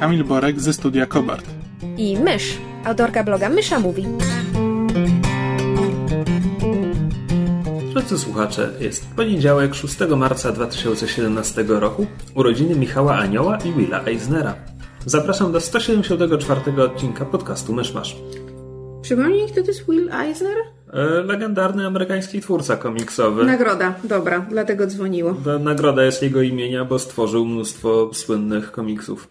Kamil 0.00 0.24
Borek 0.24 0.60
ze 0.60 0.72
studia 0.72 1.06
Kobart. 1.06 1.44
i 1.96 2.16
Mysz, 2.18 2.58
autorka 2.84 3.24
bloga 3.24 3.48
Mysza 3.48 3.80
Mówi. 3.80 4.06
Drodzy 7.92 8.18
słuchacze, 8.18 8.70
jest 8.80 9.06
poniedziałek 9.16 9.74
6 9.74 9.96
marca 10.16 10.52
2017 10.52 11.64
roku, 11.68 12.06
urodziny 12.34 12.74
Michała 12.74 13.16
Anioła 13.16 13.58
i 13.64 13.72
Willa 13.72 14.04
Eisnera. 14.04 14.54
Zapraszam 15.06 15.52
do 15.52 15.60
174 15.60 16.82
odcinka 16.82 17.24
podcastu 17.24 17.72
Myszmasz. 17.72 18.16
Przypomnij, 19.02 19.46
kto 19.46 19.62
to 19.62 19.66
jest 19.66 19.86
Will 19.88 20.12
Eisner? 20.12 20.56
E, 20.92 21.02
legendarny 21.22 21.86
amerykański 21.86 22.40
twórca 22.40 22.76
komiksowy. 22.76 23.44
Nagroda, 23.44 23.94
dobra, 24.04 24.46
dlatego 24.50 24.86
dzwoniło. 24.86 25.34
Nagroda 25.60 26.04
jest 26.04 26.22
jego 26.22 26.42
imienia, 26.42 26.84
bo 26.84 26.98
stworzył 26.98 27.44
mnóstwo 27.46 28.10
słynnych 28.14 28.72
komiksów. 28.72 29.28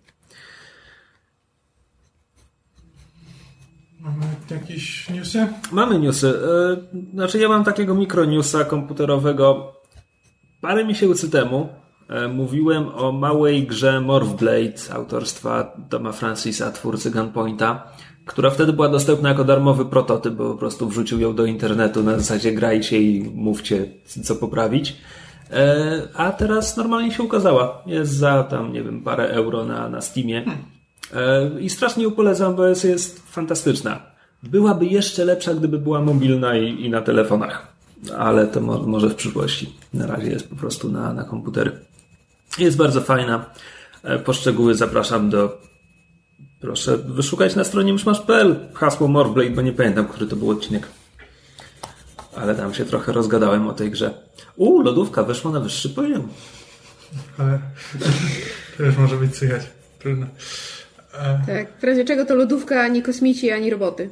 Mamy 4.07 4.25
jakieś 4.51 5.09
newsy? 5.09 5.47
Mamy 5.71 5.99
newsy. 5.99 6.27
E, 6.27 6.97
Znaczy, 7.13 7.39
ja 7.39 7.49
mam 7.49 7.63
takiego 7.63 7.95
mikronewsa 7.95 8.65
komputerowego. 8.65 9.73
Parę 10.61 10.85
miesięcy 10.85 11.29
temu 11.29 11.69
e, 12.09 12.27
mówiłem 12.27 12.87
o 12.95 13.11
małej 13.11 13.67
grze 13.67 14.01
Morphblade 14.01 14.93
autorstwa 14.93 15.73
Toma 15.89 16.11
Francisa, 16.11 16.71
twórcy 16.71 17.11
Gunpointa, 17.11 17.87
która 18.25 18.49
wtedy 18.49 18.73
była 18.73 18.89
dostępna 18.89 19.29
jako 19.29 19.43
darmowy 19.43 19.85
prototyp, 19.85 20.33
bo 20.33 20.51
po 20.51 20.57
prostu 20.57 20.87
wrzucił 20.89 21.19
ją 21.19 21.35
do 21.35 21.45
internetu 21.45 22.03
na 22.03 22.17
zasadzie 22.17 22.51
grajcie 22.51 23.01
i 23.01 23.31
mówcie, 23.35 23.85
co 24.23 24.35
poprawić. 24.35 24.95
E, 25.51 26.01
A 26.15 26.31
teraz 26.31 26.77
normalnie 26.77 27.11
się 27.11 27.23
ukazała. 27.23 27.83
Jest 27.85 28.11
za 28.13 28.43
tam, 28.43 28.73
nie 28.73 28.83
wiem, 28.83 29.01
parę 29.03 29.29
euro 29.29 29.65
na, 29.65 29.89
na 29.89 30.01
Steamie. 30.01 30.37
E, 30.47 30.76
I 31.59 31.69
strasznie 31.69 32.11
polecam, 32.11 32.55
bo 32.55 32.67
jest, 32.67 32.83
jest 32.83 33.19
fantastyczna. 33.31 34.01
Byłaby 34.43 34.85
jeszcze 34.85 35.25
lepsza, 35.25 35.53
gdyby 35.53 35.79
była 35.79 36.01
mobilna 36.01 36.57
i, 36.57 36.85
i 36.85 36.89
na 36.89 37.01
telefonach. 37.01 37.67
Ale 38.17 38.47
to 38.47 38.61
mo, 38.61 38.77
może 38.79 39.09
w 39.09 39.15
przyszłości. 39.15 39.73
Na 39.93 40.07
razie 40.07 40.29
jest 40.29 40.49
po 40.49 40.55
prostu 40.55 40.91
na, 40.91 41.13
na 41.13 41.23
komputery. 41.23 41.71
Jest 42.59 42.77
bardzo 42.77 43.01
fajna. 43.01 43.45
E, 44.03 44.19
Po 44.19 44.33
szczegóły 44.33 44.75
zapraszam 44.75 45.29
do. 45.29 45.61
Proszę 46.59 46.97
wyszukać 46.97 47.55
na 47.55 47.63
stronie 47.63 47.93
myszmasz.pl 47.93 48.55
hasło 48.73 49.07
Morblade, 49.07 49.49
bo 49.49 49.61
nie 49.61 49.73
pamiętam, 49.73 50.07
który 50.07 50.27
to 50.27 50.35
był 50.35 50.49
odcinek. 50.49 50.87
Ale 52.35 52.55
tam 52.55 52.73
się 52.73 52.85
trochę 52.85 53.11
rozgadałem 53.11 53.67
o 53.67 53.73
tej 53.73 53.91
grze. 53.91 54.13
U, 54.55 54.81
lodówka 54.81 55.23
weszła 55.23 55.51
na 55.51 55.59
wyższy 55.59 55.89
poziom. 55.89 56.27
Ale 57.37 57.59
to 58.77 58.83
już 58.83 58.97
może 58.97 59.15
być 59.15 59.35
słychać. 59.35 59.61
Trudno. 59.99 60.25
E, 61.13 61.39
Tak, 61.47 61.79
w 61.79 61.83
razie 61.83 62.05
czego 62.05 62.25
to 62.25 62.35
lodówka, 62.35 62.81
ani 62.81 63.01
kosmici, 63.03 63.51
ani 63.51 63.69
roboty. 63.69 64.09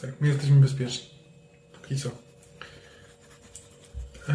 tak, 0.00 0.10
my 0.20 0.28
jesteśmy 0.28 0.56
bezpieczni. 0.56 1.06
Póki 1.82 1.96
co. 1.96 2.08
E, 4.28 4.32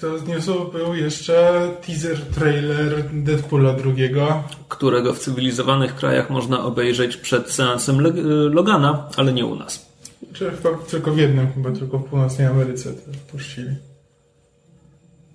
to 0.00 0.18
z 0.18 0.26
newsu 0.28 0.68
był 0.72 0.94
jeszcze 0.94 1.68
teaser 1.86 2.20
trailer 2.20 3.04
Deadpoola 3.12 3.72
drugiego. 3.72 4.44
którego 4.68 5.14
w 5.14 5.18
cywilizowanych 5.18 5.94
krajach 5.94 6.30
można 6.30 6.64
obejrzeć 6.64 7.16
przed 7.16 7.50
seansem 7.50 8.00
Le- 8.00 8.12
Logana, 8.50 9.08
ale 9.16 9.32
nie 9.32 9.46
u 9.46 9.54
nas. 9.56 9.86
Czy 10.32 10.50
chyba 10.50 10.78
tylko 10.90 11.12
w 11.12 11.18
jednym, 11.18 11.52
chyba 11.52 11.70
tylko 11.72 11.98
w 11.98 12.04
północnej 12.04 12.46
Ameryce 12.46 12.92
to 12.92 13.10
puścili. 13.32 13.76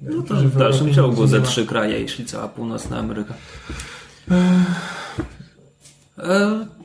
No 0.01 0.21
to 0.23 0.35
w 0.35 0.57
dalszym 0.57 0.93
ciągu 0.93 1.27
ze 1.27 1.41
trzy 1.41 1.65
kraje, 1.65 1.99
jeśli 1.99 2.25
cała 2.25 2.47
północna 2.47 2.97
Ameryka. 2.97 3.33
E, 4.31 4.65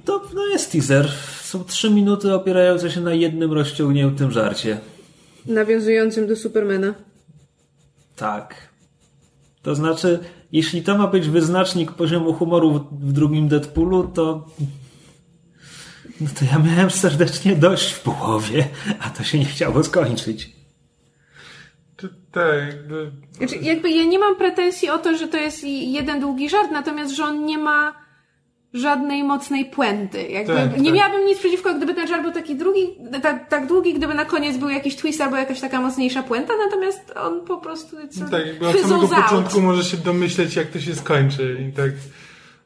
to 0.04 0.22
no 0.34 0.46
jest 0.46 0.72
teaser. 0.72 1.08
Są 1.42 1.64
trzy 1.64 1.90
minuty 1.90 2.34
opierające 2.34 2.90
się 2.90 3.00
na 3.00 3.14
jednym 3.14 3.52
rozciągniętym 3.52 4.30
żarcie. 4.30 4.80
Nawiązującym 5.46 6.26
do 6.26 6.36
Supermana. 6.36 6.94
Tak. 8.16 8.70
To 9.62 9.74
znaczy, 9.74 10.18
jeśli 10.52 10.82
to 10.82 10.98
ma 10.98 11.06
być 11.06 11.28
wyznacznik 11.28 11.92
poziomu 11.92 12.32
humoru 12.32 12.88
w, 12.92 13.12
drugim 13.12 13.48
Deadpoolu, 13.48 14.08
to. 14.08 14.46
No 16.20 16.28
to 16.38 16.44
ja 16.44 16.58
miałem 16.58 16.90
serdecznie 16.90 17.56
dość 17.56 17.92
w 17.92 18.00
połowie, 18.00 18.68
a 19.00 19.10
to 19.10 19.24
się 19.24 19.38
nie 19.38 19.44
chciało 19.44 19.84
skończyć. 19.84 20.52
Czy 21.96 22.08
tak, 22.32 22.66
jakby... 22.68 23.10
Znaczy, 23.32 23.56
jakby 23.56 23.90
ja 23.90 24.04
nie 24.04 24.18
mam 24.18 24.36
pretensji 24.36 24.90
o 24.90 24.98
to, 24.98 25.16
że 25.16 25.28
to 25.28 25.36
jest 25.36 25.64
jeden 25.64 26.20
długi 26.20 26.50
żart, 26.50 26.70
natomiast 26.72 27.14
że 27.14 27.24
on 27.24 27.44
nie 27.44 27.58
ma 27.58 27.94
żadnej 28.74 29.24
mocnej 29.24 29.64
puenty. 29.64 30.22
Jakby 30.22 30.54
Tak, 30.54 30.78
nie 30.80 30.90
tak. 30.90 30.94
miałabym 30.98 31.26
nic 31.26 31.38
przeciwko, 31.38 31.74
gdyby 31.74 31.94
ten 31.94 32.08
żart 32.08 32.22
był 32.22 32.32
taki 32.32 32.56
drugi, 32.56 32.82
tak, 33.22 33.48
tak 33.48 33.66
długi, 33.66 33.94
gdyby 33.94 34.14
na 34.14 34.24
koniec 34.24 34.56
był 34.56 34.68
jakiś 34.68 34.96
twist 34.96 35.20
albo 35.20 35.36
jakaś 35.36 35.60
taka 35.60 35.80
mocniejsza 35.80 36.22
puenta, 36.22 36.52
natomiast 36.64 37.12
on 37.16 37.44
po 37.46 37.58
prostu 37.58 37.96
co, 38.10 38.30
Tak, 38.30 38.46
jakby 38.46 38.68
od 38.68 38.80
samego 38.80 39.16
out. 39.16 39.24
początku 39.24 39.60
może 39.60 39.84
się 39.84 39.96
domyśleć, 39.96 40.56
jak 40.56 40.66
to 40.66 40.80
się 40.80 40.94
skończy. 40.94 41.66
I 41.68 41.72
tak, 41.72 41.90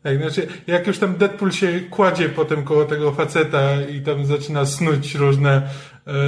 tak, 0.02 0.18
znaczy, 0.18 0.46
jak 0.66 0.86
już 0.86 0.98
tam 0.98 1.16
Deadpool 1.16 1.52
się 1.52 1.80
kładzie 1.90 2.28
potem 2.28 2.64
koło 2.64 2.84
tego 2.84 3.12
faceta 3.12 3.82
i 3.82 4.00
tam 4.00 4.26
zaczyna 4.26 4.66
snuć 4.66 5.14
różne 5.14 5.62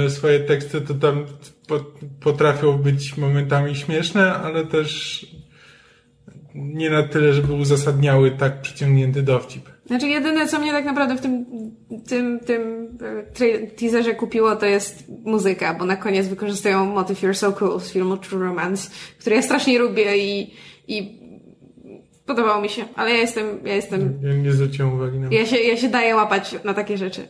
e, 0.05 0.09
swoje 0.09 0.39
teksty, 0.39 0.81
to 0.81 0.93
tam 0.93 1.25
po, 1.67 1.79
potrafią 2.19 2.77
być 2.77 3.17
momentami 3.17 3.75
śmieszne, 3.75 4.33
ale 4.33 4.65
też 4.65 5.25
nie 6.57 6.89
na 6.89 7.03
tyle, 7.03 7.33
żeby 7.33 7.53
uzasadniały 7.53 8.31
tak 8.31 8.61
przyciągnięty 8.61 9.23
dowcip. 9.23 9.69
Znaczy 9.85 10.07
jedyne, 10.07 10.47
co 10.47 10.59
mnie 10.59 10.71
tak 10.71 10.85
naprawdę 10.85 11.15
w 11.15 11.21
tym, 11.21 11.45
tym, 12.07 12.39
tym 12.39 12.87
e, 13.41 13.67
teaserze 13.67 14.15
kupiło, 14.15 14.55
to 14.55 14.65
jest 14.65 15.11
muzyka, 15.25 15.73
bo 15.73 15.85
na 15.85 15.95
koniec 15.95 16.27
wykorzystują 16.27 16.85
motyw 16.85 17.21
You're 17.21 17.33
So 17.33 17.51
Cool 17.51 17.79
z 17.79 17.91
filmu 17.91 18.17
True 18.17 18.43
Romance, 18.43 18.89
który 19.19 19.35
ja 19.35 19.41
strasznie 19.41 19.79
lubię 19.79 20.17
i, 20.17 20.53
i 20.87 21.19
podobało 22.25 22.61
mi 22.61 22.69
się, 22.69 22.85
ale 22.95 23.09
ja 23.09 23.17
jestem, 23.17 23.45
ja 23.65 23.75
jestem, 23.75 24.19
Ja 24.23 24.33
nie 24.33 24.51
zwróciłem 24.51 24.93
uwagi 24.93 25.19
na 25.19 25.27
ja 25.31 25.45
się, 25.45 25.57
ja 25.57 25.77
się 25.77 25.89
daję 25.89 26.15
łapać 26.15 26.55
na 26.63 26.73
takie 26.73 26.97
rzeczy. 26.97 27.27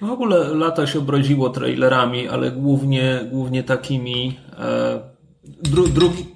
W 0.00 0.10
ogóle 0.10 0.54
lata 0.54 0.86
się 0.86 0.98
obrodziło 0.98 1.50
trailerami, 1.50 2.28
ale 2.28 2.50
głównie, 2.50 3.20
głównie 3.30 3.62
takimi. 3.62 4.38
E, 4.58 5.16
dru, 5.62 5.88
drugi, 5.88 6.35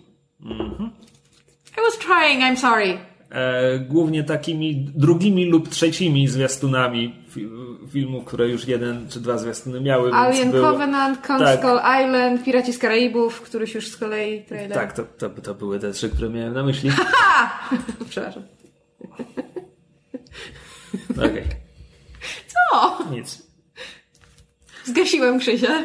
Trying, 2.00 2.42
I'm 2.42 2.56
sorry. 2.56 2.98
e, 3.30 3.78
głównie 3.78 4.24
takimi 4.24 4.76
drugimi 4.94 5.44
lub 5.50 5.68
trzecimi 5.68 6.28
zwiastunami 6.28 7.14
fi, 7.30 7.48
filmów, 7.92 8.24
które 8.24 8.48
już 8.48 8.68
jeden 8.68 9.08
czy 9.08 9.20
dwa 9.20 9.38
zwiastuny 9.38 9.80
miały. 9.80 10.12
Alien 10.12 10.50
było- 10.50 10.72
Covenant, 10.72 11.22
Tak. 11.26 11.58
Skull 11.58 11.78
Island, 12.04 12.44
Piraci 12.44 12.72
z 12.72 12.78
Karaibów, 12.78 13.40
któryś 13.40 13.74
już 13.74 13.88
z 13.88 13.96
kolei 13.96 14.42
trailer. 14.44 14.72
Tak, 14.78 14.92
to, 14.92 15.02
to, 15.18 15.30
to 15.30 15.54
były 15.54 15.78
te 15.78 15.92
trzy, 15.92 16.10
które 16.10 16.30
miałem 16.30 16.54
na 16.54 16.62
myśli. 16.62 16.90
Przepraszam. 18.10 18.42
Okej, 21.18 21.44
O! 22.72 22.98
nic. 23.10 23.42
Zgasiłem 24.84 25.38
Krzysia. 25.38 25.82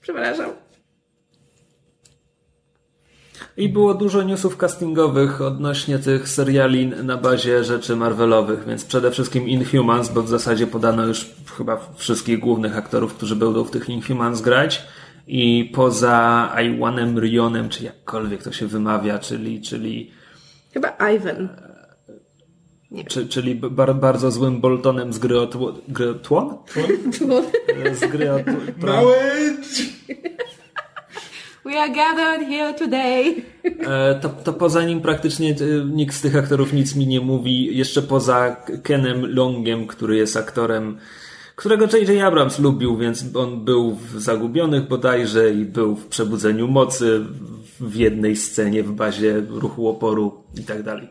Przepraszam. 0.00 0.50
I 3.56 3.68
było 3.68 3.94
dużo 3.94 4.22
newsów 4.22 4.56
castingowych 4.56 5.40
odnośnie 5.42 5.98
tych 5.98 6.28
seriali 6.28 6.86
na 6.86 7.16
bazie 7.16 7.64
rzeczy 7.64 7.96
Marvelowych, 7.96 8.64
więc 8.66 8.84
przede 8.84 9.10
wszystkim 9.10 9.48
Inhumans, 9.48 10.08
bo 10.08 10.22
w 10.22 10.28
zasadzie 10.28 10.66
podano 10.66 11.06
już 11.06 11.26
chyba 11.56 11.80
wszystkich 11.96 12.38
głównych 12.38 12.76
aktorów, 12.78 13.14
którzy 13.14 13.36
będą 13.36 13.64
w 13.64 13.70
tych 13.70 13.88
Inhumans 13.88 14.40
grać. 14.40 14.82
I 15.26 15.70
poza 15.74 16.50
Iwanem 16.64 17.18
Rionem, 17.20 17.68
czy 17.68 17.84
jakkolwiek 17.84 18.42
to 18.42 18.52
się 18.52 18.66
wymawia, 18.66 19.18
czyli, 19.18 19.60
czyli, 19.62 20.10
Chyba 20.72 20.88
Ivan. 21.14 21.48
czy, 23.08 23.28
czyli 23.28 23.54
bar, 23.54 23.94
bardzo 23.94 24.30
złym 24.30 24.60
Boltonem 24.60 25.12
z 25.12 25.18
gry 25.18 25.40
o 25.40 25.46
tło- 25.46 25.74
gry 25.88 26.10
o 26.10 26.14
Tłon? 26.14 26.56
Z 28.00 28.00
gry 28.10 28.32
o 28.32 28.36
tł- 28.38 28.72
Tron. 28.80 28.94
Małe! 28.96 29.16
We 31.64 31.80
are 31.80 31.88
gathered 31.88 32.48
here 32.48 32.74
today. 32.74 33.42
E, 33.64 34.20
to, 34.20 34.28
to 34.28 34.52
poza 34.52 34.82
nim 34.82 35.00
praktycznie 35.00 35.50
e, 35.50 35.84
nikt 35.84 36.14
z 36.14 36.20
tych 36.20 36.36
aktorów 36.36 36.72
nic 36.72 36.96
mi 36.96 37.06
nie 37.06 37.20
mówi, 37.20 37.76
jeszcze 37.76 38.02
poza 38.02 38.56
Kenem 38.82 39.34
Longiem, 39.34 39.86
który 39.86 40.16
jest 40.16 40.36
aktorem, 40.36 40.98
którego 41.56 41.84
J.J. 41.84 42.24
Abrams 42.24 42.58
lubił, 42.58 42.96
więc 42.96 43.24
on 43.36 43.64
był 43.64 43.94
w 43.94 44.20
Zagubionych 44.20 44.88
bodajże 44.88 45.50
i 45.50 45.64
był 45.64 45.96
w 45.96 46.06
Przebudzeniu 46.06 46.68
Mocy 46.68 47.20
w 47.80 47.94
jednej 47.94 48.36
scenie 48.36 48.82
w 48.82 48.92
bazie 48.92 49.42
ruchu 49.48 49.88
oporu 49.88 50.44
i 50.60 50.64
tak 50.64 50.82
dalej. 50.82 51.08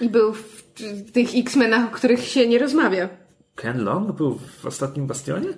I 0.00 0.08
był 0.08 0.32
w 0.32 0.62
tych 1.12 1.28
X-Menach, 1.34 1.88
o 1.88 1.90
których 1.96 2.24
się 2.24 2.48
nie 2.48 2.58
rozmawia. 2.58 3.08
Ken 3.54 3.84
Long 3.84 4.12
był 4.12 4.38
w 4.60 4.66
ostatnim 4.66 5.06
bastionie? 5.06 5.48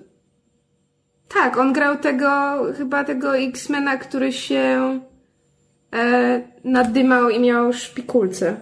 Tak, 1.28 1.58
on 1.58 1.72
grał 1.72 1.98
tego, 1.98 2.56
chyba 2.78 3.04
tego 3.04 3.38
X-Mena, 3.38 3.96
który 3.96 4.32
się 4.32 5.00
e, 5.94 6.42
nadymał 6.64 7.30
i 7.30 7.40
miał 7.40 7.72
szpikulce. 7.72 8.56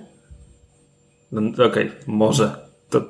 No, 1.32 1.40
Okej, 1.52 1.66
okay, 1.66 1.90
może. 2.06 2.56
To, 2.90 3.04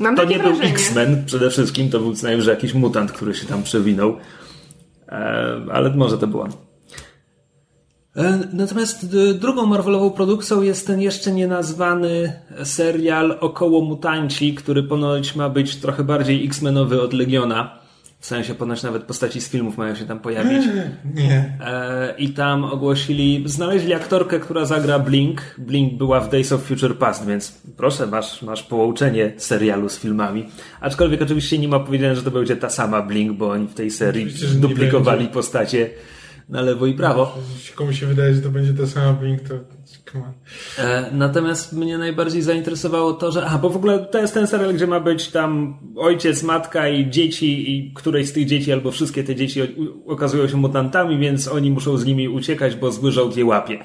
Mam 0.00 0.16
to 0.16 0.24
nie 0.24 0.38
wrażenie. 0.38 0.60
był 0.60 0.68
X-Men 0.68 1.24
przede 1.26 1.50
wszystkim, 1.50 1.90
to 1.90 1.98
był 1.98 2.14
co 2.14 2.26
najmniej 2.26 2.44
że 2.44 2.50
jakiś 2.50 2.74
mutant, 2.74 3.12
który 3.12 3.34
się 3.34 3.46
tam 3.46 3.62
przewinął. 3.62 4.16
E, 5.08 5.12
ale 5.72 5.90
może 5.90 6.18
to 6.18 6.26
był 6.26 6.40
on. 6.40 6.52
E, 8.16 8.38
Natomiast 8.52 9.04
e, 9.04 9.34
drugą 9.34 9.66
Marvelową 9.66 10.10
produkcją 10.10 10.62
jest 10.62 10.86
ten 10.86 11.00
jeszcze 11.00 11.32
nienazwany 11.32 12.32
serial 12.64 13.38
Około 13.40 13.80
Mutanci, 13.80 14.54
który 14.54 14.82
ponoć 14.82 15.36
ma 15.36 15.48
być 15.48 15.76
trochę 15.76 16.04
bardziej 16.04 16.46
X-Menowy 16.46 17.02
od 17.02 17.12
Legiona. 17.12 17.79
W 18.20 18.26
sensie 18.26 18.54
ponoć 18.54 18.82
nawet 18.82 19.02
postaci 19.02 19.40
z 19.40 19.48
filmów 19.48 19.78
mają 19.78 19.94
się 19.94 20.04
tam 20.04 20.18
pojawić. 20.18 20.64
Nie. 21.14 21.58
E, 21.60 22.14
I 22.18 22.28
tam 22.28 22.64
ogłosili, 22.64 23.42
znaleźli 23.46 23.94
aktorkę, 23.94 24.40
która 24.40 24.64
zagra 24.64 24.98
Blink. 24.98 25.42
Blink 25.58 25.94
była 25.94 26.20
w 26.20 26.30
Days 26.30 26.52
of 26.52 26.62
Future 26.62 26.98
Past, 26.98 27.26
więc 27.26 27.58
proszę, 27.76 28.06
masz, 28.06 28.42
masz 28.42 28.62
połączenie 28.62 29.32
serialu 29.36 29.88
z 29.88 29.98
filmami. 29.98 30.48
Aczkolwiek 30.80 31.22
oczywiście 31.22 31.58
nie 31.58 31.68
ma 31.68 31.80
powiedziane, 31.80 32.16
że 32.16 32.22
to 32.22 32.30
będzie 32.30 32.56
ta 32.56 32.70
sama 32.70 33.02
Blink, 33.02 33.32
bo 33.32 33.50
oni 33.50 33.66
w 33.66 33.74
tej 33.74 33.90
serii 33.90 34.26
nie 34.26 34.60
duplikowali 34.60 35.26
postacie 35.26 35.90
na 36.48 36.60
lewo 36.60 36.86
i 36.86 36.94
prawo. 36.94 37.38
Jeśli 37.54 37.74
komuś 37.74 38.00
się 38.00 38.06
wydaje, 38.06 38.34
że 38.34 38.40
to 38.40 38.50
będzie 38.50 38.74
ta 38.74 38.86
sama 38.86 39.12
Blink, 39.12 39.40
to 39.40 39.54
Natomiast 41.12 41.72
mnie 41.72 41.98
najbardziej 41.98 42.42
zainteresowało 42.42 43.12
to, 43.12 43.32
że. 43.32 43.46
A, 43.46 43.58
bo 43.58 43.70
w 43.70 43.76
ogóle 43.76 43.98
to 43.98 44.18
jest 44.18 44.34
ten 44.34 44.46
serial, 44.46 44.74
gdzie 44.74 44.86
ma 44.86 45.00
być 45.00 45.28
tam 45.28 45.78
ojciec, 45.96 46.42
matka 46.42 46.88
i 46.88 47.10
dzieci, 47.10 47.76
i 47.76 47.92
któreś 47.94 48.28
z 48.28 48.32
tych 48.32 48.46
dzieci 48.46 48.72
albo 48.72 48.90
wszystkie 48.90 49.24
te 49.24 49.36
dzieci 49.36 49.60
okazują 50.06 50.48
się 50.48 50.56
mutantami, 50.56 51.18
więc 51.18 51.48
oni 51.48 51.70
muszą 51.70 51.96
z 51.96 52.06
nimi 52.06 52.28
uciekać, 52.28 52.76
bo 52.76 52.92
zły 52.92 53.12
żołd 53.12 53.36
je 53.36 53.44
łapie. 53.44 53.78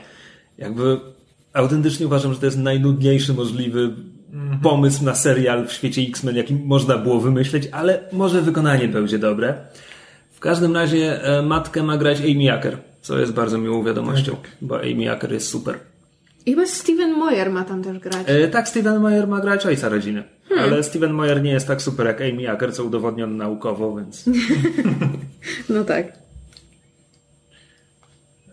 Jakby 0.57 0.99
autentycznie 1.53 2.05
uważam, 2.05 2.33
że 2.33 2.39
to 2.39 2.45
jest 2.45 2.57
najnudniejszy 2.57 3.33
możliwy 3.33 3.95
pomysł 4.63 5.03
na 5.03 5.15
serial 5.15 5.67
w 5.67 5.73
świecie 5.73 6.01
X-Men, 6.01 6.35
jaki 6.35 6.53
można 6.53 6.97
było 6.97 7.19
wymyśleć, 7.19 7.67
ale 7.71 7.99
może 8.11 8.41
wykonanie 8.41 8.87
będzie 8.87 9.19
dobre. 9.19 9.55
W 10.31 10.39
każdym 10.39 10.75
razie 10.75 11.23
e, 11.23 11.41
matkę 11.41 11.83
ma 11.83 11.97
grać 11.97 12.21
Amy 12.21 12.53
Acker, 12.53 12.77
co 13.01 13.19
jest 13.19 13.33
bardzo 13.33 13.57
miłą 13.57 13.83
wiadomością, 13.83 14.35
bo 14.61 14.79
Amy 14.79 15.11
Acker 15.11 15.33
jest 15.33 15.49
super. 15.49 15.79
I 16.45 16.51
chyba 16.51 16.65
Steven 16.65 17.11
Moyer 17.13 17.51
ma 17.51 17.63
tam 17.63 17.83
też 17.83 17.99
grać. 17.99 18.23
E, 18.25 18.47
tak, 18.47 18.69
Steven 18.69 19.01
Meyer 19.01 19.27
ma 19.27 19.41
grać 19.41 19.65
ojca 19.65 19.89
rodziny. 19.89 20.23
Ale 20.59 20.83
Steven 20.83 21.13
Meyer 21.13 21.43
nie 21.43 21.51
jest 21.51 21.67
tak 21.67 21.81
super 21.81 22.07
jak 22.07 22.21
Amy 22.21 22.51
Acker, 22.51 22.73
co 22.73 22.83
udowodniono 22.83 23.33
naukowo, 23.35 23.95
więc... 23.95 24.25
No 25.69 25.83
tak. 25.83 26.07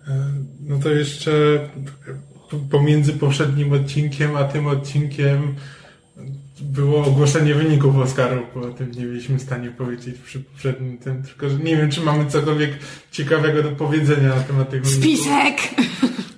E, 0.08 0.32
No 0.60 0.78
to 0.78 0.90
jeszcze 0.90 1.32
pomiędzy 2.70 3.12
poprzednim 3.12 3.72
odcinkiem 3.72 4.36
a 4.36 4.44
tym 4.44 4.66
odcinkiem 4.66 5.54
było 6.60 7.04
ogłoszenie 7.04 7.54
wyników 7.54 7.96
Oscarów, 7.96 8.46
bo 8.54 8.60
o 8.60 8.70
tym 8.70 8.90
nie 8.90 9.04
byliśmy 9.06 9.38
w 9.38 9.42
stanie 9.42 9.70
powiedzieć 9.70 10.14
przy 10.24 10.40
poprzednim 10.40 10.98
tym, 10.98 11.22
tylko 11.22 11.48
że 11.50 11.56
nie 11.58 11.76
wiem, 11.76 11.90
czy 11.90 12.00
mamy 12.00 12.26
cokolwiek 12.26 12.70
ciekawego 13.10 13.62
do 13.62 13.70
powiedzenia 13.70 14.28
na 14.28 14.40
temat 14.40 14.70
tych 14.70 14.82
wyników. 14.82 15.04
Spisek! 15.04 15.56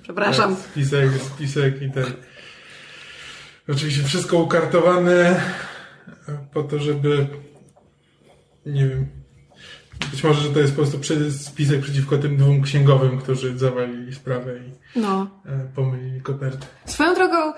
Przepraszam. 0.05 0.55
Tak, 0.55 0.65
Spisek, 0.65 1.09
spisek 1.21 1.81
i 1.81 1.91
tak. 1.91 2.13
Oczywiście 3.69 4.03
wszystko 4.03 4.37
ukartowane 4.37 5.41
po 6.53 6.63
to, 6.63 6.79
żeby 6.79 7.27
nie 8.65 8.87
wiem. 8.87 9.07
Być 10.11 10.23
może, 10.23 10.41
że 10.41 10.49
to 10.49 10.59
jest 10.59 10.75
po 10.75 10.81
prostu 10.81 10.99
spisek 11.31 11.81
przeciwko 11.81 12.17
tym 12.17 12.37
dwóm 12.37 12.61
księgowym, 12.61 13.17
którzy 13.17 13.57
zawalili 13.57 14.15
sprawę 14.15 14.57
i 14.57 14.71
No. 14.95 15.27
e, 15.45 15.49
pomylili 15.75 16.21
kopertę. 16.21 16.65
Swoją 16.85 17.13
drogą, 17.15 17.53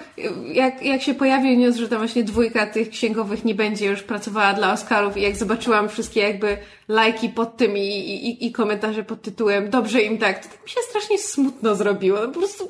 jak, 0.54 0.84
jak 0.84 1.02
się 1.02 1.14
pojawił 1.14 1.60
news, 1.60 1.76
że 1.76 1.88
tam 1.90 1.98
właśnie 1.98 2.24
dwójka 2.24 2.66
tych 2.68 2.90
księgowych 2.90 3.46
nie 3.46 3.56
będzie 3.56 3.86
już 3.86 4.04
pracowała 4.04 4.54
dla 4.54 4.74
Oscarów 4.74 5.18
i 5.18 5.22
jak 5.22 5.36
zobaczyłam 5.36 5.90
wszystkie 5.90 6.22
jakby 6.22 6.58
lajki 6.88 7.30
pod 7.30 7.58
tym 7.58 7.78
i, 7.78 7.82
i, 7.90 8.46
i 8.48 8.52
komentarze 8.52 9.04
pod 9.04 9.22
tytułem 9.22 9.70
dobrze 9.70 10.02
im 10.02 10.18
tak, 10.18 10.44
to 10.46 10.50
tak 10.50 10.64
mi 10.64 10.70
się 10.70 10.80
strasznie 10.90 11.18
smutno 11.20 11.76
zrobiło. 11.76 12.20
No, 12.22 12.28
po 12.28 12.40
prostu 12.40 12.70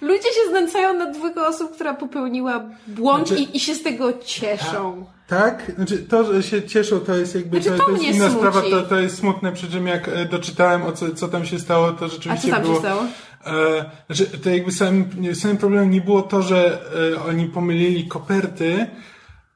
ludzie 0.00 0.22
się 0.28 0.50
znęcają 0.50 0.94
nad 0.98 1.16
dwójką 1.16 1.46
osób, 1.46 1.72
która 1.74 1.94
popełniła 1.94 2.64
błąd 2.86 3.28
Znaczy- 3.28 3.42
i, 3.42 3.56
i 3.56 3.60
się 3.60 3.74
z 3.74 3.82
tego 3.82 4.12
cieszą. 4.24 5.06
Tak, 5.26 5.72
znaczy 5.76 5.98
to, 5.98 6.32
że 6.32 6.42
się 6.42 6.62
cieszą, 6.62 7.00
to 7.00 7.16
jest 7.16 7.34
jakby 7.34 7.62
Znaczy, 7.62 7.78
to, 7.78 7.84
to 7.84 7.90
to 7.90 8.02
jest 8.02 8.16
inna 8.16 8.30
smuci. 8.30 8.38
sprawa, 8.48 8.62
to, 8.70 8.82
to 8.82 9.00
jest 9.00 9.16
smutne, 9.18 9.52
przy 9.52 9.70
czym 9.70 9.86
jak 9.86 10.08
e, 10.08 10.24
doczytałem 10.24 10.82
o 10.82 10.92
co, 10.92 11.14
co 11.14 11.28
tam 11.28 11.44
się 11.46 11.58
stało, 11.58 11.92
to 11.92 12.04
A 12.04 12.08
rzeczywiście 12.08 12.48
co 12.48 12.54
tam 12.54 12.62
było... 12.62 12.74
się 12.74 12.80
stało? 12.80 13.02
E, 13.46 13.84
znaczy, 14.06 14.38
to 14.38 14.50
jakby 14.50 14.72
samym, 14.72 15.34
samym 15.34 15.56
problemem 15.56 15.90
nie 15.90 16.00
było 16.00 16.22
to, 16.22 16.42
że 16.42 16.80
e, 17.14 17.22
oni 17.22 17.46
pomylili 17.46 18.08
koperty, 18.08 18.86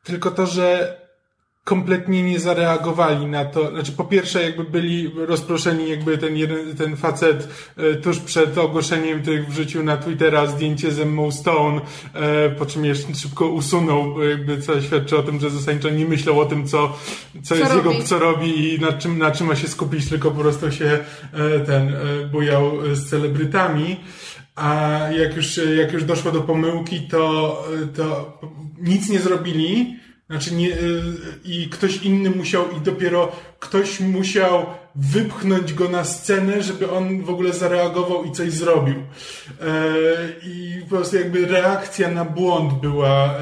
tylko 0.04 0.30
to, 0.30 0.46
że 0.46 0.98
kompletnie 1.68 2.22
nie 2.22 2.40
zareagowali 2.40 3.26
na 3.26 3.44
to. 3.44 3.70
Znaczy, 3.70 3.92
po 3.92 4.04
pierwsze, 4.04 4.42
jakby 4.42 4.64
byli 4.64 5.10
rozproszeni, 5.16 5.90
jakby 5.90 6.18
ten 6.18 6.36
jeden, 6.36 6.76
ten 6.76 6.96
facet 6.96 7.48
e, 7.76 7.94
tuż 7.94 8.18
przed 8.18 8.58
ogłoszeniem 8.58 9.22
tych 9.22 9.48
wrzucił 9.48 9.82
na 9.82 9.96
Twittera 9.96 10.46
zdjęcie 10.46 10.92
z 10.92 11.00
Emma 11.00 11.30
Stone, 11.30 11.80
e, 12.14 12.50
po 12.50 12.66
czym 12.66 12.84
jeszcze 12.84 13.14
szybko 13.14 13.48
usunął, 13.48 14.14
bo 14.14 14.24
jakby 14.24 14.62
co 14.62 14.80
świadczy 14.82 15.18
o 15.18 15.22
tym, 15.22 15.40
że 15.40 15.50
zasadniczo 15.50 15.90
nie 15.90 16.04
myślał 16.04 16.40
o 16.40 16.44
tym, 16.44 16.66
co, 16.66 16.96
co, 17.42 17.54
jest 17.54 17.74
robi. 17.74 17.88
jego, 17.88 18.04
co 18.04 18.18
robi 18.18 18.74
i 18.74 18.80
na 18.80 18.92
czym, 18.92 19.18
na 19.18 19.30
czym 19.30 19.46
ma 19.46 19.56
się 19.56 19.68
skupić, 19.68 20.08
tylko 20.08 20.30
po 20.30 20.40
prostu 20.40 20.72
się 20.72 20.98
e, 21.32 21.60
ten 21.60 21.96
bujał 22.32 22.72
z 22.92 23.10
celebrytami. 23.10 23.96
A 24.56 24.98
jak 25.18 25.36
już, 25.36 25.60
jak 25.78 25.92
już 25.92 26.04
doszło 26.04 26.32
do 26.32 26.40
pomyłki, 26.40 27.00
to, 27.00 27.64
to 27.96 28.38
nic 28.80 29.08
nie 29.08 29.18
zrobili. 29.18 29.98
Znaczy 30.30 30.54
nie, 30.54 30.68
y, 30.68 31.14
i 31.44 31.68
ktoś 31.68 31.96
inny 31.96 32.30
musiał, 32.30 32.70
i 32.76 32.80
dopiero 32.80 33.32
ktoś 33.58 34.00
musiał 34.00 34.66
wypchnąć 35.00 35.72
go 35.74 35.88
na 35.88 36.04
scenę, 36.04 36.62
żeby 36.62 36.90
on 36.90 37.22
w 37.22 37.30
ogóle 37.30 37.52
zareagował 37.52 38.24
i 38.24 38.32
coś 38.32 38.52
zrobił. 38.52 38.94
E, 38.94 39.84
I 40.46 40.80
po 40.82 40.96
prostu 40.96 41.16
jakby 41.16 41.46
reakcja 41.46 42.10
na 42.10 42.24
błąd 42.24 42.72
była, 42.80 43.34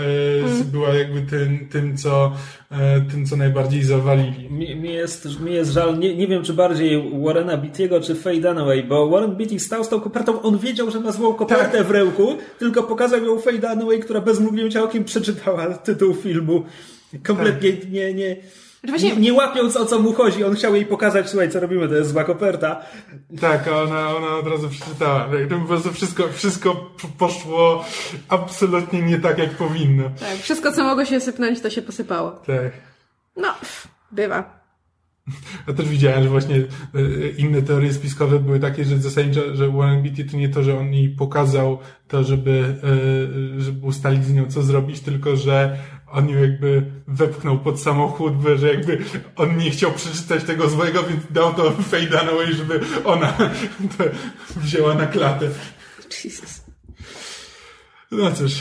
e, 0.44 0.48
z- 0.48 0.62
była 0.62 0.88
jakby 0.94 1.22
tym, 1.22 1.68
tym, 1.68 1.96
co, 1.96 2.32
e, 2.70 3.00
tym, 3.00 3.26
co 3.26 3.36
najbardziej 3.36 3.82
zawalili. 3.82 4.50
Mi, 4.50 4.76
mi, 4.76 4.92
jest, 4.94 5.40
mi 5.40 5.54
jest 5.54 5.70
żal, 5.72 5.98
nie, 5.98 6.16
nie 6.16 6.26
wiem 6.26 6.42
czy 6.44 6.52
bardziej 6.54 7.10
Warrena 7.24 7.58
Beatty'ego 7.58 8.04
czy 8.04 8.14
Faye 8.14 8.40
Dunaway, 8.40 8.84
bo 8.84 9.08
Warren 9.08 9.36
Beatty 9.36 9.60
stał 9.60 9.84
z 9.84 9.88
tą 9.88 10.00
kopertą, 10.00 10.42
on 10.42 10.58
wiedział, 10.58 10.90
że 10.90 11.00
ma 11.00 11.12
złą 11.12 11.34
kopertę 11.34 11.78
Tak. 11.78 11.86
w 11.86 11.90
ręku, 11.90 12.36
tylko 12.58 12.82
pokazał 12.82 13.24
ją 13.24 13.38
Faye 13.38 13.58
Dunaway, 13.58 14.00
która 14.00 14.20
bez 14.20 14.40
mrugnięcia 14.40 14.82
okiem 14.82 15.04
przeczytała 15.04 15.66
tytuł 15.74 16.14
filmu. 16.14 16.64
Kompletnie 17.26 17.72
nie, 17.90 18.14
nie, 18.14 18.36
właśnie- 18.90 19.10
nie, 19.10 19.16
nie 19.20 19.32
łapiąc 19.32 19.76
o 19.76 19.86
co 19.86 19.98
mu 19.98 20.12
chodzi, 20.12 20.44
on 20.44 20.54
chciał 20.54 20.74
jej 20.74 20.86
pokazać, 20.86 21.30
słuchaj, 21.30 21.50
co 21.50 21.60
robimy, 21.60 21.88
to 21.88 21.94
jest 21.94 22.10
zła 22.10 22.24
koperta. 22.24 22.82
Tak, 23.40 23.68
a 23.68 23.82
ona, 23.82 24.16
ona 24.16 24.36
od 24.36 24.46
razu 24.46 24.68
przeczytała. 24.68 25.28
Po 25.60 25.66
prostu 25.66 25.92
wszystko, 25.92 26.28
wszystko 26.32 26.90
poszło 27.18 27.84
absolutnie 28.28 29.02
nie 29.02 29.18
tak, 29.20 29.38
jak 29.38 29.50
powinno. 29.50 30.04
Tak, 30.20 30.36
wszystko 30.38 30.72
co 30.72 30.84
mogło 30.84 31.04
się 31.04 31.20
sypnąć, 31.20 31.60
to 31.60 31.70
się 31.70 31.82
posypało. 31.82 32.30
Tak. 32.30 32.72
No, 33.36 33.54
bywa. 34.12 34.56
Ja 35.68 35.74
też 35.74 35.88
widziałem, 35.88 36.22
że 36.22 36.28
właśnie 36.28 36.56
e, 36.56 36.62
inne 37.38 37.62
teorie 37.62 37.92
spiskowe 37.92 38.40
były 38.40 38.60
takie, 38.60 38.84
że 38.84 38.98
zasadniczo, 38.98 39.40
że 39.56 39.68
Warren 39.70 40.02
Beatty 40.02 40.24
to 40.24 40.36
nie 40.36 40.48
to, 40.48 40.62
że 40.62 40.78
on 40.78 40.92
jej 40.92 41.08
pokazał 41.08 41.78
to, 42.08 42.24
żeby, 42.24 42.74
e, 43.58 43.60
żeby 43.60 43.86
ustalić 43.86 44.24
z 44.24 44.34
nią 44.34 44.46
co 44.50 44.62
zrobić, 44.62 45.00
tylko 45.00 45.36
że 45.36 45.78
on 46.12 46.28
ją 46.28 46.40
jakby 46.40 46.82
wepchnął 47.08 47.58
pod 47.58 47.80
samochód, 47.80 48.32
że 48.56 48.68
jakby 48.74 48.98
on 49.36 49.56
nie 49.56 49.70
chciał 49.70 49.92
przeczytać 49.92 50.44
tego 50.44 50.68
złego, 50.68 51.02
więc 51.02 51.22
dał 51.30 51.54
to 51.54 51.70
Faye 51.70 52.06
Dunaway, 52.06 52.54
żeby 52.54 52.80
ona 53.04 53.32
to 53.98 54.04
wzięła 54.56 54.94
na 54.94 55.06
klatę. 55.06 55.48
Jesus. 56.24 56.66
No 58.10 58.32
cóż, 58.32 58.52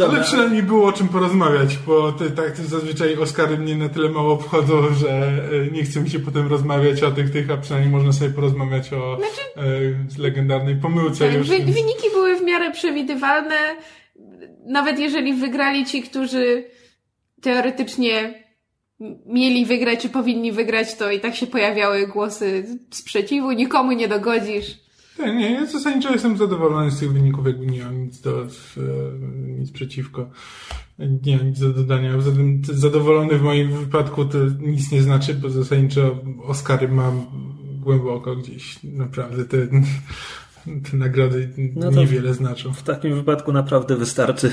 e, 0.00 0.04
ale 0.04 0.22
przynajmniej 0.24 0.62
było 0.62 0.88
o 0.88 0.92
czym 0.92 1.08
porozmawiać, 1.08 1.76
bo 1.86 2.12
te, 2.12 2.30
tak 2.30 2.56
zazwyczaj 2.56 3.16
Oscary 3.16 3.58
mnie 3.58 3.76
na 3.76 3.88
tyle 3.88 4.08
mało 4.08 4.32
obchodzą, 4.32 4.94
że 4.94 5.10
e, 5.10 5.70
nie 5.72 5.84
chce 5.84 6.00
mi 6.00 6.10
się 6.10 6.18
potem 6.18 6.48
rozmawiać 6.48 7.02
o 7.02 7.10
tych, 7.10 7.30
tych, 7.30 7.50
a 7.50 7.56
przynajmniej 7.56 7.92
można 7.92 8.12
sobie 8.12 8.30
porozmawiać 8.30 8.92
o 8.92 9.16
Znaczy- 9.16 9.68
e, 10.18 10.22
legendarnej 10.22 10.76
pomyłce 10.76 11.26
Tak, 11.26 11.34
już. 11.38 11.48
wy, 11.48 11.56
wyniki 11.58 12.10
były 12.12 12.36
w 12.38 12.42
miarę 12.42 12.72
przewidywalne. 12.72 13.56
Nawet 14.66 14.98
jeżeli 14.98 15.34
wygrali 15.34 15.86
ci, 15.86 16.02
którzy 16.02 16.64
teoretycznie 17.40 18.44
mieli 19.26 19.66
wygrać, 19.66 20.00
czy 20.00 20.08
powinni 20.08 20.52
wygrać, 20.52 20.94
to 20.94 21.10
i 21.10 21.20
tak 21.20 21.36
się 21.36 21.46
pojawiały 21.46 22.06
głosy 22.06 22.78
sprzeciwu. 22.90 23.52
Nikomu 23.52 23.92
nie 23.92 24.08
dogodzisz. 24.08 24.78
Nie, 25.18 25.34
nie, 25.34 25.50
ja 25.50 25.66
zasadniczo 25.66 26.12
jestem 26.12 26.36
zadowolony 26.36 26.90
z 26.90 26.98
tych 26.98 27.12
wyników, 27.12 27.46
jakby 27.46 27.66
nie 27.66 27.84
mam 27.84 28.04
nic 28.04 28.20
do, 28.20 28.42
e, 28.42 28.46
nic 29.58 29.70
przeciwko. 29.70 30.30
Nie 30.98 31.36
mam 31.36 31.46
nic 31.46 31.58
do 31.58 31.72
dodania. 31.72 32.14
Poza 32.14 32.30
zadowolony 32.62 33.38
w 33.38 33.42
moim 33.42 33.72
wypadku 33.72 34.24
to 34.24 34.38
nic 34.60 34.92
nie 34.92 35.02
znaczy, 35.02 35.34
bo 35.34 35.50
zasadniczo 35.50 36.18
Oscary 36.42 36.88
mam 36.88 37.26
głęboko 37.80 38.36
gdzieś. 38.36 38.78
Naprawdę 38.82 39.44
te, 39.44 39.56
te 40.90 40.96
nagrody 40.96 41.48
No 41.76 41.90
niewiele 41.90 42.34
znaczą. 42.34 42.72
W 42.72 42.82
takim 42.82 43.14
wypadku 43.14 43.52
naprawdę 43.52 43.96
wystarczy. 43.96 44.52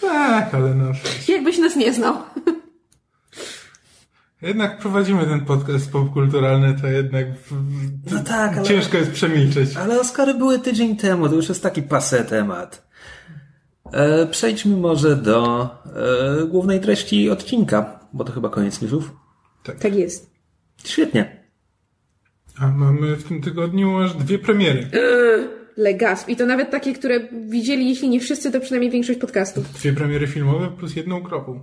Tak, 0.00 0.54
ale 0.54 0.74
no. 0.74 0.84
Jakbyś 1.28 1.58
nas 1.58 1.76
nie 1.76 1.92
znał. 1.92 2.14
Jednak 4.42 4.78
prowadzimy 4.78 5.24
ten 5.26 5.44
podcast 5.44 5.92
popkulturalny, 5.92 6.74
to 6.80 6.86
jednak 6.86 7.26
No 8.10 8.22
tak, 8.22 8.56
ale- 8.56 8.66
ciężko 8.66 8.96
jest 8.96 9.10
przemilczeć. 9.10 9.76
Ale 9.76 10.00
Oscary 10.00 10.34
były 10.34 10.58
tydzień 10.58 10.96
temu, 10.96 11.28
to 11.28 11.34
już 11.34 11.48
jest 11.48 11.62
taki 11.62 11.82
pase 11.82 12.24
temat. 12.24 12.88
E, 13.92 14.26
przejdźmy 14.26 14.76
może 14.76 15.16
do 15.16 15.64
e, 16.42 16.46
głównej 16.46 16.80
treści 16.80 17.30
odcinka, 17.30 18.00
bo 18.12 18.24
to 18.24 18.32
chyba 18.32 18.48
koniec 18.48 18.82
newsów. 18.82 19.12
Tak 19.80 19.94
jest. 19.94 20.30
Świetnie. 20.84 21.41
A 22.58 22.68
mamy 22.68 23.16
w 23.16 23.24
tym 23.24 23.42
tygodniu 23.42 23.98
aż 23.98 24.14
dwie 24.14 24.38
premiery. 24.38 24.86
Legasp. 25.76 26.28
I 26.28 26.36
to 26.36 26.46
nawet 26.46 26.70
takie, 26.70 26.92
które 26.92 27.20
widzieli, 27.48 27.88
jeśli 27.88 28.08
nie 28.08 28.20
wszyscy, 28.20 28.52
to 28.52 28.60
przynajmniej 28.60 28.90
większość 28.90 29.18
podcastów. 29.18 29.72
Dwie 29.72 29.92
premiery 29.92 30.26
filmowe 30.26 30.68
plus 30.78 30.96
jedną 30.96 31.22
kropu. 31.22 31.60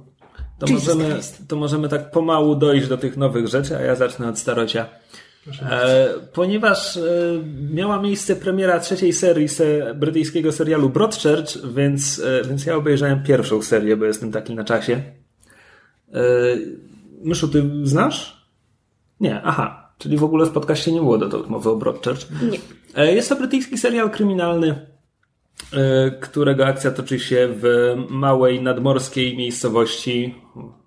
To 0.60 0.68
możemy, 0.68 1.20
to 1.48 1.56
możemy 1.56 1.90
tak 1.90 2.12
pomału 2.12 2.56
dojść 2.56 2.88
do 2.88 2.98
tych 2.98 3.18
nowych 3.18 3.48
rzeczy, 3.48 3.78
a 3.78 3.82
ja 3.82 3.96
zacznę 3.96 4.30
od 4.30 4.40
starocia. 4.40 4.86
E, 5.62 6.10
ponieważ 6.34 6.98
e, 6.98 7.02
miała 7.72 8.02
miejsce 8.02 8.36
premiera 8.36 8.80
trzeciej 8.80 9.14
serii 9.14 9.48
se, 9.48 9.96
brytyjskiego 9.96 10.52
serialu 10.52 10.90
Broadchurch, 10.90 11.74
więc, 11.76 12.20
e, 12.20 12.48
więc 12.48 12.66
ja 12.66 12.76
obejrzałem 12.76 13.24
pierwszą 13.24 13.62
serię, 13.62 13.98
bo 13.98 14.06
jestem 14.06 14.32
taki 14.32 14.56
na 14.56 14.64
czasie. 14.64 15.02
E, 16.14 16.22
Myszu, 17.24 17.48
ty 17.48 17.64
znasz? 17.84 18.48
Nie, 19.20 19.42
aha. 19.42 19.89
Czyli 20.00 20.18
w 20.18 20.24
ogóle 20.24 20.46
w 20.46 20.52
podcaście 20.52 20.92
nie 20.92 21.00
było 21.00 21.18
dotąd 21.18 21.50
mowy 21.50 21.70
o 21.70 21.76
Broadchurch. 21.76 22.28
Nie. 22.52 22.60
E, 22.96 23.16
Jest 23.16 23.30
to 23.30 23.36
brytyjski 23.36 23.78
serial 23.78 24.10
kryminalny, 24.10 24.88
e, 25.74 26.12
którego 26.12 26.66
akcja 26.66 26.92
toczy 26.92 27.20
się 27.20 27.50
w 27.52 27.96
małej 28.10 28.62
nadmorskiej 28.62 29.38
miejscowości 29.38 30.36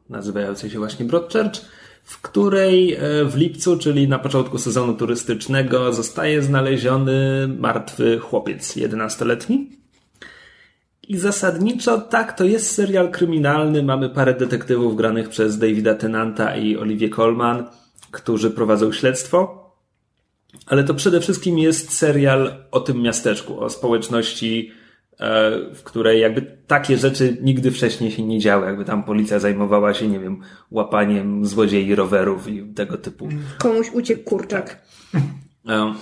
nazywającej 0.09 0.71
się 0.71 0.79
właśnie 0.79 1.07
Broadchurch, 1.07 1.61
w 2.05 2.23
której 2.23 2.95
e, 2.95 2.99
w 3.25 3.37
lipcu, 3.37 3.79
czyli 3.79 4.09
na 4.09 4.19
początku 4.19 4.59
sezonu 4.59 4.95
turystycznego, 4.95 5.93
zostaje 5.93 6.43
znaleziony 6.43 7.49
martwy 7.59 8.19
chłopiec 8.19 8.77
11-letni. 8.77 9.71
I 11.09 11.17
zasadniczo 11.17 12.01
tak, 12.01 12.37
to 12.37 12.45
jest 12.45 12.75
serial 12.75 13.11
kryminalny. 13.11 13.83
Mamy 13.83 14.11
parę 14.11 14.35
detektywów 14.35 14.97
granych 14.97 15.29
przez 15.29 15.59
Davida 15.59 15.95
Tennanta 15.95 16.57
i 16.57 16.77
Olivia 16.77 17.09
Colman, 17.09 17.67
którzy 18.13 18.51
prowadzą 18.51 18.93
śledztwo. 18.93 19.63
Ale 20.67 20.85
to 20.85 20.95
przede 20.95 21.21
wszystkim 21.21 21.59
jest 21.59 21.93
serial 21.93 22.65
o 22.71 22.81
tym 22.81 23.03
miasteczku, 23.03 23.61
o 23.61 23.71
społeczności, 23.71 24.73
e, 25.21 25.51
w 25.75 25.83
której 25.83 26.21
jakby 26.21 26.59
takie 26.67 26.97
rzeczy 26.97 27.37
nigdy 27.43 27.71
wcześniej 27.71 28.11
się 28.11 28.23
nie 28.23 28.39
działy. 28.39 28.67
Jakby 28.67 28.85
tam 28.85 29.05
policja 29.05 29.39
zajmowała 29.39 29.95
się, 29.95 30.09
nie 30.09 30.21
wiem, 30.21 30.41
łapaniem 30.71 31.47
złodziei 31.47 31.95
rowerów 31.95 32.49
i 32.49 32.75
tego 32.75 32.99
typu. 32.99 33.29
Komuś 33.59 33.91
uciekł 33.93 34.23
kurczak. 34.23 34.83
E, 35.69 35.95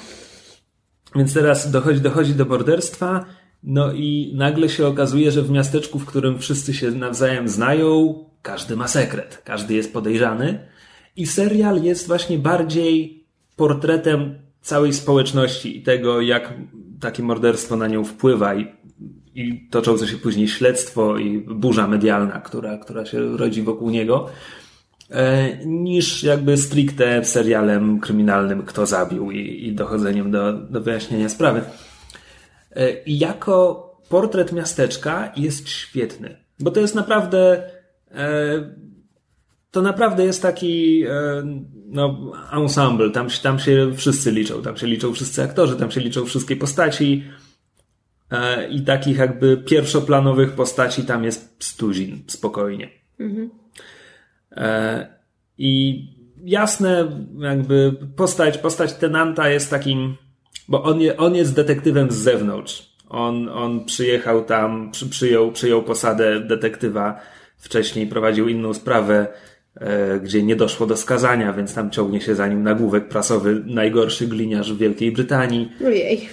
Więc 1.15 1.35
teraz 1.35 1.71
dochodzi, 1.71 2.01
dochodzi 2.01 2.35
do 2.35 2.45
morderstwa, 2.45 3.25
no 3.63 3.93
i 3.93 4.33
nagle 4.37 4.69
się 4.69 4.87
okazuje, 4.87 5.31
że 5.31 5.43
w 5.43 5.51
miasteczku, 5.51 5.99
w 5.99 6.07
którym 6.07 6.39
wszyscy 6.39 6.75
się 6.75 6.91
nawzajem 6.91 7.49
znają, 7.49 8.15
każdy 8.43 8.77
ma 8.77 8.89
sekret, 8.89 9.43
każdy 9.45 9.75
jest 9.75 9.93
podejrzany. 9.93 10.69
I 11.17 11.27
serial 11.27 11.83
jest 11.83 12.07
właśnie 12.07 12.39
bardziej 12.39 13.25
portretem 13.57 14.35
całej 14.61 14.93
społeczności 14.93 15.79
i 15.79 15.83
tego, 15.83 16.21
jak 16.21 16.55
takie 17.01 17.23
morderstwo 17.23 17.77
na 17.77 17.89
nią 17.89 18.05
wpływa 18.05 18.55
i, 18.55 18.67
i 19.35 19.69
toczące 19.71 20.07
się 20.09 20.17
później 20.17 20.49
śledztwo 20.49 21.19
i 21.19 21.39
burza 21.39 21.87
medialna, 21.87 22.41
która, 22.41 22.79
która 22.79 23.07
się 23.07 23.37
rodzi 23.37 23.63
wokół 23.63 23.91
niego 23.91 24.31
e, 25.11 25.57
niż 25.67 26.23
jakby 26.23 26.57
stricte 26.57 27.25
serialem 27.25 28.01
kryminalnym 28.01 28.63
Kto 28.63 28.87
zabił 28.87 29.31
i, 29.31 29.67
i 29.69 29.73
dochodzeniem 29.73 30.31
do, 30.31 30.53
do 30.53 30.81
wyjaśnienia 30.81 31.29
sprawy. 31.29 31.63
E, 32.77 33.03
I 33.03 33.19
jako 33.19 33.87
portret 34.09 34.53
miasteczka 34.53 35.33
jest 35.37 35.69
świetny, 35.69 36.37
bo 36.61 36.71
to 36.71 36.81
jest 36.81 36.95
naprawdę 36.95 37.63
e, 38.11 38.90
to 39.71 39.83
naprawdę 39.83 40.25
jest 40.25 40.43
taki 40.43 41.03
e, 41.05 41.43
no, 41.87 42.33
ensemble, 42.53 43.11
tam, 43.11 43.31
się- 43.31 43.43
tam 43.43 43.59
się 43.59 43.93
wszyscy 43.97 44.33
liczą, 44.33 44.63
tam 44.63 44.77
się 44.77 44.87
liczą 44.87 45.13
wszyscy 45.15 45.43
aktorzy, 45.43 45.77
tam 45.77 45.91
się 45.91 46.01
liczą 46.01 46.25
wszystkie 46.25 46.57
postaci. 46.57 47.25
E, 48.31 48.69
i 48.69 48.83
takich 48.83 49.19
jakby 49.19 49.57
pierwszoplanowych 49.57 50.53
postaci 50.53 51.05
tam 51.05 51.25
jest 51.25 51.57
stuzin, 51.65 52.23
spokojnie. 52.27 52.91
E, 54.53 55.07
I 55.59 56.05
jasne, 56.45 57.09
jakby 57.39 57.93
postać, 58.17 58.59
postać 58.59 58.93
Tenanta 58.95 59.49
jest 59.49 59.71
takim, 59.71 60.17
bo 60.69 60.83
on, 60.83 61.01
je, 61.01 61.17
on 61.17 61.35
jest 61.35 61.55
detektywem 61.55 62.11
z 62.11 62.17
zewnątrz. 62.17 62.91
On, 63.09 63.49
on 63.49 63.85
przyjechał 63.85 64.45
tam, 64.45 64.91
przy, 64.91 65.09
przyjął, 65.09 65.53
przyjął 65.53 65.83
posadę 65.83 66.41
detektywa, 66.41 67.21
wcześniej 67.57 68.07
prowadził 68.07 68.49
inną 68.49 68.75
sprawę, 68.75 69.27
gdzie 70.23 70.43
nie 70.43 70.57
doszło 70.57 70.87
do 70.87 70.97
skazania, 70.97 71.53
więc 71.53 71.75
tam 71.75 71.91
ciągnie 71.91 72.21
się 72.21 72.35
za 72.35 72.49
nim 72.49 72.63
nagłówek 72.63 73.09
prasowy 73.09 73.63
najgorszy 73.67 74.27
gliniarz 74.27 74.73
w 74.73 74.79
Wielkiej 74.79 75.13
Brytanii. 75.13 75.73
Ojej. 75.87 76.29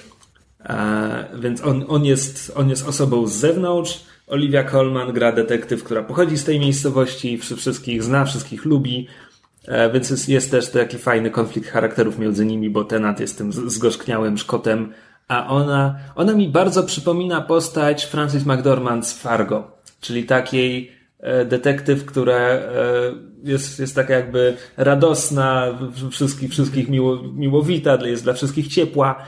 E, 0.65 1.25
więc 1.39 1.63
on, 1.63 1.85
on, 1.87 2.05
jest, 2.05 2.51
on 2.55 2.69
jest 2.69 2.87
osobą 2.87 3.27
z 3.27 3.33
zewnątrz. 3.33 4.05
Olivia 4.27 4.63
Colman 4.63 5.13
gra 5.13 5.31
detektyw, 5.31 5.83
która 5.83 6.03
pochodzi 6.03 6.37
z 6.37 6.43
tej 6.43 6.59
miejscowości, 6.59 7.37
wszy- 7.37 7.55
wszystkich 7.55 8.03
zna, 8.03 8.25
wszystkich 8.25 8.65
lubi. 8.65 9.07
E, 9.67 9.91
więc 9.91 10.09
jest, 10.09 10.29
jest 10.29 10.51
też 10.51 10.69
taki 10.69 10.97
fajny 10.97 11.31
konflikt 11.31 11.69
charakterów 11.69 12.19
między 12.19 12.45
nimi, 12.45 12.69
bo 12.69 12.83
Tenant 12.83 13.19
jest 13.19 13.37
tym 13.37 13.53
zgorzkniałym 13.53 14.37
szkotem, 14.37 14.93
a 15.27 15.47
ona, 15.47 15.99
ona 16.15 16.33
mi 16.33 16.49
bardzo 16.49 16.83
przypomina 16.83 17.41
postać 17.41 18.05
Frances 18.05 18.45
McDormand 18.45 19.07
z 19.07 19.13
Fargo, 19.13 19.71
czyli 20.01 20.23
takiej 20.23 20.91
e, 20.91 20.96
detektyw, 21.45 22.05
która 22.05 22.37
e, 22.37 22.71
jest, 23.43 23.79
jest 23.79 23.95
taka 23.95 24.13
jakby 24.13 24.57
radosna, 24.77 25.79
wszystkich, 26.11 26.51
wszystkich 26.51 26.89
miło, 26.89 27.23
miłowita, 27.23 28.07
jest 28.07 28.23
dla 28.23 28.33
wszystkich 28.33 28.67
ciepła. 28.67 29.23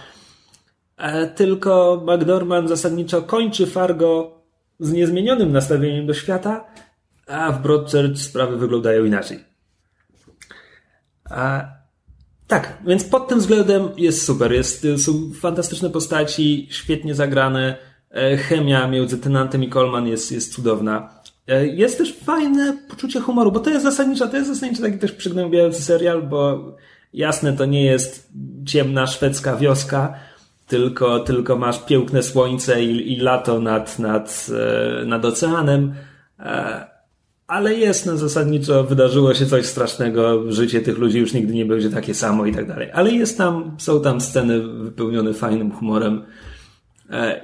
E, 0.97 1.27
Tylko 1.27 2.03
McDormand 2.07 2.69
zasadniczo 2.69 3.21
kończy 3.21 3.67
Fargo 3.67 4.41
z 4.79 4.91
niezmienionym 4.91 5.51
nastawieniem 5.51 6.07
do 6.07 6.13
świata, 6.13 6.65
a 7.27 7.51
w 7.51 7.61
Broadchurch 7.61 8.17
sprawy 8.17 8.57
wyglądają 8.57 9.05
inaczej. 9.05 9.39
A, 11.29 11.65
tak, 12.47 12.77
więc 12.85 13.03
pod 13.03 13.27
tym 13.27 13.39
względem 13.39 13.89
jest 13.97 14.25
super. 14.25 14.51
Jest, 14.51 14.87
są 14.97 15.31
fantastyczne 15.41 15.89
postaci, 15.89 16.67
świetnie 16.71 17.15
zagrane. 17.15 17.77
e, 18.11 18.37
Chemia 18.37 18.87
między 18.87 19.17
Tenantem 19.17 19.63
i 19.63 19.69
Coleman 19.69 20.07
jest, 20.07 20.31
jest 20.31 20.53
cudowna. 20.53 21.18
E, 21.49 21.67
Jest 21.67 21.97
też 21.97 22.13
fajne 22.13 22.77
poczucie 22.89 23.19
humoru, 23.19 23.51
bo 23.51 23.59
to 23.59 23.69
jest 23.69 23.83
zasadniczo, 23.83 24.27
to 24.27 24.37
jest 24.37 24.49
zasadniczo 24.49 24.81
taki 24.81 24.97
też 24.97 25.11
przygnębiający 25.11 25.81
serial, 25.81 26.21
bo 26.23 26.71
jasne, 27.13 27.53
to 27.53 27.65
nie 27.65 27.85
jest 27.85 28.29
ciemna 28.65 29.07
szwedzka 29.07 29.55
wioska, 29.55 30.13
tylko, 30.67 31.19
tylko 31.19 31.57
masz 31.57 31.85
piękne 31.85 32.23
słońce 32.23 32.83
i, 32.83 33.13
i 33.13 33.15
lato 33.15 33.59
nad, 33.59 33.99
nad, 33.99 34.47
e, 35.01 35.05
nad 35.05 35.25
oceanem. 35.25 35.93
E, 36.39 36.87
Ale 37.47 37.73
jest, 37.73 38.05
no 38.05 38.17
zasadniczo 38.17 38.83
wydarzyło 38.83 39.33
się 39.33 39.45
coś 39.45 39.65
strasznego, 39.65 40.51
życie 40.51 40.81
tych 40.81 40.97
ludzi 40.97 41.19
już 41.19 41.33
nigdy 41.33 41.53
nie 41.53 41.65
będzie 41.65 41.89
takie 41.89 42.13
samo 42.13 42.45
i 42.45 42.53
tak 42.53 42.67
dalej. 42.67 42.91
Ale 42.93 43.11
jest 43.11 43.37
tam, 43.37 43.75
są 43.77 44.01
tam 44.01 44.21
sceny 44.21 44.59
wypełnione 44.67 45.33
fajnym 45.33 45.71
humorem. 45.71 46.23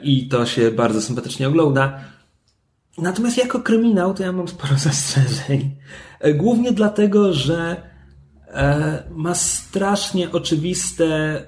i 0.02 0.28
to 0.28 0.46
się 0.46 0.72
bardzo 0.72 1.02
sympatycznie 1.02 1.48
ogląda. 1.48 2.00
Natomiast 2.98 3.38
jako 3.38 3.60
kryminał 3.60 4.14
to 4.14 4.24
ja 4.24 4.32
mam 4.32 4.48
sporo 4.48 4.78
zastrzeżeń. 4.90 5.76
E, 6.20 6.34
głównie 6.34 6.72
dlatego, 6.72 7.34
że 7.34 7.82
e, 8.48 9.04
ma 9.12 9.36
strasznie 9.36 10.32
oczywiste 10.32 11.42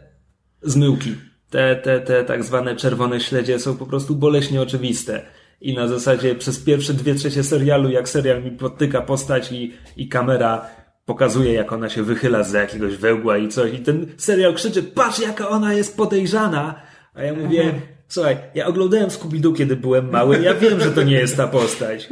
zmyłki. 0.61 1.15
Te, 1.49 1.75
te, 1.75 1.99
te 1.99 2.23
tak 2.23 2.43
zwane 2.43 2.75
czerwone 2.75 3.19
śledzie 3.19 3.59
są 3.59 3.77
po 3.77 3.85
prostu 3.85 4.15
boleśnie 4.15 4.61
oczywiste. 4.61 5.21
I 5.61 5.73
na 5.73 5.87
zasadzie 5.87 6.35
przez 6.35 6.59
pierwsze 6.59 6.93
dwie 6.93 7.15
trzecie 7.15 7.43
serialu, 7.43 7.89
jak 7.89 8.09
serial 8.09 8.43
mi 8.43 8.51
podtyka 8.51 9.01
postać 9.01 9.51
i, 9.51 9.73
i 9.97 10.07
kamera 10.07 10.65
pokazuje, 11.05 11.53
jak 11.53 11.73
ona 11.73 11.89
się 11.89 12.03
wychyla 12.03 12.43
z 12.43 12.53
jakiegoś 12.53 12.95
wełgła 12.95 13.37
i 13.37 13.47
coś, 13.47 13.73
i 13.73 13.79
ten 13.79 14.05
serial 14.17 14.53
krzyczy, 14.53 14.83
patrz 14.83 15.19
jaka 15.19 15.49
ona 15.49 15.73
jest 15.73 15.97
podejrzana, 15.97 16.81
a 17.13 17.23
ja 17.23 17.33
mówię, 17.33 17.63
mhm. 17.63 17.96
Słuchaj, 18.07 18.37
ja 18.55 18.65
oglądałem 18.65 19.09
Scooby-Doo, 19.09 19.55
kiedy 19.55 19.75
byłem 19.75 20.09
mały, 20.09 20.41
ja 20.41 20.53
wiem, 20.53 20.79
że 20.79 20.91
to 20.91 21.03
nie 21.03 21.15
jest 21.15 21.37
ta 21.37 21.47
postać. 21.47 22.09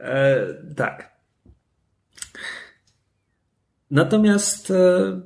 E, 0.00 0.46
tak. 0.76 1.14
Natomiast, 3.90 4.70
e, 4.70 5.20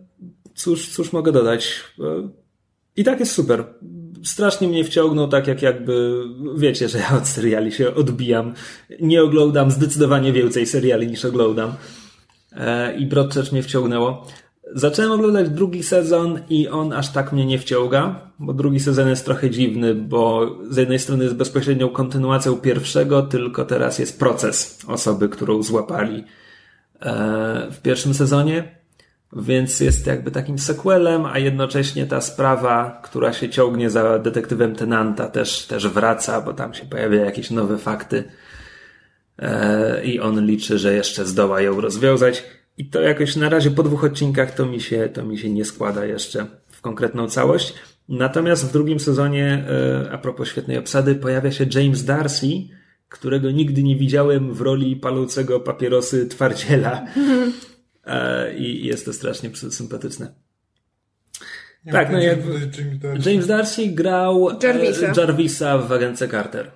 cóż, 0.54 0.88
cóż 0.88 1.12
mogę 1.12 1.32
dodać? 1.32 1.80
E, 2.00 2.28
I 2.96 3.04
tak 3.04 3.20
jest 3.20 3.32
super. 3.32 3.64
Strasznie 4.24 4.68
mnie 4.68 4.84
wciągnął, 4.84 5.28
tak 5.28 5.46
jak 5.46 5.62
jakby, 5.62 6.24
wiecie, 6.56 6.88
że 6.88 6.98
ja 6.98 7.16
od 7.16 7.28
seriali 7.28 7.72
się 7.72 7.94
odbijam. 7.94 8.54
Nie 9.00 9.22
oglądam 9.22 9.70
zdecydowanie 9.70 10.32
więcej 10.32 10.66
seriali 10.66 11.06
niż 11.06 11.24
oglądam. 11.24 11.74
E, 12.52 12.96
I 12.96 13.06
Broadchurch 13.06 13.52
mnie 13.52 13.62
wciągnęło. 13.62 14.26
Zacząłem 14.74 15.12
oglądać 15.12 15.50
drugi 15.50 15.82
sezon 15.82 16.40
i 16.50 16.68
on 16.68 16.92
aż 16.92 17.12
tak 17.12 17.32
mnie 17.32 17.46
nie 17.46 17.58
wciąga, 17.58 18.20
bo 18.38 18.52
drugi 18.52 18.80
sezon 18.80 19.08
jest 19.08 19.24
trochę 19.24 19.50
dziwny, 19.50 19.94
bo 19.94 20.50
z 20.70 20.76
jednej 20.76 20.98
strony 20.98 21.24
jest 21.24 21.36
bezpośrednią 21.36 21.88
kontynuacją 21.88 22.56
pierwszego, 22.56 23.22
tylko 23.22 23.64
teraz 23.64 23.98
jest 23.98 24.18
proces 24.18 24.78
osoby, 24.88 25.28
którą 25.28 25.62
złapali 25.62 26.24
e, 27.00 27.70
w 27.70 27.82
pierwszym 27.82 28.14
sezonie, 28.14 28.78
więc 29.32 29.80
jest 29.80 30.06
jakby 30.06 30.30
takim 30.30 30.58
sequelem, 30.58 31.26
a 31.26 31.38
jednocześnie 31.38 32.06
ta 32.06 32.20
sprawa, 32.20 33.00
która 33.04 33.32
się 33.32 33.48
ciągnie 33.48 33.90
za 33.90 34.18
detektywem 34.18 34.74
Tenanta 34.74 35.28
też, 35.28 35.66
też 35.66 35.88
wraca, 35.88 36.40
bo 36.40 36.52
tam 36.52 36.74
się 36.74 36.86
pojawiają 36.86 37.24
jakieś 37.24 37.50
nowe 37.50 37.78
fakty 37.78 38.24
e, 39.38 40.04
i 40.04 40.20
on 40.20 40.46
liczy, 40.46 40.78
że 40.78 40.94
jeszcze 40.94 41.26
zdoła 41.26 41.60
ją 41.60 41.80
rozwiązać. 41.80 42.57
I 42.78 42.86
to 42.86 43.00
jakoś 43.00 43.36
na 43.36 43.48
razie 43.48 43.70
po 43.70 43.82
dwóch 43.82 44.04
odcinkach 44.04 44.54
to 44.54 44.66
mi 44.66 44.80
się, 44.80 45.08
to 45.08 45.24
mi 45.24 45.38
się 45.38 45.50
nie 45.50 45.64
składa 45.64 46.04
jeszcze 46.04 46.46
w 46.68 46.80
konkretną 46.80 47.28
całość. 47.28 47.74
Natomiast 48.08 48.66
w 48.66 48.72
drugim 48.72 49.00
sezonie, 49.00 49.64
e, 50.04 50.12
a 50.12 50.18
propos 50.18 50.48
świetnej 50.48 50.78
obsady, 50.78 51.14
pojawia 51.14 51.52
się 51.52 51.66
James 51.74 52.04
Darcy, 52.04 52.46
którego 53.08 53.50
nigdy 53.50 53.82
nie 53.82 53.96
widziałem 53.96 54.54
w 54.54 54.60
roli 54.60 54.96
palącego 54.96 55.60
papierosy 55.60 56.26
twardziela. 56.26 57.06
E, 58.06 58.54
I 58.54 58.86
jest 58.86 59.04
to 59.04 59.12
strasznie 59.12 59.50
sympatyczne. 59.70 60.34
Nie 61.84 61.92
tak, 61.92 62.12
no 62.12 62.18
jak 62.18 62.38
James 63.26 63.46
Darcy. 63.46 63.86
Grał 63.86 64.50
e, 64.50 64.56
Jarvisa, 64.62 65.12
Jarvisa 65.16 65.78
w 65.78 65.92
Agence 65.92 66.28
Carter. 66.28 66.70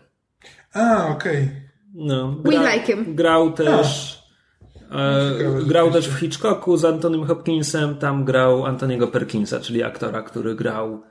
A, 0.73 1.09
okej. 1.09 1.37
Okay. 1.37 1.49
No, 1.95 2.33
gra, 2.33 2.61
We 2.61 2.73
like 2.73 2.87
him. 2.87 3.15
Grał 3.15 3.53
też 3.53 4.22
E, 4.95 5.65
grał 5.67 5.91
też 5.91 6.09
w 6.09 6.19
Hitchcocku 6.19 6.77
z 6.77 6.85
Antonym 6.85 7.25
Hopkinsem, 7.25 7.95
tam 7.95 8.25
grał 8.25 8.67
Antoniego 8.67 9.09
Perkinsa, 9.09 9.61
czyli 9.61 9.83
aktora, 9.83 10.23
który 10.23 10.55
grał 10.55 11.03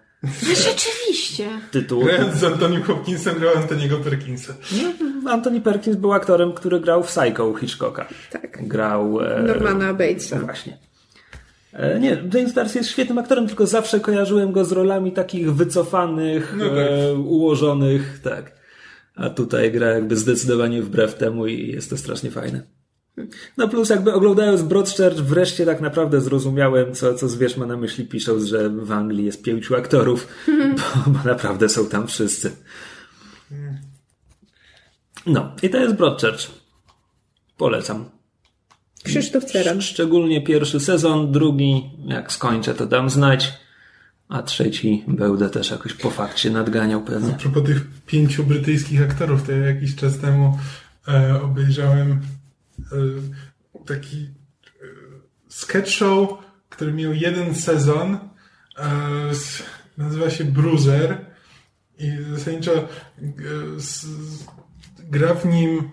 Rzeczywiście. 0.67 1.49
Tytuł. 1.71 2.03
Grając 2.03 2.35
z 2.35 2.43
Antonim 2.43 2.83
Hopkinsem 2.83 3.39
grał 3.39 3.55
Antoniego 3.55 3.97
Perkinsa. 3.97 4.53
No, 5.23 5.31
Anthony 5.31 5.61
Perkins 5.61 5.97
był 5.97 6.13
aktorem, 6.13 6.53
który 6.53 6.79
grał 6.79 7.03
w 7.03 7.07
Psycho 7.07 7.53
Hitchcocka. 7.53 8.07
Tak. 8.31 8.67
Grał... 8.67 9.21
E, 9.21 9.43
Normana 9.43 9.93
Batesa. 9.93 10.39
Właśnie. 10.39 10.77
E, 11.73 11.99
nie, 11.99 12.23
James 12.33 12.53
Darcy 12.53 12.77
jest 12.77 12.89
świetnym 12.89 13.17
aktorem, 13.17 13.47
tylko 13.47 13.67
zawsze 13.67 13.99
kojarzyłem 13.99 14.51
go 14.51 14.65
z 14.65 14.71
rolami 14.71 15.11
takich 15.11 15.53
wycofanych, 15.53 16.55
no 16.57 16.69
tak. 16.69 16.77
e, 16.77 17.13
ułożonych, 17.13 18.19
tak. 18.23 18.51
A 19.15 19.29
tutaj 19.29 19.71
gra 19.71 19.89
jakby 19.89 20.15
zdecydowanie 20.15 20.81
wbrew 20.81 21.15
temu 21.15 21.47
i 21.47 21.67
jest 21.67 21.89
to 21.89 21.97
strasznie 21.97 22.31
fajne. 22.31 22.61
No 23.57 23.67
plus 23.67 23.89
jakby 23.89 24.13
oglądając 24.13 24.61
Broadchurch 24.61 25.17
wreszcie 25.17 25.65
tak 25.65 25.81
naprawdę 25.81 26.21
zrozumiałem, 26.21 26.95
co, 26.95 27.13
co 27.13 27.27
Zwierz 27.27 27.57
ma 27.57 27.65
na 27.65 27.77
myśli 27.77 28.05
pisząc, 28.05 28.43
że 28.43 28.69
w 28.69 28.91
Anglii 28.91 29.25
jest 29.25 29.43
pięciu 29.43 29.75
aktorów, 29.75 30.27
bo, 30.47 31.11
bo 31.11 31.19
naprawdę 31.25 31.69
są 31.69 31.85
tam 31.85 32.07
wszyscy. 32.07 32.51
No 35.25 35.55
i 35.63 35.69
to 35.69 35.77
jest 35.77 35.95
Broadchurch. 35.95 36.51
Polecam. 37.57 38.05
Krzysztof 39.03 39.45
Ceran. 39.45 39.81
Szczególnie 39.81 40.41
pierwszy 40.41 40.79
sezon, 40.79 41.31
drugi, 41.31 41.89
jak 42.05 42.31
skończę, 42.31 42.73
to 42.73 42.85
dam 42.85 43.09
znać, 43.09 43.53
a 44.29 44.43
trzeci 44.43 45.03
będę 45.07 45.49
też 45.49 45.71
jakoś 45.71 45.93
po 45.93 46.09
fakcie 46.09 46.49
nadganiał 46.49 47.03
pewnie. 47.03 47.33
A 47.33 47.37
propos 47.37 47.63
tych 47.63 47.87
pięciu 48.05 48.43
brytyjskich 48.43 49.01
aktorów, 49.01 49.43
to 49.43 49.51
ja 49.51 49.57
jakiś 49.57 49.95
czas 49.95 50.17
temu 50.17 50.57
e, 51.07 51.41
obejrzałem 51.41 52.21
taki 53.85 54.17
e, 54.17 54.85
sketch 55.49 55.89
show, 55.89 56.37
który 56.69 56.93
miał 56.93 57.13
jeden 57.13 57.55
sezon. 57.55 58.17
E, 58.77 58.89
nazywa 59.97 60.29
się 60.29 60.45
Bruiser 60.45 61.25
i 61.97 62.11
zasadniczo 62.31 62.87
gra 64.99 65.33
w 65.33 65.45
nim 65.45 65.89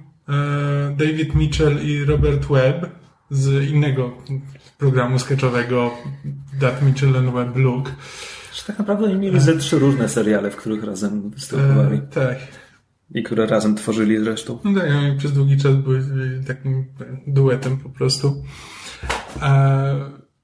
David 0.96 1.34
Mitchell 1.34 1.82
i 1.82 2.04
Robert 2.04 2.46
Webb 2.46 2.90
z 3.30 3.70
innego 3.70 4.12
programu 4.78 5.18
sketchowego 5.18 5.90
That 6.60 6.82
Mitchell 6.82 7.16
and 7.16 7.30
Webb 7.34 7.56
Look. 7.56 7.92
tak 8.66 8.78
naprawdę 8.78 9.06
oni 9.06 9.14
mieli 9.14 9.40
ze 9.40 9.56
trzy 9.56 9.78
różne 9.78 10.08
seriale, 10.08 10.50
w 10.50 10.56
których 10.56 10.84
razem 10.84 11.30
występowali. 11.30 11.96
E, 11.98 12.00
tak. 12.00 12.38
I 13.14 13.22
które 13.22 13.46
razem 13.46 13.74
tworzyli 13.74 14.18
zresztą. 14.18 14.58
No 14.64 14.80
tak, 14.80 14.90
oni 14.90 15.18
przez 15.18 15.32
długi 15.32 15.56
czas 15.56 15.74
były 15.76 16.02
takim 16.46 16.84
duetem 17.26 17.76
po 17.76 17.88
prostu. 17.88 18.44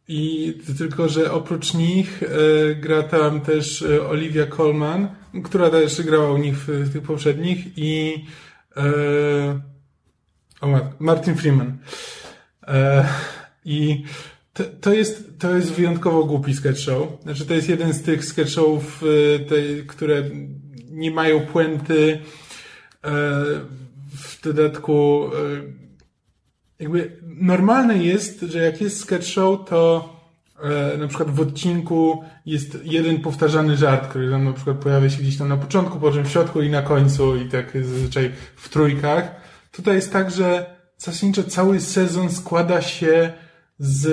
I 0.09 0.55
tylko, 0.79 1.09
że 1.09 1.33
oprócz 1.33 1.75
nich 1.75 2.23
e, 2.23 2.75
gra 2.75 3.03
tam 3.03 3.41
też 3.41 3.83
e, 3.83 4.09
Olivia 4.09 4.47
Colman, 4.47 5.09
która 5.45 5.71
też 5.71 6.03
grała 6.03 6.33
u 6.33 6.37
nich 6.37 6.57
w, 6.57 6.93
tych 6.93 7.03
poprzednich 7.03 7.79
i 7.79 8.25
e, 8.77 8.83
o, 10.61 10.81
Martin 10.99 11.35
Freeman. 11.35 11.79
I 13.65 14.05
to, 14.53 14.65
to, 14.81 14.93
jest, 14.93 15.39
to 15.39 15.57
jest 15.57 15.73
wyjątkowo 15.73 16.25
głupi 16.25 16.55
sketch 16.55 16.81
show. 16.81 17.09
Znaczy, 17.23 17.47
to 17.47 17.55
jest 17.55 17.69
jeden 17.69 17.93
z 17.93 18.03
tych 18.03 18.25
sketch 18.25 18.51
showów, 18.51 19.05
które 19.87 20.23
nie 20.91 21.11
mają 21.11 21.41
puenty, 21.41 22.19
E, 22.19 22.44
w 24.15 24.41
dodatku 24.43 25.25
e, 25.27 25.63
jakby 26.79 27.17
normalne 27.25 27.99
jest, 27.99 28.41
że 28.41 28.59
jak 28.59 28.81
jest 28.81 29.01
sketch 29.01 29.27
show, 29.27 29.69
to 29.69 30.09
e, 30.63 30.99
na 30.99 31.09
przykład 31.09 31.31
w 31.31 31.41
odcinku 31.41 32.25
jest 32.47 32.79
jeden 32.85 33.21
powtarzany 33.21 33.77
żart, 33.77 34.09
który 34.09 34.31
tam 34.31 34.45
na 34.45 34.53
przykład 34.53 34.77
pojawia 34.77 35.11
się 35.11 35.23
gdzieś 35.23 35.39
tam 35.39 35.49
na 35.49 35.57
początku, 35.57 36.01
po 36.01 36.13
czym 36.13 36.25
w 36.25 36.31
środku 36.31 36.63
i 36.63 36.71
na 36.71 36.83
końcu 36.83 37.37
i 37.37 37.49
tak 37.49 37.73
zazwyczaj 37.85 38.33
w 38.57 38.69
trójkach. 38.69 39.35
Tutaj 39.73 39.95
jest 39.95 40.13
tak, 40.13 40.31
że 40.31 40.75
zasadniczo 40.99 41.45
cały 41.45 41.81
sezon 41.81 42.31
składa 42.31 42.83
się 42.83 43.33
z 43.79 44.05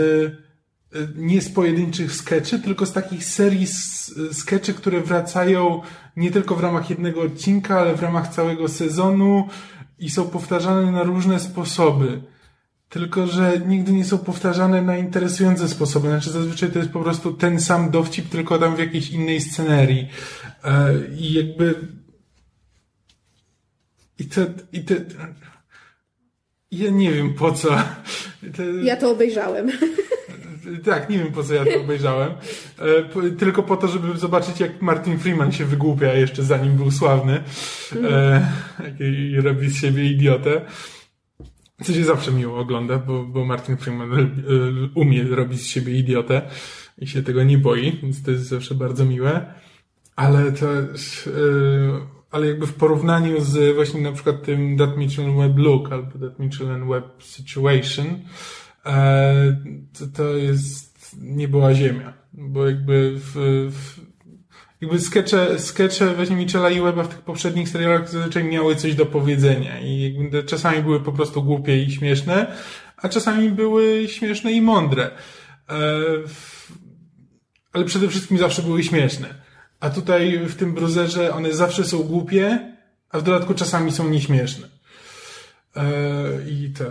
nie 1.15 1.41
z 1.41 1.49
pojedynczych 1.49 2.15
skeczy, 2.15 2.60
tylko 2.60 2.86
z 2.86 2.93
takich 2.93 3.25
serii 3.25 3.67
skeczy, 4.32 4.73
które 4.73 5.01
wracają 5.01 5.82
nie 6.17 6.32
tylko 6.32 6.56
w 6.56 6.60
ramach 6.60 6.89
jednego 6.89 7.21
odcinka, 7.21 7.80
ale 7.80 7.95
w 7.95 8.01
ramach 8.01 8.34
całego 8.34 8.67
sezonu 8.67 9.47
i 9.99 10.10
są 10.10 10.27
powtarzane 10.27 10.91
na 10.91 11.04
różne 11.04 11.39
sposoby. 11.39 12.21
Tylko, 12.89 13.27
że 13.27 13.62
nigdy 13.67 13.91
nie 13.91 14.06
są 14.06 14.17
powtarzane 14.17 14.82
na 14.82 14.97
interesujące 14.97 15.69
sposoby. 15.69 16.08
Znaczy, 16.08 16.32
zazwyczaj 16.32 16.71
to 16.71 16.80
jest 16.80 16.91
po 16.91 16.99
prostu 16.99 17.34
ten 17.34 17.60
sam 17.60 17.91
dowcip, 17.91 18.30
tylko 18.30 18.60
tam 18.60 18.75
w 18.75 18.80
jakiejś 18.80 19.10
innej 19.10 19.41
scenerii. 19.41 20.10
E, 20.63 20.93
I 21.17 21.34
jakby. 21.34 21.75
I 24.19 24.25
te, 24.25 24.54
i 24.73 24.84
te. 24.84 24.95
Ja 26.71 26.89
nie 26.89 27.12
wiem 27.12 27.34
po 27.34 27.51
co. 27.51 27.69
Te... 28.58 28.63
Ja 28.84 28.95
to 28.95 29.12
obejrzałem. 29.12 29.71
Tak, 30.84 31.10
nie 31.10 31.17
wiem 31.17 31.32
po 31.32 31.43
co 31.43 31.54
ja 31.54 31.65
to 31.65 31.82
obejrzałem. 31.82 32.32
E, 32.80 33.32
tylko 33.32 33.63
po 33.63 33.78
to, 33.78 33.88
żeby 33.88 34.17
zobaczyć, 34.17 34.60
jak 34.60 34.82
Martin 34.82 35.19
Freeman 35.19 35.52
się 35.52 35.65
wygłupia 35.65 36.13
jeszcze 36.13 36.43
zanim 36.43 36.74
był 36.74 36.91
sławny. 36.91 37.43
E, 38.04 38.52
I 39.00 39.41
robi 39.41 39.69
z 39.69 39.82
siebie 39.82 40.06
idiotę. 40.06 40.62
Co 41.84 41.93
się 41.93 42.04
zawsze 42.04 42.32
miło 42.32 42.60
ogląda, 42.60 42.97
bo, 42.97 43.24
bo 43.24 43.45
Martin 43.45 43.78
Freeman 43.78 44.13
e, 44.13 44.28
umie 44.95 45.24
robić 45.24 45.62
z 45.62 45.67
siebie 45.67 45.97
idiotę 45.97 46.41
i 46.97 47.08
się 47.08 47.24
tego 47.24 47.43
nie 47.43 47.58
boi, 47.58 48.00
więc 48.02 48.24
to 48.24 48.32
jest 48.32 48.43
zawsze 48.43 48.76
bardzo 48.76 49.06
miłe. 49.06 49.54
ale 50.15 50.52
to, 50.52 50.67
ale 52.32 52.47
jakby 52.47 52.67
w 52.67 52.74
porównaniu 52.74 53.41
z 53.41 53.76
właśnie 53.76 54.02
na 54.02 54.12
przykład 54.12 54.43
tym 54.43 54.78
That 54.78 54.97
Mitchell 54.97 55.36
Web 55.36 55.58
Look 55.58 55.91
albo 55.91 56.12
That 56.12 56.39
Mitchell 56.39 56.88
Web 56.88 57.06
Situation, 57.24 58.19
to, 59.99 60.07
to 60.13 60.35
jest 60.35 61.15
nie 61.21 61.47
była 61.47 61.73
ziemia, 61.73 62.13
bo 62.33 62.67
jakby 62.67 63.13
w, 63.15 63.33
w 63.71 64.11
jakby 64.81 64.99
skecze, 64.99 65.59
skecze 65.59 66.15
właśnie 66.15 66.35
Mitchella 66.35 66.69
i 66.69 66.81
Weba 66.81 67.03
w 67.03 67.07
tych 67.07 67.21
poprzednich 67.21 67.69
serialach 67.69 68.09
zazwyczaj 68.09 68.43
miały 68.43 68.75
coś 68.75 68.95
do 68.95 69.05
powiedzenia 69.05 69.79
i 69.79 70.01
jakby 70.01 70.43
czasami 70.43 70.83
były 70.83 70.99
po 70.99 71.11
prostu 71.11 71.43
głupie 71.43 71.83
i 71.83 71.91
śmieszne, 71.91 72.55
a 72.97 73.09
czasami 73.09 73.49
były 73.49 74.07
śmieszne 74.07 74.51
i 74.51 74.61
mądre. 74.61 75.11
E, 75.69 76.01
ale 77.73 77.85
przede 77.85 78.07
wszystkim 78.07 78.37
zawsze 78.37 78.61
były 78.61 78.83
śmieszne. 78.83 79.41
A 79.79 79.89
tutaj 79.89 80.39
w 80.39 80.55
tym 80.55 80.73
bruzerze 80.73 81.33
one 81.33 81.53
zawsze 81.53 81.83
są 81.83 82.03
głupie, 82.03 82.73
a 83.09 83.19
w 83.19 83.23
dodatku 83.23 83.53
czasami 83.53 83.91
są 83.91 84.09
nieśmieszne. 84.09 84.67
E, 85.75 85.83
I 86.49 86.73
to, 86.77 86.85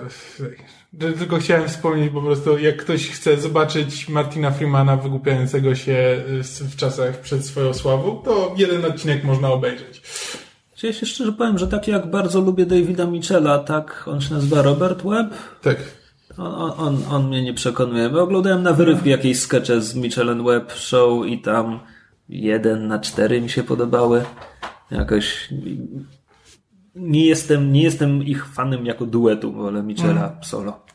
tylko 0.99 1.39
chciałem 1.39 1.69
wspomnieć 1.69 2.13
po 2.13 2.23
prostu, 2.23 2.59
jak 2.59 2.77
ktoś 2.77 3.09
chce 3.09 3.37
zobaczyć 3.37 4.09
Martina 4.09 4.51
Freemana 4.51 4.97
wygłupiającego 4.97 5.75
się 5.75 6.23
w 6.61 6.77
czasach 6.77 7.21
przed 7.21 7.47
swoją 7.47 7.75
sławą, 7.75 8.23
to 8.25 8.55
jeden 8.57 8.85
odcinek 8.85 9.25
można 9.25 9.49
obejrzeć. 9.49 10.03
Ja 10.83 10.93
się 10.93 11.07
szczerze 11.07 11.33
powiem, 11.33 11.59
że 11.59 11.69
tak 11.69 11.89
jak 11.89 12.11
bardzo 12.11 12.41
lubię 12.41 12.67
Davida 12.67 13.07
Michela, 13.07 13.59
tak 13.59 14.05
on 14.07 14.21
się 14.21 14.35
nazywa 14.35 14.63
Robert 14.63 15.03
Webb? 15.03 15.35
Tak. 15.63 15.77
On, 16.39 16.73
on, 16.77 17.03
on 17.11 17.29
mnie 17.29 17.43
nie 17.43 17.55
przekonuje. 17.55 18.09
Bo 18.09 18.23
oglądałem 18.23 18.63
na 18.63 18.73
wyrywki 18.73 19.11
jakieś 19.11 19.41
skecze 19.41 19.83
z 19.83 19.95
Michelem 19.95 20.45
Webb 20.45 20.73
Show 20.73 21.27
i 21.27 21.39
tam 21.39 21.81
jeden 22.29 22.89
na 22.89 22.99
cztery 22.99 23.41
mi 23.41 23.51
się 23.51 23.63
podobały. 23.63 24.25
Jakoś 24.91 25.49
nie 26.95 27.27
jestem, 27.27 27.73
nie 27.73 27.83
jestem 27.83 28.23
ich 28.23 28.47
fanem 28.47 28.87
jako 28.87 29.07
duetu, 29.07 29.53
wolę 29.53 29.83
Michela 29.83 30.29
mm. 30.29 30.45
solo. 30.45 30.87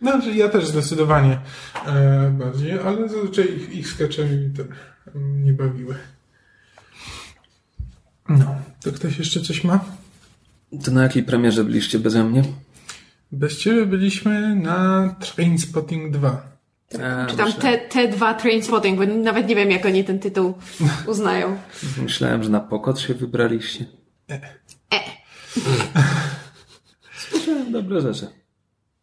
No, 0.00 0.12
ja 0.34 0.48
też 0.48 0.66
zdecydowanie 0.66 1.40
e, 1.86 2.30
bardziej, 2.38 2.78
ale 2.78 3.08
zazwyczaj 3.08 3.56
ich, 3.56 3.74
ich 3.74 3.88
skecze 3.88 4.24
mi 4.24 4.50
nie 5.14 5.52
bawiły. 5.52 5.94
No, 8.28 8.54
to 8.82 8.92
ktoś 8.92 9.18
jeszcze 9.18 9.40
coś 9.40 9.64
ma? 9.64 9.84
To 10.84 10.90
na 10.90 11.02
jakiej 11.02 11.22
premierze 11.22 11.64
byliście 11.64 11.98
beze 11.98 12.24
mnie? 12.24 12.42
Bez 13.32 13.58
ciebie 13.58 13.86
byliśmy 13.86 14.56
na 14.56 15.08
Trainspotting 15.20 16.12
2. 16.12 16.56
A, 16.94 17.26
Czy 17.26 17.36
tam 17.36 17.52
te, 17.52 17.78
te 17.78 18.08
dwa 18.08 18.34
Trainspotting, 18.34 18.98
bo 18.98 19.06
nawet 19.06 19.48
nie 19.48 19.56
wiem, 19.56 19.70
jak 19.70 19.86
oni 19.86 20.04
ten 20.04 20.18
tytuł 20.18 20.54
uznają. 21.06 21.56
Myślałem, 22.02 22.42
że 22.42 22.50
na 22.50 22.60
pokot 22.60 23.00
się 23.00 23.14
wybraliście. 23.14 23.86
E. 24.30 24.34
e. 24.94 25.00
Słyszałem 27.30 27.72
dobre 27.72 28.00
rzeczy. 28.00 28.26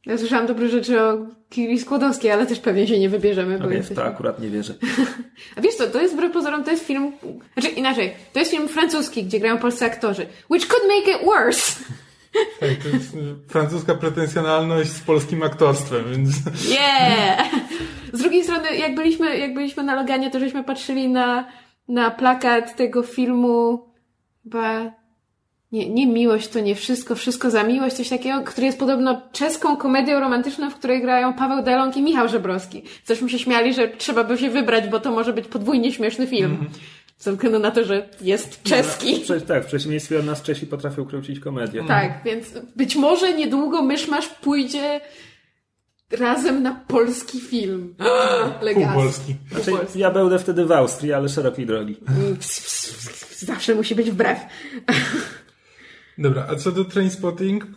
Ja 0.05 0.17
słyszałam 0.17 0.47
dobre 0.47 0.69
rzeczy 0.69 1.01
o 1.01 1.17
Kiri 1.49 1.79
Skłodowskiej, 1.79 2.31
ale 2.31 2.45
też 2.45 2.59
pewnie 2.59 2.87
się 2.87 2.99
nie 2.99 3.09
wybierzemy. 3.09 3.59
Bo 3.59 3.65
okay, 3.65 3.83
w 3.83 3.95
to 3.95 4.05
akurat 4.05 4.39
nie 4.39 4.49
wierzę. 4.49 4.73
A 5.57 5.61
wiesz 5.61 5.75
co, 5.75 5.87
to 5.87 6.01
jest 6.01 6.13
wbrew 6.13 6.33
pozorom, 6.33 6.63
to 6.63 6.71
jest 6.71 6.85
film, 6.85 7.11
znaczy 7.53 7.69
inaczej, 7.69 8.13
to 8.33 8.39
jest 8.39 8.51
film 8.51 8.67
francuski, 8.67 9.23
gdzie 9.23 9.39
grają 9.39 9.57
polscy 9.57 9.85
aktorzy. 9.85 10.25
Which 10.49 10.67
could 10.67 10.83
make 10.87 11.15
it 11.15 11.25
worse. 11.25 11.73
Tak, 12.59 12.69
to 12.83 12.89
jest 12.89 13.17
francuska 13.47 13.95
pretensjonalność 13.95 14.89
z 14.89 14.99
polskim 14.99 15.43
aktorstwem, 15.43 16.03
więc... 16.11 16.29
Yeah! 16.79 17.49
Z 18.13 18.21
drugiej 18.21 18.43
strony, 18.43 18.75
jak 18.75 18.95
byliśmy, 18.95 19.37
jak 19.37 19.53
byliśmy 19.53 19.83
na 19.83 19.95
Loganie, 19.95 20.31
to 20.31 20.39
żeśmy 20.39 20.63
patrzyli 20.63 21.09
na, 21.09 21.47
na 21.87 22.11
plakat 22.11 22.75
tego 22.75 23.03
filmu 23.03 23.85
chyba 24.43 24.91
nie, 25.73 25.89
nie 25.89 26.07
miłość 26.07 26.47
to 26.47 26.59
nie 26.59 26.75
wszystko, 26.75 27.15
wszystko 27.15 27.49
za 27.49 27.63
miłość, 27.63 27.95
coś 27.95 28.09
takiego, 28.09 28.41
który 28.41 28.65
jest 28.65 28.79
podobno 28.79 29.21
czeską 29.31 29.77
komedią 29.77 30.19
romantyczną, 30.19 30.69
w 30.69 30.75
której 30.75 31.01
grają 31.01 31.33
Paweł 31.33 31.63
Delong 31.63 31.97
i 31.97 32.01
Michał 32.01 32.29
Żebrowski. 32.29 32.83
Cośmy 33.03 33.29
się 33.29 33.39
śmiali, 33.39 33.73
że 33.73 33.87
trzeba 33.87 34.23
by 34.23 34.37
się 34.37 34.49
wybrać, 34.49 34.89
bo 34.89 34.99
to 34.99 35.11
może 35.11 35.33
być 35.33 35.47
podwójnie 35.47 35.91
śmieszny 35.91 36.27
film. 36.27 36.51
Mm 36.51 36.57
-hmm. 36.57 36.77
Ze 37.17 37.31
względu 37.31 37.59
na 37.59 37.71
to, 37.71 37.85
że 37.85 38.09
jest 38.21 38.63
czeski. 38.63 39.23
No, 39.29 39.35
tak, 39.47 39.63
w 39.63 39.67
przeciwieństwie 39.67 40.19
od 40.19 40.25
nas 40.25 40.41
Czesi 40.41 40.67
potrafią 40.67 41.05
kręcić 41.05 41.39
komedię. 41.39 41.83
Tak, 41.87 42.11
mm. 42.11 42.19
więc 42.25 42.47
być 42.75 42.95
może 42.95 43.33
niedługo 43.33 43.81
Myszmasz 43.81 44.27
pójdzie 44.27 45.01
razem 46.11 46.63
na 46.63 46.83
polski 46.87 47.39
film. 47.39 47.95
Legacy. 48.61 48.93
Polski. 48.93 49.35
Znaczy, 49.51 49.71
ja 49.95 50.11
będę 50.11 50.39
wtedy 50.39 50.65
w 50.65 50.71
Austrii, 50.71 51.13
ale 51.13 51.29
szerokiej 51.29 51.65
drogi. 51.65 51.97
Zawsze 53.37 53.75
musi 53.75 53.95
być 53.95 54.11
wbrew. 54.11 54.39
Dobra, 56.17 56.47
a 56.49 56.55
co 56.55 56.71
do 56.71 56.85
Trainspotting? 56.85 57.67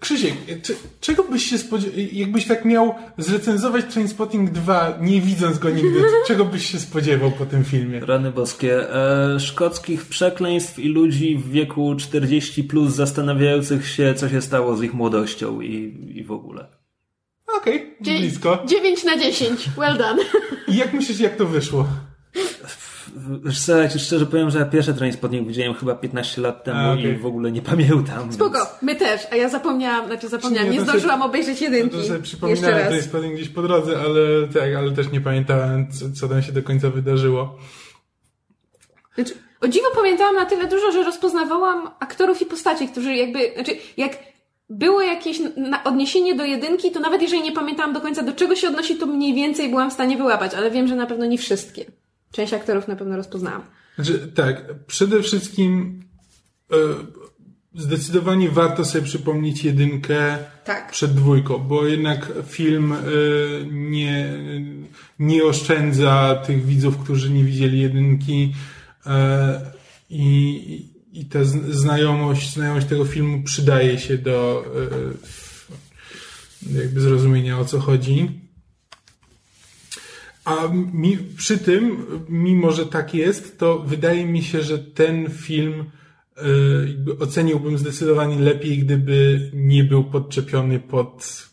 Krzysiek, 0.00 0.34
czy, 0.62 0.76
czego 1.00 1.24
byś 1.24 1.50
się 1.50 1.58
spodziewał, 1.58 1.98
jakbyś 2.12 2.46
tak 2.46 2.64
miał 2.64 2.94
zrecenzować 3.18 3.84
Trainspotting 3.84 4.50
2, 4.50 4.98
nie 5.00 5.20
widząc 5.20 5.58
go 5.58 5.70
nigdy, 5.70 6.02
czego 6.28 6.44
byś 6.44 6.66
się 6.66 6.78
spodziewał 6.78 7.30
po 7.30 7.46
tym 7.46 7.64
filmie? 7.64 8.00
Rany 8.00 8.32
boskie. 8.32 8.94
E, 8.94 9.40
szkockich 9.40 10.06
przekleństw 10.06 10.78
i 10.78 10.88
ludzi 10.88 11.36
w 11.36 11.50
wieku 11.50 11.94
40 11.96 12.64
plus 12.64 12.94
zastanawiających 12.94 13.88
się, 13.88 14.14
co 14.14 14.28
się 14.28 14.42
stało 14.42 14.76
z 14.76 14.82
ich 14.82 14.94
młodością 14.94 15.60
i, 15.60 16.12
i 16.14 16.24
w 16.24 16.32
ogóle. 16.32 16.66
Okej, 17.56 17.96
okay, 18.00 18.18
blisko. 18.18 18.62
9 18.66 19.04
na 19.04 19.18
10, 19.18 19.70
well 19.76 19.98
done. 19.98 20.22
I 20.68 20.76
jak 20.76 20.92
myślisz, 20.92 21.20
jak 21.20 21.36
to 21.36 21.46
wyszło? 21.46 21.88
Wiesz 23.44 23.60
co, 23.60 23.76
ja 23.76 23.88
ci 23.88 23.98
szczerze 23.98 24.26
powiem, 24.26 24.50
że 24.50 24.58
ja 24.58 24.64
pierwszy 24.64 24.94
Trainspotting 24.94 25.48
widziałem 25.48 25.74
chyba 25.74 25.94
15 25.94 26.40
lat 26.40 26.64
temu 26.64 26.78
a, 26.78 26.92
okay. 26.92 27.02
i 27.02 27.16
w 27.16 27.26
ogóle 27.26 27.52
nie 27.52 27.62
pamiętam. 27.62 28.32
Spoko, 28.32 28.58
więc... 28.58 28.68
my 28.82 28.96
też, 28.96 29.26
a 29.30 29.36
ja 29.36 29.48
zapomniałam, 29.48 30.06
znaczy 30.06 30.28
zapomniałam, 30.28 30.70
nie, 30.70 30.78
nie 30.78 30.82
zdążyłam 30.84 31.20
się, 31.20 31.26
obejrzeć 31.26 31.60
jedynki. 31.60 31.96
To 31.96 32.02
sobie 32.02 32.22
przypominałem 32.22 32.86
Trainspotting 32.86 33.34
gdzieś 33.34 33.48
po 33.48 33.62
drodze, 33.62 33.98
ale 33.98 34.48
tak, 34.54 34.74
ale 34.74 34.92
też 34.92 35.12
nie 35.12 35.20
pamiętałem, 35.20 35.86
co, 35.92 36.04
co 36.20 36.28
tam 36.28 36.42
się 36.42 36.52
do 36.52 36.62
końca 36.62 36.90
wydarzyło. 36.90 37.58
Znaczy, 39.14 39.34
o 39.60 39.68
dziwo 39.68 39.86
pamiętałam 39.94 40.34
na 40.34 40.46
tyle 40.46 40.68
dużo, 40.68 40.92
że 40.92 41.02
rozpoznawałam 41.02 41.90
aktorów 42.00 42.42
i 42.42 42.46
postaci, 42.46 42.88
którzy 42.88 43.14
jakby, 43.14 43.52
znaczy, 43.54 43.72
jak 43.96 44.18
było 44.70 45.02
jakieś 45.02 45.40
odniesienie 45.84 46.34
do 46.34 46.44
jedynki, 46.44 46.90
to 46.90 47.00
nawet 47.00 47.22
jeżeli 47.22 47.42
nie 47.42 47.52
pamiętałam 47.52 47.92
do 47.92 48.00
końca 48.00 48.22
do 48.22 48.32
czego 48.32 48.56
się 48.56 48.68
odnosi, 48.68 48.96
to 48.96 49.06
mniej 49.06 49.34
więcej 49.34 49.68
byłam 49.68 49.90
w 49.90 49.92
stanie 49.92 50.16
wyłapać, 50.16 50.54
ale 50.54 50.70
wiem, 50.70 50.88
że 50.88 50.96
na 50.96 51.06
pewno 51.06 51.26
nie 51.26 51.38
wszystkie. 51.38 51.84
Część 52.32 52.52
aktorów 52.52 52.88
na 52.88 52.96
pewno 52.96 53.16
rozpoznałam. 53.16 53.62
Znaczy, 53.94 54.32
tak, 54.34 54.74
przede 54.86 55.22
wszystkim 55.22 56.02
e, 56.72 56.76
zdecydowanie 57.74 58.50
warto 58.50 58.84
sobie 58.84 59.04
przypomnieć 59.04 59.64
jedynkę 59.64 60.38
tak. 60.64 60.92
przed 60.92 61.14
dwójką, 61.14 61.58
bo 61.58 61.86
jednak 61.86 62.32
film 62.46 62.92
e, 62.92 62.96
nie, 63.70 64.32
nie 65.18 65.44
oszczędza 65.44 66.42
tych 66.46 66.66
widzów, 66.66 66.98
którzy 66.98 67.30
nie 67.30 67.44
widzieli 67.44 67.80
jedynki 67.80 68.54
e, 69.06 69.60
i, 70.10 70.86
i 71.12 71.24
ta 71.24 71.44
znajomość, 71.70 72.54
znajomość 72.54 72.86
tego 72.86 73.04
filmu 73.04 73.42
przydaje 73.42 73.98
się 73.98 74.18
do 74.18 74.64
jakby 76.72 77.00
zrozumienia 77.00 77.58
o 77.58 77.64
co 77.64 77.80
chodzi. 77.80 78.47
A 80.48 80.68
mi, 80.92 81.18
przy 81.36 81.58
tym, 81.58 82.06
mimo 82.28 82.72
że 82.72 82.86
tak 82.86 83.14
jest, 83.14 83.58
to 83.58 83.78
wydaje 83.78 84.26
mi 84.26 84.42
się, 84.42 84.62
że 84.62 84.78
ten 84.78 85.30
film 85.30 85.84
y, 87.10 87.18
oceniłbym 87.20 87.78
zdecydowanie 87.78 88.38
lepiej, 88.38 88.78
gdyby 88.78 89.50
nie 89.54 89.84
był 89.84 90.04
podczepiony 90.04 90.80
pod 90.80 91.48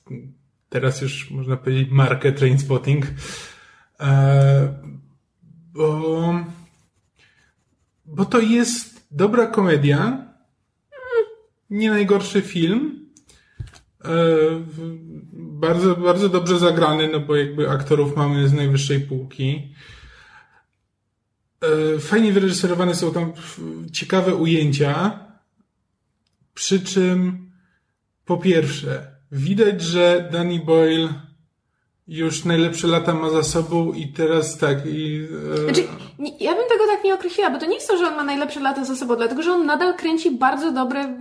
teraz 0.69 1.01
już 1.01 1.31
można 1.31 1.58
powiedzieć 1.58 1.88
markę 1.91 2.31
Trainspotting. 2.31 3.05
E, 3.99 4.84
bo, 5.73 6.21
bo 8.05 8.25
to 8.25 8.39
jest 8.39 9.08
dobra 9.12 9.47
komedia, 9.47 10.27
nie 11.69 11.89
najgorszy 11.89 12.41
film. 12.41 13.05
E, 14.08 14.15
bardzo, 15.34 15.96
bardzo 15.96 16.30
dobrze 16.30 16.60
zagrany, 16.60 17.10
no 17.12 17.20
bo 17.20 17.36
jakby 17.36 17.70
aktorów 17.70 18.15
mamy 18.15 18.48
z 18.48 18.54
najwyższej 18.54 19.00
półki. 19.00 19.74
E, 21.62 22.00
fajnie 22.00 22.32
wyreżyserowane 22.32 22.96
są 22.96 23.13
tam 23.13 23.34
ciekawe 23.91 24.36
ujęcia, 24.36 25.20
przy 26.54 26.80
czym 26.80 27.52
po 28.26 28.38
pierwsze, 28.38 29.15
widać, 29.32 29.82
że 29.82 30.30
Danny 30.32 30.60
Boyle 30.60 31.10
już 32.08 32.46
najlepsze 32.46 32.88
lata 32.88 33.13
ma 33.13 33.30
za 33.30 33.44
sobą 33.44 33.94
i 33.94 34.08
teraz 34.08 34.58
tak. 34.58 34.86
I, 34.86 35.28
e... 35.54 35.58
Znaczy, 35.58 35.84
ja 36.39 36.56
bym 36.56 36.70
tego 36.70 36.88
tak 36.88 37.04
nie 37.04 37.13
określiła, 37.13 37.50
bo 37.50 37.60
to 37.60 37.65
nie 37.65 37.76
jest 37.76 37.88
to, 37.88 37.98
że 37.98 38.08
on 38.08 38.15
ma 38.15 38.24
najlepsze 38.24 38.60
lata 38.60 38.86
za 38.86 38.96
sobą, 38.96 39.15
dlatego 39.15 39.44
że 39.44 39.52
on 39.52 39.65
nadal 39.65 39.98
kręci 39.98 40.32
bardzo 40.32 40.72
dobre 40.72 41.18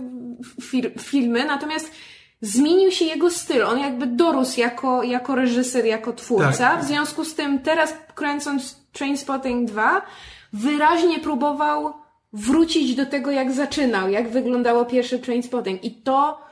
fir- 0.61 1.01
filmy, 1.01 1.45
natomiast 1.45 1.91
zmienił 2.41 2.91
się 2.91 3.05
jego 3.05 3.29
styl. 3.31 3.63
On 3.63 3.79
jakby 3.79 4.07
dorósł 4.07 4.59
jako, 4.59 5.03
jako 5.03 5.35
reżyser, 5.35 5.85
jako 5.85 6.13
twórca. 6.13 6.57
Tak. 6.57 6.81
W 6.81 6.87
związku 6.87 7.25
z 7.25 7.35
tym 7.35 7.59
teraz 7.59 7.93
kręcąc 8.15 8.79
Trainspotting 8.93 9.69
2, 9.69 10.01
wyraźnie 10.53 11.19
próbował 11.19 11.93
wrócić 12.33 12.95
do 12.95 13.05
tego, 13.05 13.31
jak 13.31 13.51
zaczynał, 13.51 14.09
jak 14.09 14.29
wyglądało 14.29 14.85
pierwszy 14.85 15.19
Trainspotting. 15.19 15.83
I 15.83 15.91
to 15.91 16.45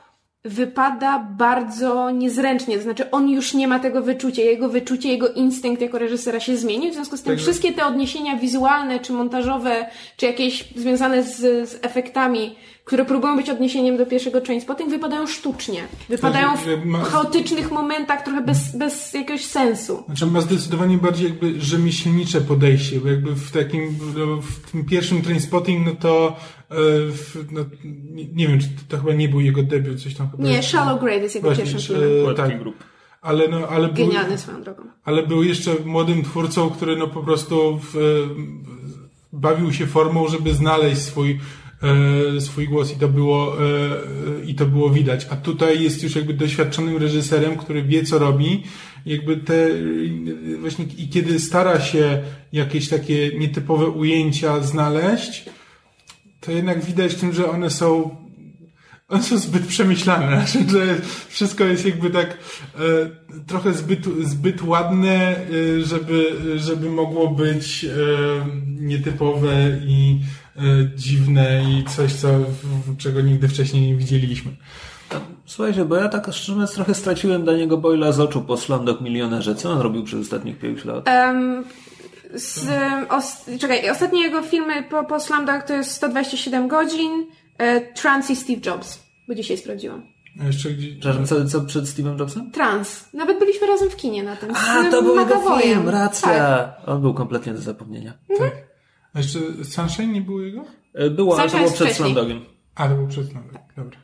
wypada 0.44 1.18
bardzo 1.18 2.10
niezręcznie. 2.10 2.76
To 2.76 2.82
znaczy, 2.82 3.10
on 3.10 3.28
już 3.28 3.54
nie 3.54 3.68
ma 3.68 3.78
tego 3.78 4.02
wyczucia. 4.02 4.42
Jego 4.42 4.68
wyczucie, 4.68 5.08
jego 5.08 5.28
instynkt 5.28 5.82
jako 5.82 5.98
reżysera 5.98 6.40
się 6.40 6.56
zmienił. 6.56 6.90
W 6.90 6.94
związku 6.94 7.16
z 7.16 7.22
tym 7.22 7.32
Tak. 7.32 7.42
wszystkie 7.42 7.72
te 7.72 7.86
odniesienia 7.86 8.36
wizualne, 8.36 9.00
czy 9.00 9.12
montażowe, 9.12 9.86
czy 10.16 10.26
jakieś 10.26 10.68
związane 10.76 11.22
z, 11.22 11.68
z 11.70 11.78
efektami, 11.82 12.56
które 12.84 13.04
próbują 13.04 13.36
być 13.36 13.50
odniesieniem 13.50 13.96
do 13.96 14.06
pierwszego 14.06 14.40
Trainspotting, 14.40 14.90
wypadają 14.90 15.26
sztucznie. 15.26 15.88
Wypadają 16.08 16.48
ma- 16.84 17.04
w 17.04 17.08
chaotycznych 17.08 17.70
momentach, 17.70 18.22
trochę 18.24 18.40
bez, 18.40 18.76
bez 18.76 19.14
jakiegoś 19.14 19.44
sensu. 19.44 20.02
Znaczy 20.06 20.26
ma 20.26 20.40
zdecydowanie 20.40 20.98
bardziej 20.98 21.28
jakby 21.28 21.60
rzemieślnicze 21.60 22.40
podejście, 22.40 23.00
bo 23.00 23.08
jakby 23.08 23.34
w 23.34 23.50
takim, 23.50 23.88
w 24.42 24.70
tym 24.70 24.84
pierwszym 24.84 25.22
Trainspotting, 25.22 25.86
no 25.86 25.92
to 26.00 26.36
e, 26.70 26.74
w, 27.12 27.46
no, 27.52 27.60
nie, 27.84 28.24
nie 28.24 28.48
wiem, 28.48 28.60
czy 28.60 28.66
to, 28.66 28.82
to 28.88 28.98
chyba 29.02 29.12
nie 29.12 29.28
był 29.28 29.40
jego 29.40 29.62
debiut, 29.62 30.02
coś 30.02 30.14
tam 30.14 30.30
chyba 30.30 30.44
Nie, 30.44 30.62
Shallow 30.62 31.00
Grave 31.00 31.22
jest 31.22 31.34
jego 31.34 31.56
pierwszym 31.56 31.78
e, 31.78 31.82
filmem. 31.82 32.36
Tak. 32.36 32.58
grup. 32.58 32.76
Ale 33.22 33.48
no, 33.48 33.68
ale 33.68 33.88
był, 33.88 34.06
Genialny 34.06 34.38
swoją 34.38 34.62
drogą. 34.62 34.82
ale 35.04 35.26
był 35.26 35.42
jeszcze 35.42 35.70
młodym 35.84 36.22
twórcą, 36.24 36.70
który 36.70 36.96
no 36.96 37.06
po 37.08 37.22
prostu 37.22 37.80
w, 37.82 37.94
bawił 39.32 39.72
się 39.72 39.86
formą, 39.86 40.28
żeby 40.28 40.54
znaleźć 40.54 41.00
swój 41.02 41.40
swój 42.40 42.68
głos 42.68 42.92
i 42.92 42.96
to 42.96 43.08
było 43.08 43.56
e, 43.58 44.44
i 44.46 44.54
to 44.54 44.66
było 44.66 44.90
widać. 44.90 45.26
A 45.30 45.36
tutaj 45.36 45.82
jest 45.82 46.02
już 46.02 46.16
jakby 46.16 46.34
doświadczonym 46.34 46.96
reżyserem, 46.96 47.56
który 47.56 47.82
wie 47.82 48.04
co 48.04 48.18
robi. 48.18 48.62
Jakby 49.06 49.36
te 49.36 49.66
e, 49.66 49.70
właśnie 50.60 50.84
i 50.98 51.08
kiedy 51.08 51.40
stara 51.40 51.80
się 51.80 52.22
jakieś 52.52 52.88
takie 52.88 53.30
nietypowe 53.38 53.86
ujęcia 53.86 54.60
znaleźć, 54.60 55.44
to 56.40 56.52
jednak 56.52 56.84
widać 56.84 57.14
w 57.14 57.20
tym, 57.20 57.32
że 57.32 57.50
one 57.50 57.70
są 57.70 58.16
one 59.08 59.22
są 59.22 59.38
zbyt 59.38 59.66
przemyślane, 59.66 60.46
że 60.72 61.00
wszystko 61.28 61.64
jest 61.64 61.86
jakby 61.86 62.10
tak 62.10 62.38
e, 62.74 63.40
trochę 63.46 63.72
zbyt, 63.72 64.04
zbyt 64.22 64.62
ładne, 64.62 65.36
e, 65.36 65.80
żeby, 65.82 66.36
żeby 66.56 66.90
mogło 66.90 67.30
być 67.30 67.84
e, 67.84 67.88
nietypowe 68.66 69.78
i 69.86 70.20
e, 70.20 70.43
dziwne 70.96 71.62
i 71.70 71.84
coś, 71.84 72.12
co, 72.12 72.28
czego 72.98 73.20
nigdy 73.20 73.48
wcześniej 73.48 73.86
nie 73.86 73.96
widzieliśmy. 73.96 74.50
Słuchajcie, 75.46 75.84
bo 75.84 75.96
ja 75.96 76.08
tak 76.08 76.26
szczerze 76.32 76.52
mówiąc 76.52 76.74
trochę 76.74 76.94
straciłem 76.94 77.44
dla 77.44 77.52
niego 77.52 77.76
Boyla 77.76 78.12
z 78.12 78.20
oczu 78.20 78.42
po 78.42 78.56
Slumdog 78.56 79.00
Milionerze. 79.00 79.54
Co 79.54 79.70
on 79.70 79.80
robił 79.80 80.04
przez 80.04 80.20
ostatnich 80.20 80.58
pięć 80.58 80.84
lat? 80.84 81.08
Em, 81.08 81.64
z, 82.34 82.66
os, 83.08 83.50
czekaj, 83.60 83.90
ostatnie 83.90 84.22
jego 84.22 84.42
filmy 84.42 84.82
po, 84.82 85.04
po 85.04 85.20
Slumdog 85.20 85.62
to 85.62 85.74
jest 85.74 85.90
127 85.90 86.68
godzin, 86.68 87.26
e, 87.58 87.80
Trans 87.80 88.30
i 88.30 88.36
Steve 88.36 88.60
Jobs, 88.66 88.98
bo 89.28 89.34
dzisiaj 89.34 89.58
sprawdziłam. 89.58 90.02
A 90.40 90.44
jeszcze 90.44 90.70
gdzie... 90.70 90.88
Przepraszam, 91.00 91.26
co, 91.26 91.44
co 91.44 91.60
przed 91.60 91.84
Steve'em 91.84 92.18
Jobsem? 92.18 92.50
Trans. 92.50 93.04
Nawet 93.12 93.38
byliśmy 93.38 93.66
razem 93.66 93.90
w 93.90 93.96
kinie 93.96 94.22
na 94.22 94.36
tym. 94.36 94.50
A, 94.50 94.88
z 94.88 94.90
to 94.90 95.02
był 95.02 95.20
jego 95.20 95.60
film, 95.60 95.88
racja. 95.88 96.28
Tak. 96.28 96.88
On 96.88 97.00
był 97.00 97.14
kompletnie 97.14 97.52
do 97.52 97.60
zapomnienia. 97.60 98.12
Tak. 98.38 98.73
A 99.14 99.18
jeszcze 99.18 99.64
Sunshine 99.64 100.12
nie 100.12 100.20
było 100.20 100.40
jego? 100.40 100.64
E, 100.94 101.10
Było, 101.10 101.40
ale 101.40 101.50
to 101.50 101.58
było 101.58 101.70
przed. 101.70 101.92
Slumdogiem. 101.92 102.40
A, 102.74 102.88
to 102.88 102.94
był 102.94 103.08
przed 103.08 103.34
nami. 103.34 103.48
Dobra. 103.76 103.98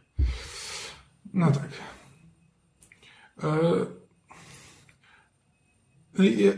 No 1.34 1.50
tak. 1.50 1.68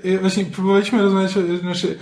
E, 0.05 0.19
właśnie 0.19 0.45
próbowaliśmy 0.45 1.03
rozmawiać, 1.03 1.33
znaczy, 1.61 1.99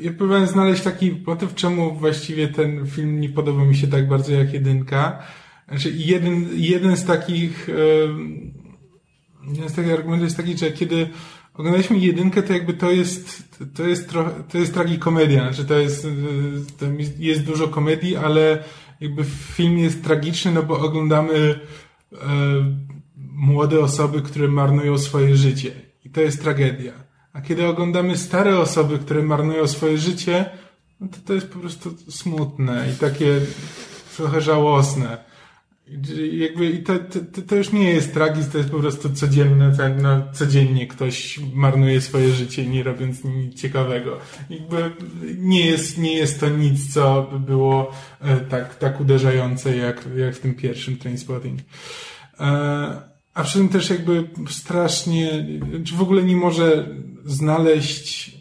ja 0.00 0.12
próbowałem 0.12 0.46
znaleźć 0.46 0.82
taki 0.82 1.22
motyw, 1.26 1.54
czemu 1.54 1.94
właściwie 1.94 2.48
ten 2.48 2.86
film 2.86 3.20
nie 3.20 3.28
podoba 3.28 3.64
mi 3.64 3.76
się 3.76 3.86
tak 3.86 4.08
bardzo 4.08 4.32
jak 4.32 4.52
jedynka. 4.52 5.22
Znaczy, 5.68 5.90
jeden, 5.94 6.48
jeden 6.52 6.96
z 6.96 7.04
takich, 7.04 7.68
e, 7.68 7.72
jeden 9.54 9.68
z 9.68 9.74
takich 9.74 9.92
argumentów 9.92 10.24
jest 10.24 10.36
taki, 10.36 10.58
że 10.58 10.72
kiedy 10.72 11.08
oglądaliśmy 11.60 11.98
jedynkę, 11.98 12.42
to 12.42 12.52
jakby 12.52 12.74
to 12.74 12.90
jest, 12.90 13.42
to 13.74 13.82
jest 13.82 14.08
trochę, 14.08 14.30
to 14.52 14.58
jest 14.58 14.74
tragikomedia, 14.74 15.42
znaczy 15.42 15.64
to 15.64 15.78
jest, 15.78 16.06
jest 17.18 17.44
dużo 17.44 17.68
komedii, 17.68 18.16
ale 18.16 18.64
jakby 19.00 19.24
film 19.24 19.78
jest 19.78 20.04
tragiczny, 20.04 20.52
no 20.52 20.62
bo 20.62 20.78
oglądamy 20.78 21.60
e, 22.12 22.16
młode 23.32 23.80
osoby, 23.80 24.22
które 24.22 24.48
marnują 24.48 24.98
swoje 24.98 25.36
życie. 25.36 25.72
I 26.04 26.10
to 26.10 26.20
jest 26.20 26.42
tragedia. 26.42 26.92
A 27.32 27.40
kiedy 27.40 27.66
oglądamy 27.66 28.16
stare 28.16 28.58
osoby, 28.58 28.98
które 28.98 29.22
marnują 29.22 29.66
swoje 29.66 29.98
życie, 29.98 30.50
no 31.00 31.08
to 31.08 31.16
to 31.26 31.34
jest 31.34 31.48
po 31.48 31.58
prostu 31.58 31.90
smutne 32.08 32.86
i 32.94 32.98
takie 32.98 33.40
trochę 34.16 34.40
żałosne. 34.40 35.29
Jakby 36.32 36.78
to, 36.78 36.98
to, 36.98 37.42
to 37.42 37.56
już 37.56 37.72
nie 37.72 37.90
jest 37.90 38.14
tragizm, 38.14 38.50
to 38.50 38.58
jest 38.58 38.70
po 38.70 38.78
prostu 38.78 39.10
codzienne, 39.10 39.76
tak, 39.76 40.02
no, 40.02 40.22
codziennie 40.32 40.86
ktoś 40.86 41.40
marnuje 41.54 42.00
swoje 42.00 42.32
życie, 42.32 42.66
nie 42.66 42.82
robiąc 42.82 43.24
nic 43.24 43.60
ciekawego. 43.60 44.18
Jakby 44.50 44.90
nie 45.36 45.66
jest, 45.66 45.98
nie 45.98 46.14
jest 46.14 46.40
to 46.40 46.48
nic, 46.48 46.94
co 46.94 47.28
by 47.32 47.40
było 47.40 47.92
e, 48.20 48.36
tak, 48.36 48.78
tak 48.78 49.00
uderzające 49.00 49.76
jak, 49.76 50.08
jak 50.16 50.34
w 50.36 50.40
tym 50.40 50.54
pierwszym 50.54 50.96
Trainspotting. 50.96 51.60
E, 52.40 52.44
a 53.34 53.44
przy 53.44 53.58
tym 53.58 53.68
też 53.68 53.90
jakby 53.90 54.28
strasznie, 54.48 55.46
czy 55.84 55.94
w 55.94 56.02
ogóle 56.02 56.22
nie 56.22 56.36
może 56.36 56.96
znaleźć, 57.24 58.36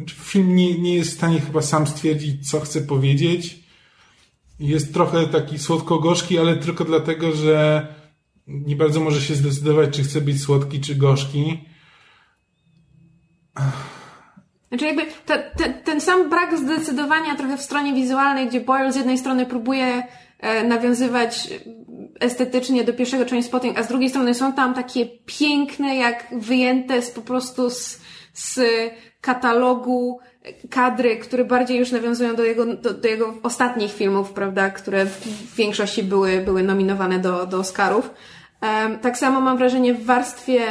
e, 0.00 0.04
czy 0.06 0.14
film 0.14 0.54
nie, 0.56 0.78
nie 0.78 0.94
jest 0.94 1.10
w 1.10 1.14
stanie 1.14 1.40
chyba 1.40 1.62
sam 1.62 1.86
stwierdzić, 1.86 2.50
co 2.50 2.60
chce 2.60 2.80
powiedzieć. 2.80 3.59
Jest 4.60 4.94
trochę 4.94 5.26
taki 5.26 5.58
słodko-gorzki, 5.58 6.38
ale 6.38 6.56
tylko 6.56 6.84
dlatego, 6.84 7.32
że 7.32 7.86
nie 8.46 8.76
bardzo 8.76 9.00
może 9.00 9.20
się 9.20 9.34
zdecydować, 9.34 9.96
czy 9.96 10.02
chce 10.02 10.20
być 10.20 10.42
słodki, 10.42 10.80
czy 10.80 10.94
gorzki. 10.94 11.64
Znaczy 14.68 14.84
jakby 14.84 15.02
te, 15.26 15.38
te, 15.38 15.70
ten 15.72 16.00
sam 16.00 16.30
brak 16.30 16.58
zdecydowania 16.58 17.34
trochę 17.34 17.56
w 17.56 17.62
stronie 17.62 17.94
wizualnej, 17.94 18.48
gdzie 18.48 18.60
Boyle 18.60 18.92
z 18.92 18.96
jednej 18.96 19.18
strony 19.18 19.46
próbuje 19.46 20.02
e, 20.38 20.64
nawiązywać 20.64 21.48
estetycznie 22.20 22.84
do 22.84 22.92
pierwszego 22.92 23.24
Trainspotting, 23.24 23.78
a 23.78 23.82
z 23.82 23.88
drugiej 23.88 24.10
strony 24.10 24.34
są 24.34 24.52
tam 24.52 24.74
takie 24.74 25.06
piękne, 25.06 25.96
jak 25.96 26.26
wyjęte 26.32 27.02
z 27.02 27.10
po 27.10 27.20
prostu 27.20 27.70
z, 27.70 28.00
z 28.34 28.60
katalogu 29.20 30.20
kadry, 30.70 31.16
które 31.16 31.44
bardziej 31.44 31.78
już 31.78 31.92
nawiązują 31.92 32.36
do 32.36 32.44
jego, 32.44 32.76
do, 32.76 32.94
do 32.94 33.08
jego 33.08 33.34
ostatnich 33.42 33.92
filmów, 33.92 34.32
prawda, 34.32 34.70
które 34.70 35.06
w 35.06 35.54
większości 35.56 36.02
były, 36.02 36.40
były 36.40 36.62
nominowane 36.62 37.18
do, 37.18 37.46
do 37.46 37.58
Oscarów. 37.58 38.10
Em, 38.60 38.98
tak 38.98 39.18
samo 39.18 39.40
mam 39.40 39.58
wrażenie 39.58 39.94
w 39.94 40.04
warstwie 40.04 40.62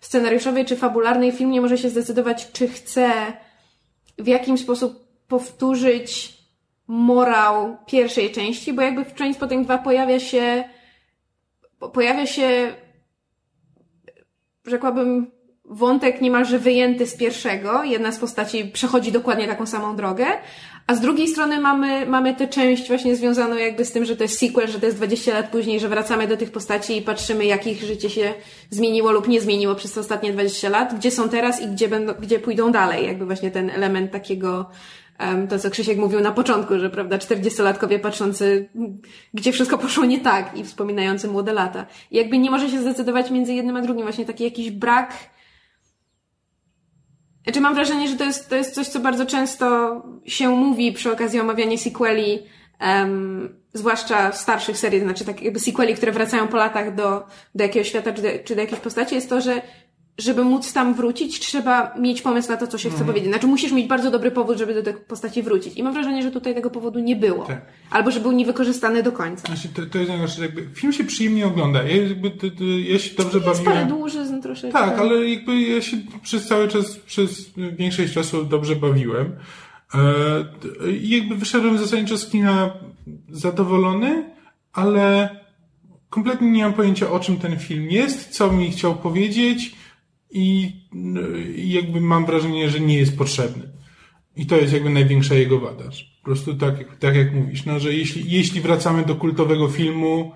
scenariuszowej 0.00 0.64
czy 0.64 0.76
fabularnej 0.76 1.32
film 1.32 1.50
nie 1.50 1.60
może 1.60 1.78
się 1.78 1.90
zdecydować, 1.90 2.52
czy 2.52 2.68
chce 2.68 3.12
w 4.18 4.26
jakim 4.26 4.58
sposób 4.58 5.06
powtórzyć 5.28 6.38
morał 6.86 7.76
pierwszej 7.86 8.32
części, 8.32 8.72
bo 8.72 8.82
jakby 8.82 9.04
w 9.04 9.12
Trainspotting 9.12 9.64
2 9.64 9.78
pojawia 9.78 10.20
się 10.20 10.64
po- 11.78 11.88
pojawia 11.88 12.26
się 12.26 12.74
rzekłabym 14.66 15.30
wątek 15.72 16.20
niemalże 16.20 16.58
wyjęty 16.58 17.06
z 17.06 17.16
pierwszego. 17.16 17.84
Jedna 17.84 18.12
z 18.12 18.18
postaci 18.18 18.64
przechodzi 18.64 19.12
dokładnie 19.12 19.48
taką 19.48 19.66
samą 19.66 19.96
drogę, 19.96 20.26
a 20.86 20.94
z 20.94 21.00
drugiej 21.00 21.28
strony 21.28 21.60
mamy, 21.60 22.06
mamy 22.06 22.34
tę 22.34 22.48
część 22.48 22.88
właśnie 22.88 23.16
związaną 23.16 23.56
jakby 23.56 23.84
z 23.84 23.92
tym, 23.92 24.04
że 24.04 24.16
to 24.16 24.22
jest 24.22 24.38
sequel, 24.38 24.68
że 24.68 24.80
to 24.80 24.86
jest 24.86 24.98
20 24.98 25.32
lat 25.32 25.48
później, 25.48 25.80
że 25.80 25.88
wracamy 25.88 26.28
do 26.28 26.36
tych 26.36 26.50
postaci 26.50 26.96
i 26.96 27.02
patrzymy, 27.02 27.44
jak 27.44 27.66
ich 27.66 27.82
życie 27.82 28.10
się 28.10 28.34
zmieniło 28.70 29.12
lub 29.12 29.28
nie 29.28 29.40
zmieniło 29.40 29.74
przez 29.74 29.92
te 29.92 30.00
ostatnie 30.00 30.32
20 30.32 30.68
lat, 30.68 30.94
gdzie 30.94 31.10
są 31.10 31.28
teraz 31.28 31.62
i 31.62 31.66
gdzie, 31.66 31.88
będą, 31.88 32.12
gdzie 32.12 32.38
pójdą 32.38 32.72
dalej. 32.72 33.06
Jakby 33.06 33.26
właśnie 33.26 33.50
ten 33.50 33.70
element 33.70 34.12
takiego 34.12 34.70
to, 35.48 35.58
co 35.58 35.70
Krzysiek 35.70 35.98
mówił 35.98 36.20
na 36.20 36.32
początku, 36.32 36.78
że 36.78 36.90
prawda, 36.90 37.18
40-latkowie 37.18 37.98
patrzący, 37.98 38.68
gdzie 39.34 39.52
wszystko 39.52 39.78
poszło 39.78 40.04
nie 40.04 40.20
tak 40.20 40.58
i 40.58 40.64
wspominający 40.64 41.28
młode 41.28 41.52
lata. 41.52 41.86
I 42.10 42.16
jakby 42.16 42.38
nie 42.38 42.50
może 42.50 42.70
się 42.70 42.80
zdecydować 42.80 43.30
między 43.30 43.54
jednym 43.54 43.76
a 43.76 43.82
drugim, 43.82 44.02
właśnie 44.02 44.24
taki 44.24 44.44
jakiś 44.44 44.70
brak 44.70 45.12
znaczy 47.44 47.60
mam 47.60 47.74
wrażenie, 47.74 48.08
że 48.08 48.16
to 48.16 48.24
jest, 48.24 48.48
to 48.48 48.56
jest 48.56 48.74
coś, 48.74 48.88
co 48.88 49.00
bardzo 49.00 49.26
często 49.26 49.96
się 50.26 50.48
mówi 50.48 50.92
przy 50.92 51.12
okazji 51.12 51.40
omawiania 51.40 51.78
sequeli, 51.78 52.38
em, 52.78 53.62
zwłaszcza 53.72 54.32
starszych 54.32 54.78
serii, 54.78 55.00
to 55.00 55.06
znaczy 55.06 55.24
tak 55.24 55.42
jakby 55.42 55.60
sequeli, 55.60 55.94
które 55.94 56.12
wracają 56.12 56.48
po 56.48 56.56
latach 56.56 56.94
do, 56.94 57.26
do 57.54 57.64
jakiegoś 57.64 57.88
świata 57.88 58.12
czy 58.12 58.22
do, 58.22 58.28
czy 58.44 58.54
do 58.54 58.60
jakiejś 58.60 58.80
postaci, 58.80 59.14
jest 59.14 59.28
to, 59.28 59.40
że 59.40 59.62
żeby 60.18 60.44
móc 60.44 60.72
tam 60.72 60.94
wrócić, 60.94 61.40
trzeba 61.40 61.94
mieć 61.98 62.22
pomysł 62.22 62.48
na 62.48 62.56
to, 62.56 62.66
co 62.66 62.78
się 62.78 62.90
chce 62.90 63.04
powiedzieć. 63.04 63.30
Znaczy 63.30 63.46
musisz 63.46 63.72
mieć 63.72 63.86
bardzo 63.86 64.10
dobry 64.10 64.30
powód, 64.30 64.58
żeby 64.58 64.74
do 64.74 64.82
tej 64.82 64.94
postaci 64.94 65.42
wrócić. 65.42 65.76
I 65.76 65.82
mam 65.82 65.92
wrażenie, 65.92 66.22
że 66.22 66.30
tutaj 66.30 66.54
tego 66.54 66.70
powodu 66.70 66.98
nie 66.98 67.16
było. 67.16 67.44
Tak. 67.44 67.66
Albo 67.90 68.10
że 68.10 68.20
był 68.20 68.32
niewykorzystany 68.32 69.02
do 69.02 69.12
końca. 69.12 69.46
Znaczy, 69.46 69.68
to, 69.68 69.86
to 69.86 69.98
jest 69.98 70.36
że 70.36 70.42
jakby 70.42 70.66
film 70.74 70.92
się 70.92 71.04
przyjemnie 71.04 71.46
ogląda. 71.46 71.82
Ja, 71.82 71.96
jakby, 71.96 72.30
to, 72.30 72.50
to, 72.50 72.64
ja 72.88 72.98
się 72.98 73.14
dobrze 73.16 73.38
Jest 73.38 73.64
parę 73.64 73.64
bawiłem. 73.64 73.88
dłużyzn 73.88 74.40
troszeczkę. 74.40 74.78
Tak, 74.78 74.98
ale 74.98 75.28
jakby 75.28 75.60
ja 75.60 75.82
się 75.82 75.96
przez 76.22 76.46
cały 76.46 76.68
czas, 76.68 76.96
przez 76.96 77.50
większość 77.78 78.12
czasu 78.12 78.44
dobrze 78.44 78.76
bawiłem. 78.76 79.36
I 81.02 81.08
jakby 81.08 81.36
wyszedłem 81.36 81.78
zasadniczo 81.78 82.18
z 82.18 82.30
kina 82.30 82.70
zadowolony, 83.28 84.30
ale 84.72 85.36
kompletnie 86.10 86.50
nie 86.50 86.62
mam 86.62 86.72
pojęcia 86.72 87.10
o 87.10 87.20
czym 87.20 87.36
ten 87.36 87.58
film 87.58 87.90
jest, 87.90 88.30
co 88.30 88.52
mi 88.52 88.70
chciał 88.70 88.94
powiedzieć 88.94 89.81
i, 90.32 90.72
i 91.56 91.72
jakby 91.72 92.00
mam 92.00 92.26
wrażenie, 92.26 92.70
że 92.70 92.80
nie 92.80 92.98
jest 92.98 93.18
potrzebny. 93.18 93.72
I 94.36 94.46
to 94.46 94.56
jest 94.56 94.72
jakby 94.72 94.90
największa 94.90 95.34
jego 95.34 95.60
wada. 95.60 95.84
Po 96.18 96.24
prostu 96.24 96.54
tak, 96.54 96.96
tak 96.98 97.16
jak 97.16 97.34
mówisz, 97.34 97.64
no, 97.64 97.80
że 97.80 97.94
jeśli, 97.94 98.30
jeśli 98.30 98.60
wracamy 98.60 99.04
do 99.04 99.14
kultowego 99.14 99.68
filmu, 99.68 100.32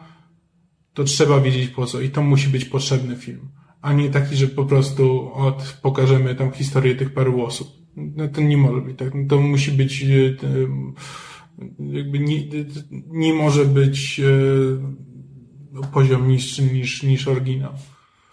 to 0.94 1.04
trzeba 1.04 1.40
wiedzieć 1.40 1.68
po 1.68 1.86
co 1.86 2.00
i 2.00 2.10
to 2.10 2.22
musi 2.22 2.48
być 2.48 2.64
potrzebny 2.64 3.16
film, 3.16 3.48
a 3.82 3.92
nie 3.92 4.10
taki, 4.10 4.36
że 4.36 4.46
po 4.46 4.64
prostu 4.64 5.30
od, 5.34 5.78
pokażemy 5.82 6.34
tam 6.34 6.52
historię 6.52 6.94
tych 6.94 7.14
paru 7.14 7.44
osób. 7.44 7.68
No 7.96 8.28
to 8.28 8.40
nie 8.40 8.56
może 8.56 8.80
być 8.80 8.98
tak. 8.98 9.14
No 9.14 9.28
to 9.28 9.40
musi 9.40 9.72
być 9.72 10.02
e, 10.02 10.06
jakby 11.78 12.18
nie, 12.18 12.42
nie 13.06 13.34
może 13.34 13.64
być 13.64 14.20
e, 14.20 15.86
poziom 15.92 16.28
niższy 16.28 16.62
niż, 16.62 17.02
niż 17.02 17.28
oryginał. 17.28 17.72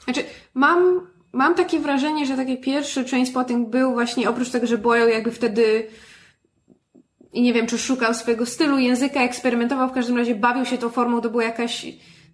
Znaczy, 0.04 0.24
mam, 0.54 1.08
mam 1.34 1.56
takie 1.56 1.80
wrażenie, 1.80 2.26
że 2.26 2.36
taki 2.36 2.58
pierwszy 2.58 3.04
Trainspotting 3.04 3.70
był 3.70 3.94
właśnie, 3.94 4.30
oprócz 4.30 4.50
tego, 4.50 4.68
że 4.68 4.78
Boyle 4.78 5.12
jakby 5.12 5.32
wtedy 5.32 5.88
i 7.34 7.42
nie 7.42 7.54
wiem, 7.54 7.68
czy 7.68 7.78
szukał 7.78 8.14
swojego 8.14 8.46
stylu, 8.46 8.78
języka, 8.78 9.22
eksperymentował, 9.22 9.90
w 9.90 9.94
każdym 9.94 10.18
razie 10.18 10.36
bawił 10.36 10.66
się 10.66 10.78
tą 10.78 10.90
formą, 10.90 11.22
to 11.22 11.30
była 11.30 11.44
jakaś 11.44 11.86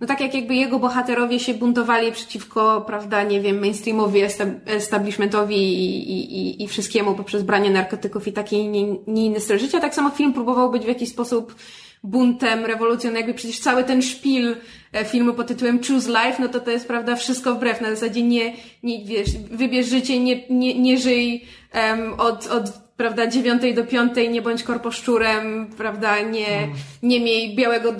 no 0.01 0.07
tak 0.07 0.21
jak 0.21 0.33
jakby 0.33 0.55
jego 0.55 0.79
bohaterowie 0.79 1.39
się 1.39 1.53
buntowali 1.53 2.11
przeciwko, 2.11 2.81
prawda, 2.81 3.23
nie 3.23 3.41
wiem, 3.41 3.59
mainstreamowi, 3.59 4.21
establishmentowi 4.65 5.55
i, 5.55 6.11
i, 6.11 6.63
i 6.63 6.67
wszystkiemu 6.67 7.15
poprzez 7.15 7.43
branie 7.43 7.69
narkotyków 7.69 8.27
i 8.27 8.33
taki 8.33 8.67
nie, 8.67 8.95
nie 9.07 9.25
inny 9.25 9.39
styl 9.39 9.59
życia, 9.59 9.79
tak 9.79 9.95
samo 9.95 10.09
film 10.09 10.33
próbował 10.33 10.71
być 10.71 10.83
w 10.83 10.87
jakiś 10.87 11.09
sposób 11.09 11.55
buntem, 12.03 12.65
rewolucją, 12.65 13.13
jakby 13.13 13.33
przecież 13.33 13.59
cały 13.59 13.83
ten 13.83 14.01
szpil 14.01 14.55
e, 14.93 15.05
filmu 15.05 15.33
pod 15.33 15.47
tytułem 15.47 15.79
Choose 15.83 16.09
Life, 16.09 16.35
no 16.39 16.47
to 16.47 16.59
to 16.59 16.71
jest, 16.71 16.87
prawda, 16.87 17.15
wszystko 17.15 17.55
wbrew, 17.55 17.81
na 17.81 17.89
zasadzie 17.89 18.23
nie, 18.23 18.53
nie 18.83 19.05
wiesz, 19.05 19.29
wybierz 19.51 19.87
życie, 19.87 20.19
nie, 20.19 20.47
nie, 20.49 20.79
nie 20.79 20.97
żyj 20.97 21.45
um, 21.73 22.13
od, 22.13 22.47
od 22.47 22.89
prawda, 22.99 23.27
dziewiątej 23.27 23.75
do 23.75 23.83
piątej, 23.83 24.29
nie 24.29 24.41
bądź 24.41 24.63
korposzczurem, 24.63 25.67
prawda, 25.77 26.21
nie, 26.21 26.67
nie 27.03 27.19
miej 27.19 27.55
białego 27.55 27.93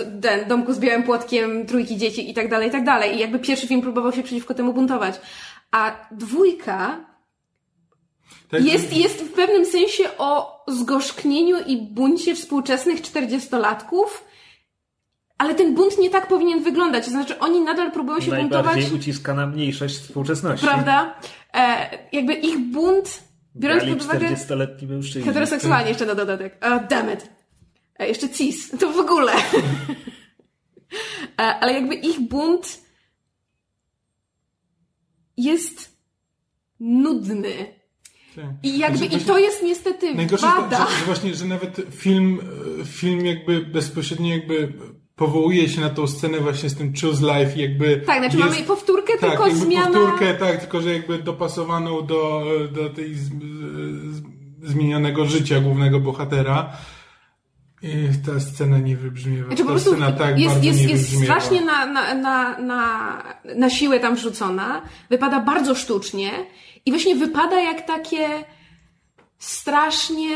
domku 0.47 0.73
z 0.73 0.79
białym 0.79 1.03
płotkiem, 1.03 1.65
trójki 1.65 1.97
dzieci 1.97 2.31
i 2.31 2.33
tak 2.33 2.49
dalej, 2.49 2.69
i 2.69 2.71
tak 2.71 2.83
dalej. 2.85 3.15
I 3.15 3.19
jakby 3.19 3.39
pierwszy 3.39 3.67
film 3.67 3.81
próbował 3.81 4.12
się 4.12 4.23
przeciwko 4.23 4.53
temu 4.53 4.73
buntować. 4.73 5.21
A 5.71 6.07
dwójka 6.12 6.97
tak, 8.49 8.65
jest, 8.65 8.97
jest 8.97 9.21
w 9.23 9.31
pewnym 9.31 9.65
sensie 9.65 10.03
o 10.17 10.59
zgorzknieniu 10.67 11.57
i 11.67 11.77
buncie 11.77 12.35
współczesnych 12.35 13.01
czterdziestolatków, 13.01 14.23
ale 15.37 15.55
ten 15.55 15.75
bunt 15.75 15.97
nie 15.97 16.09
tak 16.09 16.27
powinien 16.27 16.63
wyglądać. 16.63 17.05
To 17.05 17.11
znaczy, 17.11 17.39
oni 17.39 17.61
nadal 17.61 17.91
próbują 17.91 18.19
się 18.19 18.31
Najbardziej 18.31 18.49
buntować. 18.49 18.75
Najbardziej 18.75 18.99
uciskana 18.99 19.47
mniejszość 19.47 19.95
współczesności. 19.95 20.65
Prawda? 20.65 21.15
E, 21.53 21.89
jakby 22.11 22.33
ich 22.33 22.59
bunt 22.59 23.29
Biorąc 23.55 23.83
pod 23.83 24.03
uwagę... 24.03 24.27
40-letni 24.27 24.87
mężczyźni. 24.87 25.23
Heteroseksualnie 25.23 25.89
jeszcze 25.89 26.05
na 26.05 26.15
dodatek. 26.15 26.57
Oh, 26.61 26.79
damn 26.79 27.13
it. 27.13 27.29
A 27.99 28.05
jeszcze 28.05 28.29
cis. 28.29 28.71
To 28.79 28.91
w 28.91 28.97
ogóle. 28.97 29.33
Ale 31.37 31.73
jakby 31.73 31.95
ich 31.95 32.19
bunt 32.19 32.81
jest 35.37 35.97
nudny. 36.79 37.78
Tak. 38.41 38.52
I 38.63 38.78
jakby, 38.78 38.97
znaczy, 38.97 39.15
i 39.15 39.19
to 39.19 39.39
jest 39.39 39.63
niestety 39.63 40.15
najgorsze 40.15 40.47
wada. 40.47 40.80
Jest, 40.80 40.91
że, 40.91 40.99
że 40.99 41.06
właśnie, 41.06 41.34
że 41.34 41.45
nawet 41.45 41.82
film, 41.91 42.39
film 42.86 43.25
jakby 43.25 43.62
bezpośrednio 43.62 44.30
jakby 44.30 44.73
powołuje 45.15 45.69
się 45.69 45.82
na 45.82 45.89
tą 45.89 46.08
scenę 46.08 46.39
właśnie 46.39 46.69
z 46.69 46.75
tym 46.75 46.93
Choose 47.02 47.21
Life 47.21 47.60
jakby... 47.60 47.97
Tak, 47.97 48.19
znaczy 48.19 48.38
jest, 48.38 48.49
mamy 48.49 48.67
powtórkę, 48.67 49.13
tak, 49.21 49.30
tylko 49.30 49.56
zmiana... 49.56 49.99
powtórkę, 49.99 50.34
tak, 50.34 50.60
tylko 50.60 50.82
że 50.82 50.93
jakby 50.93 51.19
dopasowaną 51.19 52.06
do, 52.06 52.45
do 52.71 52.89
tej 52.89 53.15
z, 53.15 53.30
z, 53.30 54.21
zmienionego 54.63 55.25
życia 55.25 55.60
głównego 55.60 55.99
bohatera. 55.99 56.71
I 57.82 58.10
ta 58.25 58.39
scena 58.39 58.78
nie 58.78 58.97
wybrzmiewa. 58.97 59.47
Znaczy, 59.47 59.65
ta 59.65 59.80
scena 59.80 60.12
tak 60.12 60.39
jest, 60.39 60.54
bardzo 60.54 60.67
jest, 60.67 60.80
nie 60.80 60.88
jest 60.88 61.23
strasznie 61.23 61.65
na, 61.65 61.86
na, 61.86 62.13
na, 62.13 62.60
na, 62.60 63.23
na 63.56 63.69
siłę 63.69 63.99
tam 63.99 64.15
wrzucona. 64.15 64.82
Wypada 65.10 65.39
bardzo 65.39 65.75
sztucznie 65.75 66.32
i 66.85 66.91
właśnie 66.91 67.15
wypada 67.15 67.61
jak 67.61 67.81
takie 67.81 68.27
strasznie 69.37 70.35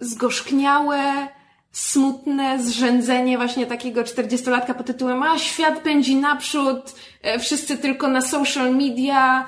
zgorzkniałe, 0.00 1.28
smutne 1.72 2.62
zrzędzenie 2.62 3.38
właśnie 3.38 3.66
takiego 3.66 4.04
czterdziestolatka 4.04 4.74
pod 4.74 4.86
tytułem 4.86 5.22
a 5.22 5.38
świat 5.38 5.78
pędzi 5.78 6.16
naprzód, 6.16 6.94
e, 7.22 7.38
wszyscy 7.38 7.78
tylko 7.78 8.08
na 8.08 8.20
social 8.20 8.74
media. 8.74 9.46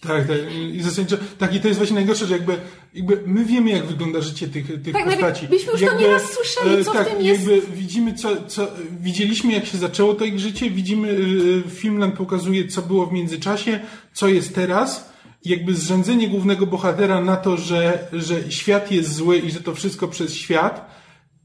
Tak, 0.00 0.26
tak. 0.26 0.36
I 0.74 0.82
zasadniczo, 0.82 1.16
tak, 1.38 1.54
i 1.54 1.60
to 1.60 1.68
jest 1.68 1.78
właśnie 1.78 1.94
najgorsze, 1.94 2.26
że 2.26 2.34
jakby, 2.34 2.56
jakby 2.94 3.22
my 3.26 3.44
wiemy, 3.44 3.70
jak 3.70 3.86
wygląda 3.86 4.20
życie 4.20 4.48
tych, 4.48 4.82
tych 4.82 4.92
tak, 4.92 5.04
postaci. 5.04 5.48
Byśmy 5.48 5.72
już 5.72 5.80
jakby, 5.80 5.96
to 5.96 6.02
nieraz 6.02 6.32
słyszeli, 6.32 6.84
co 6.84 6.92
tak, 6.92 7.08
w 7.08 7.10
tym 7.10 7.22
jest. 7.22 7.46
jakby 7.46 7.76
widzimy, 7.76 8.14
co, 8.14 8.46
co, 8.46 8.68
widzieliśmy, 9.00 9.52
jak 9.52 9.66
się 9.66 9.78
zaczęło 9.78 10.14
to 10.14 10.24
ich 10.24 10.38
życie, 10.38 10.70
widzimy, 10.70 11.18
e, 11.66 11.70
film 11.70 11.98
nam 11.98 12.12
pokazuje, 12.12 12.68
co 12.68 12.82
było 12.82 13.06
w 13.06 13.12
międzyczasie, 13.12 13.80
co 14.12 14.28
jest 14.28 14.54
teraz, 14.54 15.12
jakby 15.44 15.74
zrzędzenie 15.74 16.28
głównego 16.28 16.66
bohatera 16.66 17.20
na 17.20 17.36
to, 17.36 17.56
że, 17.56 18.08
że 18.12 18.52
świat 18.52 18.92
jest 18.92 19.14
zły 19.14 19.38
i 19.38 19.50
że 19.50 19.60
to 19.60 19.74
wszystko 19.74 20.08
przez 20.08 20.34
świat, 20.34 20.98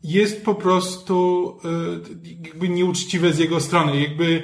jest 0.03 0.45
po 0.45 0.55
prostu 0.55 1.47
e, 1.65 2.47
jakby 2.47 2.69
nieuczciwe 2.69 3.33
z 3.33 3.39
jego 3.39 3.61
strony. 3.61 3.99
Jakby 3.99 4.43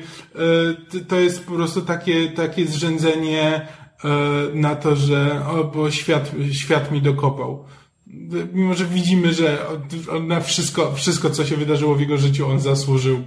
e, 1.00 1.02
to 1.04 1.16
jest 1.16 1.46
po 1.46 1.52
prostu 1.52 1.82
takie, 1.82 2.30
takie 2.30 2.66
zrzędzenie 2.66 3.42
e, 3.44 3.68
na 4.54 4.76
to, 4.76 4.96
że 4.96 5.42
o, 5.48 5.64
bo 5.64 5.92
świat, 5.92 6.32
świat 6.52 6.92
mi 6.92 7.02
dokopał. 7.02 7.66
Mimo, 8.54 8.74
że 8.74 8.86
widzimy, 8.86 9.34
że 9.34 9.58
on 10.12 10.28
na 10.28 10.42
wszystko, 10.42 10.94
wszystko, 10.94 11.30
co 11.30 11.46
się 11.46 11.58
wydarzyło 11.58 11.96
w 11.96 12.00
jego 12.00 12.18
życiu, 12.18 12.48
on 12.48 12.60
zasłużył 12.60 13.24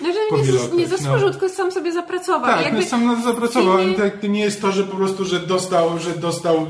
no, 0.00 0.12
że 0.12 0.52
nie, 0.52 0.76
nie 0.76 0.88
zasłużył, 0.88 1.26
no. 1.26 1.30
tylko 1.30 1.48
sam 1.48 1.72
sobie 1.72 1.92
zapracował. 1.92 2.50
Tak, 2.50 2.64
Jakby 2.64 2.80
no, 2.80 2.86
sam 2.86 3.06
na 3.06 3.16
to 3.16 3.22
zapracował. 3.22 3.78
Filmie... 3.78 3.94
Tak, 3.94 4.22
nie 4.22 4.40
jest 4.40 4.60
to, 4.60 4.72
że 4.72 4.84
po 4.84 4.96
prostu, 4.96 5.24
że 5.24 5.40
dostał, 5.40 5.98
że 5.98 6.10
dostał, 6.10 6.66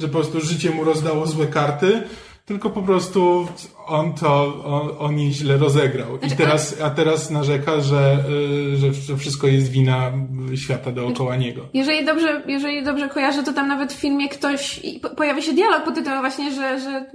że 0.00 0.08
po 0.08 0.12
prostu 0.12 0.40
życie 0.40 0.70
mu 0.70 0.84
rozdało 0.84 1.26
złe 1.26 1.46
karty, 1.46 2.02
tylko 2.44 2.70
po 2.70 2.82
prostu 2.82 3.48
on 3.86 4.12
to, 4.14 4.64
on, 4.64 4.90
on 4.98 5.18
jej 5.18 5.32
źle 5.32 5.56
rozegrał. 5.56 6.18
Znaczy, 6.18 6.34
I 6.34 6.36
teraz, 6.36 6.80
a 6.80 6.90
teraz 6.90 7.30
narzeka, 7.30 7.80
że, 7.80 8.24
y, 8.72 8.76
że, 8.76 8.94
że 8.94 9.16
wszystko 9.16 9.46
jest 9.46 9.70
wina 9.70 10.12
świata 10.56 10.92
dookoła 10.92 11.36
niego. 11.36 11.68
Jeżeli 11.74 12.04
dobrze, 12.04 12.42
jeżeli 12.46 12.82
dobrze 12.82 13.08
kojarzę, 13.08 13.42
to 13.42 13.52
tam 13.52 13.68
nawet 13.68 13.92
w 13.92 13.96
filmie 13.96 14.28
ktoś, 14.28 14.80
pojawia 15.16 15.42
się 15.42 15.52
dialog 15.52 15.84
pod 15.84 15.94
tytułem 15.94 16.20
właśnie, 16.20 16.52
że, 16.52 16.80
że 16.80 17.10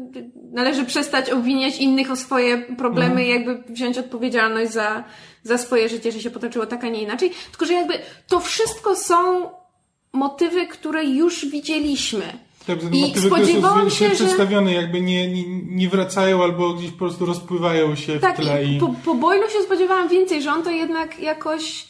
należy 0.52 0.86
przestać 0.86 1.30
obwiniać 1.30 1.78
innych 1.78 2.12
o 2.12 2.16
swoje 2.16 2.58
problemy 2.58 3.26
i 3.26 3.32
mhm. 3.32 3.48
jakby 3.48 3.74
wziąć 3.74 3.98
odpowiedzialność 3.98 4.72
za, 4.72 5.04
za 5.44 5.58
swoje 5.58 5.90
życie, 5.90 6.12
że 6.12 6.22
się 6.22 6.32
potoczyło 6.32 6.66
tak, 6.66 6.84
a 6.84 6.90
nie 6.90 7.02
inaczej. 7.02 7.32
Tylko, 7.52 7.66
że 7.66 7.74
jakby 7.74 7.94
to 8.28 8.40
wszystko 8.40 8.96
są 8.96 9.50
motywy, 10.14 10.68
które 10.68 11.06
już 11.06 11.46
widzieliśmy. 11.46 12.47
Tak, 12.68 12.94
I 12.94 13.02
motywy, 13.02 13.28
spodziewałam 13.28 13.90
się, 13.90 14.10
że... 14.10 14.16
przedstawione 14.16 14.74
jakby 14.74 15.02
nie, 15.02 15.28
nie, 15.28 15.44
nie 15.62 15.90
wracają 15.90 16.44
albo 16.44 16.74
gdzieś 16.74 16.92
po 16.92 16.98
prostu 16.98 17.26
rozpływają 17.26 17.96
się 17.96 18.20
tak, 18.20 18.38
w 18.38 18.40
tle. 18.42 18.64
I... 18.64 18.80
Po, 18.80 18.94
po 19.06 19.16
Boylu 19.16 19.50
się 19.50 19.62
spodziewałam 19.64 20.10
więcej, 20.10 20.42
że 20.42 20.52
on 20.52 20.64
to 20.64 20.72
jednak 20.72 21.20
jakoś... 21.20 21.86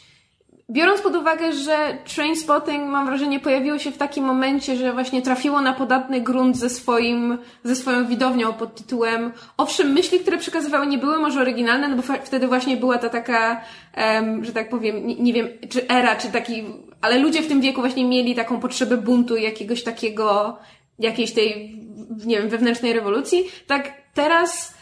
Biorąc 0.70 1.02
pod 1.02 1.16
uwagę, 1.16 1.54
że 1.54 1.98
Trainspotting, 2.16 2.90
mam 2.90 3.06
wrażenie, 3.06 3.40
pojawiło 3.40 3.80
się 3.80 3.92
w 3.92 3.98
takim 3.98 4.26
momencie, 4.26 4.76
że 4.76 4.94
właśnie 4.94 5.22
trafiło 5.22 5.62
na 5.62 5.74
podatny 5.74 6.22
grunt 6.22 6.58
ze 6.58 6.70
swoim, 6.70 7.38
ze 7.64 7.76
swoją 7.76 8.08
widownią 8.08 8.54
pod 8.54 8.76
tytułem 8.76 9.32
owszem, 9.58 9.92
myśli, 9.92 10.20
które 10.20 10.38
przekazywały 10.38 10.88
nie 10.88 10.98
były 10.98 11.20
może 11.20 11.42
oryginalne, 11.42 11.88
no 11.88 11.96
bo 11.96 12.04
wtedy 12.24 12.48
właśnie 12.48 12.78
była 12.78 12.98
ta 12.98 13.10
taka, 13.10 13.62
um, 13.98 14.46
że 14.46 14.54
tak 14.54 14.70
powiem, 14.70 15.08
nie, 15.08 15.16
nie 15.16 15.34
wiem, 15.34 15.48
czy 15.70 15.88
era, 15.88 16.16
czy 16.16 16.32
taki 16.32 16.64
ale 17.02 17.20
ludzie 17.20 17.42
w 17.42 17.48
tym 17.48 17.62
wieku 17.62 17.82
właśnie 17.82 18.06
mieli 18.06 18.36
taką 18.36 18.60
potrzebę 18.60 18.98
buntu, 18.98 19.36
jakiegoś 19.36 19.84
takiego, 19.84 20.58
jakiejś 21.00 21.32
tej, 21.34 21.80
nie 22.26 22.38
wiem, 22.38 22.50
wewnętrznej 22.50 22.94
rewolucji. 22.94 23.44
Tak 23.68 23.94
teraz 24.14 24.77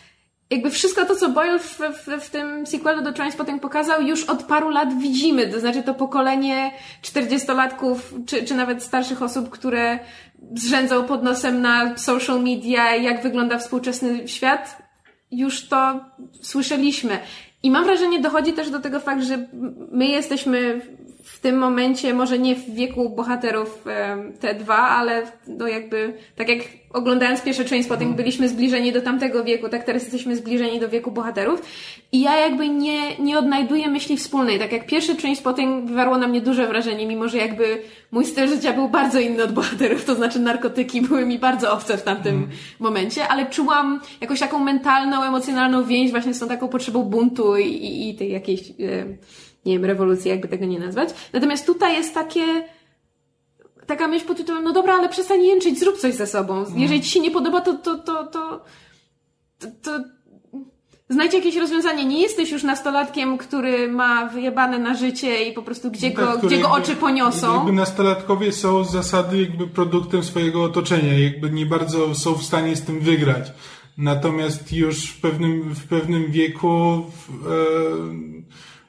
jakby 0.49 0.69
wszystko 0.69 1.05
to, 1.05 1.15
co 1.15 1.29
Boyle 1.29 1.59
w, 1.59 1.79
w, 1.79 2.21
w 2.21 2.29
tym 2.29 2.67
sequelu 2.67 3.01
do 3.01 3.13
Trainspotting 3.13 3.61
pokazał, 3.61 4.01
już 4.01 4.23
od 4.23 4.43
paru 4.43 4.69
lat 4.69 4.99
widzimy. 4.99 5.47
To 5.47 5.59
znaczy 5.59 5.83
to 5.83 5.93
pokolenie 5.93 6.71
czterdziestolatków, 7.01 8.13
czy, 8.25 8.43
czy 8.43 8.55
nawet 8.55 8.83
starszych 8.83 9.21
osób, 9.21 9.49
które 9.49 9.99
zrzędzą 10.55 11.03
pod 11.03 11.23
nosem 11.23 11.61
na 11.61 11.97
social 11.97 12.43
media, 12.43 12.95
jak 12.95 13.23
wygląda 13.23 13.57
współczesny 13.57 14.27
świat, 14.27 14.77
już 15.31 15.67
to 15.67 15.99
słyszeliśmy. 16.41 17.19
I 17.63 17.71
mam 17.71 17.85
wrażenie, 17.85 18.19
dochodzi 18.19 18.53
też 18.53 18.69
do 18.69 18.79
tego 18.79 18.99
fakt, 18.99 19.23
że 19.23 19.47
my 19.91 20.07
jesteśmy 20.07 20.81
tym 21.45 21.57
momencie, 21.57 22.13
może 22.13 22.39
nie 22.39 22.55
w 22.55 22.75
wieku 22.75 23.09
bohaterów 23.09 23.85
te 24.39 24.55
dwa, 24.55 24.77
ale 24.77 25.23
no 25.47 25.67
jakby, 25.67 26.13
tak 26.35 26.49
jak 26.49 26.59
oglądając 26.93 27.41
pierwsze 27.41 27.65
Trainspotting 27.65 28.15
byliśmy 28.15 28.49
zbliżeni 28.49 28.91
do 28.91 29.01
tamtego 29.01 29.43
wieku, 29.43 29.69
tak 29.69 29.83
teraz 29.83 30.03
jesteśmy 30.03 30.35
zbliżeni 30.35 30.79
do 30.79 30.89
wieku 30.89 31.11
bohaterów. 31.11 31.61
I 32.11 32.21
ja 32.21 32.37
jakby 32.37 32.69
nie, 32.69 33.17
nie 33.17 33.39
odnajduję 33.39 33.89
myśli 33.89 34.17
wspólnej. 34.17 34.59
Tak 34.59 34.71
jak 34.71 34.85
pierwszy 34.85 35.15
Trainspotting 35.15 35.85
wywarło 35.85 36.17
na 36.17 36.27
mnie 36.27 36.41
duże 36.41 36.67
wrażenie, 36.67 37.07
mimo 37.07 37.29
że 37.29 37.37
jakby 37.37 37.81
mój 38.11 38.25
styl 38.25 38.47
życia 38.47 38.73
był 38.73 38.89
bardzo 38.89 39.19
inny 39.19 39.43
od 39.43 39.51
bohaterów, 39.51 40.05
to 40.05 40.15
znaczy 40.15 40.39
narkotyki 40.39 41.01
były 41.01 41.25
mi 41.25 41.39
bardzo 41.39 41.73
obce 41.73 41.97
w 41.97 42.03
tamtym 42.03 42.47
momencie, 42.79 43.27
ale 43.27 43.45
czułam 43.45 44.01
jakąś 44.21 44.39
taką 44.39 44.59
mentalną, 44.59 45.23
emocjonalną 45.23 45.85
więź 45.85 46.11
właśnie 46.11 46.33
z 46.33 46.39
tą 46.39 46.47
taką 46.47 46.67
potrzebą 46.67 47.03
buntu 47.03 47.57
i, 47.57 47.67
i, 47.67 48.09
i 48.09 48.15
tej 48.15 48.31
jakiejś, 48.31 48.61
e, 48.61 49.05
nie 49.65 49.73
wiem, 49.73 49.85
rewolucji, 49.85 50.29
jakby 50.29 50.47
tego 50.47 50.65
nie 50.65 50.79
nazwać. 50.79 51.09
Natomiast 51.33 51.65
tutaj 51.65 51.93
jest 51.95 52.13
takie, 52.13 52.43
taka 53.87 54.07
myśl 54.07 54.25
pod 54.25 54.37
tytułem, 54.37 54.63
no 54.63 54.73
dobra, 54.73 54.93
ale 54.93 55.09
przestań 55.09 55.43
jęczyć, 55.43 55.79
zrób 55.79 55.97
coś 55.97 56.13
ze 56.13 56.27
sobą. 56.27 56.65
Jeżeli 56.75 57.01
ci 57.01 57.09
się 57.09 57.19
nie 57.19 57.31
podoba, 57.31 57.61
to, 57.61 57.73
to, 57.73 57.97
to, 57.97 58.27
to, 58.27 58.61
to, 59.81 59.99
znajdź 61.09 61.33
jakieś 61.33 61.55
rozwiązanie. 61.55 62.05
Nie 62.05 62.21
jesteś 62.21 62.51
już 62.51 62.63
nastolatkiem, 62.63 63.37
który 63.37 63.87
ma 63.87 64.25
wyjebane 64.25 64.79
na 64.79 64.95
życie 64.95 65.43
i 65.49 65.53
po 65.53 65.61
prostu 65.61 65.91
gdzie 65.91 66.11
go, 66.11 66.25
Tak, 66.27 66.37
które 66.37 66.47
gdzie 66.55 66.63
go 66.63 66.69
jakby- 66.69 66.83
oczy 66.83 66.95
poniosą. 66.95 67.55
Jakby 67.55 67.71
nastolatkowie 67.71 68.51
są 68.51 68.83
z 68.83 68.91
zasady 68.91 69.41
jakby 69.41 69.67
produktem 69.67 70.23
swojego 70.23 70.63
otoczenia, 70.63 71.19
jakby 71.19 71.49
nie 71.49 71.65
bardzo 71.65 72.15
są 72.15 72.33
w 72.33 72.43
stanie 72.43 72.75
z 72.75 72.81
tym 72.81 72.99
wygrać. 72.99 73.51
Natomiast 73.97 74.73
już 74.73 75.11
w 75.11 75.21
pewnym, 75.21 75.75
w 75.75 75.87
pewnym 75.87 76.31
wieku, 76.31 77.01
w, 77.11 77.47
e, 77.47 77.51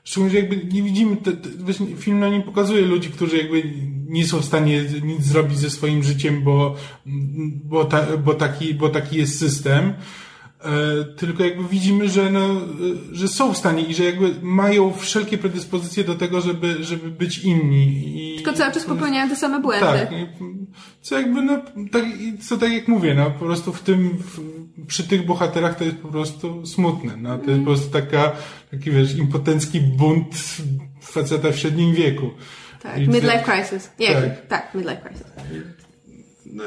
szczególnie, 0.07 0.33
że 0.33 0.39
jakby 0.39 0.57
nie 0.75 0.83
widzimy, 0.83 1.17
te, 1.17 1.33
te, 1.33 1.49
film 1.97 2.19
nam 2.19 2.33
nie 2.33 2.41
pokazuje 2.41 2.83
ludzi, 2.83 3.11
którzy 3.11 3.37
jakby 3.37 3.63
nie 4.09 4.27
są 4.27 4.39
w 4.39 4.45
stanie 4.45 4.85
nic 5.03 5.23
zrobić 5.23 5.59
ze 5.59 5.71
swoim 5.71 6.03
życiem, 6.03 6.45
bo, 6.45 6.77
bo, 7.65 7.85
ta, 7.85 8.17
bo, 8.17 8.35
taki, 8.35 8.75
bo 8.75 8.89
taki 8.89 9.17
jest 9.17 9.39
system. 9.39 9.95
E, 10.65 11.05
tylko 11.05 11.45
jakby 11.45 11.69
widzimy, 11.69 12.09
że, 12.09 12.31
no, 12.31 12.41
e, 12.41 12.61
że 13.13 13.29
są 13.29 13.55
w 13.55 13.57
stanie 13.57 13.83
i 13.83 13.95
że 13.95 14.05
jakby 14.05 14.35
mają 14.43 14.93
wszelkie 14.93 15.39
predyspozycje 15.39 16.05
do 16.05 16.15
tego, 16.15 16.41
żeby, 16.41 16.85
żeby 16.85 17.11
być 17.11 17.39
inni. 17.39 18.03
I, 18.33 18.37
Tylko 18.37 18.53
cały 18.53 18.73
czas 18.73 18.85
popełniają 18.85 19.29
te 19.29 19.37
same 19.37 19.61
błędy. 19.61 19.87
tak. 19.87 20.09
Co 21.03 21.19
jakby, 21.19 21.43
no, 21.43 21.63
tak, 21.93 22.05
i 22.21 22.39
co 22.39 22.57
tak 22.57 22.73
jak 22.73 22.89
mówię, 22.89 23.15
no, 23.15 23.31
po 23.31 23.45
prostu 23.45 23.73
w 23.73 23.81
tym, 23.83 24.19
w, 24.19 24.41
przy 24.87 25.05
tych 25.09 25.27
bohaterach 25.27 25.79
to 25.79 25.85
jest 25.85 25.97
po 25.97 26.09
prostu 26.09 26.67
smutne, 26.67 27.17
no, 27.17 27.39
to 27.39 27.51
jest 27.51 27.61
po 27.63 27.67
prostu 27.67 27.91
taka, 27.91 28.33
taki 28.71 28.91
wiesz, 28.91 29.17
impotencki 29.17 29.81
bunt 29.81 30.35
faceta 31.01 31.53
w 31.53 31.59
średnim 31.59 31.95
wieku. 31.95 32.31
Tak, 32.83 32.99
I 32.99 33.09
midlife 33.09 33.43
crisis. 33.45 33.91
Nie, 33.99 34.13
Tak. 34.15 34.47
tak, 34.47 34.75
midlife 34.75 35.01
crisis. 35.09 35.27
No, 36.47 36.65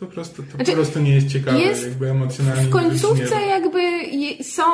po 0.00 0.06
prostu, 0.06 0.42
to 0.42 0.50
Znaczy, 0.50 0.70
po 0.70 0.76
prostu 0.76 1.00
nie 1.00 1.14
jest 1.14 1.28
ciekawe, 1.28 1.60
jest 1.60 1.84
jakby 1.84 2.10
emocjonalnie. 2.10 2.62
W 2.62 2.70
końcówce 2.70 3.40
jakby 3.48 3.82
je, 3.98 4.44
są, 4.44 4.64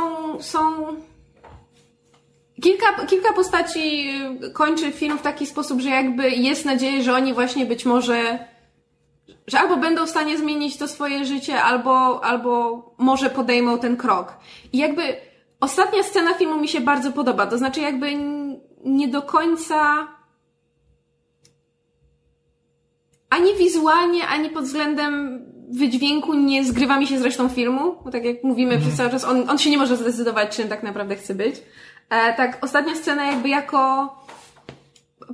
są 0.42 0.86
kilka, 2.62 3.06
kilka 3.06 3.32
postaci 3.32 4.10
y, 4.44 4.50
kończy 4.50 4.92
film 4.92 5.18
w 5.18 5.22
taki 5.22 5.46
sposób, 5.46 5.80
że 5.80 5.88
jakby 5.88 6.30
jest 6.30 6.64
nadzieja, 6.64 7.02
że 7.02 7.14
oni 7.14 7.34
właśnie 7.34 7.66
być 7.66 7.84
może 7.84 8.38
że 9.46 9.60
albo 9.60 9.76
będą 9.76 10.06
w 10.06 10.10
stanie 10.10 10.38
zmienić 10.38 10.76
to 10.76 10.88
swoje 10.88 11.24
życie, 11.24 11.62
albo, 11.62 12.24
albo 12.24 12.82
może 12.98 13.30
podejmą 13.30 13.78
ten 13.78 13.96
krok. 13.96 14.36
I 14.72 14.78
jakby 14.78 15.02
ostatnia 15.60 16.02
scena 16.02 16.34
filmu 16.34 16.60
mi 16.60 16.68
się 16.68 16.80
bardzo 16.80 17.12
podoba. 17.12 17.46
To 17.46 17.58
znaczy 17.58 17.80
jakby 17.80 18.12
nie 18.84 19.08
do 19.08 19.22
końca 19.22 20.08
ani 23.34 23.54
wizualnie, 23.54 24.26
ani 24.26 24.50
pod 24.50 24.64
względem 24.64 25.42
wydźwięku 25.70 26.34
nie 26.34 26.64
zgrywa 26.64 26.98
mi 26.98 27.06
się 27.06 27.18
z 27.18 27.22
resztą 27.22 27.48
filmu, 27.48 27.94
bo 28.04 28.10
tak 28.10 28.24
jak 28.24 28.44
mówimy 28.44 28.78
przez 28.78 28.94
cały 28.94 29.10
czas, 29.10 29.24
on, 29.24 29.50
on 29.50 29.58
się 29.58 29.70
nie 29.70 29.78
może 29.78 29.96
zdecydować, 29.96 30.56
czym 30.56 30.68
tak 30.68 30.82
naprawdę 30.82 31.16
chce 31.16 31.34
być. 31.34 31.54
E, 32.10 32.34
tak, 32.34 32.58
ostatnia 32.60 32.94
scena 32.94 33.26
jakby 33.26 33.48
jako 33.48 34.08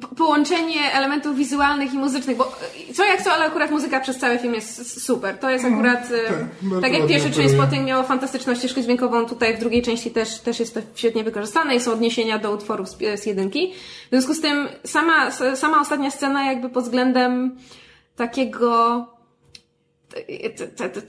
po- 0.00 0.08
połączenie 0.08 0.92
elementów 0.92 1.36
wizualnych 1.36 1.94
i 1.94 1.98
muzycznych, 1.98 2.36
bo 2.36 2.52
e, 2.90 2.94
co 2.94 3.04
jak 3.04 3.22
co, 3.22 3.32
ale 3.32 3.44
akurat 3.44 3.70
muzyka 3.70 4.00
przez 4.00 4.18
cały 4.18 4.38
film 4.38 4.54
jest 4.54 5.04
super. 5.04 5.38
To 5.38 5.50
jest 5.50 5.64
akurat, 5.64 6.04
e, 6.10 6.28
tak, 6.28 6.80
tak 6.80 6.92
jak 6.92 7.06
pierwszy 7.06 7.28
operuje. 7.28 7.32
Trainspotting 7.32 7.86
miał 7.86 8.04
fantastyczną 8.04 8.54
ścieżkę 8.54 8.82
dźwiękową, 8.82 9.26
tutaj 9.26 9.56
w 9.56 9.60
drugiej 9.60 9.82
części 9.82 10.10
też, 10.10 10.38
też 10.38 10.60
jest 10.60 10.74
to 10.74 10.80
świetnie 10.94 11.24
wykorzystane 11.24 11.76
i 11.76 11.80
są 11.80 11.92
odniesienia 11.92 12.38
do 12.38 12.52
utworów 12.54 12.88
z, 12.88 13.20
z 13.20 13.26
jedynki. 13.26 13.72
W 14.06 14.10
związku 14.10 14.34
z 14.34 14.40
tym 14.40 14.68
sama, 14.84 15.30
sama 15.54 15.80
ostatnia 15.80 16.10
scena 16.10 16.44
jakby 16.44 16.68
pod 16.68 16.84
względem 16.84 17.56
takiego 18.20 19.06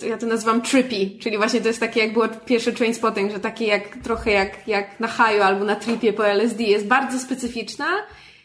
ja 0.09 0.17
to 0.17 0.25
nazywam 0.25 0.61
trippy, 0.61 1.19
czyli 1.19 1.37
właśnie 1.37 1.61
to 1.61 1.67
jest 1.67 1.79
takie 1.79 1.99
jak 1.99 2.13
było 2.13 2.27
pierwszy 2.27 2.73
trainspotting, 2.73 3.31
że 3.31 3.39
takie 3.39 3.65
jak 3.65 3.97
trochę 3.97 4.31
jak, 4.31 4.67
jak 4.67 4.99
na 4.99 5.07
haju 5.07 5.41
albo 5.41 5.65
na 5.65 5.75
tripie 5.75 6.13
po 6.13 6.27
LSD 6.27 6.63
jest 6.63 6.87
bardzo 6.87 7.19
specyficzna 7.19 7.85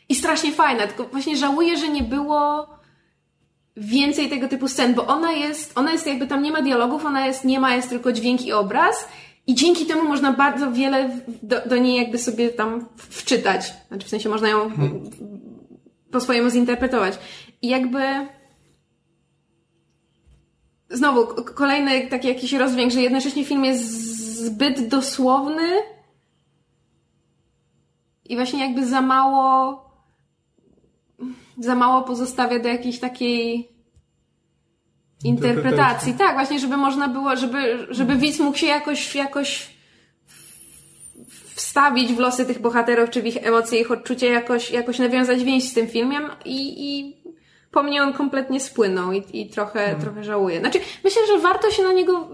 i 0.08 0.14
strasznie 0.14 0.52
fajna, 0.52 0.86
tylko 0.86 1.04
właśnie 1.04 1.36
żałuję, 1.36 1.76
że 1.76 1.88
nie 1.88 2.02
było 2.02 2.68
więcej 3.76 4.30
tego 4.30 4.48
typu 4.48 4.68
scen, 4.68 4.94
bo 4.94 5.06
ona 5.06 5.32
jest, 5.32 5.78
ona 5.78 5.92
jest 5.92 6.06
jakby 6.06 6.26
tam 6.26 6.42
nie 6.42 6.52
ma 6.52 6.62
dialogów, 6.62 7.04
ona 7.04 7.26
jest, 7.26 7.44
nie 7.44 7.60
ma, 7.60 7.74
jest 7.74 7.88
tylko 7.88 8.12
dźwięk 8.12 8.46
i 8.46 8.52
obraz 8.52 9.08
i 9.46 9.54
dzięki 9.54 9.86
temu 9.86 10.08
można 10.08 10.32
bardzo 10.32 10.72
wiele 10.72 11.10
do, 11.42 11.60
do 11.66 11.76
niej 11.76 11.96
jakby 11.96 12.18
sobie 12.18 12.48
tam 12.48 12.86
wczytać. 12.96 13.72
Znaczy 13.88 14.06
w 14.06 14.10
sensie 14.10 14.28
można 14.28 14.48
ją 14.48 14.70
po 16.10 16.20
swojemu 16.20 16.50
zinterpretować. 16.50 17.18
I 17.62 17.68
jakby 17.68 17.98
znowu 20.90 21.44
kolejny 21.44 22.06
taki 22.06 22.28
jakiś 22.28 22.52
rozdźwięk, 22.52 22.92
że 22.92 23.02
jednocześnie 23.02 23.44
film 23.44 23.64
jest 23.64 23.84
zbyt 24.44 24.88
dosłowny 24.88 25.68
i 28.24 28.36
właśnie 28.36 28.60
jakby 28.60 28.86
za 28.86 29.02
mało 29.02 29.86
za 31.58 31.74
mało 31.74 32.02
pozostawia 32.02 32.58
do 32.58 32.68
jakiejś 32.68 32.98
takiej 32.98 33.68
interpretacji. 35.24 36.14
Tak, 36.14 36.34
właśnie, 36.34 36.58
żeby 36.58 36.76
można 36.76 37.08
było, 37.08 37.36
żeby, 37.36 37.86
żeby 37.90 38.16
widz 38.16 38.38
mógł 38.38 38.58
się 38.58 38.66
jakoś, 38.66 39.14
jakoś 39.14 39.76
wstawić 41.54 42.12
w 42.12 42.18
losy 42.18 42.46
tych 42.46 42.60
bohaterów, 42.60 43.10
czy 43.10 43.22
w 43.22 43.26
ich 43.26 43.46
emocje, 43.46 43.80
ich 43.80 43.90
odczucia, 43.90 44.26
jakoś, 44.26 44.70
jakoś 44.70 44.98
nawiązać 44.98 45.44
więź 45.44 45.68
z 45.68 45.74
tym 45.74 45.88
filmem 45.88 46.30
i, 46.44 46.88
i 46.88 47.15
po 47.70 47.82
mnie 47.82 48.02
on 48.02 48.12
kompletnie 48.12 48.60
spłynął 48.60 49.12
i, 49.12 49.22
i 49.32 49.50
trochę, 49.50 49.96
trochę 50.00 50.24
żałuję. 50.24 50.60
Znaczy, 50.60 50.80
myślę, 51.04 51.22
że 51.26 51.38
warto 51.38 51.70
się 51.70 51.82
na 51.82 51.92
niego, 51.92 52.28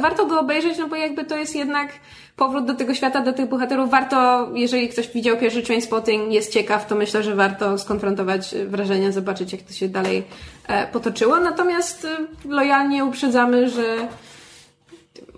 warto 0.00 0.26
go 0.26 0.40
obejrzeć, 0.40 0.78
no 0.78 0.88
bo 0.88 0.96
jakby 0.96 1.24
to 1.24 1.36
jest 1.36 1.56
jednak 1.56 1.92
powrót 2.36 2.64
do 2.64 2.74
tego 2.74 2.94
świata, 2.94 3.20
do 3.20 3.32
tych 3.32 3.48
bohaterów. 3.48 3.90
Warto, 3.90 4.48
jeżeli 4.54 4.88
ktoś 4.88 5.08
widział 5.08 5.36
pierwszy 5.36 5.62
Trainspotting, 5.62 6.32
jest 6.32 6.52
ciekaw, 6.52 6.86
to 6.86 6.94
myślę, 6.94 7.22
że 7.22 7.34
warto 7.34 7.78
skonfrontować 7.78 8.54
wrażenia, 8.66 9.12
zobaczyć 9.12 9.52
jak 9.52 9.62
to 9.62 9.72
się 9.72 9.88
dalej 9.88 10.24
e, 10.68 10.86
potoczyło. 10.86 11.40
Natomiast 11.40 12.04
e, 12.04 12.26
lojalnie 12.48 13.04
uprzedzamy, 13.04 13.68
że 13.68 14.08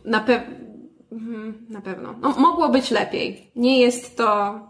na, 0.04 0.24
pe- 0.24 0.42
mhm, 1.12 1.66
na 1.68 1.80
pewno. 1.80 2.14
No, 2.20 2.30
mogło 2.38 2.68
być 2.68 2.90
lepiej. 2.90 3.50
Nie 3.56 3.80
jest 3.80 4.16
to, 4.16 4.60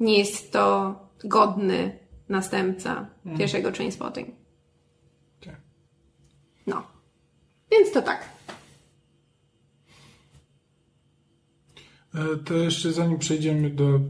nie 0.00 0.18
jest 0.18 0.52
to 0.52 0.94
godny 1.24 2.07
następca 2.28 3.06
pierwszego 3.38 3.72
Trainspotting. 3.72 4.28
Tak. 5.44 5.56
No. 6.66 6.82
Więc 7.72 7.92
to 7.92 8.02
tak. 8.02 8.28
E, 12.14 12.36
To 12.44 12.54
jeszcze 12.54 12.92
zanim 12.92 13.18
przejdziemy 13.18 13.70
do, 13.70 14.00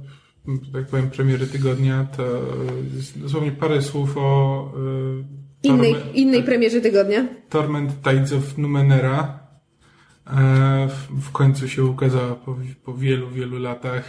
tak 0.72 0.86
powiem, 0.86 1.10
premiery 1.10 1.46
tygodnia, 1.46 2.04
to 2.16 2.22
dosłownie 3.16 3.52
parę 3.52 3.82
słów 3.82 4.16
o 4.16 4.72
e, 5.24 5.38
Innej, 5.62 5.94
Torme- 5.94 6.14
innej 6.14 6.42
premierze 6.42 6.80
tygodnia. 6.80 7.26
Torment 7.48 8.02
Tides 8.02 8.32
of 8.32 8.58
Numenera. 8.58 9.38
E, 10.26 10.88
w, 10.88 11.20
w 11.28 11.32
końcu 11.32 11.68
się 11.68 11.84
ukazała 11.84 12.34
po, 12.34 12.56
po 12.84 12.94
wielu, 12.94 13.30
wielu 13.30 13.58
latach, 13.58 14.04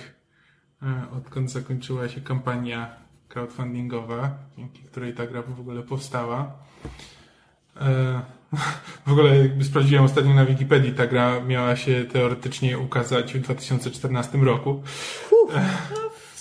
e, 0.83 1.05
odkąd 1.17 1.51
zakończyła 1.51 2.09
się 2.09 2.21
kampania 2.21 2.95
crowdfundingowa, 3.29 4.37
dzięki 4.57 4.83
której 4.83 5.13
ta 5.13 5.27
gra 5.27 5.41
w 5.41 5.59
ogóle 5.59 5.83
powstała. 5.83 6.51
E, 7.81 8.21
w 9.07 9.11
ogóle 9.11 9.37
jakby 9.37 9.63
sprawdziłem 9.63 10.03
ostatnio 10.03 10.33
na 10.33 10.45
Wikipedii, 10.45 10.91
ta 10.91 11.07
gra 11.07 11.41
miała 11.41 11.75
się 11.75 12.05
teoretycznie 12.13 12.79
ukazać 12.79 13.33
w 13.33 13.41
2014 13.41 14.37
roku. 14.37 14.83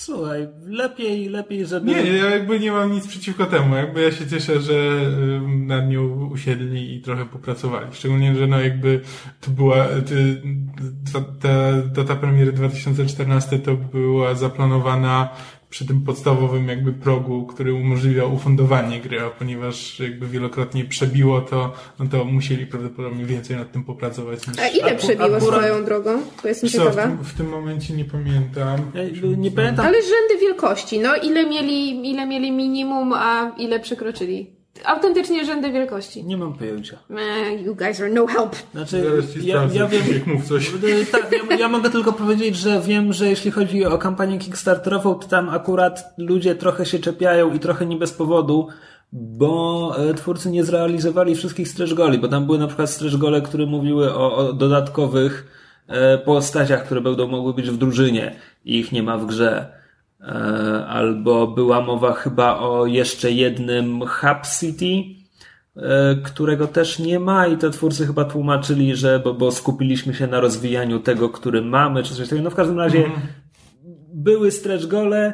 Słuchaj, 0.09 0.49
lepiej, 0.67 1.29
lepiej, 1.29 1.67
żeby... 1.67 1.87
Nie, 1.87 2.03
ja 2.03 2.31
jakby 2.31 2.61
nie 2.61 2.73
mam 2.73 2.93
nic 2.93 3.07
przeciwko 3.07 3.47
temu. 3.47 3.77
Jakby 3.77 4.03
ja 4.03 4.13
się 4.13 4.27
cieszę, 4.27 4.61
że 4.61 5.01
nad 5.47 5.89
nią 5.89 6.29
usiedli 6.33 6.95
i 6.95 7.01
trochę 7.01 7.25
popracowali. 7.25 7.87
Szczególnie, 7.93 8.35
że 8.35 8.47
no 8.47 8.61
jakby 8.61 9.01
to 9.41 9.51
była 9.51 9.87
ta, 11.13 11.21
ta 11.41 11.73
data 11.83 12.17
premiery 12.17 12.53
2014 12.53 13.59
to 13.59 13.75
była 13.75 14.35
zaplanowana 14.35 15.29
przy 15.71 15.87
tym 15.87 16.01
podstawowym 16.01 16.69
jakby 16.69 16.93
progu, 16.93 17.47
który 17.47 17.75
umożliwia 17.75 18.25
ufundowanie 18.25 19.01
gry, 19.01 19.21
a 19.21 19.31
ponieważ 19.31 20.01
jakby 20.01 20.27
wielokrotnie 20.27 20.85
przebiło 20.85 21.41
to, 21.41 21.73
no 21.99 22.07
to 22.07 22.25
musieli 22.25 22.67
prawdopodobnie 22.67 23.25
więcej 23.25 23.57
nad 23.57 23.73
tym 23.73 23.85
popracować. 23.85 24.49
Niż... 24.49 24.59
A 24.59 24.69
ile 24.69 24.95
przebiło 24.97 25.27
akurat- 25.37 25.43
swoją 25.43 25.85
drogą? 25.85 26.23
To 26.43 26.49
jestem 26.49 26.71
Co, 26.71 26.77
w, 26.77 26.81
ciekawa. 26.81 27.03
tym, 27.03 27.25
w 27.25 27.35
tym 27.35 27.49
momencie 27.49 27.95
nie 27.95 28.05
pamiętam. 28.05 28.79
Ja 28.95 29.03
nie 29.37 29.51
pamiętam. 29.51 29.87
Ale 29.87 29.99
rzędy 30.03 30.39
wielkości, 30.41 30.99
no 30.99 31.17
ile 31.17 31.47
mieli, 31.47 32.11
ile 32.11 32.27
mieli 32.27 32.53
minimum, 32.53 33.13
a 33.13 33.53
ile 33.59 33.81
przekroczyli? 33.81 34.58
Autentycznie 34.85 35.45
rzędy 35.45 35.73
wielkości. 35.73 36.25
Nie 36.25 36.37
mam 36.37 36.55
pojęcia. 36.55 36.99
Eh, 37.11 37.67
you 37.67 37.75
guys 37.77 38.01
are 38.01 38.11
no 38.11 38.27
help. 38.27 38.57
Znaczy, 38.75 39.23
ja, 39.43 39.69
ja 39.73 39.87
wiem, 39.87 40.03
jak 40.13 40.27
mów 40.27 40.49
coś. 40.49 40.75
Y, 40.75 41.07
Tak, 41.13 41.33
ja, 41.51 41.57
ja 41.57 41.69
mogę 41.69 41.91
tylko 41.91 42.13
powiedzieć, 42.13 42.57
że 42.57 42.81
wiem, 42.81 43.13
że 43.13 43.29
jeśli 43.29 43.51
chodzi 43.51 43.85
o 43.85 43.99
kampanię 43.99 44.39
Kickstarterową, 44.39 45.15
to 45.15 45.29
tam 45.29 45.49
akurat 45.49 46.15
ludzie 46.19 46.55
trochę 46.55 46.87
się 46.87 46.99
czepiają 46.99 47.55
i 47.55 47.59
trochę 47.59 47.87
nie 47.87 47.97
bez 47.97 48.13
powodu, 48.13 48.69
bo 49.13 49.95
e, 49.99 50.15
twórcy 50.15 50.51
nie 50.51 50.65
zrealizowali 50.65 51.35
wszystkich 51.35 51.69
stretch 51.69 51.95
goli, 51.95 52.19
bo 52.19 52.29
tam 52.29 52.47
były 52.47 52.59
na 52.59 52.67
przykład 52.67 52.91
stretch 52.91 53.17
gole, 53.17 53.41
które 53.41 53.67
mówiły 53.67 54.15
o, 54.15 54.37
o 54.37 54.53
dodatkowych 54.53 55.47
e, 55.89 56.19
postaciach, 56.19 56.85
które 56.85 57.01
będą 57.01 57.27
mogły 57.27 57.55
być 57.55 57.71
w 57.71 57.77
drużynie 57.77 58.37
i 58.65 58.79
ich 58.79 58.93
nie 58.93 59.03
ma 59.03 59.19
w 59.19 59.27
grze. 59.27 59.78
E, 60.21 60.87
Albo 60.87 61.47
była 61.47 61.81
mowa 61.81 62.13
chyba 62.13 62.59
o 62.59 62.87
jeszcze 62.87 63.31
jednym 63.31 64.01
Hub 64.01 64.47
City, 64.61 65.05
e, 65.77 66.17
którego 66.25 66.67
też 66.67 66.99
nie 66.99 67.21
ma 67.21 67.47
i 67.47 67.57
te 67.57 67.71
twórcy 67.71 68.07
chyba 68.07 68.25
tłumaczyli, 68.25 68.97
że 68.97 69.21
bo, 69.21 69.35
bo 69.35 69.51
skupiliśmy 69.53 70.15
się 70.15 70.27
na 70.27 70.41
rozwijaniu 70.41 71.01
tego, 71.01 71.29
który 71.29 71.63
mamy, 71.63 72.03
czy 72.03 72.15
coś 72.15 72.29
takiego. 72.29 72.45
No 72.45 72.51
w 72.51 72.55
każdym 72.55 72.79
razie 72.79 73.11
były 74.15 74.51
stretch 74.51 74.87
gole, 74.87 75.33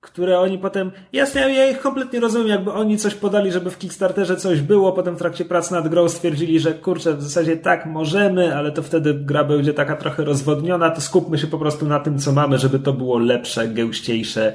które 0.00 0.40
oni 0.40 0.58
potem, 0.58 0.90
jasne, 1.12 1.54
ja 1.54 1.70
ich 1.70 1.80
kompletnie 1.80 2.20
rozumiem, 2.20 2.48
jakby 2.48 2.72
oni 2.72 2.98
coś 2.98 3.14
podali, 3.14 3.52
żeby 3.52 3.70
w 3.70 3.78
Kickstarterze 3.78 4.36
coś 4.36 4.60
było, 4.60 4.92
potem 4.92 5.14
w 5.14 5.18
trakcie 5.18 5.44
prac 5.44 5.70
nad 5.70 5.88
grą 5.88 6.08
stwierdzili, 6.08 6.60
że 6.60 6.74
kurczę, 6.74 7.16
w 7.16 7.22
zasadzie 7.22 7.56
tak, 7.56 7.86
możemy, 7.86 8.56
ale 8.56 8.72
to 8.72 8.82
wtedy 8.82 9.14
gra 9.14 9.44
będzie 9.44 9.74
taka 9.74 9.96
trochę 9.96 10.24
rozwodniona, 10.24 10.90
to 10.90 11.00
skupmy 11.00 11.38
się 11.38 11.46
po 11.46 11.58
prostu 11.58 11.86
na 11.86 12.00
tym, 12.00 12.18
co 12.18 12.32
mamy, 12.32 12.58
żeby 12.58 12.78
to 12.78 12.92
było 12.92 13.18
lepsze, 13.18 13.68
gęściejsze, 13.68 14.54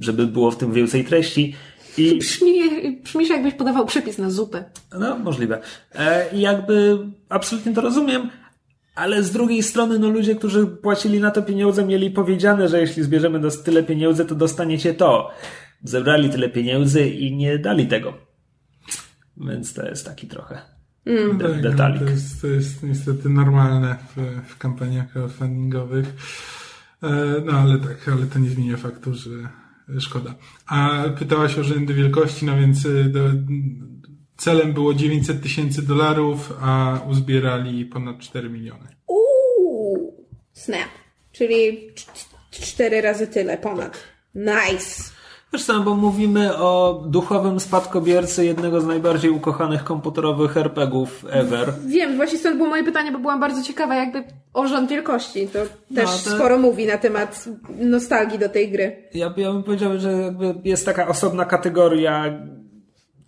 żeby 0.00 0.26
było 0.26 0.50
w 0.50 0.56
tym 0.56 0.72
więcej 0.72 1.04
treści. 1.04 1.54
I 1.98 2.18
Brzmi, 3.02 3.28
jakbyś 3.28 3.54
podawał 3.54 3.86
przepis 3.86 4.18
na 4.18 4.30
zupę. 4.30 4.64
no, 4.98 5.18
możliwe. 5.18 5.60
E, 5.94 6.24
I 6.32 6.40
jakby 6.40 6.98
absolutnie 7.28 7.74
to 7.74 7.80
rozumiem, 7.80 8.30
ale 8.98 9.22
z 9.22 9.30
drugiej 9.30 9.62
strony, 9.62 9.98
no 9.98 10.08
ludzie, 10.08 10.34
którzy 10.34 10.66
płacili 10.66 11.20
na 11.20 11.30
to 11.30 11.42
pieniądze, 11.42 11.86
mieli 11.86 12.10
powiedziane, 12.10 12.68
że 12.68 12.80
jeśli 12.80 13.02
zbierzemy 13.02 13.40
tyle 13.64 13.82
pieniędzy, 13.82 14.24
to 14.24 14.34
dostaniecie 14.34 14.94
to. 14.94 15.30
Zebrali 15.84 16.30
tyle 16.30 16.48
pieniędzy 16.48 17.08
i 17.08 17.36
nie 17.36 17.58
dali 17.58 17.86
tego. 17.88 18.14
Więc 19.36 19.74
to 19.74 19.88
jest 19.88 20.04
taki 20.06 20.26
trochę 20.26 20.58
de- 21.06 21.38
Tak, 21.38 21.56
no, 21.56 21.62
detalik. 21.70 21.98
to, 22.02 22.10
jest, 22.10 22.40
to 22.40 22.46
jest 22.46 22.82
niestety 22.82 23.28
normalne 23.28 23.96
w, 24.16 24.40
w 24.50 24.58
kampaniach 24.58 25.12
crowdfundingowych. 25.12 26.06
E, 27.02 27.08
No 27.44 27.52
ale 27.52 27.78
tak, 27.78 28.08
ale 28.08 28.26
to 28.26 28.38
nie 28.38 28.48
zmienia 28.50 28.76
faktu, 28.76 29.14
że 29.14 29.30
szkoda. 30.00 30.34
A 30.66 31.04
pytałaś 31.18 31.58
o 31.58 31.64
rzędy 31.64 31.94
wielkości, 31.94 32.46
no 32.46 32.56
więc 32.56 32.84
y, 32.86 33.04
do, 33.04 33.20
celem 34.38 34.72
było 34.72 34.94
900 34.94 35.42
tysięcy 35.42 35.82
dolarów, 35.86 36.52
a 36.62 37.00
uzbierali 37.10 37.84
ponad 37.86 38.18
4 38.18 38.50
miliony. 38.50 38.88
Uuu, 39.06 40.14
snap. 40.52 40.88
Czyli 41.32 41.90
cz- 41.94 42.28
cztery 42.50 43.00
razy 43.00 43.26
tyle, 43.26 43.58
ponad. 43.58 43.98
Nice. 44.34 45.02
Wiesz 45.52 45.64
co, 45.64 45.80
bo 45.80 45.94
mówimy 45.96 46.56
o 46.56 47.02
duchowym 47.06 47.60
spadkobiercy 47.60 48.44
jednego 48.44 48.80
z 48.80 48.86
najbardziej 48.86 49.30
ukochanych 49.30 49.84
komputerowych 49.84 50.56
RPGów 50.56 51.24
ever. 51.30 51.72
Wiem, 51.86 52.16
właśnie 52.16 52.38
stąd 52.38 52.56
było 52.56 52.68
moje 52.68 52.84
pytanie, 52.84 53.12
bo 53.12 53.18
byłam 53.18 53.40
bardzo 53.40 53.62
ciekawa 53.62 53.94
jakby 53.94 54.24
o 54.54 54.66
rząd 54.68 54.90
wielkości. 54.90 55.48
To 55.48 55.58
też 55.94 56.04
to- 56.24 56.30
sporo 56.30 56.58
mówi 56.58 56.86
na 56.86 56.98
temat 56.98 57.44
nostalgii 57.80 58.38
do 58.38 58.48
tej 58.48 58.70
gry. 58.70 59.02
Ja, 59.14 59.34
ja 59.36 59.52
bym 59.52 59.62
powiedział, 59.62 59.98
że 59.98 60.12
jakby 60.12 60.54
jest 60.64 60.86
taka 60.86 61.08
osobna 61.08 61.44
kategoria 61.44 62.24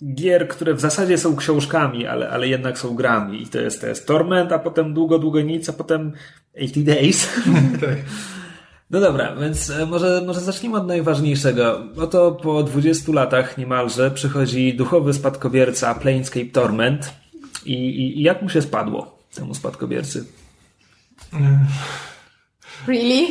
gier, 0.04 0.48
które 0.48 0.74
w 0.74 0.80
zasadzie 0.80 1.18
są 1.18 1.36
książkami, 1.36 2.06
ale, 2.06 2.30
ale 2.30 2.48
jednak 2.48 2.78
są 2.78 2.94
grami. 2.94 3.42
I 3.42 3.46
to 3.46 3.60
jest, 3.60 3.80
to 3.80 3.86
jest 3.86 4.06
Torment, 4.06 4.52
a 4.52 4.58
potem 4.58 4.94
długo, 4.94 5.18
długo 5.18 5.40
nic, 5.40 5.68
a 5.68 5.72
potem 5.72 6.12
80 6.56 6.86
Days. 6.86 7.28
Tak. 7.80 7.96
No 8.90 9.00
dobra, 9.00 9.36
więc 9.36 9.70
e, 9.70 9.86
może, 9.86 10.22
może 10.26 10.40
zacznijmy 10.40 10.76
od 10.76 10.86
najważniejszego. 10.86 11.82
Oto 11.96 12.32
po 12.32 12.62
20 12.62 13.12
latach 13.12 13.58
niemalże 13.58 14.10
przychodzi 14.10 14.74
duchowy 14.74 15.14
spadkobierca 15.14 15.94
Planescape 15.94 16.46
Torment. 16.46 17.12
I, 17.64 17.72
i, 17.74 18.18
i 18.18 18.22
jak 18.22 18.42
mu 18.42 18.48
się 18.48 18.62
spadło 18.62 19.18
temu 19.34 19.54
spadkobiercy? 19.54 20.24
Really? 22.86 23.26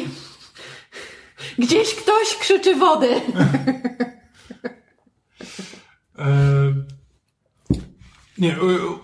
Gdzieś 1.59 1.95
ktoś 1.95 2.37
krzyczy 2.39 2.75
wody. 2.75 3.09
Nie, 8.37 8.55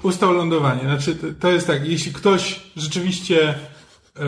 ustał 0.03 0.34
lądowanie. 0.34 0.82
Znaczy, 0.82 1.16
to- 1.39 1.51
jest 1.51 1.68
tak, 1.68 1.88
jeśli 1.88 2.13
ktoś 2.13 2.61
rzeczywiście 2.76 3.55
e, 4.20 4.24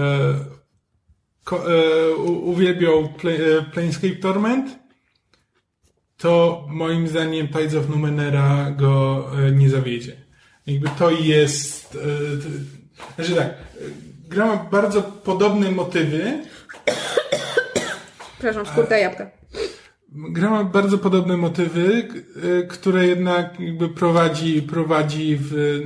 e, 1.51 2.15
uwielbiał 2.25 2.99
e, 3.03 3.61
Planescape 3.61 4.15
Torment, 4.15 4.79
to 6.17 6.65
moim 6.69 7.07
zdaniem 7.07 7.47
Tides 7.47 7.75
of 7.75 7.89
Numenera 7.89 8.71
go 8.71 9.25
nie 9.51 9.69
zawiedzie. 9.69 10.15
Jakby 10.67 10.89
to 10.99 11.11
jest... 11.11 11.97
Znaczy 13.15 13.35
tak, 13.35 13.53
gra 14.27 14.45
ma 14.45 14.55
bardzo 14.55 15.01
podobne 15.01 15.71
motywy, 15.71 16.43
Przepraszam, 18.39 18.65
skórka 18.65 18.97
jabłka. 18.97 19.31
Gra 20.11 20.49
ma 20.49 20.63
bardzo 20.63 20.97
podobne 20.97 21.37
motywy, 21.37 22.07
y, 22.43 22.67
które 22.67 23.07
jednak 23.07 23.59
jakby 23.59 23.89
prowadzi, 23.89 24.61
prowadzi 24.61 25.37
w, 25.41 25.81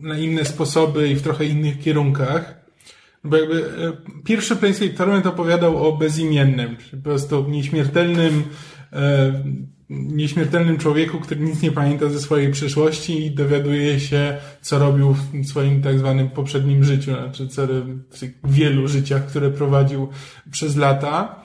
na 0.00 0.18
inne 0.18 0.44
sposoby 0.44 1.08
i 1.08 1.14
w 1.14 1.22
trochę 1.22 1.44
innych 1.44 1.78
kierunkach. 1.80 2.64
Bo 3.24 3.36
jakby 3.36 3.56
y, 3.56 3.62
pierwszy 4.24 4.56
Planescape 4.56 4.90
Torment 4.90 5.26
opowiadał 5.26 5.88
o 5.88 5.96
bezimiennym, 5.96 6.76
czyli 6.76 7.02
po 7.02 7.08
prostu 7.08 7.48
nieśmiertelnym, 7.48 8.42
e, 8.92 9.42
nieśmiertelnym 9.90 10.78
człowieku, 10.78 11.18
który 11.18 11.40
nic 11.40 11.62
nie 11.62 11.72
pamięta 11.72 12.08
ze 12.08 12.20
swojej 12.20 12.52
przeszłości 12.52 13.26
i 13.26 13.30
dowiaduje 13.30 14.00
się, 14.00 14.36
co 14.60 14.78
robił 14.78 15.12
w 15.12 15.46
swoim 15.46 15.82
tak 15.82 15.98
zwanym 15.98 16.30
poprzednim 16.30 16.84
życiu, 16.84 17.12
znaczy 17.12 17.48
w 18.44 18.52
wielu 18.52 18.88
życiach, 18.88 19.26
które 19.26 19.50
prowadził 19.50 20.08
przez 20.50 20.76
lata. 20.76 21.43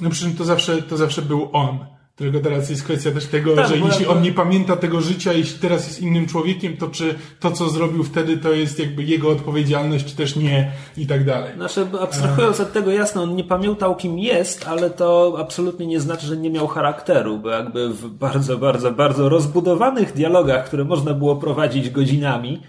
No 0.00 0.10
przy 0.10 0.24
czym 0.24 0.36
to 0.36 0.44
zawsze, 0.44 0.82
to 0.82 0.96
zawsze 0.96 1.22
był 1.22 1.48
on. 1.52 1.78
Tylko 2.20 2.40
teraz 2.40 2.70
jest 2.70 2.84
kwestia 2.84 3.10
też 3.10 3.26
tego, 3.26 3.56
Tak, 3.56 3.68
że 3.68 3.76
jeśli 3.76 4.06
on 4.06 4.22
nie 4.22 4.32
pamięta 4.32 4.76
tego 4.76 5.00
życia, 5.00 5.32
jeśli 5.32 5.58
teraz 5.58 5.86
jest 5.86 6.00
innym 6.00 6.26
człowiekiem, 6.26 6.76
to 6.76 6.88
czy 6.88 7.14
to, 7.40 7.50
co 7.50 7.68
zrobił 7.68 8.04
wtedy, 8.04 8.36
to 8.36 8.52
jest 8.52 8.78
jakby 8.78 9.02
jego 9.02 9.28
odpowiedzialność, 9.28 10.04
czy 10.04 10.16
też 10.16 10.36
nie 10.36 10.72
i 10.96 11.06
tak 11.06 11.24
dalej. 11.24 11.54
Znaczy, 11.54 11.86
abstrahując 12.00 12.60
od 12.60 12.72
tego, 12.72 12.90
jasno, 12.90 13.22
on 13.22 13.36
nie 13.36 13.44
pamiętał 13.44 13.96
kim 13.96 14.18
jest, 14.18 14.68
ale 14.68 14.90
to 14.90 15.36
absolutnie 15.38 15.86
nie 15.86 16.00
znaczy, 16.00 16.26
że 16.26 16.36
nie 16.36 16.50
miał 16.50 16.66
charakteru, 16.66 17.38
bo 17.38 17.48
jakby 17.48 17.88
w 17.88 18.08
bardzo, 18.08 18.58
bardzo, 18.58 18.92
bardzo 18.92 19.28
rozbudowanych 19.28 20.12
dialogach, 20.12 20.66
które 20.66 20.84
można 20.84 21.14
było 21.14 21.36
prowadzić 21.36 21.90
godzinami, 21.90 22.62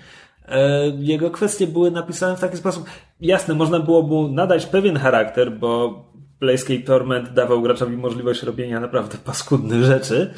e, 0.48 0.88
jego 1.00 1.32
kwestie 1.32 1.68
były 1.68 1.92
napisane 1.92 2.38
w 2.38 2.40
taki 2.40 2.58
sposób. 2.58 2.86
Jasne, 3.22 3.54
można 3.54 3.80
było 3.80 4.02
mu 4.02 4.28
nadać 4.28 4.66
pewien 4.66 4.98
charakter, 4.98 5.58
bo 5.60 6.04
Playscape 6.42 6.80
Torment 6.80 7.34
dawał 7.34 7.62
graczowi 7.62 7.98
możliwość 7.98 8.44
robienia 8.44 8.80
naprawdę 8.80 9.18
paskudnych 9.18 9.84
rzeczy. 9.84 10.34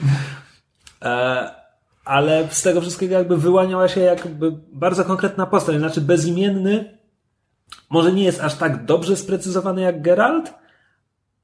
E, 1.01 1.51
ale 2.06 2.47
z 2.51 2.62
tego 2.62 2.82
wszystkiego 2.82 3.16
jakby 3.16 3.38
wyłaniała 3.38 3.88
się 3.88 4.01
jakby 4.01 4.51
bardzo 4.74 5.06
konkretna 5.06 5.45
postać, 5.45 5.78
znaczy 5.78 6.01
bezimienny, 6.01 6.97
może 7.89 8.14
nie 8.14 8.24
jest 8.24 8.41
aż 8.41 8.56
tak 8.56 8.86
dobrze 8.86 9.16
sprecyzowany 9.16 9.82
jak 9.82 10.01
Geralt, 10.01 10.54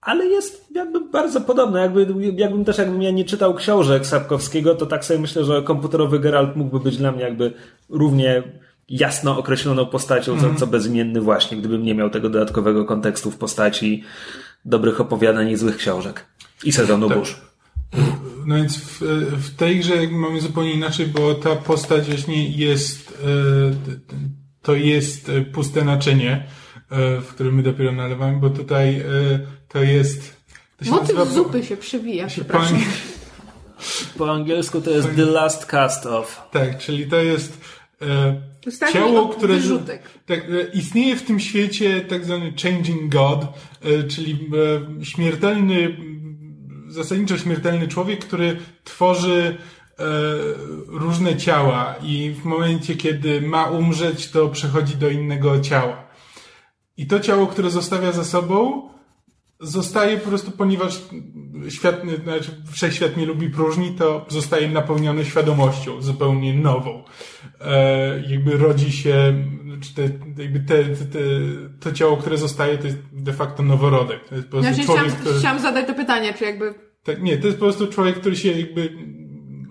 ale 0.02 0.26
jest 0.26 0.76
jakby 0.76 1.02
bardzo 1.10 1.42
podobny. 1.42 1.80
Jakby, 1.80 2.08
jakbym 2.36 2.66
też, 2.66 2.78
jakbym 2.78 3.02
ja 3.02 3.12
nie 3.12 3.26
czytał 3.26 3.54
książek 3.54 4.06
Sapkowskiego, 4.06 4.76
to 4.76 4.86
tak 4.86 5.06
sobie 5.06 5.20
myślę, 5.20 5.44
że 5.44 5.64
komputerowy 5.64 6.20
Geralt 6.20 6.56
mógłby 6.56 6.80
być 6.80 6.98
dla 6.98 7.12
mnie 7.12 7.24
jakby 7.24 7.54
równie 7.90 8.44
jasno 8.90 9.38
określoną 9.38 9.86
postacią, 9.86 10.40
co, 10.40 10.56
co 10.56 10.68
bezimienny 10.68 11.22
właśnie, 11.22 11.58
gdybym 11.58 11.84
nie 11.84 11.96
miał 11.96 12.10
tego 12.10 12.30
dodatkowego 12.30 12.86
kontekstu 12.86 13.32
w 13.32 13.38
postaci 13.38 14.04
dobrych 14.66 15.02
opowiadań 15.02 15.50
i 15.50 15.58
złych 15.58 15.78
książek. 15.78 16.26
I 16.64 16.72
sezonu 16.72 17.10
burz. 17.10 17.42
No 18.46 18.56
więc 18.56 18.78
w, 18.78 19.00
w 19.32 19.56
tej 19.56 19.80
grze 19.80 20.08
mamy 20.12 20.42
zupełnie 20.42 20.74
inaczej, 20.74 21.08
bo 21.08 21.36
ta 21.36 21.56
postać 21.56 22.06
właśnie 22.08 22.50
jest, 22.50 23.18
e, 23.24 23.94
to 24.62 24.76
jest 24.76 25.30
e, 25.30 25.42
puste 25.42 25.84
naczynie, 25.86 26.48
e, 26.90 27.22
w 27.22 27.28
którym 27.28 27.56
my 27.56 27.64
dopiero 27.64 27.92
nalewamy, 27.92 28.40
bo 28.40 28.50
tutaj 28.50 29.04
to 29.68 29.84
jest 29.84 30.36
To 30.78 30.86
się 30.86 30.92
Motyw 30.92 31.16
nazywa- 31.16 31.34
zupy 31.36 31.64
się 31.64 31.78
przewija, 31.78 32.30
się 32.30 32.42
po, 32.42 32.50
przepraszam. 32.50 32.78
ang- 32.78 34.18
Po 34.18 34.32
angielsku 34.34 34.82
to 34.82 34.90
jest 34.92 35.16
The 35.16 35.26
Last 35.26 35.66
Cast 35.66 36.06
Off. 36.06 36.42
tak, 36.52 36.78
czyli 36.78 37.08
to 37.08 37.16
jest 37.16 37.58
ciało, 38.94 39.28
które 39.28 39.56
tak, 40.26 40.40
e, 40.40 40.64
istnieje 40.74 41.16
w 41.16 41.24
tym 41.24 41.40
świecie 41.40 42.02
tak 42.02 42.26
zwany 42.26 42.54
changing 42.64 43.14
god, 43.14 43.46
e, 43.82 44.04
czyli 44.04 44.50
e, 45.02 45.06
śmiertelny, 45.06 45.98
zasadniczo 46.88 47.38
śmiertelny 47.38 47.88
człowiek, 47.88 48.26
który 48.26 48.58
tworzy 48.84 49.58
różne 50.88 51.38
ciała 51.38 51.96
i 52.04 52.36
w 52.42 52.46
momencie, 52.46 52.96
kiedy 52.96 53.42
ma 53.42 53.66
umrzeć, 53.66 54.32
to 54.32 54.50
przechodzi 54.50 54.96
do 54.96 55.10
innego 55.10 55.60
ciała. 55.60 56.10
I 56.98 57.08
to 57.08 57.20
ciało, 57.20 57.48
które 57.48 57.70
zostawia 57.70 58.12
za 58.12 58.24
sobą, 58.24 58.90
zostaje 59.60 60.18
po 60.18 60.30
prostu, 60.30 60.52
ponieważ 60.52 61.02
świat, 61.70 62.02
znaczy 62.24 62.52
wszechświat 62.72 63.18
nie 63.18 63.26
lubi 63.26 63.50
próżni, 63.50 63.92
to 63.92 64.26
zostaje 64.30 64.70
napełnione 64.70 65.26
świadomością 65.26 66.02
zupełnie 66.02 66.54
nową. 66.54 67.04
E, 67.62 68.24
jakby 68.30 68.58
rodzi 68.58 68.92
się, 68.92 69.46
czy 69.82 69.94
te, 69.94 70.02
jakby 70.44 70.60
te, 70.60 70.84
te, 70.84 71.06
te, 71.06 71.20
to 71.80 71.92
ciało, 71.92 72.18
które 72.18 72.38
zostaje, 72.38 72.78
to 72.78 72.88
jest 72.88 72.98
de 73.14 73.34
facto 73.34 73.64
noworodek. 73.64 74.30
To 74.30 74.36
jest 74.36 74.48
po 74.48 74.52
prostu 74.52 74.74
Znaczy, 74.74 74.86
człowiek, 74.86 75.04
chciałam, 75.06 75.22
który... 75.22 75.40
chciałam 75.40 75.60
zadać 75.60 75.88
to 75.88 75.94
pytanie, 75.94 76.34
czy 76.34 76.44
jakby 76.44 76.74
Tak, 77.04 77.22
nie, 77.22 77.38
to 77.38 77.48
jest 77.48 77.60
po 77.60 77.66
prostu 77.66 77.88
człowiek, 77.88 78.20
który 78.20 78.36
się 78.36 78.52
jakby 78.52 78.94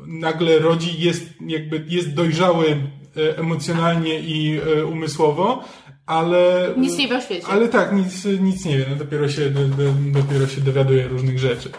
nagle 0.06 0.58
rodzi, 0.58 1.02
jest 1.02 1.34
jakby 1.46 1.84
jest 1.88 2.14
dojrzały 2.14 2.66
e, 3.16 3.38
emocjonalnie 3.38 4.20
i 4.20 4.60
e, 4.60 4.86
umysłowo, 4.86 5.64
ale... 6.08 6.70
nic 6.76 6.98
nie 6.98 7.08
wie 7.08 7.16
o 7.16 7.20
świecie. 7.20 7.46
Ale 7.46 7.68
tak, 7.68 7.92
nic, 7.92 8.24
nic 8.24 8.64
nie 8.64 8.78
wie, 8.78 8.86
no 8.90 8.96
dopiero 8.96 9.28
się, 9.28 9.50
do, 9.50 9.68
do, 9.68 9.84
dopiero 10.20 10.46
się 10.46 10.60
dowiaduje 10.60 11.08
różnych 11.08 11.38
rzeczy. 11.38 11.70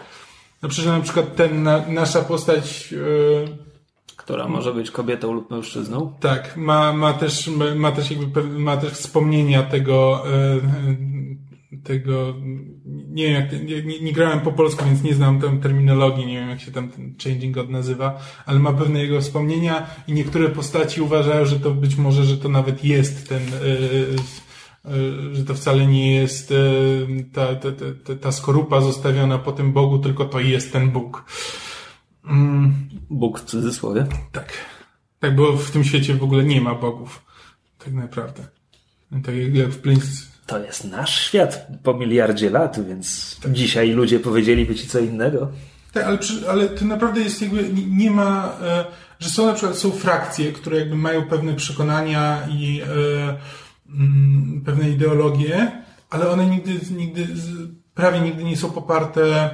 No 0.62 0.68
przecież 0.68 0.86
na 0.90 1.00
przykład 1.00 1.36
ten, 1.36 1.62
na, 1.62 1.86
nasza 1.88 2.22
postać, 2.22 2.94
e, 2.94 4.16
Która 4.16 4.48
może 4.48 4.74
być 4.74 4.90
kobietą 4.90 5.32
lub 5.32 5.50
mężczyzną. 5.50 6.12
tak, 6.20 6.56
ma, 6.56 6.92
ma 6.92 7.12
też, 7.12 7.50
ma, 7.76 7.92
też 7.92 8.10
jakby, 8.10 8.42
ma 8.42 8.76
też 8.76 8.92
wspomnienia 8.92 9.62
tego, 9.62 10.24
e, 10.26 10.60
tego, 11.84 12.34
nie 12.84 13.26
wiem 13.26 13.34
jak, 13.34 13.52
nie, 13.52 14.00
nie, 14.00 14.12
grałem 14.12 14.40
po 14.40 14.52
polsku, 14.52 14.84
więc 14.84 15.02
nie 15.02 15.14
znam 15.14 15.40
tam 15.40 15.60
terminologii, 15.60 16.26
nie 16.26 16.40
wiem 16.40 16.48
jak 16.48 16.60
się 16.60 16.72
tam 16.72 16.88
ten 16.88 17.14
changing 17.24 17.54
god 17.54 17.70
nazywa, 17.70 18.20
ale 18.46 18.58
ma 18.58 18.72
pewne 18.72 19.02
jego 19.02 19.20
wspomnienia 19.20 19.86
i 20.08 20.12
niektóre 20.12 20.48
postaci 20.48 21.00
uważają, 21.00 21.44
że 21.44 21.60
to 21.60 21.70
być 21.70 21.96
może, 21.96 22.24
że 22.24 22.38
to 22.38 22.48
nawet 22.48 22.84
jest 22.84 23.28
ten, 23.28 23.42
e, 23.42 24.90
e, 24.90 25.34
że 25.34 25.44
to 25.44 25.54
wcale 25.54 25.86
nie 25.86 26.14
jest 26.14 26.52
ta, 27.32 27.54
ta, 27.54 27.70
ta, 27.70 27.84
ta, 28.04 28.14
ta 28.14 28.32
skorupa 28.32 28.80
zostawiona 28.80 29.38
po 29.38 29.52
tym 29.52 29.72
Bogu, 29.72 29.98
tylko 29.98 30.24
to 30.24 30.40
jest 30.40 30.72
ten 30.72 30.90
Bóg. 30.90 31.24
Mm, 32.24 32.74
Bóg 33.10 33.40
w 33.40 33.44
cudzysłowie. 33.44 34.06
tak. 34.32 34.52
Tak, 35.20 35.36
bo 35.36 35.52
w 35.52 35.70
tym 35.70 35.84
świecie 35.84 36.14
w 36.14 36.22
ogóle 36.22 36.44
nie 36.44 36.60
ma 36.60 36.74
bogów. 36.74 37.24
Tak 37.78 37.92
naprawdę. 37.92 38.46
Tak 39.24 39.34
jak 39.52 39.68
w 39.68 39.78
Prince... 39.78 40.29
To 40.50 40.58
jest 40.58 40.84
nasz 40.84 41.20
świat 41.20 41.66
po 41.82 41.94
miliardzie 41.94 42.50
lat, 42.50 42.86
więc 42.88 43.36
dzisiaj 43.48 43.90
ludzie 43.90 44.20
powiedzieliby 44.20 44.74
ci 44.74 44.86
co 44.88 44.98
innego. 44.98 45.48
Tak, 45.92 46.04
ale, 46.04 46.18
przy, 46.18 46.50
ale 46.50 46.68
to 46.68 46.84
naprawdę 46.84 47.20
jest 47.20 47.42
jakby, 47.42 47.70
nie- 47.88 48.10
ma, 48.10 48.56
e, 48.62 48.84
że 49.18 49.28
są 49.30 49.46
na 49.46 49.52
przykład, 49.52 49.78
są 49.78 49.90
frakcje, 49.90 50.52
które 50.52 50.78
jakby 50.78 50.96
mają 50.96 51.22
pewne 51.26 51.54
przekonania 51.54 52.38
i 52.50 52.80
e, 52.82 53.36
mm, 53.94 54.62
pewne 54.66 54.90
ideologie, 54.90 55.72
ale 56.10 56.30
one 56.30 56.46
nigdy, 56.46 56.72
nigdy, 56.96 57.26
prawie 57.94 58.20
nigdy 58.20 58.44
nie 58.44 58.56
są 58.56 58.70
poparte 58.70 59.50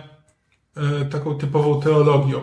e, 0.77 1.05
taką 1.05 1.35
typową 1.39 1.81
teologią. 1.81 2.41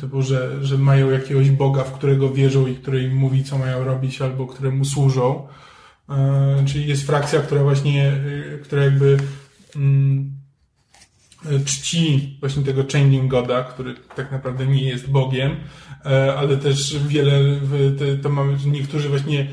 Typu, 0.00 0.22
że, 0.22 0.64
że 0.64 0.78
mają 0.78 1.10
jakiegoś 1.10 1.50
Boga, 1.50 1.84
w 1.84 1.92
którego 1.92 2.30
wierzą 2.30 2.66
i 2.66 2.74
który 2.76 3.02
im 3.02 3.14
mówi, 3.16 3.44
co 3.44 3.58
mają 3.58 3.84
robić, 3.84 4.22
albo 4.22 4.46
któremu 4.46 4.84
służą. 4.84 5.46
E, 6.10 6.64
czyli 6.66 6.88
jest 6.88 7.06
frakcja, 7.06 7.40
która 7.40 7.62
właśnie, 7.62 8.08
e, 8.08 8.58
która 8.58 8.84
jakby 8.84 9.16
mm, 9.76 10.36
czci 11.64 12.36
właśnie 12.40 12.62
tego 12.62 12.84
Changing 12.92 13.30
Goda, 13.30 13.64
który 13.64 13.94
tak 14.16 14.32
naprawdę 14.32 14.66
nie 14.66 14.82
jest 14.82 15.10
Bogiem, 15.10 15.56
e, 16.04 16.34
ale 16.36 16.56
też 16.56 16.98
wiele, 16.98 17.40
to 18.22 18.28
mamy, 18.28 18.58
niektórzy 18.66 19.08
właśnie 19.08 19.46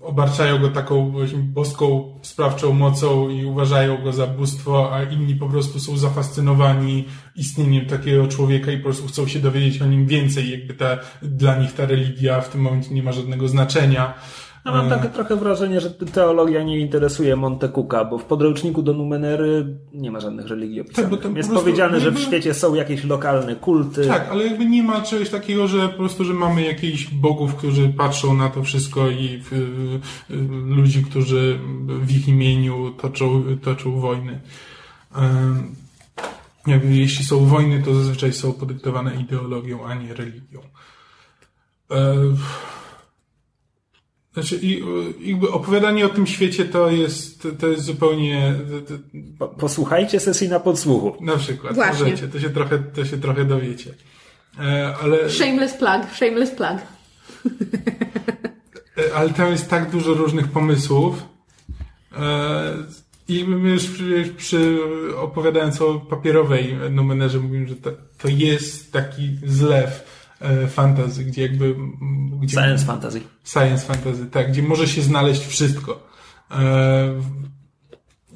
obarczają 0.00 0.58
go 0.58 0.68
taką 0.68 1.10
właśnie 1.10 1.38
boską, 1.38 2.18
sprawczą 2.22 2.72
mocą 2.72 3.28
i 3.28 3.44
uważają 3.44 4.02
go 4.02 4.12
za 4.12 4.26
bóstwo, 4.26 4.94
a 4.94 5.02
inni 5.02 5.34
po 5.34 5.48
prostu 5.48 5.80
są 5.80 5.96
zafascynowani 5.96 7.04
istnieniem 7.36 7.86
takiego 7.86 8.28
człowieka 8.28 8.72
i 8.72 8.76
po 8.76 8.82
prostu 8.82 9.06
chcą 9.06 9.28
się 9.28 9.38
dowiedzieć 9.38 9.82
o 9.82 9.86
nim 9.86 10.06
więcej, 10.06 10.50
jakby 10.50 10.74
ta, 10.74 10.98
dla 11.22 11.58
nich 11.58 11.72
ta 11.72 11.86
religia 11.86 12.40
w 12.40 12.48
tym 12.48 12.60
momencie 12.60 12.94
nie 12.94 13.02
ma 13.02 13.12
żadnego 13.12 13.48
znaczenia. 13.48 14.14
Ja 14.68 14.74
mam 14.74 14.90
takie 14.90 15.08
trochę 15.08 15.36
wrażenie, 15.36 15.80
że 15.80 15.90
teologia 15.90 16.62
nie 16.62 16.78
interesuje 16.78 17.36
Montekuka, 17.36 18.04
bo 18.04 18.18
w 18.18 18.24
podręczniku 18.24 18.82
do 18.82 18.92
Numenery 18.94 19.78
nie 19.94 20.10
ma 20.10 20.20
żadnych 20.20 20.46
religii 20.46 20.80
opisanych. 20.80 21.10
bo 21.10 21.16
tam 21.16 21.32
po 21.32 21.38
Jest 21.38 21.52
powiedziane, 21.52 22.00
że 22.00 22.10
w 22.10 22.14
jakby- 22.14 22.20
świecie 22.20 22.54
są 22.54 22.74
jakieś 22.74 23.04
lokalne 23.04 23.56
kulty. 23.56 24.06
Tak, 24.06 24.28
ale 24.30 24.46
jakby 24.46 24.66
nie 24.66 24.82
ma 24.82 25.00
czegoś 25.00 25.30
takiego, 25.30 25.68
że 25.68 25.88
po 25.88 25.96
prostu, 25.96 26.24
że 26.24 26.34
mamy 26.34 26.62
jakichś 26.62 27.10
bogów, 27.10 27.54
którzy 27.54 27.88
patrzą 27.88 28.34
na 28.34 28.48
to 28.48 28.62
wszystko 28.62 29.10
i 29.10 29.42
y, 29.52 29.56
y, 30.34 30.36
ludzi, 30.76 31.04
którzy 31.04 31.58
w 31.86 32.10
ich 32.16 32.28
imieniu 32.28 32.90
toczą, 32.90 33.44
toczą 33.62 34.00
wojny. 34.00 34.40
Jakby 36.66 36.94
jeśli 36.96 37.24
są 37.24 37.44
wojny, 37.46 37.82
to 37.82 37.94
zazwyczaj 37.94 38.32
są 38.32 38.52
podyktowane 38.52 39.14
ideologią, 39.14 39.86
a 39.86 39.94
nie 39.94 40.14
religią. 40.14 40.60
Znaczy, 44.34 44.58
i, 44.62 44.82
jakby 45.20 45.50
opowiadanie 45.50 46.06
o 46.06 46.08
tym 46.08 46.26
świecie 46.26 46.64
to 46.64 46.90
jest, 46.90 47.48
to 47.58 47.66
jest 47.68 47.82
zupełnie, 47.84 48.54
Posłuchajcie 49.58 50.20
sesji 50.20 50.48
na 50.48 50.60
podsłuchu. 50.60 51.24
na 51.24 51.36
przykład, 51.36 51.74
Właśnie. 51.74 52.04
możecie, 52.04 52.28
to 52.28 52.40
się 52.40 52.50
trochę, 52.50 52.78
to 52.78 53.04
się 53.04 53.18
trochę 53.18 53.44
dowiecie. 53.44 53.94
E, 54.60 54.94
ale, 55.02 55.30
Shameless 55.30 55.74
plug, 55.74 56.14
shameless 56.16 56.50
plug. 56.50 56.78
e, 58.98 59.14
ale 59.14 59.30
tam 59.30 59.50
jest 59.50 59.70
tak 59.70 59.90
dużo 59.90 60.14
różnych 60.14 60.48
pomysłów. 60.48 61.22
E, 62.18 62.74
I 63.28 63.44
my 63.44 63.70
już 63.70 63.86
przy, 63.86 64.34
przy 64.36 64.78
opowiadając 65.16 65.82
o 65.82 65.94
papierowej 66.00 66.76
numerze 66.90 67.38
mówimy, 67.40 67.68
że 67.68 67.76
to, 67.76 67.90
to 68.18 68.28
jest 68.28 68.92
taki 68.92 69.30
zlew 69.46 70.07
fantasy, 70.68 71.24
gdzie 71.24 71.42
jakby... 71.42 71.74
Gdzie 72.40 72.56
Science 72.56 72.84
fantasy. 72.84 73.20
Science 73.44 73.86
fantasy, 73.86 74.26
tak, 74.26 74.52
gdzie 74.52 74.62
może 74.62 74.88
się 74.88 75.02
znaleźć 75.02 75.46
wszystko. 75.46 76.08
E, 76.50 77.14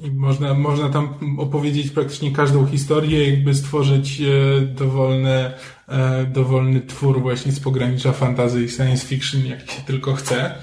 I 0.01 0.11
można, 0.11 0.53
można 0.53 0.89
tam 0.89 1.37
opowiedzieć 1.37 1.91
praktycznie 1.91 2.31
każdą 2.31 2.67
historię, 2.67 3.29
jakby 3.29 3.55
stworzyć 3.55 4.21
e, 4.21 4.61
dowolne, 4.61 5.53
e, 5.87 6.25
dowolny 6.25 6.81
twór 6.81 7.21
właśnie 7.21 7.51
z 7.51 7.59
pogranicza 7.59 8.11
fantasy 8.11 8.63
i 8.63 8.69
science 8.69 9.05
fiction, 9.07 9.45
jak 9.45 9.71
się 9.71 9.81
tylko 9.81 10.13
chce. 10.13 10.55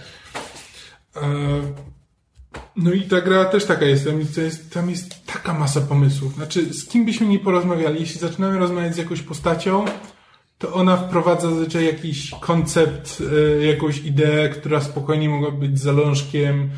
E, 1.17 1.23
no 2.77 2.93
i 2.93 3.03
ta 3.03 3.21
gra 3.21 3.45
też 3.45 3.65
taka 3.65 3.85
jest. 3.85 4.05
Tam 4.05 4.21
jest. 4.21 4.75
tam 4.75 4.91
jest 4.91 5.27
taka 5.27 5.55
masa 5.55 5.81
pomysłów. 5.81 6.35
Znaczy, 6.35 6.75
z 6.75 6.89
kim 6.89 7.05
byśmy 7.05 7.27
nie 7.27 7.39
porozmawiali, 7.39 8.01
jeśli 8.01 8.21
zaczynamy 8.21 8.59
rozmawiać 8.59 8.95
z 8.95 8.99
jakąś 8.99 9.23
postacią, 9.23 9.85
to 10.61 10.75
ona 10.75 10.97
wprowadza 10.97 11.51
zazwyczaj 11.51 11.85
jakiś 11.85 12.31
koncept, 12.31 13.23
e, 13.61 13.65
jakąś 13.67 13.99
ideę, 13.99 14.49
która 14.49 14.81
spokojnie 14.81 15.29
mogłaby 15.29 15.59
być 15.69 15.79
zalążkiem 15.79 16.61
e, 16.61 16.71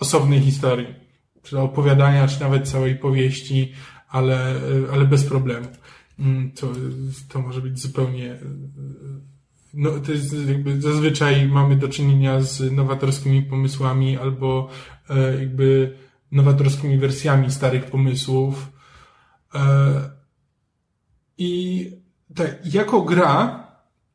osobnej 0.00 0.40
historii. 0.40 0.94
Czy 1.42 1.58
opowiadania, 1.58 2.28
czy 2.28 2.40
nawet 2.40 2.68
całej 2.68 2.96
powieści, 2.96 3.72
ale, 4.08 4.56
e, 4.56 4.60
ale 4.92 5.04
bez 5.04 5.24
problemu. 5.24 5.66
Mm, 6.18 6.50
To, 6.52 6.72
to 7.28 7.40
może 7.40 7.60
być 7.60 7.80
zupełnie. 7.80 8.38
No, 9.74 9.90
to 9.90 10.12
jest 10.12 10.48
jakby 10.48 10.80
zazwyczaj 10.80 11.48
mamy 11.48 11.76
do 11.76 11.88
czynienia 11.88 12.40
z 12.40 12.72
nowatorskimi 12.72 13.42
pomysłami 13.42 14.18
albo 14.18 14.68
jakby 15.40 15.96
nowatorskimi 16.32 16.98
wersjami 16.98 17.50
starych 17.50 17.84
pomysłów. 17.84 18.72
I 21.38 21.99
tak, 22.34 22.74
jako 22.74 23.02
gra, 23.02 23.66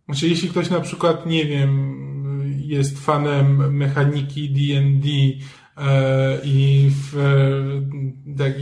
znaczy 0.05 0.27
jeśli 0.27 0.49
ktoś 0.49 0.69
na 0.69 0.81
przykład, 0.81 1.25
nie 1.25 1.45
wiem, 1.45 1.95
jest 2.57 2.99
fanem 2.99 3.75
mechaniki 3.75 4.49
D&D 4.49 5.09
e, 5.77 6.39
i 6.43 6.91
w, 6.91 7.17
e, 7.17 8.37
tak, 8.37 8.53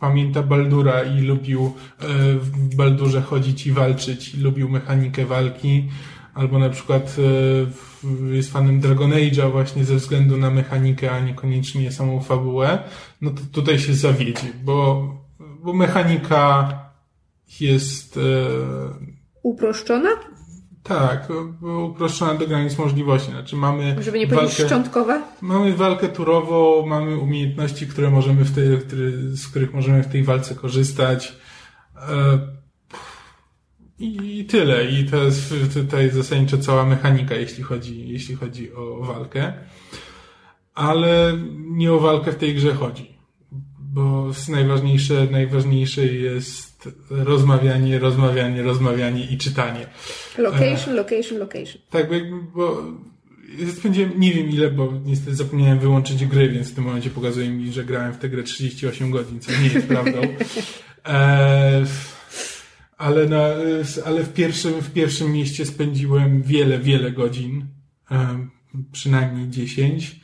pamięta 0.00 0.42
Baldura 0.42 1.02
i 1.02 1.20
lubił 1.20 1.72
e, 2.00 2.06
w 2.34 2.76
Baldurze 2.76 3.22
chodzić 3.22 3.66
i 3.66 3.72
walczyć 3.72 4.34
i 4.34 4.40
lubił 4.40 4.68
mechanikę 4.68 5.26
walki, 5.26 5.88
albo 6.34 6.58
na 6.58 6.70
przykład 6.70 7.16
e, 8.32 8.34
jest 8.34 8.52
fanem 8.52 8.80
Dragon 8.80 9.10
Age'a 9.10 9.52
właśnie 9.52 9.84
ze 9.84 9.96
względu 9.96 10.36
na 10.36 10.50
mechanikę, 10.50 11.10
a 11.10 11.20
niekoniecznie 11.20 11.92
samą 11.92 12.20
fabułę, 12.20 12.78
no 13.20 13.30
to 13.30 13.40
tutaj 13.52 13.78
się 13.78 13.94
zawiedzie, 13.94 14.46
bo 14.64 15.08
bo 15.64 15.72
mechanika 15.72 16.72
jest... 17.60 18.16
E, 18.16 18.20
Uproszczona? 19.42 20.10
Tak, 20.82 21.28
uproszczona 21.86 22.34
do 22.34 22.46
granic 22.46 22.78
możliwości. 22.78 23.30
Znaczy 23.30 23.56
mamy 23.56 23.96
Żeby 24.02 24.18
nie 24.18 24.26
powiedzieć 24.26 24.50
walkę, 24.50 24.66
szczątkowa? 24.66 25.22
Mamy 25.40 25.76
walkę 25.76 26.08
turową, 26.08 26.86
mamy 26.86 27.18
umiejętności, 27.18 27.86
które 27.86 28.10
możemy 28.10 28.44
w 28.44 28.54
tej, 28.54 28.66
z 29.36 29.48
których 29.48 29.74
możemy 29.74 30.02
w 30.02 30.12
tej 30.12 30.24
walce 30.24 30.54
korzystać. 30.54 31.36
E, 31.96 32.38
I 33.98 34.44
tyle. 34.44 34.90
I 34.90 35.04
to 35.04 35.24
jest 35.24 35.54
tutaj 35.74 36.10
zasadniczo 36.10 36.58
cała 36.58 36.84
mechanika, 36.86 37.34
jeśli 37.34 37.62
chodzi, 37.62 38.08
jeśli 38.08 38.34
chodzi 38.34 38.74
o 38.74 39.00
walkę. 39.00 39.52
Ale 40.74 41.38
nie 41.58 41.92
o 41.92 42.00
walkę 42.00 42.32
w 42.32 42.36
tej 42.36 42.54
grze 42.54 42.74
chodzi. 42.74 43.18
Bo 43.78 44.30
najważniejsze, 44.48 45.26
najważniejsze 45.30 46.06
jest 46.06 46.69
rozmawianie, 47.10 47.98
rozmawianie, 47.98 48.62
rozmawianie 48.62 49.24
i 49.24 49.38
czytanie. 49.38 49.86
Location, 50.38 50.94
location, 50.94 51.38
location. 51.38 51.82
Tak, 51.90 52.06
bo 52.54 52.82
spędziłem 53.78 54.20
nie 54.20 54.32
wiem 54.32 54.50
ile, 54.50 54.70
bo 54.70 54.92
niestety 55.04 55.36
zapomniałem 55.36 55.78
wyłączyć 55.78 56.26
gry, 56.26 56.48
więc 56.48 56.70
w 56.70 56.74
tym 56.74 56.84
momencie 56.84 57.10
pokazuje 57.10 57.50
mi, 57.50 57.72
że 57.72 57.84
grałem 57.84 58.12
w 58.12 58.18
tę 58.18 58.28
grę 58.28 58.42
38 58.42 59.10
godzin, 59.10 59.40
co 59.40 59.52
nie 59.52 59.68
jest 59.74 59.86
prawdą. 59.86 60.20
E, 61.06 61.84
ale, 62.98 63.26
na, 63.26 63.44
ale 64.04 64.22
w, 64.22 64.32
pierwszym, 64.32 64.72
w 64.72 64.92
pierwszym 64.92 65.32
mieście 65.32 65.66
spędziłem 65.66 66.42
wiele, 66.42 66.78
wiele 66.78 67.12
godzin, 67.12 67.66
e, 68.10 68.46
przynajmniej 68.92 69.48
10 69.48 70.19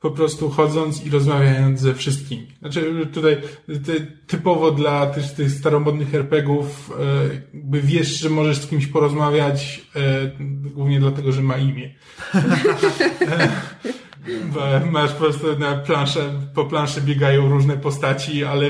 po 0.00 0.10
prostu 0.10 0.50
chodząc 0.50 1.06
i 1.06 1.10
rozmawiając 1.10 1.80
ze 1.80 1.94
wszystkimi. 1.94 2.46
Znaczy 2.60 3.08
tutaj 3.12 3.36
typowo 4.26 4.70
dla 4.70 5.06
tych, 5.06 5.32
tych 5.32 5.50
staromodnych 5.50 6.14
RPGów 6.14 6.92
e, 7.00 7.54
jakby 7.54 7.82
wiesz, 7.82 8.20
że 8.20 8.30
możesz 8.30 8.58
z 8.58 8.66
kimś 8.66 8.86
porozmawiać 8.86 9.80
e, 9.96 10.30
głównie 10.74 11.00
dlatego, 11.00 11.32
że 11.32 11.42
ma 11.42 11.56
imię. 11.56 11.94
Masz 14.90 15.12
po 15.12 15.18
prostu 15.18 15.58
na 15.58 15.76
planszę, 15.76 16.20
po 16.54 16.64
planszy 16.64 17.00
biegają 17.00 17.48
różne 17.48 17.76
postaci, 17.76 18.44
ale 18.44 18.66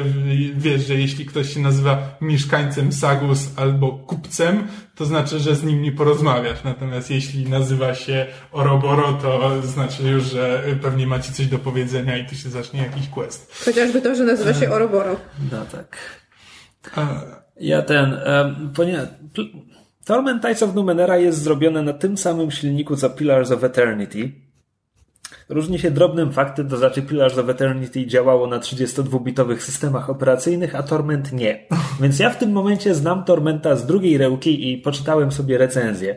wiesz, 0.56 0.86
że 0.86 0.94
jeśli 0.94 1.26
ktoś 1.26 1.54
się 1.54 1.60
nazywa 1.60 2.16
mieszkańcem 2.20 2.92
Sagus 2.92 3.50
albo 3.56 3.92
kupcem, 3.92 4.66
to 4.94 5.04
znaczy, 5.04 5.38
że 5.38 5.56
z 5.56 5.64
nim 5.64 5.82
nie 5.82 5.92
porozmawiasz. 5.92 6.64
Natomiast 6.64 7.10
jeśli 7.10 7.48
nazywa 7.48 7.94
się 7.94 8.26
Oroboro, 8.52 9.12
to 9.12 9.62
znaczy 9.62 10.02
już, 10.02 10.24
że 10.24 10.64
pewnie 10.82 11.06
macie 11.06 11.32
coś 11.32 11.46
do 11.46 11.58
powiedzenia 11.58 12.16
i 12.16 12.26
tu 12.26 12.34
się 12.34 12.48
zacznie 12.48 12.80
jakiś 12.80 13.08
quest. 13.08 13.64
Chociażby 13.64 14.02
to, 14.02 14.14
że 14.14 14.24
nazywa 14.24 14.54
się 14.54 14.70
Oroboro. 14.70 15.16
No 15.52 15.64
tak. 15.72 15.96
Ja 17.60 17.82
ten, 17.82 18.12
um, 18.12 18.72
ponieważ 18.76 19.08
Torment 20.04 20.42
Tides 20.42 20.62
of 20.62 20.74
Numenera 20.74 21.16
jest 21.16 21.42
zrobione 21.42 21.82
na 21.82 21.92
tym 21.92 22.18
samym 22.18 22.50
silniku 22.50 22.96
co 22.96 23.10
Pillars 23.10 23.50
of 23.50 23.64
Eternity. 23.64 24.49
Różni 25.50 25.78
się 25.78 25.90
drobnym 25.90 26.32
faktem, 26.32 26.68
to 26.68 26.76
znaczy 26.76 27.02
Pillars 27.02 27.38
of 27.38 27.48
Eternity 27.48 28.06
działało 28.06 28.46
na 28.46 28.58
32-bitowych 28.58 29.58
systemach 29.58 30.10
operacyjnych, 30.10 30.74
a 30.74 30.82
Torment 30.82 31.32
nie. 31.32 31.66
Więc 32.00 32.18
ja 32.18 32.30
w 32.30 32.38
tym 32.38 32.52
momencie 32.52 32.94
znam 32.94 33.24
Tormenta 33.24 33.76
z 33.76 33.86
drugiej 33.86 34.18
ręki 34.18 34.72
i 34.72 34.78
poczytałem 34.78 35.32
sobie 35.32 35.58
recenzję. 35.58 36.16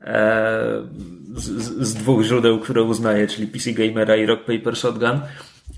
Eee, 0.00 0.16
z, 1.34 1.44
z, 1.88 1.94
dwóch 1.94 2.22
źródeł, 2.22 2.58
które 2.58 2.82
uznaję, 2.82 3.26
czyli 3.26 3.46
PC 3.46 3.72
Gamera 3.72 4.16
i 4.16 4.26
Rock 4.26 4.44
Paper 4.44 4.76
Shotgun. 4.76 5.20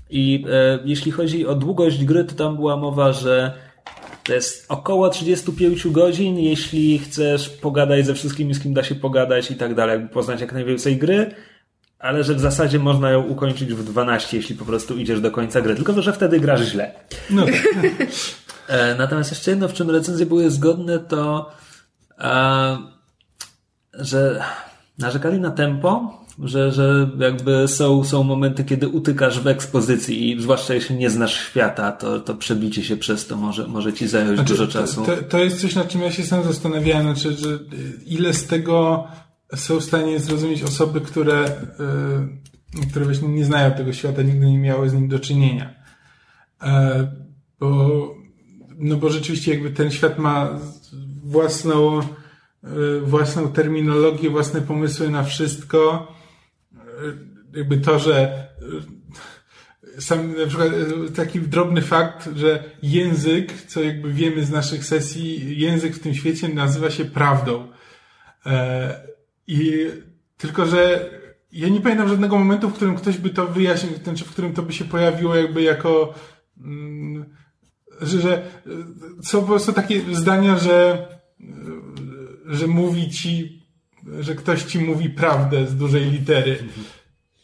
I 0.09 0.45
e, 0.49 0.79
jeśli 0.85 1.11
chodzi 1.11 1.47
o 1.47 1.55
długość 1.55 2.05
gry, 2.05 2.23
to 2.23 2.35
tam 2.35 2.55
była 2.55 2.77
mowa, 2.77 3.13
że 3.13 3.53
to 4.23 4.33
jest 4.33 4.65
około 4.69 5.09
35 5.09 5.87
godzin, 5.87 6.39
jeśli 6.39 6.99
chcesz 6.99 7.49
pogadać 7.49 8.05
ze 8.05 8.13
wszystkimi, 8.13 8.53
z 8.53 8.59
kim 8.59 8.73
da 8.73 8.83
się 8.83 8.95
pogadać 8.95 9.51
i 9.51 9.55
tak 9.55 9.75
dalej, 9.75 10.07
poznać 10.13 10.41
jak 10.41 10.53
najwięcej 10.53 10.97
gry 10.97 11.31
ale 11.99 12.23
że 12.23 12.35
w 12.35 12.39
zasadzie 12.39 12.79
można 12.79 13.09
ją 13.09 13.23
ukończyć 13.23 13.73
w 13.73 13.83
12, 13.83 14.37
jeśli 14.37 14.55
po 14.55 14.65
prostu 14.65 14.97
idziesz 14.97 15.21
do 15.21 15.31
końca 15.31 15.61
gry. 15.61 15.75
Tylko, 15.75 16.01
że 16.01 16.13
wtedy 16.13 16.39
grasz 16.39 16.61
źle. 16.61 16.91
No. 17.29 17.45
E, 18.67 18.95
natomiast 18.95 19.31
jeszcze 19.31 19.51
jedno, 19.51 19.67
w 19.67 19.73
czym 19.73 19.89
recenzje 19.89 20.25
były 20.25 20.51
zgodne, 20.51 20.99
to 20.99 21.51
e, 22.19 22.77
że 23.93 24.43
narzekali 24.97 25.39
na 25.39 25.51
tempo, 25.51 26.21
że, 26.43 26.71
że 26.71 27.09
jakby 27.19 27.67
są, 27.67 28.03
są 28.03 28.23
momenty, 28.23 28.63
kiedy 28.63 28.87
utykasz 28.87 29.39
w 29.39 29.47
ekspozycji 29.47 30.31
i 30.31 30.41
zwłaszcza 30.41 30.73
jeśli 30.73 30.95
nie 30.95 31.09
znasz 31.09 31.33
świata, 31.33 31.91
to, 31.91 32.19
to 32.19 32.35
przebicie 32.35 32.83
się 32.83 32.97
przez 32.97 33.27
to 33.27 33.37
może, 33.37 33.67
może 33.67 33.93
ci 33.93 34.07
zająć 34.07 34.35
znaczy, 34.35 34.53
dużo 34.53 34.67
czasu. 34.67 35.05
To, 35.05 35.17
to 35.29 35.37
jest 35.37 35.61
coś, 35.61 35.75
nad 35.75 35.87
czym 35.87 36.01
ja 36.01 36.11
się 36.11 36.23
sam 36.23 36.43
zastanawiałem, 36.43 37.03
znaczy, 37.03 37.37
że 37.37 37.59
ile 38.05 38.33
z 38.33 38.47
tego 38.47 39.07
są 39.55 39.79
w 39.79 39.83
stanie 39.83 40.19
zrozumieć 40.19 40.63
osoby, 40.63 41.01
które, 41.01 41.61
yy, 42.75 42.87
które 42.89 43.05
właśnie 43.05 43.27
nie 43.27 43.45
znają 43.45 43.71
tego 43.71 43.93
świata, 43.93 44.21
nigdy 44.21 44.45
nie 44.45 44.59
miały 44.59 44.89
z 44.89 44.93
nim 44.93 45.07
do 45.07 45.19
czynienia. 45.19 45.85
E, 46.63 47.07
bo, 47.59 48.15
no 48.77 48.95
bo 48.95 49.09
rzeczywiście 49.09 49.53
jakby 49.53 49.71
ten 49.71 49.91
świat 49.91 50.19
ma 50.19 50.59
własną, 51.23 51.99
e, 51.99 52.05
własną 53.03 53.51
terminologię, 53.51 54.29
własne 54.29 54.61
pomysły 54.61 55.09
na 55.09 55.23
wszystko. 55.23 56.13
E, 56.75 57.57
jakby 57.57 57.77
to, 57.77 57.99
że 57.99 58.45
sam 59.99 60.37
na 60.37 60.47
przykład 60.47 60.69
taki 61.15 61.41
drobny 61.41 61.81
fakt, 61.81 62.29
że 62.35 62.63
język, 62.83 63.53
co 63.67 63.83
jakby 63.83 64.13
wiemy 64.13 64.45
z 64.45 64.51
naszych 64.51 64.85
sesji, 64.85 65.57
język 65.59 65.95
w 65.95 65.99
tym 65.99 66.13
świecie 66.13 66.49
nazywa 66.49 66.89
się 66.89 67.05
prawdą. 67.05 67.67
I 69.47 69.87
tylko, 70.37 70.65
że 70.65 71.09
ja 71.51 71.69
nie 71.69 71.81
pamiętam 71.81 72.09
żadnego 72.09 72.39
momentu, 72.39 72.69
w 72.69 72.73
którym 72.73 72.95
ktoś 72.95 73.17
by 73.17 73.29
to 73.29 73.47
wyjaśnił, 73.47 73.93
w 74.25 74.31
którym 74.31 74.53
to 74.53 74.61
by 74.61 74.73
się 74.73 74.85
pojawiło 74.85 75.35
jakby 75.35 75.61
jako, 75.61 76.13
mm, 76.57 77.25
że, 78.01 78.21
że 78.21 78.47
są 79.23 79.41
po 79.41 79.47
prostu 79.47 79.73
takie 79.73 80.15
zdania, 80.15 80.57
że, 80.57 81.07
że 82.45 82.67
mówi 82.67 83.09
ci, 83.09 83.63
że 84.19 84.35
ktoś 84.35 84.63
ci 84.63 84.79
mówi 84.79 85.09
prawdę 85.09 85.67
z 85.67 85.75
dużej 85.75 86.11
litery. 86.11 86.57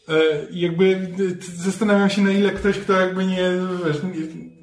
E, 0.09 0.49
I 0.51 0.59
jakby 0.59 1.11
zastanawiam 1.55 2.09
się, 2.09 2.21
na 2.21 2.31
ile 2.31 2.51
ktoś, 2.51 2.77
kto 2.77 2.93
jakby 3.01 3.25
nie, 3.25 3.51
wiesz, 3.85 3.97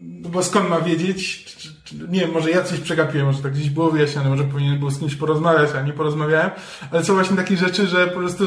bo 0.02 0.42
skąd 0.42 0.70
ma 0.70 0.80
wiedzieć, 0.80 1.44
czy, 1.44 1.77
nie 1.92 2.20
wiem, 2.20 2.32
może 2.32 2.50
ja 2.50 2.62
coś 2.62 2.80
przegapiłem, 2.80 3.26
może 3.26 3.42
tak 3.42 3.52
gdzieś 3.52 3.70
było 3.70 3.90
wyjaśnione, 3.90 4.28
może 4.28 4.44
powinien 4.44 4.78
był 4.78 4.90
z 4.90 4.98
kimś 4.98 5.14
porozmawiać, 5.14 5.70
a 5.78 5.82
nie 5.82 5.92
porozmawiałem, 5.92 6.50
ale 6.90 7.04
są 7.04 7.14
właśnie 7.14 7.36
takie 7.36 7.56
rzeczy, 7.56 7.86
że 7.86 8.06
po 8.06 8.18
prostu 8.18 8.44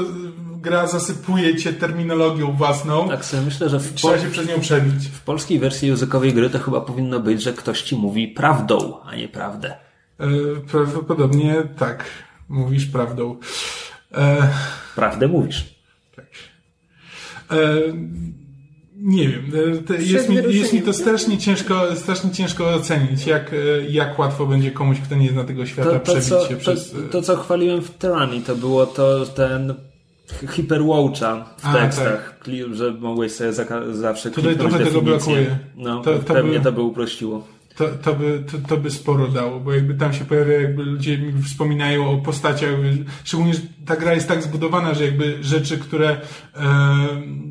gra 0.61 0.87
zasypuje 0.87 1.55
cię 1.55 1.73
terminologią 1.73 2.51
własną. 2.51 3.09
Tak 3.09 3.25
sobie 3.25 3.43
myślę, 3.43 3.69
że 3.69 3.79
w 3.79 3.93
trzeba 3.93 4.19
się 4.19 4.29
przez 4.29 4.47
nią 4.47 4.59
przebić. 4.59 5.07
W 5.07 5.21
polskiej 5.21 5.59
wersji 5.59 5.87
językowej 5.87 6.33
gry 6.33 6.49
to 6.49 6.59
chyba 6.59 6.81
powinno 6.81 7.19
być, 7.19 7.41
że 7.41 7.53
ktoś 7.53 7.81
ci 7.81 7.95
mówi 7.95 8.27
prawdą, 8.27 8.97
a 9.05 9.15
nie 9.15 9.27
prawdę. 9.27 9.75
E, 10.19 10.27
prawdopodobnie 10.71 11.55
tak. 11.77 12.05
Mówisz 12.49 12.85
prawdą. 12.85 13.39
E... 14.13 14.49
Prawdę 14.95 15.27
mówisz. 15.27 15.75
Tak. 16.15 16.25
E 17.51 17.57
nie 19.01 19.29
wiem, 19.29 19.51
e, 19.89 20.01
jest 20.01 20.29
mi, 20.29 20.35
jest 20.35 20.73
mi 20.73 20.81
to 20.81 20.93
strasznie 20.93 21.37
ciężko, 21.37 21.95
strasznie 21.95 22.31
ciężko 22.31 22.69
ocenić, 22.69 23.27
jak, 23.27 23.53
e, 23.53 23.57
jak 23.89 24.19
łatwo 24.19 24.45
będzie 24.45 24.71
komuś, 24.71 24.97
kto 24.99 25.15
nie 25.15 25.29
zna 25.29 25.43
tego 25.43 25.65
świata, 25.65 25.89
to, 25.89 25.99
to 25.99 26.05
przebić 26.05 26.29
co, 26.29 26.47
się 26.47 26.55
to, 26.55 26.61
przez... 26.61 26.95
To, 27.11 27.21
co 27.21 27.37
chwaliłem 27.37 27.81
w 27.81 27.91
Tyranny, 27.91 28.41
to 28.41 28.55
było 28.55 28.85
to 28.85 29.25
ten 29.25 29.73
hiperwatcha 30.49 31.45
w 31.57 31.65
A, 31.65 31.73
tekstach, 31.73 32.39
tak. 32.45 32.75
że 32.75 32.91
mogłeś 32.91 33.31
sobie 33.31 33.53
zawsze 33.91 34.31
Tutaj 34.31 34.57
trochę 34.57 34.85
tego 34.85 35.01
brakuje. 35.01 35.57
No, 35.77 36.01
to, 36.01 36.19
to 36.19 36.33
pewnie 36.33 36.57
by... 36.57 36.63
to 36.63 36.71
by 36.71 36.81
uprościło 36.81 37.47
to, 37.75 37.87
to, 38.03 38.13
by, 38.13 38.43
to, 38.51 38.57
to 38.67 38.77
by 38.77 38.91
sporo 38.91 39.27
dało, 39.27 39.59
bo 39.59 39.73
jakby 39.73 39.93
tam 39.93 40.13
się 40.13 40.25
pojawia, 40.25 40.61
jakby 40.61 40.83
ludzie 40.83 41.19
wspominają 41.45 42.09
o 42.09 42.17
postaciach, 42.17 42.69
szczególnie, 43.23 43.53
że 43.53 43.61
ta 43.85 43.95
gra 43.95 44.13
jest 44.13 44.27
tak 44.27 44.43
zbudowana, 44.43 44.93
że 44.93 45.05
jakby 45.05 45.43
rzeczy, 45.43 45.77
które 45.77 46.09
e, 46.09 46.17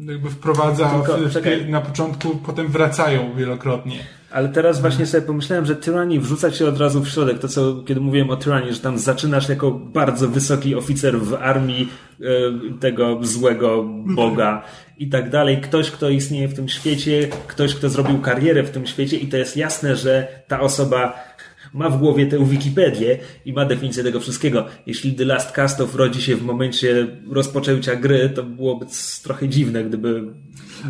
jakby 0.05 0.31
wprowadza 0.31 0.91
Tylko, 0.91 1.19
w, 1.19 1.33
w, 1.33 1.69
na 1.69 1.81
początku, 1.81 2.37
potem 2.37 2.69
wracają 2.69 3.35
wielokrotnie. 3.35 4.05
Ale 4.31 4.49
teraz 4.49 4.81
właśnie 4.81 5.07
sobie 5.07 5.27
pomyślałem, 5.27 5.67
że 5.67 5.77
Tyranny 5.77 6.21
wrzuca 6.21 6.51
się 6.51 6.67
od 6.67 6.79
razu 6.79 7.01
w 7.03 7.09
środek. 7.09 7.39
To 7.39 7.49
co, 7.49 7.83
kiedy 7.87 8.01
mówiłem 8.01 8.31
o 8.31 8.37
Tyranny, 8.37 8.73
że 8.73 8.81
tam 8.81 8.99
zaczynasz 8.99 9.49
jako 9.49 9.71
bardzo 9.71 10.29
wysoki 10.29 10.75
oficer 10.75 11.21
w 11.21 11.35
armii 11.35 11.89
e, 12.21 12.25
tego 12.81 13.19
złego 13.23 13.85
boga 14.07 14.63
i 15.01 15.09
tak 15.09 15.31
dalej. 15.31 15.61
Ktoś, 15.61 15.91
kto 15.91 16.11
istnieje 16.11 16.49
w 16.49 16.55
tym 16.55 16.69
świecie, 16.69 17.29
ktoś, 17.47 17.75
kto 17.75 17.89
zrobił 17.89 18.21
karierę 18.21 18.63
w 18.63 18.71
tym 18.71 18.87
świecie 18.87 19.17
i 19.17 19.29
to 19.29 19.37
jest 19.37 19.57
jasne, 19.57 19.97
że 19.97 20.29
ta 20.49 20.61
osoba 20.61 21.25
ma 21.75 21.91
w 21.91 21.99
głowie 21.99 22.27
tę 22.27 22.45
Wikipedię 22.45 23.19
i 23.45 23.53
ma 23.53 23.65
definicję 23.65 24.05
tego 24.05 24.21
wszystkiego. 24.21 24.67
Jeśli 24.87 25.15
The 25.15 25.25
Last 25.25 25.53
Cast 25.53 25.81
of 25.81 25.95
rodzi 25.95 26.23
się 26.23 26.37
w 26.37 26.43
momencie 26.43 27.07
rozpoczęcia 27.31 27.97
gry, 27.97 28.31
to 28.35 28.43
byłoby 28.43 28.87
trochę 29.23 29.49
dziwne, 29.49 29.85
gdyby 29.85 30.23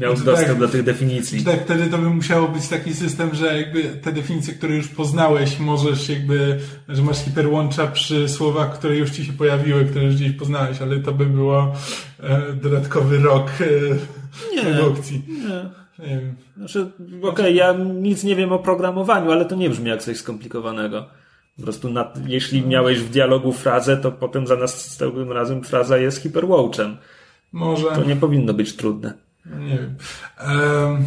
miał 0.01 0.17
Znaczy 0.17 0.25
dostęp 0.25 0.49
tak. 0.51 0.59
do 0.59 0.69
tych 0.69 0.83
definicji. 0.83 1.45
Tak, 1.45 1.65
wtedy 1.65 1.87
to 1.87 1.99
by 1.99 2.11
musiało 2.11 2.49
być 2.49 2.69
taki 2.69 2.95
system, 2.95 3.35
że 3.35 3.57
jakby 3.61 3.83
te 3.85 4.13
definicje, 4.13 4.55
które 4.55 4.77
już 4.77 4.89
poznałeś, 4.89 5.59
możesz 5.59 6.09
jakby, 6.09 6.59
że 6.89 7.03
masz 7.03 7.19
hiperłącza 7.25 7.87
przy 7.87 8.29
słowach, 8.29 8.79
które 8.79 8.97
już 8.97 9.11
ci 9.11 9.25
się 9.25 9.33
pojawiły, 9.33 9.85
które 9.85 10.05
już 10.05 10.15
gdzieś 10.15 10.33
poznałeś, 10.33 10.83
ale 10.83 11.01
to 11.01 11.13
by 11.13 11.27
było 11.27 11.75
e, 12.23 12.53
dodatkowy 12.63 13.19
rok 13.19 13.51
e, 13.61 14.57
Nie. 14.57 14.63
produkcji. 14.63 15.23
Nie. 15.29 15.80
Nie 16.01 16.21
wiem. 16.21 16.37
Znaczy, 16.57 16.91
okej, 17.23 17.57
ja 17.57 17.73
nic 17.95 18.25
nie 18.25 18.37
wiem 18.37 18.53
o 18.53 18.59
programowaniu, 18.59 19.33
ale 19.33 19.45
to 19.45 19.57
nie 19.57 19.71
brzmi 19.71 19.89
jak 19.89 20.03
coś 20.03 20.17
skomplikowanego. 20.17 21.07
Po 21.57 21.63
prostu 21.63 21.91
na, 21.91 22.13
jeśli 22.27 22.67
miałeś 22.67 22.99
w 22.99 23.11
dialogu 23.11 23.53
frazę, 23.53 23.97
to 23.97 24.13
potem 24.13 24.47
za 24.47 24.57
następnym 24.57 25.33
razem 25.33 25.65
fraza 25.65 25.99
jest 25.99 26.23
hiperwatchem. 26.23 26.97
Może. 27.53 27.87
To 27.87 28.05
nie 28.05 28.17
powinno 28.17 28.55
być 28.55 28.77
trudne. 28.77 29.13
Nie 29.47 29.79
wiem. 29.79 29.97
Em, 30.39 31.05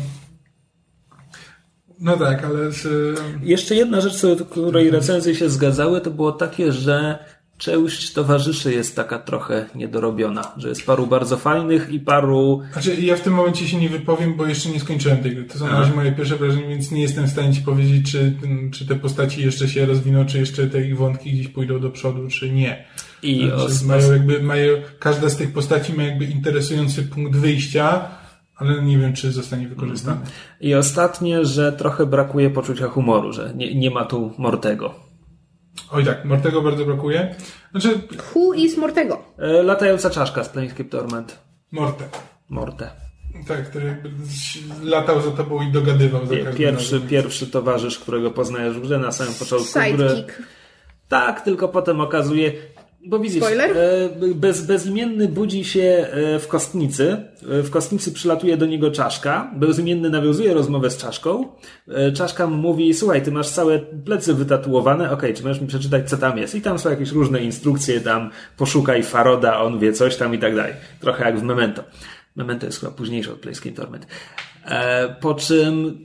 no 2.00 2.18
tak, 2.18 2.44
ale 2.44 2.60
Jeszcze 3.42 3.76
jedna 3.76 4.02
rzecz, 4.02 4.16
co 4.16 4.36
do 4.36 4.46
której 4.46 4.92
recenzje 4.92 5.36
się 5.36 5.50
zgadzały, 5.50 6.02
to 6.02 6.12
było 6.12 6.32
takie, 6.32 6.72
że 6.72 7.26
część 7.64 8.14
towarzyszy 8.14 8.74
jest 8.74 8.96
taka 8.96 9.20
trochę 9.20 9.66
niedorobiona, 9.76 10.52
że 10.58 10.70
jest 10.70 10.86
paru 10.86 11.08
bardzo 11.08 11.38
fajnych 11.38 11.90
i 11.90 12.00
paru 12.00 12.62
Znaczy, 12.74 12.96
ja 12.96 13.16
w 13.16 13.22
tym 13.22 13.34
momencie 13.34 13.68
się 13.68 13.78
nie 13.78 13.90
wypowiem, 13.90 14.38
bo 14.38 14.46
jeszcze 14.46 14.70
nie 14.70 14.80
skończyłem 14.80 15.18
tej 15.18 15.36
gry. 15.36 15.44
To 15.44 15.58
są 15.60 15.68
na 15.68 15.80
razie 15.80 15.94
moje 15.94 16.12
pierwsze 16.12 16.36
wrażenia, 16.36 16.68
więc 16.68 16.92
nie 16.92 17.02
jestem 17.02 17.26
w 17.28 17.30
stanie 17.30 17.54
ci 17.54 17.62
powiedzieć, 17.62 18.12
czy, 18.12 18.36
czy 18.72 18.88
te 18.88 18.96
postaci 18.96 19.42
jeszcze 19.42 19.68
się 19.68 19.86
rozwiną, 19.86 20.26
czy 20.26 20.40
jeszcze 20.40 20.68
te 20.68 20.88
ich 20.88 20.98
wątki 20.98 21.32
gdzieś 21.32 21.48
pójdą 21.48 21.80
do 21.80 21.90
przodu, 21.90 22.28
czy 22.28 22.50
nie. 22.50 22.86
i 23.22 23.52
Znaczy, 23.68 23.86
mają 23.86 24.12
jakby, 24.12 24.44
mają, 24.44 24.68
każda 25.00 25.30
z 25.30 25.38
tych 25.38 25.54
postaci 25.54 25.94
ma 25.94 26.04
jakby 26.04 26.26
interesujący 26.26 27.04
punkt 27.04 27.36
wyjścia, 27.36 28.08
ale 28.56 28.82
nie 28.82 28.98
wiem, 28.98 29.14
czy 29.14 29.32
zostanie 29.32 29.68
wykorzystany. 29.68 30.20
I 30.62 30.76
ostatnie, 30.76 31.46
że 31.46 31.72
trochę 31.72 32.06
brakuje 32.06 32.50
poczucia 32.50 32.88
humoru, 32.88 33.34
że 33.34 33.54
nie, 33.56 33.76
nie 33.76 33.92
ma 33.92 34.06
tu 34.06 34.34
Mortego. 34.38 35.13
Oj 35.92 36.06
tak, 36.06 36.26
Mortego 36.26 36.62
bardzo 36.62 36.86
brakuje. 36.86 37.36
Znaczy, 37.72 38.00
Who 38.36 38.54
is 38.54 38.78
Mortego? 38.78 39.24
E, 39.40 39.64
latająca 39.64 40.10
czaszka 40.10 40.44
z 40.44 40.50
Planescape 40.50 40.84
Torment. 40.90 41.40
Morte. 41.72 42.04
Morte. 42.50 42.92
Tak, 43.48 43.70
który 43.70 43.86
jakby 43.88 44.10
latał 44.84 45.22
za 45.22 45.32
tobą 45.32 45.62
i 45.62 45.72
dogadywał 45.72 46.26
za 46.26 46.36
każdym 46.36 46.54
Pierwszy, 46.56 46.94
razem. 46.96 47.10
pierwszy 47.10 47.48
towarzysz, 47.48 48.00
którego 48.00 48.32
poznajesz 48.32 48.78
w 48.78 48.82
grze 48.82 49.00
na 49.00 49.12
samym 49.12 49.34
początku 49.34 49.74
gry. 49.80 50.10
Sidekick. 50.10 50.42
Tak, 51.08 51.42
tylko 51.42 51.68
potem 51.68 52.02
okazuje, 52.02 52.54
bo 53.06 53.20
widzisz, 53.20 53.44
Spoiler? 53.44 53.78
e, 53.78 54.10
bez, 54.36 54.66
bezimienny 54.66 55.28
budzi 55.28 55.66
się 55.66 55.82
e, 55.82 56.40
w 56.40 56.48
kostnicy, 56.48 57.12
e, 57.12 57.64
w 57.64 57.70
kostnicy 57.70 58.12
przylatuje 58.12 58.58
do 58.58 58.66
niego 58.66 58.92
czaszka, 58.92 59.52
bezimienny 59.56 60.10
nawiązuje 60.10 60.54
rozmowę 60.54 60.90
z 60.90 60.98
czaszką, 60.98 61.48
czaszka 62.14 62.48
mu 62.48 62.58
mówi, 62.58 62.94
słuchaj, 62.94 63.22
ty 63.22 63.32
masz 63.32 63.50
całe 63.50 63.80
plecy 63.80 64.34
wytatuowane, 64.34 65.12
okej, 65.12 65.34
czy 65.34 65.44
możesz 65.44 65.62
mi 65.62 65.68
przeczytać, 65.68 66.10
co 66.10 66.18
tam 66.18 66.38
jest? 66.38 66.56
I 66.56 66.62
tam 66.62 66.80
są 66.80 66.90
jakieś 66.90 67.12
różne 67.12 67.44
instrukcje, 67.44 68.02
tam 68.02 68.30
poszukaj 68.58 69.04
Faroda, 69.04 69.62
on 69.62 69.80
wie 69.80 69.94
coś 69.94 70.16
tam 70.16 70.36
i 70.36 70.40
tak 70.40 70.56
dalej. 70.56 70.74
Trochę 71.00 71.26
jak 71.26 71.40
w 71.40 71.44
Memento. 71.44 71.84
Memento 72.36 72.66
jest 72.66 72.80
chyba 72.80 72.92
późniejsze 72.92 73.32
od 73.34 73.40
Playscape 73.40 73.76
Torment. 73.76 74.08
Po 75.20 75.34
czym 75.34 76.00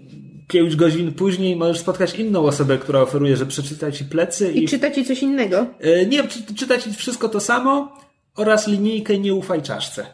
pięć 0.49 0.76
godzin 0.76 1.14
później 1.14 1.57
możesz 1.57 1.78
spotkać 1.78 2.14
inną 2.14 2.44
osobę, 2.44 2.78
która 2.78 3.01
oferuje, 3.01 3.36
że 3.36 3.46
przeczyta 3.46 3.92
ci 3.92 4.05
plecy 4.05 4.53
i, 4.53 4.64
I 4.64 4.68
czyta 4.68 4.90
ci 4.90 5.05
coś 5.05 5.22
innego. 5.22 5.66
E, 5.80 6.07
Nie, 6.07 6.28
czy, 6.28 6.55
czytać 6.55 6.84
wszystko 6.96 7.28
to 7.28 7.40
samo 7.40 7.99
oraz 8.36 8.66
linijkę 8.66 9.18
nie 9.18 9.34
ufaj 9.34 9.62
czaszce. 9.62 10.07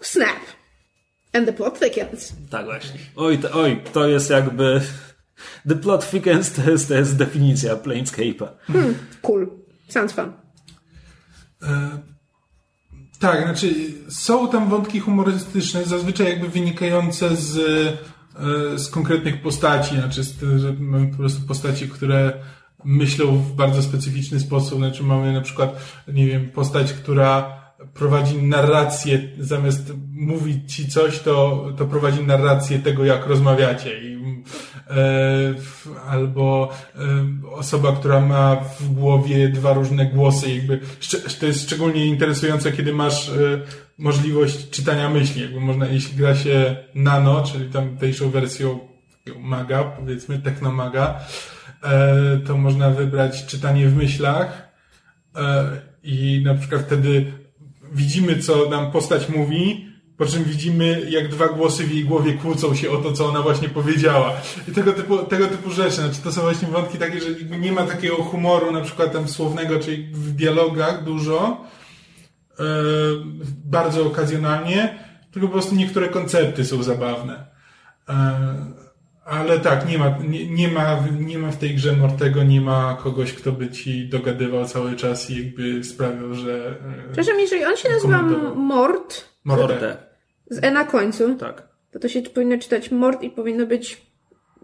Snap. 0.00 0.36
And 1.32 1.46
the 1.46 1.52
plot 1.52 1.80
thickens. 1.80 2.32
Tak 2.50 2.64
właśnie. 2.64 3.00
Oj, 3.16 3.38
to, 3.38 3.52
oj, 3.52 3.82
to 3.92 4.08
jest 4.08 4.30
jakby... 4.30 4.80
The 5.68 5.74
plot 5.74 6.10
thickens 6.10 6.52
to 6.52 6.70
jest, 6.70 6.88
to 6.88 6.94
jest 6.94 7.16
definicja 7.16 7.76
Planescape'a. 7.76 8.48
Cool. 9.22 9.50
Sounds 9.88 10.12
fun. 10.12 10.32
E, 11.62 11.98
tak, 13.20 13.42
znaczy 13.42 13.74
są 14.08 14.48
tam 14.48 14.68
wątki 14.68 15.00
humorystyczne, 15.00 15.84
zazwyczaj 15.84 16.26
jakby 16.26 16.48
wynikające 16.48 17.36
z, 17.36 17.58
z 18.76 18.88
konkretnych 18.88 19.42
postaci, 19.42 19.94
znaczy 19.94 20.24
z, 20.24 20.60
że 20.60 20.72
mamy 20.72 21.06
po 21.06 21.16
prostu 21.16 21.46
postaci, 21.46 21.88
które 21.88 22.32
myślą 22.84 23.36
w 23.36 23.52
bardzo 23.52 23.82
specyficzny 23.82 24.40
sposób, 24.40 24.78
znaczy 24.78 25.02
mamy 25.02 25.32
na 25.32 25.40
przykład, 25.40 25.80
nie 26.08 26.26
wiem, 26.26 26.50
postać, 26.50 26.92
która 26.92 27.60
prowadzi 27.94 28.42
narrację, 28.42 29.28
zamiast 29.38 29.92
mówić 30.12 30.74
ci 30.74 30.88
coś, 30.88 31.18
to, 31.18 31.66
to 31.76 31.86
prowadzi 31.86 32.22
narrację 32.22 32.78
tego, 32.78 33.04
jak 33.04 33.26
rozmawiacie. 33.26 34.02
I, 34.02 34.14
e, 34.14 34.75
albo 36.08 36.72
e, 36.94 36.98
osoba, 37.52 37.92
która 37.92 38.20
ma 38.20 38.56
w 38.56 38.92
głowie 38.92 39.48
dwa 39.48 39.72
różne 39.72 40.06
głosy, 40.06 40.54
jakby 40.54 40.80
to 41.40 41.46
jest 41.46 41.62
szczególnie 41.62 42.06
interesujące, 42.06 42.72
kiedy 42.72 42.92
masz 42.92 43.28
e, 43.28 43.32
możliwość 43.98 44.70
czytania 44.70 45.10
myśli, 45.10 45.42
jakby 45.42 45.60
można, 45.60 45.86
jeśli 45.86 46.16
gra 46.16 46.36
się 46.36 46.76
nano, 46.94 47.42
czyli 47.42 47.72
tamtejszą 47.72 48.30
wersją 48.30 48.78
maga, 49.38 49.84
powiedzmy, 49.84 50.38
technomaga, 50.38 51.20
e, 51.82 52.38
to 52.46 52.56
można 52.56 52.90
wybrać 52.90 53.46
czytanie 53.46 53.88
w 53.88 53.96
myślach, 53.96 54.66
E, 55.36 55.70
I 56.02 56.42
na 56.44 56.54
przykład 56.54 56.82
wtedy 56.82 57.32
widzimy, 57.92 58.38
co 58.38 58.70
nam 58.70 58.92
postać 58.92 59.28
mówi, 59.28 59.85
po 60.16 60.26
czym 60.26 60.44
widzimy, 60.44 61.06
jak 61.10 61.28
dwa 61.28 61.48
głosy 61.48 61.84
w 61.84 61.94
jej 61.94 62.04
głowie 62.04 62.32
kłócą 62.32 62.74
się 62.74 62.90
o 62.90 62.96
to, 62.96 63.12
co 63.12 63.26
ona 63.26 63.42
właśnie 63.42 63.68
powiedziała. 63.68 64.32
I 64.68 64.72
tego 64.72 64.92
typu, 64.92 65.18
tego 65.18 65.46
typu 65.46 65.70
rzeczy. 65.70 65.96
Znaczy, 65.96 66.22
to 66.24 66.32
są 66.32 66.40
właśnie 66.40 66.68
wątki 66.68 66.98
takie, 66.98 67.20
że 67.20 67.28
nie 67.58 67.72
ma 67.72 67.82
takiego 67.82 68.16
humoru, 68.16 68.72
na 68.72 68.80
przykład 68.80 69.12
tam 69.12 69.28
słownego, 69.28 69.80
czyli 69.80 70.08
w 70.12 70.32
dialogach 70.32 71.04
dużo, 71.04 71.64
e, 72.60 72.64
bardzo 73.64 74.06
okazjonalnie, 74.06 74.98
tylko 75.32 75.48
po 75.48 75.52
prostu 75.52 75.74
niektóre 75.74 76.08
koncepty 76.08 76.64
są 76.64 76.82
zabawne. 76.82 77.46
E, 78.08 78.76
ale 79.24 79.60
tak, 79.60 79.88
nie 79.88 79.98
ma, 79.98 80.18
nie, 80.28 80.50
nie, 80.50 80.68
ma, 80.68 80.98
nie 81.20 81.38
ma 81.38 81.50
w 81.50 81.56
tej 81.56 81.74
grze 81.74 81.96
Mortego, 81.96 82.44
nie 82.44 82.60
ma 82.60 82.98
kogoś, 83.02 83.32
kto 83.32 83.52
by 83.52 83.70
ci 83.70 84.08
dogadywał 84.08 84.66
cały 84.66 84.96
czas 84.96 85.30
i 85.30 85.44
jakby 85.44 85.84
sprawiał, 85.84 86.34
że... 86.34 86.68
e, 86.68 87.02
Przepraszam, 87.04 87.40
jeżeli 87.40 87.64
on 87.64 87.76
się 87.76 87.88
nazywa. 87.88 88.22
Mort 88.54 89.35
Morte. 89.46 89.62
Morte. 89.62 89.96
z 90.50 90.64
E 90.64 90.70
na 90.70 90.84
końcu, 90.84 91.34
Tak. 91.34 91.68
to 91.90 91.98
to 91.98 92.08
się 92.08 92.22
powinno 92.22 92.58
czytać 92.58 92.90
Mort 92.90 93.22
i 93.22 93.30
powinno 93.30 93.66
być, 93.66 94.02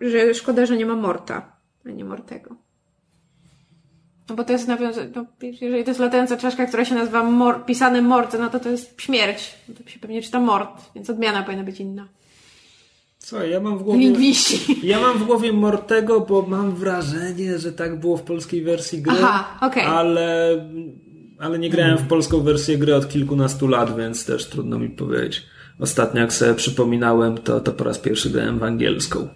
że 0.01 0.35
szkoda, 0.35 0.66
że 0.66 0.76
nie 0.76 0.87
ma 0.87 0.97
Morta, 0.97 1.57
a 1.87 1.91
nie 1.91 2.05
Mortego. 2.05 2.57
No 4.28 4.37
bo 4.37 4.45
to 4.45 4.53
jest 4.53 4.68
nawiązanie, 4.68 5.11
no, 5.14 5.26
jeżeli 5.43 5.85
to 5.85 5.91
jest 5.91 6.01
latająca 6.01 6.37
czaszka, 6.37 6.66
która 6.66 6.85
się 6.85 6.95
nazywa 6.95 7.24
mor, 7.24 7.64
pisany 7.64 8.03
Mort, 8.03 8.37
no 8.39 8.51
to 8.51 8.61
to 8.61 8.68
jest 8.68 9.01
śmierć. 9.01 9.55
No 9.68 9.74
to 9.74 9.91
się 9.91 9.99
pewnie 9.99 10.22
czyta 10.22 10.41
Mort, 10.41 10.83
więc 10.95 11.11
odmiana 11.11 11.43
powinna 11.43 11.64
być 11.64 11.80
inna. 11.80 12.09
Co, 13.18 13.47
ja 13.47 13.61
mam 13.61 13.78
w 13.78 13.83
głowie... 13.83 13.99
Lingwiści. 14.01 14.80
Ja 14.83 15.01
mam 15.01 15.18
w 15.18 15.24
głowie 15.24 15.53
Mortego, 15.53 16.20
bo 16.20 16.43
mam 16.43 16.74
wrażenie, 16.74 17.59
że 17.59 17.72
tak 17.72 18.01
było 18.01 18.16
w 18.16 18.22
polskiej 18.22 18.62
wersji 18.62 19.03
gry. 19.03 19.16
Aha, 19.22 19.66
okej. 19.66 19.85
Ale, 19.85 20.57
ale 21.43 21.59
nie 21.59 21.70
grałem 21.70 21.99
w 21.99 22.07
polską 22.07 22.40
wersję 22.40 22.78
gry 22.78 22.95
od 22.95 23.09
kilkunastu 23.09 23.68
lat, 23.68 23.97
więc 23.97 24.26
też 24.26 24.47
trudno 24.47 24.78
mi 24.78 24.88
powiedzieć. 24.88 25.47
Ostatnio 25.78 26.20
jak 26.20 26.32
sobie 26.32 26.55
przypominałem, 26.55 27.38
to, 27.38 27.61
to 27.61 27.72
po 27.72 27.84
raz 27.84 27.99
pierwszy 27.99 28.30
grałem 28.30 28.59
w 28.59 28.62
angielską. 28.62 29.28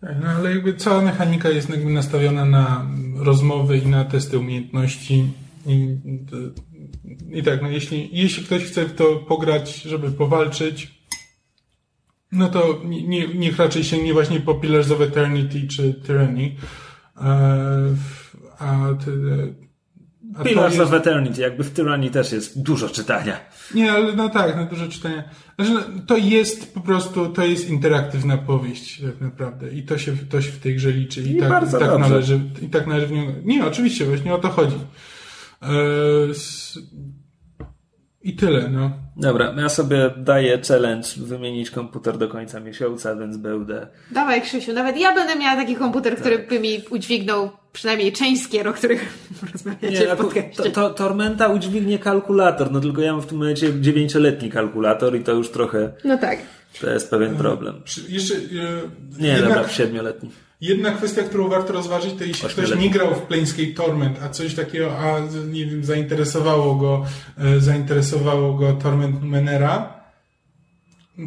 Tak, 0.00 0.16
No 0.20 0.28
ale 0.28 0.50
jakby 0.50 0.74
cała 0.74 1.02
mechanika 1.02 1.50
jest 1.50 1.70
jakby 1.70 1.90
nastawiona 1.90 2.44
na 2.44 2.86
rozmowy 3.16 3.78
i 3.78 3.86
na 3.86 4.04
testy 4.04 4.38
umiejętności. 4.38 5.24
I, 5.66 5.96
i 7.32 7.42
tak, 7.42 7.62
no 7.62 7.68
jeśli, 7.68 8.08
jeśli 8.12 8.44
ktoś 8.44 8.64
chce 8.64 8.84
w 8.84 8.94
to 8.94 9.16
pograć, 9.16 9.82
żeby 9.82 10.12
powalczyć, 10.12 11.00
no 12.32 12.48
to 12.48 12.80
nie, 12.84 13.08
nie, 13.08 13.28
niech 13.28 13.58
raczej 13.58 13.84
sięgnie 13.84 14.12
właśnie 14.12 14.40
po 14.40 14.54
Pillars 14.54 14.90
of 14.90 15.00
Eternity 15.00 15.66
czy 15.66 15.94
Tyranny. 15.94 16.56
E, 17.16 17.94
a 18.58 18.88
ty, 19.04 19.10
a 20.34 20.38
to 20.38 20.44
Pillars 20.44 20.74
jest- 20.74 20.86
of 20.86 20.92
Eternity, 20.92 21.40
jakby 21.40 21.64
w 21.64 21.70
Tyranny 21.70 22.10
też 22.10 22.32
jest 22.32 22.62
dużo 22.62 22.88
czytania. 22.88 23.40
Nie, 23.74 23.92
ale 23.92 24.12
no 24.12 24.28
tak, 24.28 24.56
no 24.56 24.66
dużo 24.66 24.88
czytania. 24.88 25.24
Znaczy, 25.56 25.72
no, 25.72 25.80
to 26.06 26.16
jest 26.16 26.74
po 26.74 26.80
prostu, 26.80 27.26
to 27.28 27.44
jest 27.44 27.70
interaktywna 27.70 28.36
powieść 28.36 29.00
tak 29.00 29.20
naprawdę 29.20 29.70
i 29.70 29.82
to 29.82 29.98
się, 29.98 30.16
to 30.16 30.42
się 30.42 30.52
w 30.52 30.58
tej 30.58 30.76
grze 30.76 30.90
liczy 30.90 31.22
i, 31.22 31.36
I 31.36 31.40
tak, 31.40 31.68
i 31.68 31.72
tak 31.72 31.98
należy, 31.98 32.40
i 32.62 32.68
tak 32.68 32.86
należy 32.86 33.06
w 33.06 33.12
nią, 33.12 33.32
nie, 33.44 33.66
oczywiście, 33.66 34.04
właśnie 34.04 34.34
o 34.34 34.38
to 34.38 34.48
chodzi. 34.48 34.76
E, 35.62 35.66
I 38.26 38.36
tyle, 38.36 38.68
no. 38.70 38.90
Dobra, 39.16 39.54
ja 39.58 39.68
sobie 39.68 40.10
daję 40.16 40.58
challenge 40.68 41.08
wymienić 41.16 41.70
komputer 41.70 42.18
do 42.18 42.28
końca 42.28 42.60
miesiąca, 42.60 43.16
więc 43.16 43.36
będę. 43.36 43.86
Dawaj 44.10 44.42
Krzysiu, 44.42 44.72
nawet 44.72 44.96
ja 45.00 45.14
będę 45.14 45.36
miała 45.36 45.56
taki 45.56 45.76
komputer, 45.76 46.16
który 46.16 46.38
by 46.38 46.60
mi 46.60 46.78
udźwignął 46.90 47.50
przynajmniej 47.72 48.12
część 48.12 48.42
z 48.42 48.48
gier, 48.50 48.68
o 48.68 48.72
których 48.72 49.18
rozmawiacie 49.52 50.06
w 50.06 50.10
aku- 50.10 50.22
podcaście. 50.24 50.62
to, 50.62 50.70
to, 50.70 50.90
Tormenta 50.90 51.48
udźwignie 51.48 51.98
kalkulator, 51.98 52.72
no 52.72 52.80
tylko 52.80 53.02
ja 53.02 53.12
mam 53.12 53.22
w 53.22 53.26
tym 53.26 53.38
momencie 53.38 53.80
dziewięcioletni 53.80 54.50
kalkulator 54.50 55.16
i 55.16 55.20
to 55.24 55.32
już 55.32 55.50
trochę, 55.50 55.92
No 56.04 56.18
tak. 56.18 56.38
To 56.80 56.90
jest 56.90 57.10
pewien 57.10 57.36
problem. 57.36 57.82
Przy- 57.84 58.12
Jeszcze, 58.12 58.34
e, 58.34 58.38
Nie, 59.18 59.28
jednak, 59.28 59.48
dobra, 59.54 59.68
siedmioletni. 59.68 60.30
Jedna 60.60 60.90
kwestia, 60.90 61.22
którą 61.22 61.48
warto 61.48 61.72
rozważyć, 61.72 62.14
to 62.18 62.24
jeśli 62.24 62.48
ktoś 62.48 62.76
nie 62.78 62.90
grał 62.90 63.14
w 63.14 63.22
Planescape 63.22 63.66
Torment, 63.74 64.18
a 64.22 64.28
coś 64.28 64.54
takiego, 64.54 64.98
a 64.98 65.20
nie 65.46 65.66
wiem, 65.66 65.84
zainteresowało 65.84 66.74
go, 66.74 67.04
e, 67.38 67.60
zainteresowało 67.60 68.54
go 68.54 68.72
Torment 68.72 69.22
Numenera, 69.22 69.96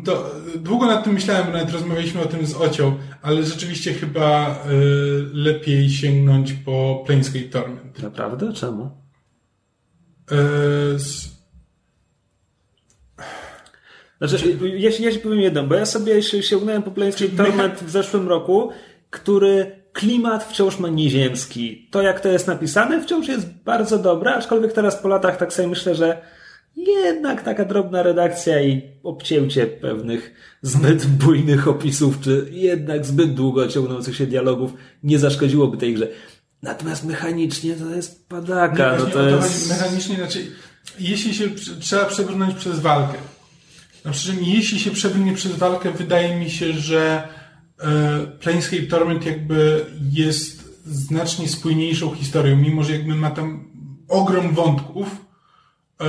to 0.05 0.27
e, 0.55 0.57
długo 0.57 0.85
nad 0.85 1.03
tym 1.03 1.13
myślałem, 1.13 1.45
bo 1.47 1.51
nawet 1.53 1.71
rozmawialiśmy 1.71 2.21
o 2.21 2.25
tym 2.25 2.45
z 2.45 2.55
Ocią, 2.55 2.97
ale 3.21 3.43
rzeczywiście 3.43 3.93
chyba 3.93 4.49
e, 4.49 4.55
lepiej 5.33 5.89
sięgnąć 5.89 6.53
po 6.53 7.03
Planescape 7.07 7.45
Torment. 7.45 8.01
Naprawdę? 8.03 8.53
Czemu? 8.53 8.91
E, 10.31 10.35
s- 10.95 11.38
Znaczy, 14.21 14.57
ja, 14.77 14.91
się- 14.91 15.03
ja 15.03 15.11
się 15.11 15.19
powiem 15.19 15.39
jedno, 15.39 15.63
bo 15.63 15.75
ja 15.75 15.85
sobie 15.85 16.23
się 16.23 16.43
sięgnąłem 16.43 16.83
po 16.83 16.91
Planescape 16.91 17.31
Torment 17.31 17.79
w 17.83 17.89
zeszłym 17.89 18.27
roku, 18.27 18.69
który 19.09 19.71
klimat 19.93 20.43
wciąż 20.43 20.79
ma 20.79 20.89
nieziemski. 20.89 21.87
To, 21.91 22.01
jak 22.01 22.19
to 22.19 22.29
jest 22.29 22.47
napisane, 22.47 23.01
wciąż 23.03 23.27
jest 23.27 23.47
bardzo 23.65 23.97
dobre, 23.99 24.33
aczkolwiek 24.35 24.73
teraz 24.73 24.95
po 25.01 25.07
latach 25.07 25.37
tak 25.37 25.53
sobie 25.53 25.67
myślę, 25.67 25.95
że 25.95 26.21
jednak 26.75 27.41
taka 27.43 27.65
drobna 27.65 28.03
redakcja 28.03 28.61
i 28.61 28.81
obcięcie 29.03 29.67
pewnych 29.67 30.33
zbyt 30.61 31.05
bujnych 31.05 31.67
opisów, 31.67 32.19
czy 32.21 32.47
jednak 32.51 33.05
zbyt 33.05 33.33
długo 33.33 33.67
ciągnących 33.67 34.15
się 34.15 34.25
dialogów 34.27 34.73
nie 35.03 35.19
zaszkodziłoby 35.19 35.77
tej 35.77 35.93
grze. 35.93 36.07
Natomiast 36.63 37.05
mechanicznie 37.05 37.73
to 37.75 37.95
jest 37.95 38.29
padaka, 38.29 38.93
Nie, 38.97 38.99
no 39.03 39.05
to 39.05 39.29
jest... 39.29 39.69
mechanicznie, 39.69 40.15
znaczy, 40.15 40.39
jeśli 40.99 41.33
się 41.33 41.49
trzeba 41.79 42.05
przebrnąć 42.05 42.55
przez 42.55 42.79
walkę, 42.79 43.13
no 44.05 44.13
czym 44.13 44.43
jeśli 44.43 44.79
się 44.79 44.91
przebrnie 44.91 45.33
przez 45.33 45.55
walkę, 45.55 45.91
wydaje 45.91 46.35
mi 46.35 46.49
się, 46.49 46.73
że 46.73 47.27
e, 47.79 48.27
Planescape 48.39 48.83
Torment 48.83 49.25
jakby 49.25 49.85
jest 50.11 50.63
znacznie 50.85 51.47
spójniejszą 51.47 52.15
historią, 52.15 52.55
mimo 52.55 52.83
że 52.83 52.93
jakby 52.93 53.15
ma 53.15 53.31
tam 53.31 53.69
ogrom 54.07 54.53
wątków, 54.53 55.07
e, 56.01 56.05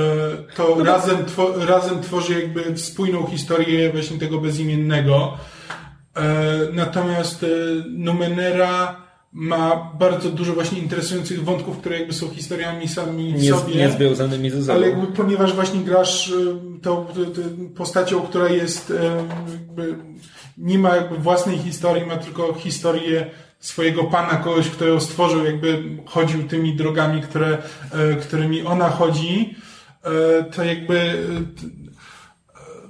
to 0.55 0.83
razem, 0.83 1.25
two, 1.25 1.65
razem 1.65 2.01
tworzy 2.01 2.41
jakby 2.41 2.77
spójną 2.77 3.27
historię 3.27 3.91
właśnie 3.91 4.17
tego 4.17 4.37
bezimiennego. 4.37 5.37
E, 6.15 6.23
Natomiast 6.73 7.45
Numenera 7.89 9.10
ma 9.33 9.91
bardzo 9.99 10.29
dużo 10.29 10.53
właśnie 10.53 10.79
interesujących 10.79 11.43
wątków, 11.43 11.77
które 11.77 11.99
jakby 11.99 12.13
są 12.13 12.29
historiami 12.29 12.87
sami 12.87 13.33
Nie, 13.33 13.49
sobie. 13.49 13.75
nie 13.75 13.89
związanymi 13.89 14.49
ze 14.49 14.61
sobą. 14.61 14.73
Ale 14.73 14.89
jakby 14.89 15.07
ponieważ 15.07 15.53
właśnie 15.53 15.79
grasz 15.79 16.29
y, 16.29 16.55
tą, 16.81 17.05
tą, 17.05 17.25
tą 17.25 17.69
postacią, 17.75 18.21
która 18.21 18.49
jest 18.49 18.89
y, 18.89 18.93
jakby 19.51 19.95
nie 20.57 20.79
ma 20.79 20.95
jakby 20.95 21.17
własnej 21.17 21.57
historii, 21.57 22.05
ma 22.05 22.17
tylko 22.17 22.53
historię 22.53 23.31
swojego 23.59 24.03
pana, 24.03 24.37
kogoś, 24.37 24.69
kto 24.69 24.85
ją 24.85 24.99
stworzył, 24.99 25.45
jakby 25.45 25.83
chodził 26.05 26.43
tymi 26.43 26.75
drogami, 26.75 27.21
które, 27.21 27.57
y, 28.13 28.15
którymi 28.15 28.61
ona 28.61 28.89
chodzi, 28.89 29.55
y, 30.05 30.51
to 30.51 30.63
jakby 30.63 30.99
y, 30.99 31.15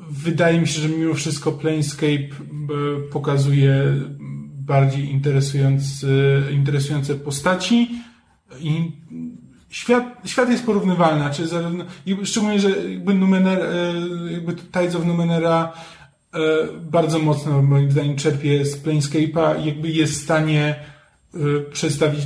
wydaje 0.10 0.62
mi 0.62 0.68
się, 0.68 0.82
że 0.82 0.90
mimo 0.90 1.14
wszystko 1.14 1.52
Planescape 1.52 2.08
y, 2.14 2.30
pokazuje 3.12 3.84
bardziej 4.72 5.10
interesujący, 5.10 6.44
interesujące 6.52 7.16
postaci 7.16 7.90
i 8.60 8.92
świat, 9.70 10.04
świat 10.26 10.50
jest 10.50 10.66
porównywalny, 10.66 11.22
znaczy 11.22 11.48
zarówno, 11.48 11.86
szczególnie, 12.24 12.60
że 12.60 12.70
jakby 12.70 13.14
Numener, 13.14 13.60
e, 13.60 14.32
jakby 14.32 14.56
Tides 14.56 14.96
of 14.96 15.06
Numenera 15.06 15.74
e, 16.34 16.40
bardzo 16.82 17.20
mocno 17.20 17.62
moim 17.62 17.92
zdaniem 17.92 18.16
czerpie 18.16 18.66
z 18.66 18.84
Planescape'a 18.84 19.62
i 19.62 19.66
jakby 19.66 19.90
jest 19.90 20.14
w 20.14 20.24
stanie 20.24 20.76
e, 21.34 21.38
przedstawić, 21.72 22.22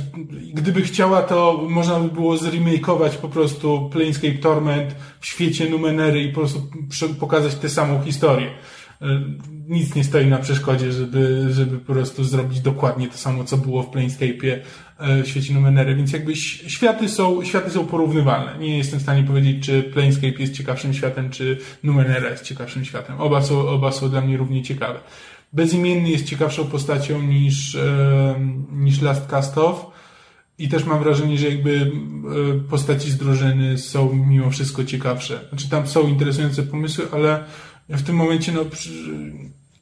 gdyby 0.54 0.82
chciała, 0.82 1.22
to 1.22 1.66
można 1.68 2.00
by 2.00 2.08
było 2.08 2.36
zremakeować 2.36 3.16
po 3.16 3.28
prostu 3.28 3.90
Planescape 3.92 4.38
Torment 4.38 4.94
w 5.20 5.26
świecie 5.26 5.70
Numenery 5.70 6.22
i 6.22 6.28
po 6.28 6.40
prostu 6.40 6.60
pokazać 7.20 7.54
tę 7.54 7.68
samą 7.68 8.02
historię. 8.02 8.50
E, 9.02 9.06
Nic 9.68 9.94
nie 9.94 10.04
stoi 10.04 10.26
na 10.26 10.38
przeszkodzie, 10.38 10.92
żeby, 10.92 11.46
żeby 11.50 11.78
po 11.78 11.92
prostu 11.92 12.24
zrobić 12.24 12.60
dokładnie 12.60 13.08
to 13.08 13.18
samo, 13.18 13.44
co 13.44 13.56
było 13.56 13.82
w 13.82 13.90
Planescape'ie 13.90 14.58
e, 14.98 15.22
w 15.22 15.28
świecie 15.28 15.54
Numenery, 15.54 15.96
więc 15.96 16.12
jakby 16.12 16.36
światy 16.36 17.08
są, 17.08 17.44
światy 17.44 17.70
są 17.70 17.86
porównywalne. 17.86 18.58
Nie 18.58 18.78
jestem 18.78 18.98
w 18.98 19.02
stanie 19.02 19.22
powiedzieć, 19.22 19.66
czy 19.66 19.82
Planescape 19.82 20.42
jest 20.42 20.52
ciekawszym 20.52 20.94
światem, 20.94 21.30
czy 21.30 21.58
Numenera 21.82 22.30
jest 22.30 22.44
ciekawszym 22.44 22.84
światem. 22.84 23.20
Oba 23.20 23.42
są, 23.42 23.68
oba 23.68 23.92
są 23.92 24.08
dla 24.10 24.20
mnie 24.20 24.36
równie 24.36 24.62
ciekawe. 24.62 25.00
Bezimienny 25.52 26.10
jest 26.10 26.24
ciekawszą 26.24 26.64
postacią 26.64 27.22
niż, 27.22 27.74
e, 27.74 28.34
niż 28.72 29.00
Last 29.00 29.26
Cast 29.26 29.58
Off. 29.58 29.86
I 30.58 30.68
też 30.68 30.84
mam 30.84 31.02
wrażenie, 31.02 31.38
że 31.38 31.48
jakby 31.48 31.92
postaci 32.70 33.10
z 33.10 33.16
drużyny 33.16 33.78
są 33.78 34.12
mimo 34.12 34.50
wszystko 34.50 34.84
ciekawsze. 34.84 35.40
Znaczy 35.48 35.68
tam 35.68 35.86
są 35.86 36.08
interesujące 36.08 36.62
pomysły, 36.62 37.04
ale 37.12 37.44
ja 37.88 37.96
w 37.96 38.02
tym 38.02 38.16
momencie 38.16 38.52
no, 38.52 38.60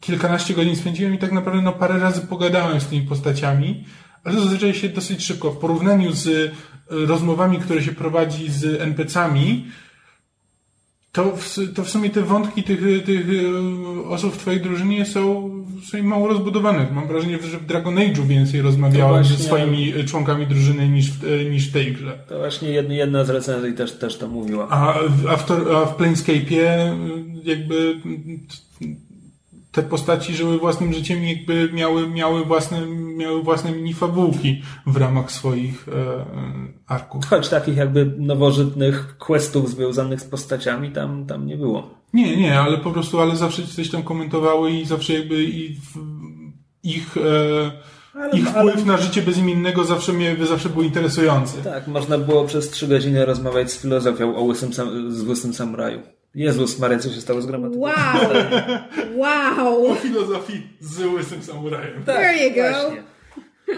kilkanaście 0.00 0.54
godzin 0.54 0.76
spędziłem 0.76 1.14
i 1.14 1.18
tak 1.18 1.32
naprawdę 1.32 1.62
no, 1.62 1.72
parę 1.72 1.98
razy 1.98 2.20
pogadałem 2.20 2.80
z 2.80 2.86
tymi 2.86 3.02
postaciami, 3.02 3.84
ale 4.24 4.34
to 4.34 4.40
zazwyczaj 4.40 4.74
się 4.74 4.88
dosyć 4.88 5.24
szybko. 5.24 5.50
W 5.50 5.58
porównaniu 5.58 6.12
z 6.12 6.26
e, 6.28 6.50
rozmowami, 6.88 7.58
które 7.58 7.82
się 7.82 7.92
prowadzi 7.92 8.50
z 8.50 8.80
NPC-ami, 8.80 9.66
to 11.14 11.36
w, 11.36 11.56
to 11.74 11.84
w 11.84 11.90
sumie 11.90 12.10
te 12.10 12.22
wątki 12.22 12.62
tych, 12.62 12.80
tych 13.04 13.26
e, 14.04 14.08
osób 14.08 14.34
w 14.34 14.38
twojej 14.38 14.60
drużynie 14.60 15.06
są, 15.06 15.50
są 15.84 16.02
mało 16.02 16.28
rozbudowane. 16.28 16.86
Mam 16.92 17.08
wrażenie, 17.08 17.38
że 17.50 17.58
w 17.58 17.66
Dragon 17.66 17.94
Age'u 17.94 18.26
więcej 18.26 18.62
rozmawiałem 18.62 19.14
właśnie- 19.22 19.36
ze 19.36 19.44
swoimi 19.44 19.92
e, 20.00 20.04
członkami 20.04 20.46
drużyny 20.46 20.88
niż, 20.88 21.10
w- 21.12 21.24
e, 21.24 21.44
niż 21.50 21.68
w 21.68 21.72
tej 21.72 21.92
grze. 21.92 22.18
To 22.28 22.38
właśnie 22.38 22.68
jedna, 22.70 23.24
z 23.24 23.30
recenzji 23.30 23.72
też, 23.72 23.92
też 23.92 24.18
to 24.18 24.28
mówiła. 24.28 24.68
A, 24.68 24.94
w- 25.08 25.26
a, 25.26 25.36
w, 25.36 25.50
a 25.50 25.86
w 25.86 25.96
Planescape'ie 25.96 26.66
jakby 27.44 27.96
te 29.74 29.82
postaci 29.82 30.34
żyły 30.34 30.58
własnym 30.58 30.92
życiem 30.92 31.24
i 31.24 31.28
jakby 31.28 31.72
miały, 31.72 32.08
miały 32.08 32.44
własne, 32.44 32.86
miały 33.16 33.42
własne 33.42 33.72
minifabułki 33.72 34.62
w 34.86 34.96
ramach 34.96 35.32
swoich 35.32 35.88
e, 35.88 36.24
arków. 36.86 37.26
Choć 37.26 37.48
takich 37.48 37.76
jakby 37.76 38.14
nowożytnych 38.18 39.18
questów 39.18 39.70
związanych 39.70 40.20
z 40.20 40.24
postaciami 40.24 40.90
tam, 40.90 41.26
tam 41.26 41.46
nie 41.46 41.56
było. 41.56 41.90
Nie, 42.12 42.36
nie, 42.36 42.60
ale 42.60 42.78
po 42.78 42.90
prostu, 42.90 43.20
ale 43.20 43.36
zawsze 43.36 43.66
coś 43.66 43.90
tam 43.90 44.02
komentowały 44.02 44.70
i 44.70 44.84
zawsze 44.84 45.12
jakby 45.12 45.44
i 45.44 45.74
w, 45.74 45.98
ich, 46.82 47.16
e, 47.16 47.72
Ale- 48.14 48.38
ich 48.38 48.56
ale- 48.56 48.72
wpływ 48.72 48.86
na 48.86 48.96
życie 48.96 49.22
bezimiennego 49.22 49.84
zawsze, 49.84 50.12
mnie, 50.12 50.36
zawsze 50.48 50.68
był 50.68 50.82
interesujący. 50.82 51.62
Tak, 51.64 51.86
można 51.86 52.18
było 52.18 52.44
przez 52.44 52.70
trzy 52.70 52.88
godziny 52.88 53.24
rozmawiać 53.24 53.72
z 53.72 53.82
filozofią 53.82 54.36
o 54.36 54.42
łysym 54.42 54.72
sam, 54.72 55.12
z 55.12 55.22
łysym 55.22 55.54
samuraju. 55.54 56.00
Jezus 56.34 56.78
Maria, 56.78 56.98
co 56.98 57.08
się 57.10 57.20
stało 57.20 57.42
z 57.42 57.46
gramatyką? 57.46 57.80
Wow! 57.80 57.92
Wow! 59.16 59.86
O 59.92 59.94
filozofii 59.94 60.62
z 60.80 61.04
łysym 61.04 61.42
samurajem. 61.42 62.04
There 62.04 62.48
you 62.48 62.54
go. 62.54 62.62
Właśnie. 62.80 63.02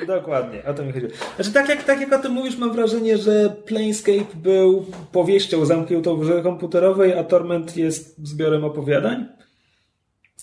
Dokładnie, 0.06 0.64
o 0.64 0.74
to 0.74 0.84
mi 0.84 0.92
chodziło. 0.92 1.12
Znaczy, 1.36 1.52
tak 1.52 1.68
jak, 1.68 1.84
tak 1.84 2.00
jak 2.00 2.12
o 2.12 2.18
tym 2.18 2.32
mówisz, 2.32 2.58
mam 2.58 2.72
wrażenie, 2.72 3.18
że 3.18 3.56
Planescape 3.66 4.34
był 4.34 4.86
powieścią 5.12 5.64
zamkniętą 5.64 6.16
w 6.16 6.20
grze 6.20 6.42
komputerowej, 6.42 7.18
a 7.18 7.24
Torment 7.24 7.76
jest 7.76 8.28
zbiorem 8.28 8.64
opowiadań. 8.64 9.26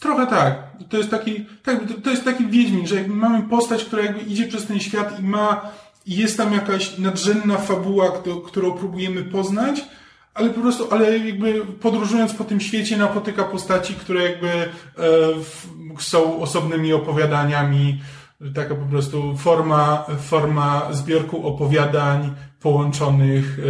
Trochę 0.03 0.27
tak. 0.27 0.63
To 0.89 0.97
jest 0.97 1.09
taki, 1.09 1.45
tak, 1.63 1.79
to- 2.03 2.09
jest 2.09 2.25
taki 2.25 2.47
Wiedźmin, 2.47 2.87
że 2.87 2.95
jakby 2.95 3.13
mamy 3.13 3.41
postać, 3.43 3.83
która 3.85 4.03
jakby 4.03 4.21
idzie 4.21 4.47
przez 4.47 4.65
ten 4.65 4.79
świat 4.79 5.19
i 5.19 5.23
ma, 5.23 5.71
i 6.05 6.15
jest 6.15 6.37
tam 6.37 6.53
jakaś 6.53 6.97
nadrzędna 6.97 7.57
fabuła, 7.57 8.11
którą 8.45 8.71
próbujemy 8.71 9.23
poznać, 9.23 9.85
ale 10.33 10.49
po 10.49 10.61
prostu, 10.61 10.87
ale 10.91 11.17
jakby 11.17 11.65
podróżując 11.65 12.33
po 12.33 12.43
tym 12.43 12.59
świecie 12.59 12.97
napotyka 12.97 13.43
postaci, 13.43 13.93
które 13.93 14.23
jakby 14.23 14.49
e, 14.49 14.67
w, 15.43 15.67
są 15.99 16.41
osobnymi 16.41 16.93
opowiadaniami, 16.93 18.01
taka 18.55 18.75
po 18.75 18.85
prostu 18.85 19.37
forma, 19.37 20.05
forma 20.19 20.87
zbiorku 20.91 21.47
opowiadań 21.47 22.35
połączonych 22.59 23.59
e, 23.59 23.63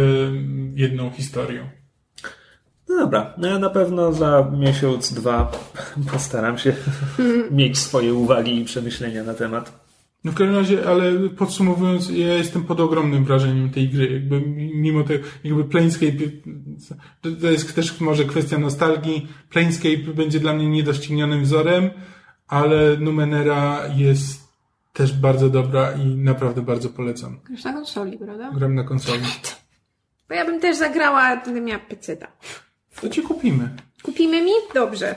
jedną 0.74 1.10
historią. 1.10 1.83
No 2.88 2.96
dobra, 2.96 3.34
no 3.38 3.48
ja 3.48 3.58
na 3.58 3.70
pewno 3.70 4.12
za 4.12 4.50
miesiąc, 4.58 5.12
dwa 5.12 5.52
postaram 6.12 6.58
się 6.58 6.74
mieć 7.50 7.78
swoje 7.78 8.14
uwagi 8.14 8.60
i 8.60 8.64
przemyślenia 8.64 9.24
na 9.24 9.34
temat. 9.34 9.84
No 10.24 10.32
w 10.32 10.34
każdym 10.34 10.56
razie, 10.56 10.88
ale 10.88 11.28
podsumowując, 11.28 12.10
ja 12.10 12.34
jestem 12.34 12.64
pod 12.64 12.80
ogromnym 12.80 13.24
wrażeniem 13.24 13.70
tej 13.70 13.88
gry. 13.88 14.12
Jakby 14.12 14.40
mimo 14.74 15.04
tego, 15.04 15.24
jakby 15.44 15.64
Planescape, 15.64 16.12
to, 17.40 17.50
jest 17.50 17.74
też 17.74 18.00
może 18.00 18.24
kwestia 18.24 18.58
nostalgii. 18.58 19.28
Planescape 19.50 20.14
będzie 20.14 20.40
dla 20.40 20.52
mnie 20.52 20.70
niedoścignionym 20.70 21.42
wzorem, 21.42 21.90
ale 22.48 22.96
Numenera 22.96 23.80
jest 23.96 24.44
też 24.92 25.12
bardzo 25.12 25.50
dobra 25.50 25.92
i 25.92 26.06
naprawdę 26.06 26.62
bardzo 26.62 26.88
polecam. 26.88 27.40
Grasz 27.44 27.64
na 27.64 27.72
konsoli, 27.72 28.18
prawda? 28.18 28.52
Gram 28.54 28.74
na 28.74 28.84
konsoli. 28.84 29.22
Bo 30.28 30.34
ja 30.34 30.44
bym 30.44 30.60
też 30.60 30.76
zagrała, 30.76 31.36
gdybym 31.36 31.64
miała 31.64 31.80
peceta. 31.80 32.26
To 33.00 33.08
ci 33.08 33.22
kupimy. 33.22 33.68
Kupimy 34.02 34.42
mi? 34.42 34.50
Dobrze. 34.74 35.14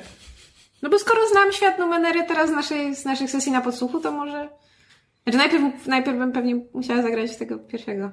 No 0.81 0.89
bo 0.89 0.99
skoro 0.99 1.19
znam 1.31 1.51
świat 1.51 1.79
Numenery 1.79 2.23
teraz 2.27 2.49
z, 2.49 2.53
naszej, 2.53 2.95
z 2.95 3.05
naszych 3.05 3.31
sesji 3.31 3.51
na 3.51 3.61
podsłuchu, 3.61 3.99
to 3.99 4.11
może... 4.11 4.49
Znaczy 5.23 5.37
najpierw, 5.37 5.87
najpierw 5.87 6.17
bym 6.17 6.31
pewnie 6.31 6.55
musiała 6.73 7.01
zagrać 7.01 7.37
tego 7.37 7.57
pierwszego. 7.59 8.11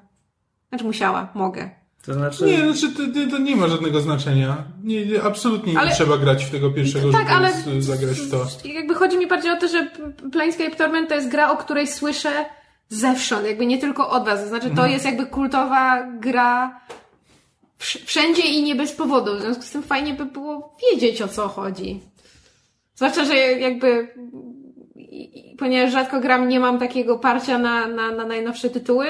Znaczy 0.68 0.84
musiała, 0.84 1.28
mogę. 1.34 1.70
To 2.06 2.14
znaczy... 2.14 2.44
Nie, 2.44 2.72
znaczy 2.72 2.92
to, 2.96 3.30
to 3.30 3.38
nie 3.38 3.56
ma 3.56 3.68
żadnego 3.68 4.00
znaczenia. 4.00 4.64
Nie, 4.82 5.06
nie, 5.06 5.22
absolutnie 5.22 5.72
nie 5.72 5.78
Ale- 5.80 5.90
trzeba 5.92 6.18
grać 6.18 6.44
w 6.44 6.50
tego 6.50 6.70
pierwszego, 6.70 7.12
Tak, 7.12 7.20
żeby 7.20 7.32
ale 7.32 7.52
z- 7.52 7.84
zagrać 7.84 8.20
w 8.20 8.30
to. 8.30 8.46
jakby 8.68 8.94
chodzi 8.94 9.18
mi 9.18 9.26
bardziej 9.26 9.50
o 9.52 9.56
to, 9.56 9.68
że 9.68 9.90
Planescape 10.32 10.76
Torment 10.76 11.08
to 11.08 11.14
jest 11.14 11.28
gra, 11.28 11.50
o 11.50 11.56
której 11.56 11.86
słyszę 11.86 12.44
zewsząd, 12.88 13.46
jakby 13.46 13.66
nie 13.66 13.78
tylko 13.78 14.10
od 14.10 14.24
was. 14.24 14.40
To 14.40 14.48
znaczy, 14.48 14.70
to 14.76 14.86
jest 14.86 15.04
jakby 15.04 15.26
kultowa 15.26 16.06
gra 16.20 16.80
wszędzie 17.86 18.42
i 18.42 18.62
nie 18.62 18.74
bez 18.74 18.92
powodu. 18.92 19.36
W 19.36 19.40
związku 19.40 19.62
z 19.62 19.70
tym 19.70 19.82
fajnie 19.82 20.14
by 20.14 20.24
było 20.24 20.76
wiedzieć, 20.82 21.22
o 21.22 21.28
co 21.28 21.48
chodzi. 21.48 22.00
Zwłaszcza, 22.94 23.24
że 23.24 23.36
jakby 23.36 24.08
ponieważ 25.58 25.92
rzadko 25.92 26.20
gram, 26.20 26.48
nie 26.48 26.60
mam 26.60 26.78
takiego 26.78 27.18
parcia 27.18 27.58
na, 27.58 27.86
na, 27.86 28.10
na 28.10 28.26
najnowsze 28.26 28.70
tytuły. 28.70 29.06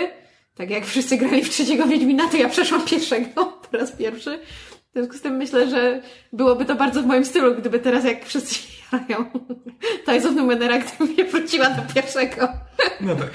Tak 0.54 0.70
jak 0.70 0.86
wszyscy 0.86 1.16
grali 1.16 1.44
w 1.44 1.50
trzeciego 1.50 1.86
Wiedźmina, 1.86 2.28
to 2.28 2.36
ja 2.36 2.48
przeszłam 2.48 2.84
pierwszego 2.84 3.44
po 3.44 3.76
raz 3.76 3.92
pierwszy. 3.92 4.38
W 4.90 4.92
związku 4.92 5.16
z 5.16 5.20
tym 5.20 5.36
myślę, 5.36 5.70
że 5.70 6.02
byłoby 6.32 6.64
to 6.64 6.74
bardzo 6.74 7.02
w 7.02 7.06
moim 7.06 7.24
stylu, 7.24 7.54
gdyby 7.54 7.78
teraz 7.78 8.04
jak 8.04 8.24
wszyscy 8.24 8.54
się 8.54 8.68
jarają 8.92 9.30
Tides 10.06 10.26
of 10.26 10.34
Numenera, 10.34 10.78
gdybym 10.78 11.16
nie 11.16 11.24
wróciła 11.24 11.70
do 11.70 11.94
pierwszego. 11.94 12.48
No 13.00 13.16
tak. 13.16 13.30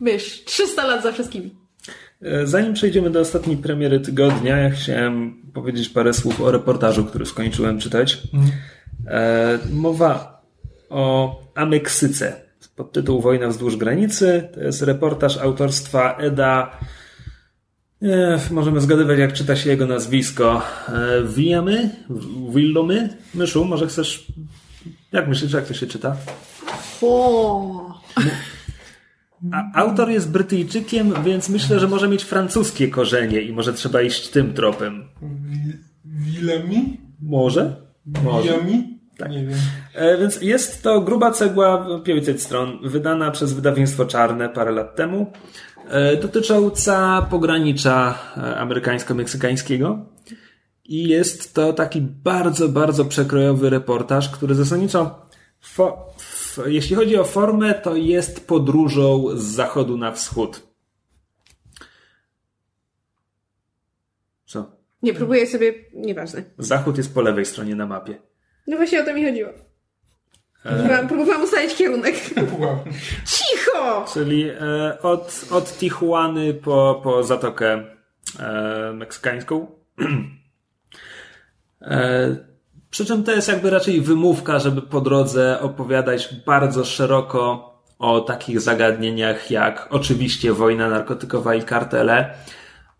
Mysz, 0.00 0.44
300 0.44 0.86
lat 0.86 1.02
za 1.02 1.12
wszystkimi. 1.12 1.67
E, 2.22 2.46
Zanim 2.46 2.74
przejdziemy 2.74 3.10
do 3.10 3.20
ostatniej 3.20 3.56
premiery 3.56 4.00
tygodnia, 4.00 4.56
ja 4.56 4.70
chciałem 4.70 5.42
powiedzieć 5.54 5.88
parę 5.88 6.14
słów 6.14 6.40
o 6.40 6.50
reportażu, 6.50 7.04
który 7.04 7.26
skończyłem 7.26 7.78
czytać. 7.78 8.22
E, 9.06 9.58
mowa 9.72 10.42
o 10.90 11.36
Ameksyce. 11.54 12.40
Podtytuł 12.76 13.20
Wojna 13.20 13.48
wzdłuż 13.48 13.76
granicy. 13.76 14.48
To 14.54 14.60
jest 14.60 14.82
reportaż 14.82 15.36
autorstwa 15.36 16.16
Eda. 16.16 16.78
E, 18.02 18.40
możemy 18.50 18.80
zgadywać, 18.80 19.18
jak 19.18 19.32
czyta 19.32 19.56
się 19.56 19.70
jego 19.70 19.86
nazwisko. 19.86 20.62
Wiamy? 21.36 21.90
Willomy? 22.54 23.08
Myszu, 23.34 23.64
może 23.64 23.86
chcesz. 23.86 24.26
Jak 25.12 25.28
myślisz, 25.28 25.52
jak 25.52 25.66
to 25.66 25.74
się 25.74 25.86
czyta? 25.86 26.16
O, 27.02 28.00
A, 29.52 29.80
autor 29.80 30.10
jest 30.10 30.30
Brytyjczykiem, 30.30 31.14
więc 31.24 31.48
myślę, 31.48 31.80
że 31.80 31.88
może 31.88 32.08
mieć 32.08 32.24
francuskie 32.24 32.88
korzenie 32.88 33.40
i 33.40 33.52
może 33.52 33.72
trzeba 33.72 34.02
iść 34.02 34.28
tym 34.28 34.54
tropem. 34.54 35.04
Wilami? 36.04 37.00
Może? 37.22 37.76
Może. 38.24 38.48
Wilami? 38.48 38.98
Nie 39.30 39.46
wiem. 39.46 39.58
E, 39.94 40.18
więc 40.18 40.42
jest 40.42 40.82
to 40.82 41.00
gruba 41.00 41.30
cegła, 41.30 41.86
500 42.04 42.42
stron, 42.42 42.78
wydana 42.82 43.30
przez 43.30 43.52
wydawnictwo 43.52 44.04
Czarne 44.04 44.48
parę 44.48 44.70
lat 44.70 44.96
temu, 44.96 45.32
e, 45.88 46.16
dotycząca 46.16 47.26
pogranicza 47.30 48.18
e, 48.36 48.40
amerykańsko-meksykańskiego. 48.60 49.98
I 50.84 51.08
jest 51.08 51.54
to 51.54 51.72
taki 51.72 52.00
bardzo, 52.00 52.68
bardzo 52.68 53.04
przekrojowy 53.04 53.70
reportaż, 53.70 54.28
który 54.28 54.54
zasadniczo, 54.54 55.26
fo, 55.60 56.14
jeśli 56.66 56.96
chodzi 56.96 57.16
o 57.16 57.24
formę, 57.24 57.74
to 57.74 57.96
jest 57.96 58.46
podróżą 58.46 59.24
z 59.34 59.44
zachodu 59.44 59.96
na 59.96 60.12
wschód. 60.12 60.68
Co? 64.46 64.78
nie 65.02 65.14
próbuję 65.14 65.46
sobie, 65.46 65.74
nieważne. 65.94 66.42
Zachód 66.58 66.96
jest 66.96 67.14
po 67.14 67.20
lewej 67.22 67.44
stronie 67.44 67.74
na 67.74 67.86
mapie. 67.86 68.18
No 68.66 68.76
właśnie 68.76 69.00
o 69.00 69.04
to 69.04 69.14
mi 69.14 69.24
chodziło. 69.24 69.50
Próbowałam, 70.62 71.08
próbowałam 71.08 71.42
ustalić 71.42 71.74
kierunek. 71.74 72.14
Wow. 72.58 72.78
Cicho! 73.26 74.04
Czyli 74.12 74.48
e, 74.48 74.98
od, 75.02 75.44
od 75.50 75.78
Tijuany 75.78 76.54
po, 76.54 77.00
po 77.04 77.24
Zatokę 77.24 77.84
e, 78.40 78.92
Meksykańską. 78.94 79.66
e, 81.82 82.36
przy 82.90 83.04
czym 83.04 83.24
to 83.24 83.32
jest 83.32 83.48
jakby 83.48 83.70
raczej 83.70 84.00
wymówka, 84.00 84.58
żeby 84.58 84.82
po 84.82 85.00
drodze 85.00 85.60
opowiadać 85.60 86.34
bardzo 86.46 86.84
szeroko 86.84 87.68
o 87.98 88.20
takich 88.20 88.60
zagadnieniach 88.60 89.50
jak 89.50 89.88
oczywiście 89.90 90.52
wojna 90.52 90.88
narkotykowa 90.88 91.54
i 91.54 91.62
kartele, 91.62 92.34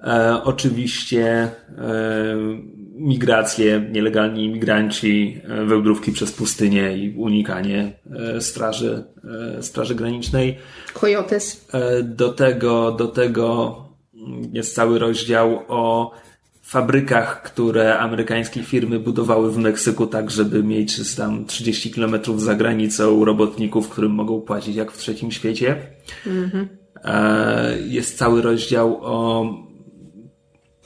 e, 0.00 0.40
oczywiście 0.44 1.26
e, 1.26 1.50
migracje, 2.94 3.88
nielegalni 3.92 4.44
imigranci, 4.44 5.40
e, 5.44 5.64
wędrówki 5.64 6.12
przez 6.12 6.32
pustynię 6.32 6.96
i 6.96 7.14
unikanie 7.16 7.92
e, 8.36 8.40
straży, 8.40 9.04
e, 9.58 9.62
straży 9.62 9.94
granicznej. 9.94 10.58
Coyotes. 10.94 11.68
E, 11.74 12.02
Do 12.02 12.32
tego, 12.32 12.92
do 12.92 13.08
tego 13.08 13.76
jest 14.52 14.74
cały 14.74 14.98
rozdział 14.98 15.62
o 15.68 16.10
fabrykach, 16.68 17.42
które 17.42 17.98
amerykańskie 17.98 18.62
firmy 18.62 18.98
budowały 19.00 19.52
w 19.52 19.58
Meksyku 19.58 20.06
tak, 20.06 20.30
żeby 20.30 20.62
mieć 20.62 21.14
tam 21.16 21.44
30 21.44 21.90
kilometrów 21.90 22.42
za 22.42 22.54
granicą 22.54 23.24
robotników, 23.24 23.88
którym 23.88 24.12
mogą 24.12 24.40
płacić 24.40 24.76
jak 24.76 24.92
w 24.92 24.98
trzecim 24.98 25.32
świecie. 25.32 25.76
E, 27.04 27.78
Jest 27.80 28.18
cały 28.18 28.42
rozdział 28.42 28.98
o 29.02 29.46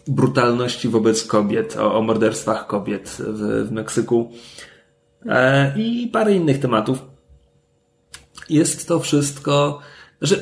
brutalności 0.09 0.89
wobec 0.89 1.25
kobiet, 1.25 1.77
o, 1.77 1.95
o 1.95 2.03
morderstwach 2.03 2.67
kobiet 2.67 3.17
w, 3.19 3.69
w 3.69 3.73
Meksyku 3.73 4.31
e, 5.27 5.79
i 5.79 6.09
parę 6.13 6.35
innych 6.35 6.61
tematów. 6.61 6.99
Jest 8.49 8.89
to 8.89 9.01
wszystko, 9.01 9.81
że 10.21 10.37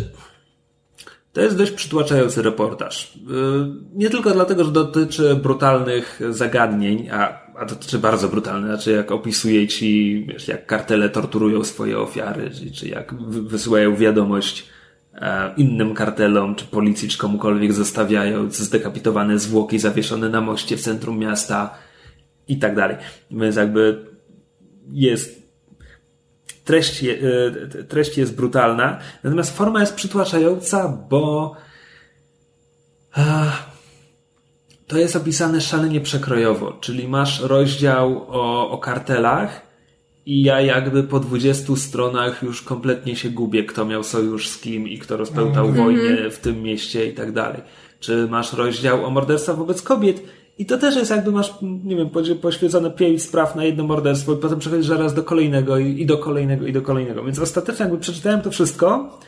to 1.33 1.41
jest 1.41 1.57
dość 1.57 1.73
przytłaczający 1.73 2.43
reportaż. 2.43 3.13
Yy, 3.17 3.67
Nie 3.95 4.11
tylko 4.11 4.31
dlatego, 4.31 4.65
że 4.65 4.73
dotyczy 4.73 5.35
brutalnych 5.35 6.21
zagadnień, 6.31 7.09
a, 7.13 7.41
a 7.57 7.65
dotyczy 7.65 7.99
bardzo 7.99 8.29
brutalnych, 8.29 8.71
znaczy 8.71 8.91
jak 8.93 9.13
opisuje 9.13 9.69
ci, 9.69 10.25
wiesz, 10.29 10.49
jak 10.49 10.67
kartele 10.67 11.09
torturują 11.09 11.65
swoje 11.65 11.99
ofiary, 11.99 12.51
czy, 12.51 12.71
czy 12.73 12.89
jak 12.89 13.15
wy- 13.15 13.43
wysyłają 13.43 13.97
wiadomość 13.97 14.67
e, 15.15 15.55
innym 15.57 15.95
kartelom, 15.95 16.55
czy 16.55 16.65
policji, 16.65 17.09
czy 17.09 17.19
komukolwiek 17.19 17.73
zostawiając 17.73 18.57
zdekapitowane 18.59 19.39
zwłoki 19.39 19.79
zawieszone 19.79 20.29
na 20.29 20.41
moście 20.41 20.77
w 20.77 20.81
centrum 20.81 21.19
miasta 21.19 21.75
i 22.49 22.59
tak 22.59 22.77
dalej. 22.77 22.97
Więc 23.31 23.57
jakby 23.57 24.07
jest 24.93 25.40
treść, 26.71 27.05
e, 27.05 27.85
treść 27.89 28.19
jest 28.19 28.37
brutalna, 28.37 28.99
natomiast 29.25 29.57
forma 29.57 29.81
jest 29.81 29.95
przytłaczająca, 29.95 30.89
bo 31.11 31.55
to 34.87 34.99
jest 34.99 35.17
opisane 35.17 35.61
szalenie 35.61 36.01
przekrojowo, 36.01 36.73
czyli 36.81 37.09
masz 37.09 37.41
rozdział 37.41 38.27
o, 38.29 38.71
o 38.71 38.79
kartelach 38.79 39.63
i 40.27 40.43
ja 40.43 40.61
jakby 40.61 41.03
po 41.03 41.21
20 41.21 41.77
stronach 41.77 42.43
już 42.43 42.63
kompletnie 42.63 43.17
się 43.17 43.31
gubię, 43.31 43.65
kto 43.65 43.85
miał 43.85 44.05
sojusz 44.05 44.49
z 44.49 44.59
kim 44.59 44.89
i 44.89 44.99
kto 44.99 45.17
rozpełtał 45.17 45.73
wojnę 45.73 46.31
w 46.31 46.39
tym 46.39 46.63
mieście 46.63 47.07
i 47.07 47.15
tak 47.15 47.33
dalej. 47.33 47.63
Czy 48.01 48.29
masz 48.29 48.53
rozdział 48.53 49.05
o 49.05 49.11
morderstwach 49.11 49.57
wobec 49.57 49.83
kobiet 49.83 50.23
i 50.61 50.67
to 50.67 50.79
też 50.79 50.97
jest 50.97 51.11
jakby 51.11 51.33
masz, 51.33 51.55
nie 51.63 51.97
wiem, 51.97 52.11
poświęcone 52.43 52.91
pięć 52.91 53.23
spraw 53.23 53.57
na 53.57 53.65
jedno 53.65 53.85
morderstwo 53.85 54.33
i 54.33 54.37
potem 54.37 54.59
przechodzisz 54.59 54.87
zaraz 54.87 55.15
do 55.15 55.23
kolejnego 55.23 55.79
i, 55.79 56.01
i 56.01 56.07
do 56.07 56.19
kolejnego 56.19 56.67
i 56.67 56.73
do 56.73 56.83
kolejnego. 56.83 57.25
Więc 57.25 57.39
ostatecznie 57.39 57.83
jakby 57.83 57.99
przeczytałem 57.99 58.41
to 58.41 58.51
wszystko 58.51 59.19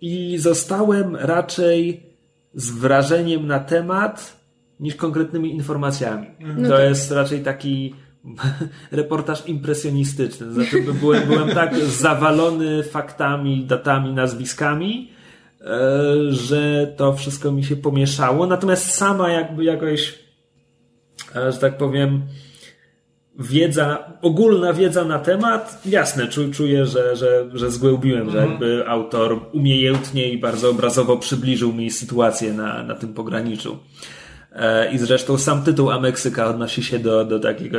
i 0.00 0.38
zostałem 0.38 1.16
raczej 1.16 2.02
z 2.54 2.70
wrażeniem 2.70 3.46
na 3.46 3.60
temat 3.60 4.36
niż 4.80 4.94
konkretnymi 4.94 5.54
informacjami. 5.54 6.26
to 6.68 6.80
jest 6.80 7.10
raczej 7.10 7.40
taki 7.40 7.94
reportaż 8.92 9.48
impresjonistyczny. 9.48 10.52
Znaczy, 10.52 10.82
by- 10.82 10.94
byłem, 10.94 11.28
byłem 11.28 11.48
tak 11.48 11.78
zawalony 12.06 12.82
faktami, 12.82 13.64
datami, 13.64 14.12
nazwiskami, 14.12 15.10
że 16.30 16.92
to 16.96 17.12
wszystko 17.12 17.52
mi 17.52 17.64
się 17.64 17.76
pomieszało. 17.76 18.46
Natomiast 18.46 18.90
sama 18.90 19.30
jakby 19.30 19.64
jakoś, 19.64 20.18
e, 21.36 21.52
że 21.52 21.58
tak 21.58 21.78
powiem, 21.78 22.22
wiedza, 23.38 24.12
ogólna 24.22 24.72
wiedza 24.72 25.04
na 25.04 25.18
temat, 25.18 25.82
jasne, 25.86 26.28
czuję, 26.52 26.86
że, 26.86 27.16
że, 27.16 27.50
że 27.54 27.70
zgłębiłem, 27.70 28.30
że 28.30 28.38
jakby 28.38 28.88
autor 28.88 29.40
umiejętnie 29.52 30.32
i 30.32 30.38
bardzo 30.38 30.70
obrazowo 30.70 31.16
przybliżył 31.16 31.72
mi 31.72 31.90
sytuację 31.90 32.52
na, 32.52 32.82
na 32.82 32.94
tym 32.94 33.14
pograniczu. 33.14 33.78
E, 34.52 34.92
I 34.92 34.98
zresztą 34.98 35.38
sam 35.38 35.62
tytuł 35.62 35.90
Ameksyka 35.90 36.46
odnosi 36.46 36.82
się 36.82 36.98
do, 36.98 37.24
do 37.24 37.40
takiego 37.40 37.78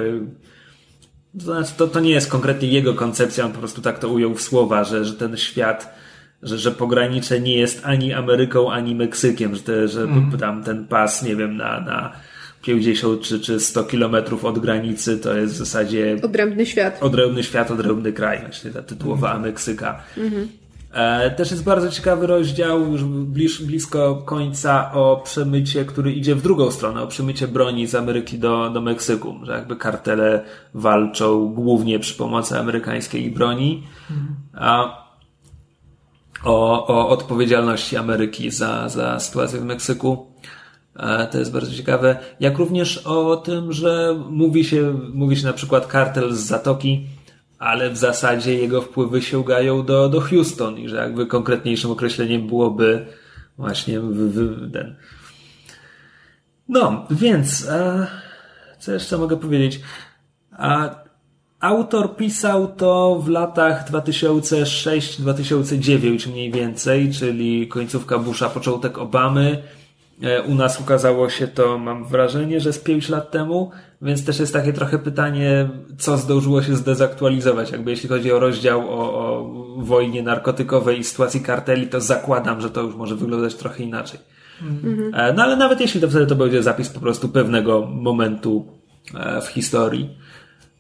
to, 1.40 1.46
znaczy, 1.46 1.72
to, 1.78 1.88
to 1.88 2.00
nie 2.00 2.10
jest 2.10 2.32
konkretnie 2.32 2.68
jego 2.68 2.94
koncepcja, 2.94 3.46
on 3.46 3.52
po 3.52 3.60
prostu 3.60 3.82
tak 3.82 4.00
to 4.00 4.10
ujął 4.10 4.36
w 4.36 4.42
słowa, 4.42 4.84
że, 4.84 5.06
że 5.06 5.14
ten 5.14 5.38
świat, 5.38 5.96
że, 6.44 6.58
że 6.58 6.72
pogranicze 6.72 7.40
nie 7.40 7.56
jest 7.56 7.82
ani 7.86 8.14
Ameryką, 8.14 8.72
ani 8.72 8.96
Meksykiem, 8.96 9.56
że, 9.56 9.62
te, 9.62 9.88
że 9.88 10.02
mm. 10.02 10.38
tam 10.40 10.64
ten 10.64 10.88
pas, 10.88 11.24
nie 11.24 11.36
wiem, 11.36 11.58
na, 11.58 11.80
na 11.80 12.12
50 12.62 13.22
czy, 13.22 13.40
czy 13.40 13.60
100 13.60 13.84
kilometrów 13.84 14.46
od 14.46 14.60
granicy 14.60 15.18
to 15.18 15.38
jest 15.38 15.54
w 15.54 15.58
zasadzie... 15.58 16.18
Odrębny 16.24 16.66
świat. 16.66 17.04
Odrębny 17.04 17.44
świat, 17.44 17.72
odrębny 17.72 18.14
kraj, 18.14 18.40
właśnie 18.40 18.72
ta 18.72 18.82
tytułowa 18.82 19.32
mm. 19.32 19.42
Meksyka. 19.42 20.04
E, 20.94 21.32
też 21.32 21.52
jest 21.52 21.64
bardzo 21.64 21.90
ciekawy 21.90 22.28
rozdział 22.28 22.92
już 22.92 23.04
bliż, 23.04 23.64
blisko 23.64 24.16
końca 24.16 24.92
o 24.94 25.22
przemycie, 25.24 25.86
który 25.86 26.12
idzie 26.12 26.36
w 26.36 26.42
drugą 26.42 26.72
stronę, 26.72 27.02
o 27.02 27.08
przemycie 27.08 27.48
broni 27.48 27.88
z 27.88 27.96
Ameryki 27.96 28.40
do, 28.40 28.70
do 28.70 28.82
Meksyku, 28.82 29.36
że 29.44 29.52
jakby 29.52 29.76
kartele 29.76 30.44
walczą 30.74 31.54
głównie 31.54 32.00
przy 32.00 32.14
pomocy 32.18 32.60
amerykańskiej 32.60 33.32
broni. 33.32 33.84
A 34.54 35.02
o, 36.44 36.88
o 36.88 37.10
odpowiedzialności 37.10 37.98
Ameryki 37.98 38.52
za, 38.52 38.90
za 38.90 39.20
sytuację 39.20 39.60
w 39.60 39.66
Meksyku. 39.66 40.28
E, 40.96 41.28
to 41.28 41.40
jest 41.40 41.52
bardzo 41.52 41.74
ciekawe. 41.74 42.20
Jak 42.40 42.58
również 42.58 42.98
o 42.98 43.36
tym, 43.36 43.74
że 43.74 44.16
mówi 44.30 44.66
się, 44.66 45.00
mówi 45.14 45.38
się 45.38 45.46
na 45.46 45.54
przykład 45.54 45.88
kartel 45.88 46.34
z 46.34 46.40
Zatoki, 46.40 47.08
ale 47.60 47.90
w 47.90 47.98
zasadzie 47.98 48.56
jego 48.56 48.82
wpływy 48.82 49.22
sięgają 49.22 49.86
do, 49.86 50.10
do 50.10 50.22
Houston 50.22 50.78
i 50.78 50.90
że 50.90 50.96
jakby 50.96 51.26
konkretniejszym 51.26 51.92
określeniem 51.92 52.48
byłoby 52.48 53.06
właśnie 53.58 54.00
w, 54.00 54.14
w, 54.14 54.72
ten. 54.72 54.96
No, 56.70 57.06
więc 57.12 57.70
a, 57.70 58.08
co 58.80 58.92
jeszcze 58.92 59.18
mogę 59.18 59.38
powiedzieć? 59.38 59.82
A, 60.52 60.96
autor 61.62 62.16
pisał 62.16 62.68
to 62.68 63.20
w 63.24 63.30
latach 63.30 63.92
2006-2009 63.92 66.32
mniej 66.32 66.52
więcej, 66.52 67.12
czyli 67.12 67.68
końcówka 67.68 68.20
Busha, 68.20 68.50
początek 68.50 68.98
Obamy. 68.98 69.64
E, 70.24 70.42
u 70.42 70.56
nas 70.56 70.82
ukazało 70.82 71.30
się 71.30 71.48
to, 71.48 71.78
mam 71.78 72.06
wrażenie, 72.06 72.60
że 72.60 72.74
z 72.74 72.80
5 72.80 73.10
lat 73.10 73.32
temu. 73.32 73.72
Więc 74.02 74.26
też 74.26 74.40
jest 74.40 74.54
takie 74.54 74.74
trochę 74.74 75.00
pytanie, 75.00 75.70
co 75.98 76.18
zdążyło 76.18 76.64
się 76.64 76.76
zdezaktualizować. 76.76 77.72
Jakby 77.72 77.92
jeśli 77.92 78.10
chodzi 78.10 78.32
o 78.32 78.40
rozdział 78.40 78.90
o, 78.90 79.14
o 79.14 79.44
wojnie 79.78 80.24
narkotykowej 80.24 81.00
i 81.00 81.04
sytuacji 81.04 81.42
karteli, 81.42 81.88
to 81.88 82.02
zakładam, 82.02 82.62
że 82.62 82.70
to 82.70 82.82
już 82.82 82.96
może 82.96 83.16
wyglądać 83.16 83.56
trochę 83.56 83.84
inaczej. 83.84 84.20
Mhm. 84.62 85.36
No 85.36 85.44
ale 85.44 85.56
nawet 85.56 85.82
jeśli 85.82 86.02
to 86.02 86.10
wtedy 86.10 86.28
to 86.28 86.36
będzie 86.36 86.64
zapis 86.64 86.90
po 86.90 87.00
prostu 87.00 87.30
pewnego 87.30 87.86
momentu 87.86 88.66
e, 89.16 89.42
w 89.42 89.48
historii. 89.48 90.10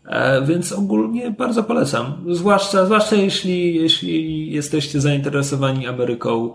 E, 0.05 0.45
więc 0.45 0.71
ogólnie 0.71 1.31
bardzo 1.31 1.63
polecam. 1.63 2.25
Zwłaszcza, 2.29 2.85
zwłaszcza 2.85 3.15
jeśli, 3.15 3.75
jeśli 3.75 4.51
jesteście 4.51 5.01
zainteresowani 5.01 5.87
Ameryką 5.87 6.53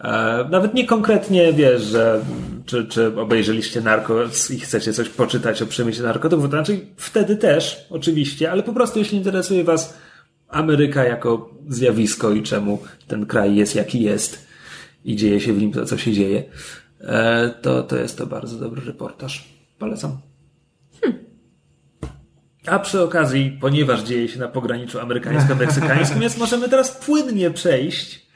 E, 0.00 0.44
nawet 0.50 0.74
nie 0.74 0.86
konkretnie 0.86 1.52
wiesz, 1.52 1.82
że 1.82 2.24
czy, 2.66 2.86
czy 2.86 3.20
obejrzeliście 3.20 3.80
Narcos 3.80 4.50
i 4.50 4.60
chcecie 4.60 4.92
coś 4.92 5.08
poczytać 5.08 5.62
o 5.62 5.66
przemyśle 5.66 6.04
narkotyków, 6.04 6.44
to 6.44 6.50
znaczy 6.50 6.80
wtedy 6.96 7.36
też, 7.36 7.86
oczywiście, 7.90 8.50
ale 8.50 8.62
po 8.62 8.72
prostu 8.72 8.98
jeśli 8.98 9.18
interesuje 9.18 9.64
Was 9.64 9.98
Ameryka 10.48 11.04
jako 11.04 11.50
zjawisko 11.68 12.30
i 12.30 12.42
czemu 12.42 12.78
ten 13.06 13.26
kraj 13.26 13.54
jest 13.54 13.74
jaki 13.74 14.02
jest 14.02 14.46
i 15.04 15.16
dzieje 15.16 15.40
się 15.40 15.52
w 15.52 15.58
nim 15.58 15.72
to, 15.72 15.84
co 15.84 15.98
się 15.98 16.12
dzieje, 16.12 16.44
e, 17.00 17.50
to, 17.62 17.82
to 17.82 17.96
jest 17.96 18.18
to 18.18 18.26
bardzo 18.26 18.58
dobry 18.58 18.82
reportaż. 18.86 19.44
Polecam. 19.78 20.27
A 22.70 22.78
przy 22.78 23.02
okazji, 23.02 23.58
ponieważ 23.60 24.02
dzieje 24.02 24.28
się 24.28 24.38
na 24.38 24.48
pograniczu 24.48 24.98
amerykańsko-meksykańskim, 24.98 26.20
więc 26.20 26.38
możemy 26.38 26.68
teraz 26.68 26.90
płynnie 26.90 27.50
przejść 27.50 28.28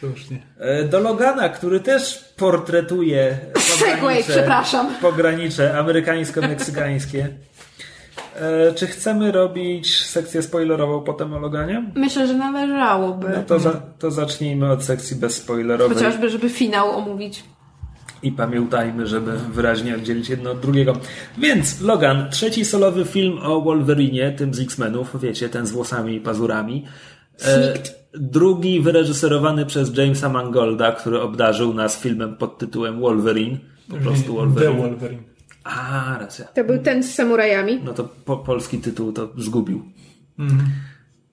Słusznie. 0.00 0.38
E, 0.58 0.84
do 0.84 1.00
Logana, 1.00 1.48
który 1.48 1.80
też 1.80 2.24
portretuje 2.36 3.38
pogranicze, 3.78 4.32
przepraszam. 4.32 4.94
pogranicze 5.00 5.78
amerykańsko-meksykańskie. 5.78 7.28
E, 8.36 8.74
czy 8.74 8.86
chcemy 8.86 9.32
robić 9.32 10.06
sekcję 10.06 10.42
spoilerową 10.42 11.00
potem 11.00 11.34
o 11.34 11.38
Loganie? 11.38 11.84
Myślę, 11.94 12.26
że 12.26 12.34
należałoby. 12.34 13.28
No 13.36 13.42
to, 13.42 13.58
za, 13.58 13.72
to 13.98 14.10
zacznijmy 14.10 14.72
od 14.72 14.84
sekcji 14.84 15.16
bezspoilerowej. 15.16 15.96
Chociażby, 15.96 16.30
żeby 16.30 16.50
finał 16.50 16.90
omówić. 16.90 17.44
I 18.22 18.32
pamiętajmy, 18.32 19.06
żeby 19.06 19.32
wyraźnie 19.52 19.94
oddzielić 19.94 20.28
jedno 20.28 20.50
od 20.50 20.60
drugiego. 20.60 20.96
Więc 21.38 21.80
Logan, 21.80 22.30
trzeci 22.30 22.64
solowy 22.64 23.04
film 23.04 23.38
o 23.42 23.60
Wolverinie, 23.60 24.32
tym 24.32 24.54
z 24.54 24.60
X-Menów, 24.60 25.20
wiecie, 25.20 25.48
ten 25.48 25.66
z 25.66 25.70
włosami 25.70 26.14
i 26.14 26.20
pazurami. 26.20 26.86
Snikt. 27.36 28.00
Drugi 28.14 28.80
wyreżyserowany 28.80 29.66
przez 29.66 29.96
Jamesa 29.96 30.28
Mangolda, 30.28 30.92
który 30.92 31.20
obdarzył 31.20 31.74
nas 31.74 32.00
filmem 32.00 32.36
pod 32.36 32.58
tytułem 32.58 33.00
Wolverine. 33.00 33.58
Po 33.88 33.96
prostu 33.96 34.34
Wolverine. 34.34 34.74
The 34.74 34.80
Wolverine. 34.80 35.22
A, 35.64 36.16
racja. 36.20 36.44
To 36.44 36.64
był 36.64 36.78
ten 36.78 37.02
z 37.02 37.14
samurajami. 37.14 37.80
No 37.84 37.92
to 37.92 38.04
po, 38.24 38.36
polski 38.36 38.78
tytuł 38.78 39.12
to 39.12 39.28
zgubił. 39.38 39.82
Mm. 40.38 40.58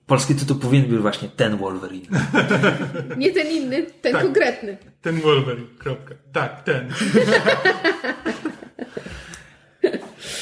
Polski 0.08 0.34
tytuł 0.34 0.56
powinien 0.56 0.86
być 0.86 0.98
właśnie 0.98 1.28
ten 1.28 1.56
Wolverine. 1.56 2.06
Nie 3.16 3.32
ten 3.32 3.46
inny, 3.46 3.86
ten 4.02 4.12
tak, 4.12 4.22
konkretny. 4.22 4.76
Ten 5.02 5.20
Wolverine, 5.20 5.66
kropka. 5.78 6.14
Tak, 6.32 6.62
ten. 6.64 6.88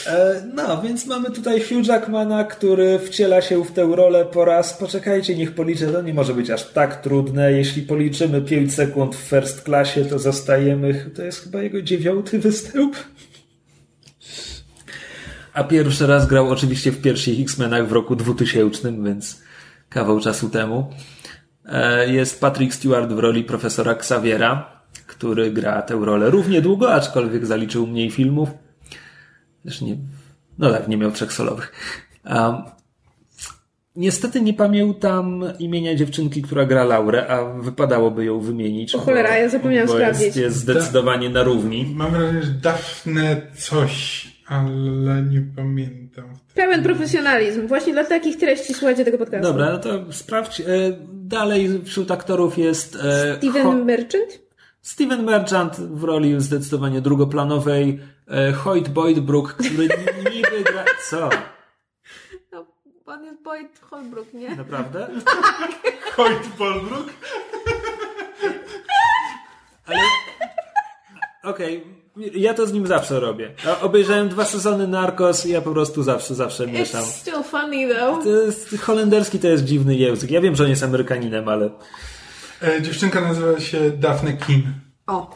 E, 0.06 0.42
no, 0.54 0.82
więc 0.82 1.06
mamy 1.06 1.30
tutaj 1.30 1.60
Hugh 1.60 1.86
Jackmana, 1.86 2.44
który 2.44 2.98
wciela 2.98 3.42
się 3.42 3.64
w 3.64 3.72
tę 3.72 3.82
rolę 3.96 4.24
po 4.24 4.44
raz. 4.44 4.74
Poczekajcie, 4.74 5.36
niech 5.36 5.54
policzę. 5.54 5.86
To 5.86 6.02
nie 6.02 6.14
może 6.14 6.34
być 6.34 6.50
aż 6.50 6.72
tak 6.72 7.02
trudne. 7.02 7.52
Jeśli 7.52 7.82
policzymy 7.82 8.42
5 8.42 8.74
sekund 8.74 9.16
w 9.16 9.18
first 9.18 9.62
classie, 9.62 10.04
to 10.04 10.18
zostajemy. 10.18 11.10
To 11.16 11.22
jest 11.22 11.44
chyba 11.44 11.62
jego 11.62 11.82
dziewiąty 11.82 12.38
występ. 12.38 12.96
A 15.52 15.64
pierwszy 15.64 16.06
raz 16.06 16.26
grał 16.26 16.50
oczywiście 16.50 16.92
w 16.92 17.02
pierwszych 17.02 17.40
X-Menach 17.40 17.88
w 17.88 17.92
roku 17.92 18.16
2000, 18.16 18.92
więc 19.02 19.45
kawał 19.88 20.20
czasu 20.20 20.50
temu. 20.50 20.92
E, 21.66 22.12
jest 22.12 22.40
Patrick 22.40 22.74
Stewart 22.74 23.12
w 23.12 23.18
roli 23.18 23.44
profesora 23.44 23.92
Xaviera, 23.92 24.82
który 25.06 25.50
gra 25.50 25.82
tę 25.82 25.94
rolę 25.94 26.30
równie 26.30 26.60
długo, 26.60 26.94
aczkolwiek 26.94 27.46
zaliczył 27.46 27.86
mniej 27.86 28.10
filmów. 28.10 28.48
Też 29.64 29.80
nie, 29.80 29.96
no 30.58 30.70
tak, 30.70 30.88
nie 30.88 30.96
miał 30.96 31.12
trzech 31.12 31.32
solowych. 31.32 31.72
Um, 32.24 32.62
niestety 33.96 34.40
nie 34.40 34.54
pamiętam 34.54 35.44
imienia 35.58 35.94
dziewczynki, 35.94 36.42
która 36.42 36.66
gra 36.66 36.84
Laurę, 36.84 37.26
a 37.28 37.44
wypadałoby 37.44 38.24
ją 38.24 38.40
wymienić. 38.40 38.94
O 38.94 38.98
cholera, 38.98 39.36
ja 39.38 39.48
zapomniałam 39.48 39.88
sprawdzić. 39.88 40.24
Jest, 40.24 40.36
jest 40.36 40.56
zdecydowanie 40.56 41.30
na 41.30 41.42
równi. 41.42 41.92
Mam 41.94 42.10
wrażenie, 42.10 42.42
że 42.42 42.50
Dafne 42.50 43.42
coś, 43.56 44.26
ale 44.46 45.22
nie 45.22 45.42
pamiętam. 45.56 46.05
Pełen 46.54 46.82
profesjonalizm. 46.82 47.66
Właśnie 47.66 47.92
dla 47.92 48.04
takich 48.04 48.36
treści 48.36 48.74
słuchajcie 48.74 49.04
tego 49.04 49.18
podcastu. 49.18 49.46
Dobra, 49.46 49.72
no 49.72 49.78
to 49.78 50.12
sprawdź. 50.12 50.60
E, 50.60 50.64
dalej 51.12 51.82
wśród 51.84 52.10
aktorów 52.10 52.58
jest... 52.58 52.96
E, 52.96 53.36
Steven 53.36 53.84
Merchant? 53.84 54.40
Steven 54.82 55.24
Merchant 55.24 55.76
w 55.76 56.04
roli 56.04 56.40
zdecydowanie 56.40 57.00
drugoplanowej. 57.00 58.00
E, 58.28 58.52
Hoyt 58.52 58.88
Boyd 58.88 59.20
Brook, 59.20 59.52
który 59.52 59.88
niby 60.34 60.62
gra... 60.64 60.84
Co? 61.10 61.30
No, 62.52 62.66
pan 63.04 63.24
jest 63.24 63.42
Boyd 63.42 63.80
Holbrook, 63.80 64.34
nie? 64.34 64.56
Naprawdę? 64.56 65.08
Tak. 65.24 66.12
Hoyt 66.16 66.48
Bolbrook? 66.58 67.06
Ale... 69.86 69.98
Okej, 71.42 71.76
okay. 71.76 72.05
Ja 72.34 72.54
to 72.54 72.66
z 72.66 72.72
nim 72.72 72.86
zawsze 72.86 73.20
robię. 73.20 73.54
obejrzałem 73.80 74.28
dwa 74.28 74.44
sezony 74.44 74.88
Narcos 74.88 75.46
i 75.46 75.50
ja 75.50 75.60
po 75.60 75.72
prostu 75.72 76.02
zawsze, 76.02 76.34
zawsze 76.34 76.66
mieszam. 76.66 77.02
It's 77.02 77.20
still 77.20 77.42
funny 77.42 77.94
though. 77.94 78.24
To 78.24 78.28
jest, 78.28 78.76
holenderski 78.78 79.38
to 79.38 79.48
jest 79.48 79.64
dziwny 79.64 79.94
język. 79.94 80.30
Ja 80.30 80.40
wiem, 80.40 80.56
że 80.56 80.64
on 80.64 80.70
jest 80.70 80.82
Amerykaninem, 80.82 81.48
ale... 81.48 81.70
E, 82.62 82.82
dziewczynka 82.82 83.20
nazywa 83.20 83.60
się 83.60 83.90
Daphne 83.90 84.32
Kim. 84.32 84.62
O. 85.06 85.34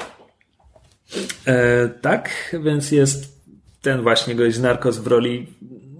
E, 1.46 1.88
tak, 1.88 2.56
więc 2.64 2.92
jest 2.92 3.40
ten 3.82 4.02
właśnie 4.02 4.34
gość 4.34 4.56
z 4.56 4.60
Narcos 4.60 4.98
w 4.98 5.06
roli 5.06 5.46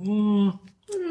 mm, 0.06 0.52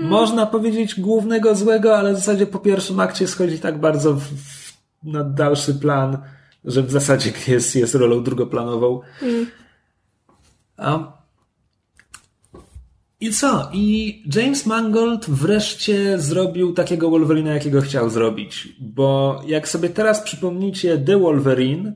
można 0.02 0.46
powiedzieć 0.46 1.00
głównego 1.00 1.56
złego, 1.56 1.98
ale 1.98 2.14
w 2.14 2.16
zasadzie 2.16 2.46
po 2.46 2.60
pierwszym 2.60 3.00
akcie 3.00 3.28
schodzi 3.28 3.60
tak 3.60 3.80
bardzo 3.80 4.14
w, 4.14 4.24
w, 4.24 4.74
na 5.04 5.24
dalszy 5.24 5.74
plan, 5.74 6.18
że 6.66 6.84
w 6.84 6.92
zasadzie 6.92 7.34
jest, 7.48 7.76
jest 7.76 7.96
rolą 7.96 8.24
drugoplanową. 8.24 9.02
Mm. 9.22 9.46
A, 10.78 11.20
I 13.20 13.34
co? 13.34 13.70
I 13.74 14.24
James 14.36 14.66
Mangold 14.66 15.30
wreszcie 15.30 16.20
zrobił 16.20 16.74
takiego 16.74 17.10
Wolverina, 17.10 17.54
jakiego 17.54 17.82
chciał 17.82 18.10
zrobić. 18.10 18.70
Bo 18.80 19.42
jak 19.48 19.68
sobie 19.68 19.90
teraz 19.90 20.22
przypomnicie 20.22 20.98
The 20.98 21.20
Wolverine, 21.20 21.94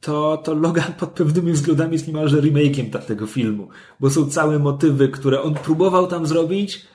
to, 0.00 0.36
to 0.44 0.54
Logan 0.54 0.92
pod 0.92 1.10
pewnymi 1.10 1.52
względami 1.52 1.92
jest 1.92 2.06
niemalże 2.06 2.40
remake'iem 2.40 3.02
tego 3.02 3.26
filmu. 3.26 3.68
Bo 4.00 4.10
są 4.10 4.30
całe 4.30 4.58
motywy, 4.58 5.08
które 5.08 5.42
on 5.42 5.54
próbował 5.54 6.06
tam 6.06 6.26
zrobić, 6.26 6.86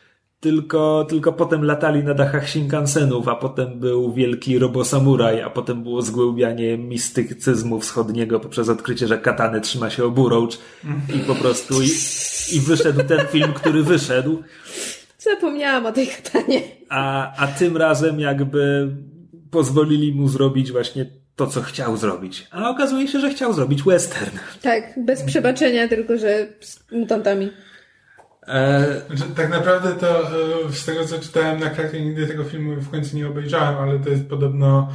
tylko, 0.44 1.06
tylko 1.10 1.34
potem 1.34 1.64
latali 1.64 2.04
na 2.04 2.14
dachach 2.14 2.50
Shinkansenów, 2.50 3.28
a 3.28 3.36
potem 3.36 3.80
był 3.80 4.14
wielki 4.14 4.60
robosamuraj, 4.60 5.42
a 5.42 5.50
potem 5.50 5.84
było 5.84 6.02
zgłębianie 6.02 6.78
mistycyzmu 6.78 7.80
wschodniego 7.80 8.40
poprzez 8.40 8.70
odkrycie, 8.70 9.08
że 9.08 9.18
katany 9.18 9.62
trzyma 9.62 9.90
się 9.90 10.06
oburącz 10.06 10.60
i 11.16 11.20
po 11.20 11.36
prostu 11.36 11.82
i, 11.82 11.88
i 12.56 12.60
wyszedł 12.60 13.04
ten 13.04 13.28
film, 13.28 13.54
który 13.54 13.84
wyszedł. 13.84 14.44
Zapomniałam 15.18 15.86
o 15.86 15.92
tej 15.92 16.08
katanie. 16.08 16.62
A, 16.90 17.34
a 17.44 17.48
tym 17.48 17.78
razem 17.78 18.20
jakby 18.20 18.92
pozwolili 19.52 20.14
mu 20.14 20.28
zrobić 20.28 20.72
właśnie 20.72 21.06
to, 21.36 21.48
co 21.48 21.62
chciał 21.62 21.98
zrobić. 21.98 22.48
A 22.52 22.70
okazuje 22.70 23.08
się, 23.08 23.20
że 23.20 23.30
chciał 23.30 23.54
zrobić 23.54 23.84
western. 23.84 24.38
Tak, 24.62 24.84
bez 25.06 25.24
przebaczenia, 25.24 25.88
tylko 25.88 26.18
że 26.18 26.48
z 26.60 26.92
mutantami. 26.92 27.50
E, 28.48 29.02
Znaczy, 29.08 29.32
tak 29.36 29.50
naprawdę 29.50 29.92
to 29.92 30.22
e, 30.22 30.72
z 30.72 30.86
tego 30.86 31.06
co 31.06 31.20
czytałem 31.20 31.60
na 31.60 31.70
krakie 31.70 32.02
nigdy 32.06 32.28
tego 32.28 32.44
filmu 32.44 32.82
w 32.82 32.92
końcu 32.92 33.18
nie 33.18 33.28
obejrzałem, 33.28 33.78
ale 33.78 34.00
to 34.00 34.10
jest 34.10 34.30
podobno 34.30 34.90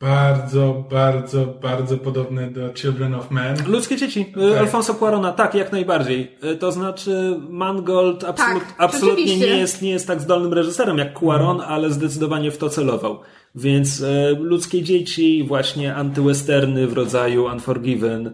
bardzo, 0.00 0.84
bardzo, 0.90 1.46
bardzo 1.46 1.98
podobne 1.98 2.50
do 2.50 2.72
Children 2.74 3.14
of 3.14 3.30
Men. 3.30 3.56
ludzkie 3.66 3.96
dzieci. 3.96 4.32
E, 4.36 4.50
Tak. 4.50 4.58
Alfonso 4.60 4.94
Cuarona, 4.94 5.32
tak, 5.32 5.54
jak 5.54 5.72
najbardziej. 5.72 6.36
To 6.60 6.72
znaczy 6.72 7.40
Mangold 7.48 8.24
absolut, 8.24 8.62
Tak, 8.62 8.74
absolutnie 8.78 9.36
nie 9.36 9.46
jest, 9.46 9.82
nie 9.82 9.90
jest 9.90 10.06
tak 10.06 10.20
zdolnym 10.20 10.52
reżyserem 10.52 10.98
jak 10.98 11.18
Cuaron, 11.18 11.60
ale 11.60 11.90
zdecydowanie 11.90 12.50
w 12.50 12.58
to 12.58 12.68
celował. 12.68 13.20
Więc 13.54 14.02
e, 14.02 14.30
ludzkie 14.30 14.82
dzieci, 14.82 15.44
właśnie 15.48 15.94
antywesterny 15.94 16.86
w 16.86 16.92
rodzaju 16.92 17.44
Unforgiven, 17.44 18.32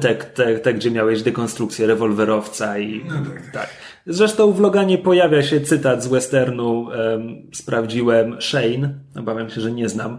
te, 0.00 0.14
te, 0.14 0.58
te, 0.58 0.74
gdzie 0.74 0.90
miałeś 0.90 1.22
dekonstrukcję 1.22 1.86
rewolwerowca 1.86 2.78
i 2.78 3.06
tak, 3.52 3.68
Zresztą 4.06 4.52
w 4.52 4.60
Loganie 4.60 4.98
pojawia 4.98 5.42
się 5.42 5.60
cytat 5.60 6.02
z 6.02 6.06
westernu, 6.06 6.92
em, 6.92 7.46
sprawdziłem 7.52 8.36
Shane, 8.40 8.94
obawiam 9.16 9.50
się, 9.50 9.60
że 9.60 9.72
nie 9.72 9.88
znam, 9.88 10.18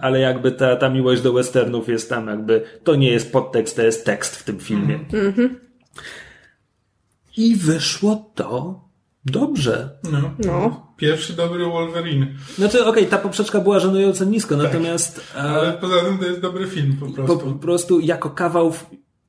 ale 0.00 0.20
jakby 0.20 0.52
ta, 0.52 0.76
ta 0.76 0.88
miłość 0.88 1.22
do 1.22 1.32
westernów 1.32 1.88
jest 1.88 2.08
tam 2.10 2.26
jakby, 2.26 2.64
to 2.84 2.94
nie 2.94 3.10
jest 3.10 3.32
podtekst, 3.32 3.76
to 3.76 3.82
jest 3.82 4.06
tekst 4.06 4.36
w 4.36 4.44
tym 4.44 4.58
filmie. 4.58 4.98
I 7.36 7.56
wyszło 7.56 8.30
to 8.34 8.80
dobrze. 9.24 9.90
No. 10.12 10.30
No. 10.46 10.86
Pierwszy 10.96 11.32
dobry 11.32 11.64
Wolverine. 11.64 12.26
Znaczy, 12.56 12.84
okej, 12.84 13.06
ta 13.06 13.18
poprzeczka 13.18 13.60
była 13.60 13.78
żenująco 13.78 14.24
nisko, 14.24 14.56
natomiast 14.56 15.20
e, 15.36 15.38
Ale 15.38 15.72
poza 15.72 16.00
tym 16.04 16.18
to 16.18 16.24
jest 16.24 16.40
dobry 16.40 16.66
film 16.66 16.96
po 17.00 17.06
po, 17.06 17.12
prostu. 17.12 17.38
po 17.38 17.52
prostu 17.52 18.00
jako 18.00 18.30
kawał, 18.30 18.72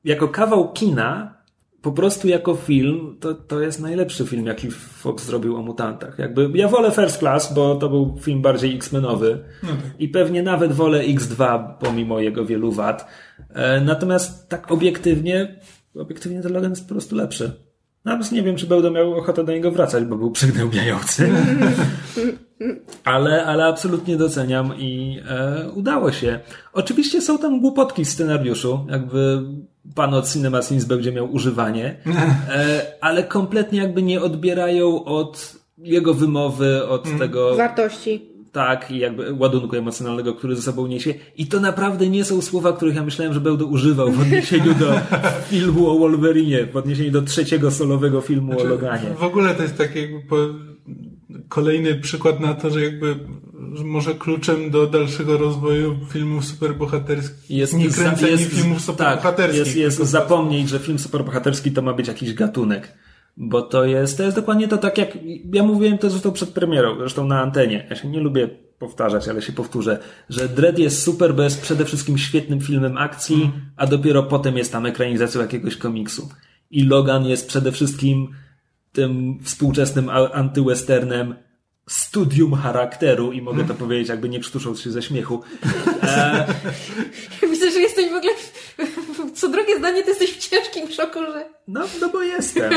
jako 0.04 0.28
kawał 0.28 0.72
kina, 0.72 1.34
po 1.82 1.92
prostu 1.92 2.28
jako 2.28 2.54
film, 2.54 3.16
to, 3.20 3.34
to 3.34 3.60
jest 3.60 3.80
najlepszy 3.80 4.26
film, 4.26 4.46
jaki 4.46 4.70
Fox 4.70 5.24
zrobił 5.24 5.56
o 5.56 5.62
mutantach. 5.62 6.18
Jakby, 6.18 6.50
ja 6.54 6.68
wolę 6.68 6.90
First 6.90 7.18
Class, 7.18 7.54
bo 7.54 7.74
to 7.74 7.88
był 7.88 8.18
film 8.20 8.42
bardziej 8.42 8.76
X-Menowy 8.76 9.44
No 9.62 9.68
tak. 9.68 9.78
i 9.98 10.08
pewnie 10.08 10.42
nawet 10.42 10.72
wolę 10.72 11.04
X2, 11.04 11.68
pomimo 11.80 12.20
jego 12.20 12.44
wielu 12.44 12.72
wad. 12.72 13.06
E, 13.50 13.80
natomiast 13.80 14.48
tak 14.48 14.72
obiektywnie, 14.72 15.60
obiektywnie 15.94 16.42
to 16.42 16.48
Logan 16.48 16.70
jest 16.70 16.88
po 16.88 16.94
prostu 16.94 17.16
lepszy. 17.16 17.63
Nawet 18.04 18.32
nie 18.32 18.42
wiem, 18.42 18.56
czy 18.56 18.66
będę 18.66 18.90
miał 18.90 19.14
ochotę 19.14 19.44
do 19.44 19.52
niego 19.52 19.70
wracać, 19.70 20.04
bo 20.04 20.16
był 20.16 20.30
przygnębiający. 20.30 21.30
ale, 23.04 23.46
ale 23.46 23.64
absolutnie 23.64 24.16
doceniam 24.16 24.78
i 24.78 25.20
e, 25.28 25.70
udało 25.70 26.12
się. 26.12 26.40
Oczywiście 26.72 27.20
są 27.20 27.38
tam 27.38 27.60
głupotki 27.60 28.04
w 28.04 28.08
scenariuszu, 28.08 28.86
jakby 28.90 29.42
pan 29.94 30.14
od 30.14 30.32
Cinema 30.32 30.62
Sins 30.62 30.84
będzie 30.84 31.12
miał 31.12 31.32
używanie, 31.32 31.96
e, 32.48 32.86
ale 33.00 33.22
kompletnie 33.22 33.78
jakby 33.78 34.02
nie 34.02 34.22
odbierają 34.22 35.04
od 35.04 35.54
jego 35.78 36.14
wymowy, 36.14 36.88
od 36.88 37.18
tego 37.18 37.56
Wartości. 37.56 38.33
Tak, 38.54 38.90
i 38.90 38.98
jakby 38.98 39.32
ładunku 39.32 39.76
emocjonalnego, 39.76 40.34
który 40.34 40.56
ze 40.56 40.62
sobą 40.62 40.86
niesie. 40.86 41.14
I 41.36 41.46
to 41.46 41.60
naprawdę 41.60 42.08
nie 42.08 42.24
są 42.24 42.42
słowa, 42.42 42.72
których 42.72 42.94
ja 42.94 43.02
myślałem, 43.04 43.34
że 43.34 43.40
będę 43.40 43.64
używał 43.64 44.12
w 44.12 44.20
odniesieniu 44.20 44.74
do 44.74 45.00
filmu 45.50 45.90
o 45.90 45.98
Wolverinie, 45.98 46.66
w 46.66 46.76
odniesieniu 46.76 47.10
do 47.10 47.22
trzeciego 47.22 47.70
solowego 47.70 48.20
filmu 48.20 48.60
o 48.60 48.64
Loganie. 48.64 49.10
W 49.18 49.22
ogóle 49.22 49.54
to 49.54 49.62
jest 49.62 49.76
taki 49.78 49.98
jakby 50.02 50.48
kolejny 51.48 51.94
przykład 51.94 52.40
na 52.40 52.54
to, 52.54 52.70
że 52.70 52.80
jakby 52.84 53.16
że 53.74 53.84
może 53.84 54.14
kluczem 54.14 54.70
do 54.70 54.86
dalszego 54.86 55.38
rozwoju 55.38 55.96
filmów 56.10 56.44
superbohaterskich 56.44 57.50
Jest 57.50 57.74
nie 57.74 57.88
kręcenie 57.88 58.30
jest- 58.32 58.50
filmów 58.50 58.76
tak, 58.78 58.84
superbohaterskich. 58.86 59.58
jest, 59.66 59.76
jest 59.76 59.96
tylko- 59.96 60.10
zapomnieć, 60.10 60.68
że 60.68 60.78
film 60.78 60.98
superbohaterski 60.98 61.72
to 61.72 61.82
ma 61.82 61.92
być 61.92 62.08
jakiś 62.08 62.34
gatunek. 62.34 62.92
Bo 63.36 63.62
to 63.62 63.84
jest, 63.84 64.16
to 64.16 64.22
jest 64.22 64.36
dokładnie 64.36 64.68
to 64.68 64.78
tak 64.78 64.98
jak, 64.98 65.18
ja 65.52 65.62
mówiłem 65.62 65.98
to 65.98 66.10
zresztą 66.10 66.32
przed 66.32 66.50
premierą, 66.50 66.98
zresztą 66.98 67.26
na 67.26 67.42
antenie. 67.42 67.86
Ja 67.90 67.96
się 67.96 68.08
nie 68.08 68.20
lubię 68.20 68.48
powtarzać, 68.78 69.28
ale 69.28 69.42
się 69.42 69.52
powtórzę, 69.52 69.98
że 70.28 70.48
Dread 70.48 70.78
jest 70.78 71.02
super, 71.02 71.34
bo 71.34 71.42
jest 71.42 71.62
przede 71.62 71.84
wszystkim 71.84 72.18
świetnym 72.18 72.60
filmem 72.60 72.98
akcji, 72.98 73.50
a 73.76 73.86
dopiero 73.86 74.22
potem 74.22 74.56
jest 74.56 74.72
tam 74.72 74.86
ekranizacją 74.86 75.40
jakiegoś 75.40 75.76
komiksu. 75.76 76.28
I 76.70 76.84
Logan 76.84 77.26
jest 77.26 77.48
przede 77.48 77.72
wszystkim 77.72 78.28
tym 78.92 79.38
współczesnym 79.42 80.10
antywesternem 80.32 81.34
studium 81.88 82.54
charakteru 82.54 83.32
i 83.32 83.42
mogę 83.42 83.64
to 83.64 83.74
powiedzieć 83.74 84.08
jakby 84.08 84.28
nie 84.28 84.40
krztusząc 84.40 84.80
się 84.80 84.90
ze 84.90 85.02
śmiechu. 85.02 85.42
E, 86.02 86.46
Widzę, 87.42 87.70
że 87.70 87.80
jesteś 87.80 88.10
w 88.10 88.14
ogóle... 88.14 88.32
Co 89.34 89.48
drugie 89.48 89.78
zdanie, 89.78 90.02
to 90.02 90.08
jesteś 90.08 90.32
w 90.32 90.48
ciężkim 90.50 90.92
szoku, 90.92 91.18
że... 91.18 91.44
No, 91.68 91.80
no 92.00 92.08
bo 92.08 92.22
jestem. 92.22 92.72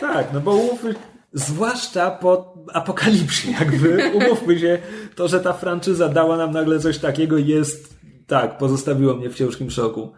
Tak, 0.00 0.32
no 0.32 0.40
bo 0.40 0.54
umówmy, 0.54 0.94
zwłaszcza 1.32 2.10
po 2.10 2.54
apokalipsie, 2.72 3.52
jakby 3.60 4.10
umówmy 4.14 4.58
się, 4.58 4.78
to, 5.14 5.28
że 5.28 5.40
ta 5.40 5.52
franczyza 5.52 6.08
dała 6.08 6.36
nam 6.36 6.50
nagle 6.50 6.78
coś 6.78 6.98
takiego 6.98 7.38
jest, 7.38 7.94
tak, 8.26 8.58
pozostawiło 8.58 9.14
mnie 9.14 9.30
w 9.30 9.34
ciężkim 9.34 9.70
szoku. 9.70 10.12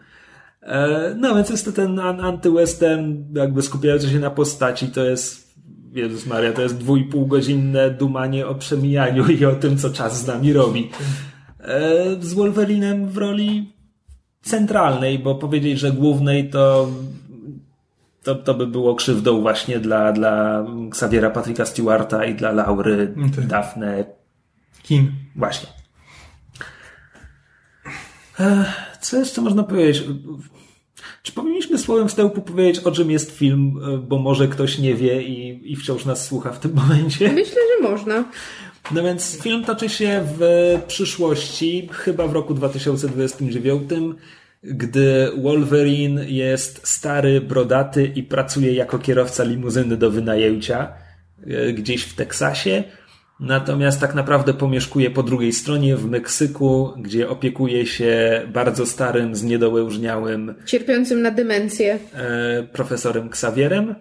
E, 0.61 1.15
no 1.17 1.35
więc 1.35 1.49
jest 1.49 1.65
to 1.65 1.71
ten 1.71 1.99
an- 1.99 2.21
antywestern, 2.21 3.15
jakby 3.35 3.61
skupiający 3.61 4.09
się 4.09 4.19
na 4.19 4.29
postaci, 4.29 4.87
to 4.87 5.03
jest, 5.03 5.55
Jezus 5.91 6.25
Maria, 6.25 6.53
to 6.53 6.61
jest 6.61 6.77
dwójpół 6.77 7.27
godzinne 7.27 7.89
dumanie 7.89 8.47
o 8.47 8.55
przemijaniu 8.55 9.27
i 9.27 9.45
o 9.45 9.55
tym, 9.55 9.77
co 9.77 9.89
czas 9.89 10.21
z 10.21 10.27
nami 10.27 10.53
robi. 10.53 10.89
E, 11.59 12.15
z 12.19 12.33
Wolverinem 12.33 13.09
w 13.09 13.17
roli 13.17 13.70
centralnej, 14.41 15.19
bo 15.19 15.35
powiedzieć, 15.35 15.79
że 15.79 15.91
głównej 15.91 16.49
to 16.49 16.89
to, 18.23 18.35
to 18.35 18.53
by 18.53 18.67
było 18.67 18.95
krzywdą 18.95 19.41
właśnie 19.41 19.79
dla, 19.79 20.11
dla 20.11 20.65
Xaviera 20.87 21.29
Patricka 21.29 21.65
Stewarta 21.65 22.25
i 22.25 22.35
dla 22.35 22.51
Laury, 22.51 23.13
tak. 23.35 23.47
Daphne. 23.47 24.05
Kim? 24.83 25.11
Właśnie. 25.35 25.69
Co 29.01 29.17
jeszcze 29.17 29.41
można 29.41 29.63
powiedzieć? 29.63 30.03
Czy 31.23 31.31
powinniśmy 31.31 31.77
słowem 31.77 32.07
wstępu 32.07 32.41
powiedzieć, 32.41 32.83
o 32.83 32.91
czym 32.91 33.11
jest 33.11 33.31
film, 33.31 33.79
bo 34.07 34.19
może 34.19 34.47
ktoś 34.47 34.79
nie 34.79 34.95
wie 34.95 35.21
i, 35.21 35.71
i 35.71 35.75
wciąż 35.75 36.05
nas 36.05 36.25
słucha 36.25 36.51
w 36.51 36.59
tym 36.59 36.73
momencie? 36.73 37.31
Myślę, 37.33 37.61
że 37.77 37.89
można. 37.89 38.23
No 38.93 39.03
więc 39.03 39.41
film 39.41 39.65
toczy 39.65 39.89
się 39.89 40.23
w 40.39 40.41
przyszłości, 40.87 41.89
chyba 41.91 42.27
w 42.27 42.33
roku 42.33 42.53
2029, 42.53 43.89
gdy 44.63 45.31
Wolverine 45.41 46.25
jest 46.29 46.87
stary, 46.87 47.41
brodaty 47.41 48.11
i 48.15 48.23
pracuje 48.23 48.73
jako 48.73 48.99
kierowca 48.99 49.43
limuzyny 49.43 49.97
do 49.97 50.11
wynajęcia 50.11 50.93
e, 51.47 51.73
gdzieś 51.73 52.03
w 52.03 52.15
Teksasie. 52.15 52.83
Natomiast 53.39 53.99
tak 53.99 54.15
naprawdę 54.15 54.53
pomieszkuje 54.53 55.09
po 55.09 55.23
drugiej 55.23 55.53
stronie 55.53 55.95
w 55.95 56.05
Meksyku, 56.05 56.93
gdzie 56.97 57.29
opiekuje 57.29 57.85
się 57.85 58.41
bardzo 58.53 58.85
starym, 58.85 59.35
zniedołężniałym 59.35 60.55
Cierpiącym 60.65 61.21
na 61.21 61.31
demencję. 61.31 61.99
e, 62.13 62.63
profesorem 62.63 63.27
Xavierem, 63.27 63.95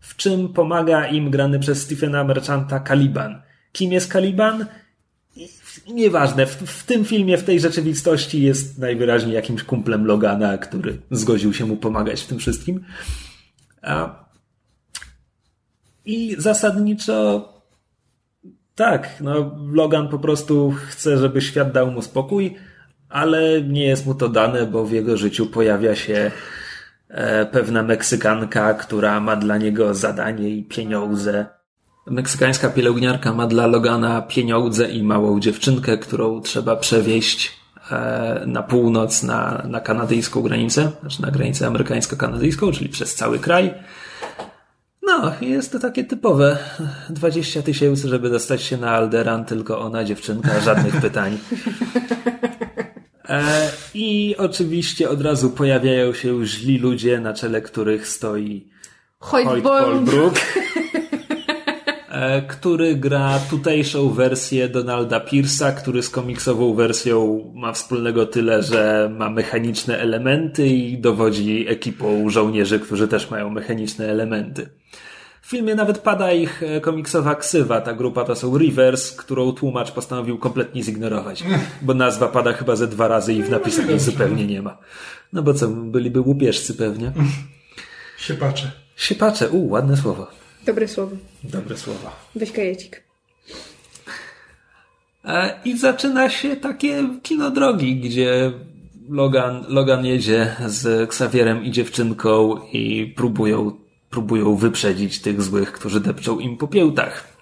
w 0.00 0.16
czym 0.16 0.52
pomaga 0.52 1.06
im 1.06 1.30
grany 1.30 1.58
przez 1.58 1.82
Stephena 1.82 2.24
Merchanta 2.24 2.80
Caliban. 2.80 3.42
Kim 3.74 3.92
jest 3.92 4.12
Caliban? 4.12 4.66
I- 5.36 5.48
Nieważne, 5.92 6.46
w, 6.46 6.50
w 6.56 6.86
tym 6.86 7.04
filmie, 7.04 7.38
w 7.38 7.44
tej 7.44 7.60
rzeczywistości 7.60 8.42
jest 8.42 8.78
najwyraźniej 8.78 9.34
jakimś 9.34 9.62
kumplem 9.62 10.06
Logana, 10.06 10.58
który 10.58 10.98
zgodził 11.10 11.52
się 11.52 11.66
mu 11.66 11.76
pomagać 11.76 12.22
w 12.22 12.26
tym 12.26 12.38
wszystkim. 12.38 12.84
A... 13.82 14.24
I 16.04 16.36
zasadniczo 16.38 17.48
tak, 18.74 19.08
no 19.20 19.56
Logan 19.72 20.08
po 20.08 20.18
prostu 20.18 20.74
chce, 20.88 21.18
żeby 21.18 21.40
świat 21.42 21.72
dał 21.72 21.90
mu 21.90 22.02
spokój, 22.02 22.56
ale 23.08 23.62
nie 23.62 23.84
jest 23.86 24.06
mu 24.06 24.14
to 24.14 24.28
dane, 24.28 24.66
bo 24.66 24.84
w 24.84 24.92
jego 24.92 25.16
życiu 25.16 25.46
pojawia 25.46 25.94
się 25.94 26.30
e, 27.08 27.46
pewna 27.46 27.82
Meksykanka, 27.82 28.74
która 28.74 29.20
ma 29.20 29.36
dla 29.36 29.58
niego 29.58 29.94
zadanie 29.94 30.48
i 30.50 30.64
pieniądze. 30.64 31.46
Meksykańska 32.06 32.68
pielęgniarka 32.68 33.32
ma 33.32 33.46
dla 33.46 33.66
Logana 33.66 34.22
pieniądze 34.22 34.90
i 34.90 35.02
małą 35.02 35.40
dziewczynkę, 35.40 35.98
którą 35.98 36.40
trzeba 36.40 36.76
przewieźć 36.76 37.52
e, 37.90 38.42
na 38.46 38.62
północ, 38.62 39.22
na, 39.22 39.62
na 39.68 39.80
kanadyjską 39.80 40.42
granicę, 40.42 40.90
znaczy 41.00 41.22
na 41.22 41.30
granicę 41.30 41.66
amerykańsko-kanadyjską, 41.66 42.72
czyli 42.72 42.88
przez 42.88 43.14
cały 43.14 43.38
kraj. 43.38 43.74
No, 45.02 45.32
jest 45.40 45.72
to 45.72 45.78
takie 45.78 46.04
typowe 46.04 46.58
20 47.10 47.62
tysięcy, 47.62 48.08
żeby 48.08 48.30
dostać 48.30 48.62
się 48.62 48.76
na 48.76 48.90
Alderan, 48.90 49.44
tylko 49.44 49.80
ona, 49.80 50.04
dziewczynka, 50.04 50.60
żadnych 50.60 51.00
pytań. 51.00 51.38
E, 53.28 53.70
I 53.94 54.34
oczywiście 54.38 55.10
od 55.10 55.22
razu 55.22 55.50
pojawiają 55.50 56.12
się 56.12 56.46
źli 56.46 56.78
ludzie, 56.78 57.20
na 57.20 57.32
czele 57.32 57.62
których 57.62 58.08
stoi 58.08 58.68
Hoyt 59.18 59.48
e, 59.48 59.60
który 62.48 62.96
gra 62.96 63.38
tutejszą 63.50 64.08
wersję 64.08 64.68
Donalda 64.68 65.20
Pierce'a, 65.20 65.74
który 65.74 66.02
z 66.02 66.10
komiksową 66.10 66.74
wersją 66.74 67.44
ma 67.54 67.72
wspólnego 67.72 68.26
tyle, 68.26 68.62
że 68.62 69.10
ma 69.18 69.30
mechaniczne 69.30 69.98
elementy 69.98 70.66
i 70.66 70.98
dowodzi 70.98 71.68
ekipą 71.68 72.30
żołnierzy, 72.30 72.80
którzy 72.80 73.08
też 73.08 73.30
mają 73.30 73.50
mechaniczne 73.50 74.06
elementy. 74.06 74.68
W 75.42 75.46
filmie 75.46 75.74
nawet 75.74 75.98
pada 75.98 76.32
ich 76.32 76.62
e, 76.62 76.80
komiksowa 76.80 77.34
ksywa. 77.34 77.80
Ta 77.80 77.92
grupa 77.92 78.24
to 78.24 78.36
są 78.36 78.58
Rivers, 78.58 79.12
którą 79.12 79.52
tłumacz 79.52 79.90
postanowił 79.90 80.38
kompletnie 80.38 80.82
zignorować, 80.82 81.44
bo 81.82 81.94
nazwa 81.94 82.28
pada 82.28 82.52
chyba 82.52 82.76
ze 82.76 82.86
dwa 82.88 83.08
razy 83.08 83.34
i 83.34 83.42
w 83.42 83.50
napisach 83.50 83.88
jej 83.88 84.00
zupełnie 84.00 84.46
nie 84.46 84.62
ma. 84.62 84.78
No 85.32 85.42
bo 85.42 85.54
co, 85.54 85.68
byliby 85.68 86.20
łupieżcy 86.20 86.74
pewnie. 86.74 87.12
Siepacze. 88.18 88.70
Siepacze, 88.96 89.50
u, 89.50 89.68
ładne 89.68 89.96
słowo. 89.96 90.43
Dobre 90.66 90.88
słowo. 90.88 91.16
Dobre 91.44 91.76
słowa. 91.76 92.16
Weź 92.34 92.52
kajecik. 92.52 93.02
E, 95.24 95.60
I 95.64 95.78
zaczyna 95.78 96.30
się 96.30 96.56
takie 96.56 97.08
kino 97.22 97.50
drogi, 97.50 97.96
gdzie 97.96 98.52
Logan, 99.08 99.64
Logan 99.68 100.06
jedzie 100.06 100.56
z 100.66 101.02
Xavierem 101.02 101.64
i 101.64 101.70
dziewczynką 101.70 102.60
i 102.72 103.12
próbują, 103.16 103.72
próbują 104.10 104.56
wyprzedzić 104.56 105.20
tych 105.20 105.42
złych, 105.42 105.72
którzy 105.72 106.00
depczą 106.00 106.38
im 106.38 106.56
po 106.56 106.68
piętach. 106.68 107.34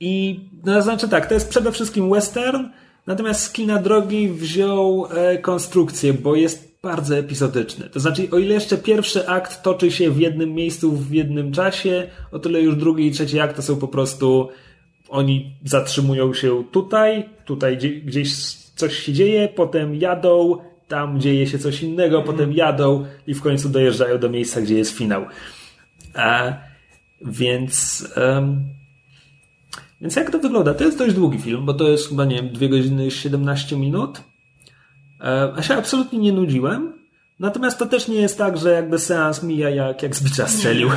I 0.00 0.40
no, 0.64 0.82
znaczy 0.82 1.08
tak, 1.08 1.26
to 1.26 1.34
jest 1.34 1.48
przede 1.48 1.72
wszystkim 1.72 2.10
western, 2.10 2.64
natomiast 3.06 3.42
z 3.42 3.52
kina 3.52 3.82
drogi 3.82 4.28
wziął 4.28 5.06
e, 5.10 5.38
konstrukcję, 5.38 6.14
bo 6.14 6.36
jest 6.36 6.69
bardzo 6.82 7.16
epizodyczny. 7.16 7.90
To 7.90 8.00
znaczy, 8.00 8.28
o 8.30 8.38
ile 8.38 8.54
jeszcze 8.54 8.78
pierwszy 8.78 9.28
akt 9.28 9.62
toczy 9.62 9.90
się 9.90 10.10
w 10.10 10.20
jednym 10.20 10.54
miejscu, 10.54 10.92
w 10.92 11.12
jednym 11.12 11.52
czasie, 11.52 12.06
o 12.32 12.38
tyle 12.38 12.60
już 12.60 12.76
drugi 12.76 13.06
i 13.06 13.10
trzeci 13.12 13.40
akt 13.40 13.56
to 13.56 13.62
są 13.62 13.76
po 13.76 13.88
prostu 13.88 14.48
oni 15.08 15.54
zatrzymują 15.64 16.34
się 16.34 16.64
tutaj, 16.72 17.28
tutaj 17.44 17.76
gdzie- 17.76 18.00
gdzieś 18.00 18.34
coś 18.54 18.98
się 18.98 19.12
dzieje, 19.12 19.48
potem 19.48 19.94
jadą, 19.94 20.56
tam 20.88 21.20
dzieje 21.20 21.46
się 21.46 21.58
coś 21.58 21.82
innego, 21.82 22.22
potem 22.22 22.52
jadą 22.52 23.06
i 23.26 23.34
w 23.34 23.42
końcu 23.42 23.68
dojeżdżają 23.68 24.18
do 24.18 24.28
miejsca, 24.28 24.60
gdzie 24.60 24.78
jest 24.78 24.98
finał. 24.98 25.24
A, 26.14 26.52
więc, 27.26 28.04
em, 28.16 28.64
więc 30.00 30.16
jak 30.16 30.30
to 30.30 30.38
wygląda? 30.38 30.74
To 30.74 30.84
jest 30.84 30.98
dość 30.98 31.14
długi 31.14 31.38
film, 31.38 31.66
bo 31.66 31.74
to 31.74 31.88
jest 31.88 32.08
chyba, 32.08 32.24
nie 32.24 32.36
wiem, 32.36 32.48
2 32.52 32.68
godziny 32.68 33.06
i 33.06 33.10
17 33.10 33.76
minut. 33.76 34.20
E, 35.20 35.52
A 35.56 35.62
się 35.62 35.74
absolutnie 35.74 36.18
nie 36.18 36.32
nudziłem. 36.32 36.92
Natomiast 37.40 37.78
to 37.78 37.86
też 37.86 38.08
nie 38.08 38.20
jest 38.20 38.38
tak, 38.38 38.58
że 38.58 38.72
jakby 38.72 38.98
seans 38.98 39.42
mija 39.42 39.70
jak, 39.70 40.02
jak 40.02 40.16
z 40.16 40.22
bicza 40.22 40.48
strzelił. 40.48 40.90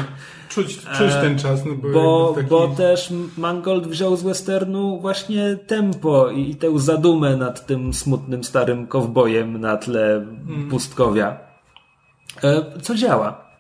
Czuć, 0.50 0.78
czuć 0.78 1.14
ten 1.22 1.40
czas, 1.40 1.66
no 1.66 1.74
bo, 1.74 1.90
Bo, 1.90 2.34
taki... 2.36 2.48
bo 2.48 2.68
też 2.68 3.14
Mangold 3.38 3.88
wziął 3.88 4.16
z 4.16 4.24
westernu 4.24 5.00
właśnie 5.00 5.56
tempo 5.68 6.30
i, 6.30 6.50
i 6.50 6.56
tę 6.56 6.80
zadumę 6.80 7.38
nad 7.38 7.66
tym 7.66 7.94
smutnym 7.94 8.44
starym 8.44 8.88
kowbojem 8.88 9.58
na 9.58 9.78
tle 9.78 10.26
pustkowia. 10.70 11.38
E, 12.44 12.82
Co 12.82 12.96
działa. 12.96 13.53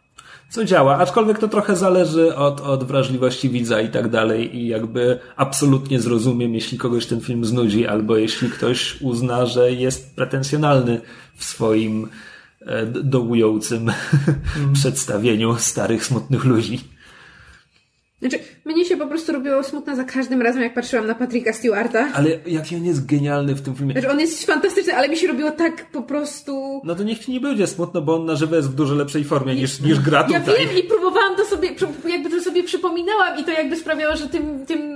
Co 0.53 0.65
działa, 0.65 0.97
aczkolwiek 0.97 1.39
to 1.39 1.47
trochę 1.47 1.75
zależy 1.75 2.35
od, 2.35 2.61
od 2.61 2.83
wrażliwości 2.83 3.49
widza 3.49 3.81
i 3.81 3.89
tak 3.89 4.09
dalej 4.09 4.57
i 4.57 4.67
jakby 4.67 5.19
absolutnie 5.35 5.99
zrozumiem, 5.99 6.53
jeśli 6.53 6.77
kogoś 6.77 7.05
ten 7.05 7.21
film 7.21 7.45
znudzi, 7.45 7.87
albo 7.87 8.17
jeśli 8.17 8.49
ktoś 8.49 9.01
uzna, 9.01 9.45
że 9.45 9.71
jest 9.71 10.15
pretensjonalny 10.15 11.01
w 11.35 11.43
swoim 11.43 12.07
e, 12.61 12.85
dołującym 12.85 13.91
przedstawieniu 14.73 15.55
starych, 15.57 16.05
smutnych 16.05 16.45
ludzi. 16.45 16.92
Znaczy, 18.29 18.39
mnie 18.65 18.85
się 18.85 18.97
po 18.97 19.07
prostu 19.07 19.31
robiło 19.33 19.63
smutno 19.63 19.95
za 19.95 20.03
każdym 20.03 20.41
razem, 20.41 20.61
jak 20.61 20.73
patrzyłam 20.73 21.07
na 21.07 21.15
Patricka 21.15 21.53
Stewarta. 21.53 22.09
Ale 22.13 22.29
jaki 22.47 22.75
on 22.75 22.85
jest 22.85 23.05
genialny 23.05 23.55
w 23.55 23.61
tym 23.61 23.75
filmie. 23.75 23.93
Znaczy, 23.93 24.09
on 24.11 24.19
jest 24.19 24.45
fantastyczny, 24.45 24.95
ale 24.95 25.09
mi 25.09 25.17
się 25.17 25.27
robiło 25.27 25.51
tak 25.51 25.91
po 25.91 26.01
prostu... 26.01 26.81
No 26.83 26.95
to 26.95 27.03
niech 27.03 27.19
ci 27.19 27.31
nie 27.31 27.39
będzie 27.39 27.67
smutno, 27.67 28.01
bo 28.01 28.15
on 28.15 28.25
na 28.25 28.35
żywo 28.35 28.55
jest 28.55 28.69
w 28.69 28.75
dużo 28.75 28.95
lepszej 28.95 29.23
formie 29.23 29.55
niż, 29.55 29.79
niż 29.79 29.99
gra 29.99 30.27
Ja 30.31 30.39
tutaj. 30.39 30.67
wiem 30.67 30.77
i 30.77 30.83
próbowałam 30.83 31.35
to 31.35 31.45
sobie, 31.45 31.69
jakby 32.09 32.29
to 32.29 32.41
sobie 32.41 32.63
przypominałam 32.63 33.39
i 33.39 33.43
to 33.43 33.51
jakby 33.51 33.75
sprawiało, 33.75 34.15
że 34.15 34.29
tym, 34.29 34.65
tym, 34.65 34.92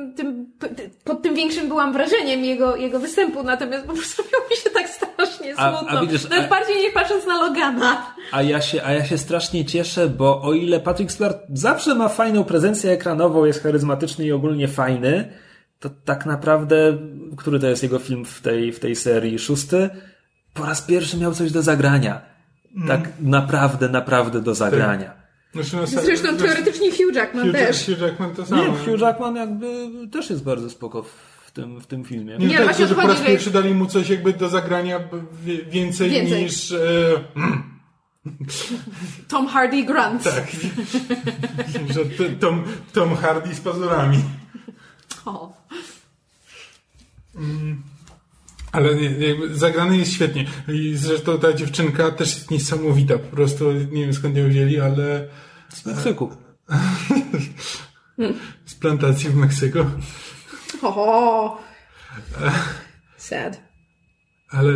pod 1.03 1.21
tym 1.21 1.35
większym 1.35 1.67
byłam 1.67 1.93
wrażeniem 1.93 2.45
jego, 2.45 2.75
jego 2.75 2.99
występu, 2.99 3.43
natomiast 3.43 3.85
po 3.85 3.93
prostu 3.93 4.23
robiło 4.23 4.49
mi 4.49 4.55
się 4.55 4.69
tak 4.69 4.89
strasznie 4.89 5.53
A- 5.57 5.73
a 5.73 5.79
smutno. 5.79 6.01
widzisz, 6.01 6.29
Nawet 6.29 6.45
a- 6.45 6.49
bardziej 6.49 6.75
niż 6.75 6.93
patrząc 6.93 7.25
na 7.25 7.41
Logana. 7.41 8.05
A 8.31 8.41
ja, 8.41 8.61
się, 8.61 8.83
a 8.83 8.93
ja 8.93 9.05
się 9.05 9.17
strasznie 9.17 9.65
cieszę, 9.65 10.07
bo 10.07 10.41
o 10.41 10.53
ile 10.53 10.79
Patrick 10.79 11.11
Stewart 11.11 11.37
zawsze 11.53 11.95
ma 11.95 12.09
fajną 12.09 12.43
prezencję 12.43 12.91
ekranową, 12.91 13.45
jest 13.45 13.63
charyzmatyczny 13.63 14.25
i 14.25 14.31
ogólnie 14.31 14.67
fajny, 14.67 15.31
to 15.79 15.89
tak 16.05 16.25
naprawdę, 16.25 16.97
który 17.37 17.59
to 17.59 17.67
jest 17.67 17.83
jego 17.83 17.99
film 17.99 18.25
w 18.25 18.41
tej, 18.41 18.71
w 18.73 18.79
tej 18.79 18.95
serii? 18.95 19.39
Szósty? 19.39 19.89
Po 20.53 20.65
raz 20.65 20.81
pierwszy 20.81 21.17
miał 21.17 21.33
coś 21.33 21.51
do 21.51 21.61
zagrania. 21.61 22.21
Tak 22.87 23.09
naprawdę, 23.19 23.89
naprawdę 23.89 24.41
do 24.41 24.55
zagrania. 24.55 25.13
Znaczy, 25.63 25.95
no, 25.95 26.01
Zresztą 26.01 26.29
znaczy, 26.29 26.43
teoretycznie 26.43 26.91
Hugh 26.91 27.15
Jackman 27.15 27.45
Hugh, 27.45 27.55
też. 27.55 27.85
Hugh 27.85 27.99
Jackman 27.99 28.35
to 28.35 28.45
samo. 28.45 28.63
Nie, 28.63 28.69
Hugh 28.69 28.99
Jackman 28.99 29.35
jakby 29.35 29.89
też 30.11 30.29
jest 30.29 30.43
bardzo 30.43 30.69
spoko 30.69 31.03
w 31.45 31.51
tym, 31.51 31.81
w 31.81 31.87
tym 31.87 32.03
filmie. 32.03 32.37
Nie, 32.37 32.47
Nie, 32.47 32.55
tak, 32.55 32.65
właśnie 32.65 32.87
że 32.87 32.95
po 32.95 33.07
raz 33.07 33.21
pierwszy 33.21 33.51
dali 33.51 33.73
mu 33.73 33.85
coś 33.85 34.09
jakby 34.09 34.33
do 34.33 34.49
zagrania 34.49 34.99
więcej, 35.69 36.09
Więcej. 36.09 36.43
niż... 36.43 36.71
E, 36.71 36.77
Tom 39.27 39.47
Hardy 39.47 39.83
Grant. 39.83 40.23
tak. 40.23 40.47
że 41.93 42.05
Tom, 42.39 42.63
Tom 42.93 43.15
Hardy 43.15 43.55
z 43.55 43.59
pazurami. 43.59 44.17
O. 45.25 45.53
Ale 48.71 48.95
nie, 48.95 49.27
jakby 49.27 49.55
zagrany 49.55 49.97
jest 49.97 50.13
świetnie. 50.13 50.45
I 50.67 50.95
zresztą 50.95 51.39
ta 51.39 51.53
dziewczynka 51.53 52.11
też 52.11 52.35
jest 52.35 52.51
niesamowita. 52.51 53.17
Po 53.17 53.35
prostu 53.35 53.71
nie 53.71 54.01
wiem 54.01 54.13
skąd 54.13 54.37
ją 54.37 54.49
wzięli, 54.49 54.79
ale 54.79 55.27
Z 55.69 55.85
Meksyku. 55.85 56.29
z 58.65 58.75
plantacji 58.75 59.29
w 59.29 59.35
Meksyku. 59.35 59.79
Ho. 60.81 61.57
Sad. 63.17 63.61
Ale 64.49 64.71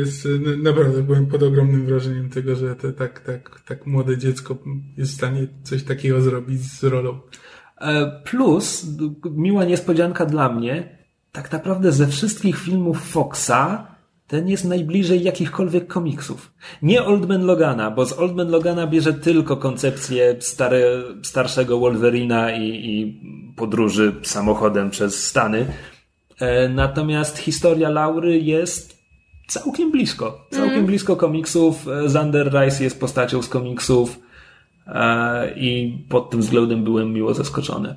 jest, 0.00 0.26
n- 0.26 0.62
naprawdę 0.62 1.02
byłem 1.02 1.26
pod 1.26 1.42
ogromnym 1.42 1.86
wrażeniem 1.86 2.30
tego, 2.30 2.56
że 2.56 2.76
te, 2.76 2.92
tak, 2.92 3.20
tak, 3.20 3.60
tak 3.60 3.86
młode 3.86 4.18
dziecko 4.18 4.56
jest 4.96 5.12
w 5.12 5.14
stanie 5.14 5.46
coś 5.62 5.82
takiego 5.84 6.20
zrobić 6.22 6.62
z 6.62 6.84
rolą. 6.84 7.20
E, 7.80 8.20
Plus, 8.24 8.86
miła 9.30 9.64
niespodzianka 9.64 10.26
dla 10.26 10.52
mnie, 10.52 10.98
tak 11.32 11.52
naprawdę 11.52 11.92
ze 11.92 12.06
wszystkich 12.08 12.58
filmów 12.58 13.00
Foxa 13.10 13.86
ten 14.26 14.48
jest 14.48 14.64
najbliżej 14.64 15.22
jakichkolwiek 15.22 15.86
komiksów. 15.86 16.52
Nie 16.82 17.04
Oldman 17.04 17.44
Logana, 17.44 17.90
bo 17.90 18.06
z 18.06 18.12
Oldman 18.12 18.48
Logana 18.48 18.86
bierze 18.86 19.14
tylko 19.14 19.56
koncepcję 19.56 20.36
stare, 20.40 21.02
starszego 21.22 21.78
Wolverina 21.78 22.52
i, 22.56 22.68
i 22.68 23.20
podróży 23.56 24.14
samochodem 24.22 24.90
przez 24.90 25.26
Stany. 25.26 25.66
E, 26.40 26.68
Natomiast 26.68 27.38
historia 27.38 27.88
Laury 27.88 28.40
jest 28.40 28.96
całkiem 29.48 29.90
blisko. 29.90 30.46
Całkiem 30.50 30.86
blisko 30.86 31.16
komiksów. 31.16 31.88
E, 31.88 32.08
Zander 32.08 32.46
Rice 32.52 32.84
jest 32.84 33.00
postacią 33.00 33.42
z 33.42 33.48
komiksów. 33.48 34.18
E, 34.86 35.54
I 35.58 35.98
pod 36.08 36.30
tym 36.30 36.40
względem 36.40 36.84
byłem 36.84 37.12
miło 37.12 37.34
zaskoczony. 37.34 37.96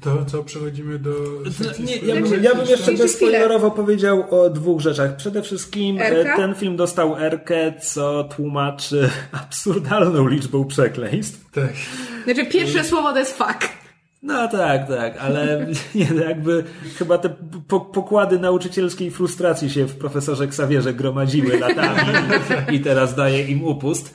To 0.00 0.24
co, 0.24 0.44
przechodzimy 0.44 0.98
do 0.98 1.12
sekcji 1.50 1.84
Nie, 1.84 1.96
ja 1.96 2.14
bym, 2.14 2.42
ja 2.42 2.54
bym 2.54 2.66
jeszcze 2.66 2.92
bezspoilerowo 2.92 3.70
powiedział 3.70 4.24
o 4.30 4.50
dwóch 4.50 4.80
rzeczach. 4.80 5.16
Przede 5.16 5.42
wszystkim 5.42 5.98
e, 6.00 6.36
ten 6.36 6.54
film 6.54 6.76
dostał 6.76 7.16
Erkę, 7.16 7.72
co 7.80 8.24
tłumaczy 8.24 9.10
absurdalną 9.44 10.28
liczbą 10.28 10.64
przekleństw. 10.64 11.50
Tak. 11.50 11.72
Znaczy, 12.24 12.46
pierwsze 12.46 12.84
słowo 12.84 13.12
to 13.12 13.18
jest 13.18 13.38
fuck. 13.38 13.68
No 14.22 14.48
tak, 14.48 14.88
tak, 14.88 15.18
ale 15.18 15.66
nie, 15.94 16.08
no 16.14 16.22
jakby 16.22 16.64
chyba 16.98 17.18
te 17.18 17.30
po, 17.68 17.80
pokłady 17.80 18.38
nauczycielskiej 18.38 19.10
frustracji 19.10 19.70
się 19.70 19.86
w 19.86 19.96
profesorze 19.96 20.46
Ksawierze 20.46 20.94
gromadziły 20.94 21.58
latami 21.58 22.12
i 22.76 22.80
teraz 22.80 23.14
daje 23.14 23.44
im 23.44 23.64
upust. 23.64 24.14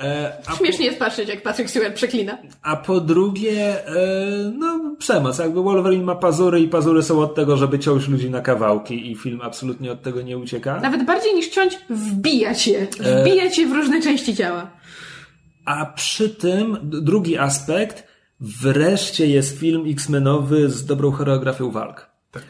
E, 0.00 0.32
Śmiesznie 0.58 0.86
jest 0.86 0.98
patrzeć, 0.98 1.28
jak 1.28 1.42
Patrick 1.42 1.70
Stewart 1.70 1.94
przeklina. 1.94 2.38
A 2.62 2.76
po 2.76 3.00
drugie, 3.00 3.86
e, 3.86 4.52
no 4.58 4.96
przemoc. 4.98 5.38
Jakby 5.38 5.62
Wolverine 5.62 6.04
ma 6.04 6.14
pazury 6.14 6.60
i 6.60 6.68
pazury 6.68 7.02
są 7.02 7.20
od 7.20 7.34
tego, 7.34 7.56
żeby 7.56 7.78
ciąć 7.78 8.08
ludzi 8.08 8.30
na 8.30 8.40
kawałki 8.40 9.10
i 9.10 9.16
film 9.16 9.40
absolutnie 9.42 9.92
od 9.92 10.02
tego 10.02 10.22
nie 10.22 10.38
ucieka. 10.38 10.80
Nawet 10.80 11.06
bardziej 11.06 11.34
niż 11.34 11.48
ciąć, 11.48 11.78
wbijać 11.90 12.66
je. 12.66 12.86
Wbijać 13.20 13.58
je 13.58 13.66
w 13.66 13.72
różne 13.72 14.02
części 14.02 14.36
ciała. 14.36 14.70
A 15.64 15.86
przy 15.86 16.30
tym 16.30 16.78
drugi 16.82 17.38
aspekt, 17.38 18.08
wreszcie 18.40 19.26
jest 19.26 19.58
film 19.58 19.84
X-Menowy 19.86 20.70
z 20.70 20.86
dobrą 20.86 21.10
choreografią 21.10 21.70
walk. 21.70 22.09
Tak. 22.30 22.42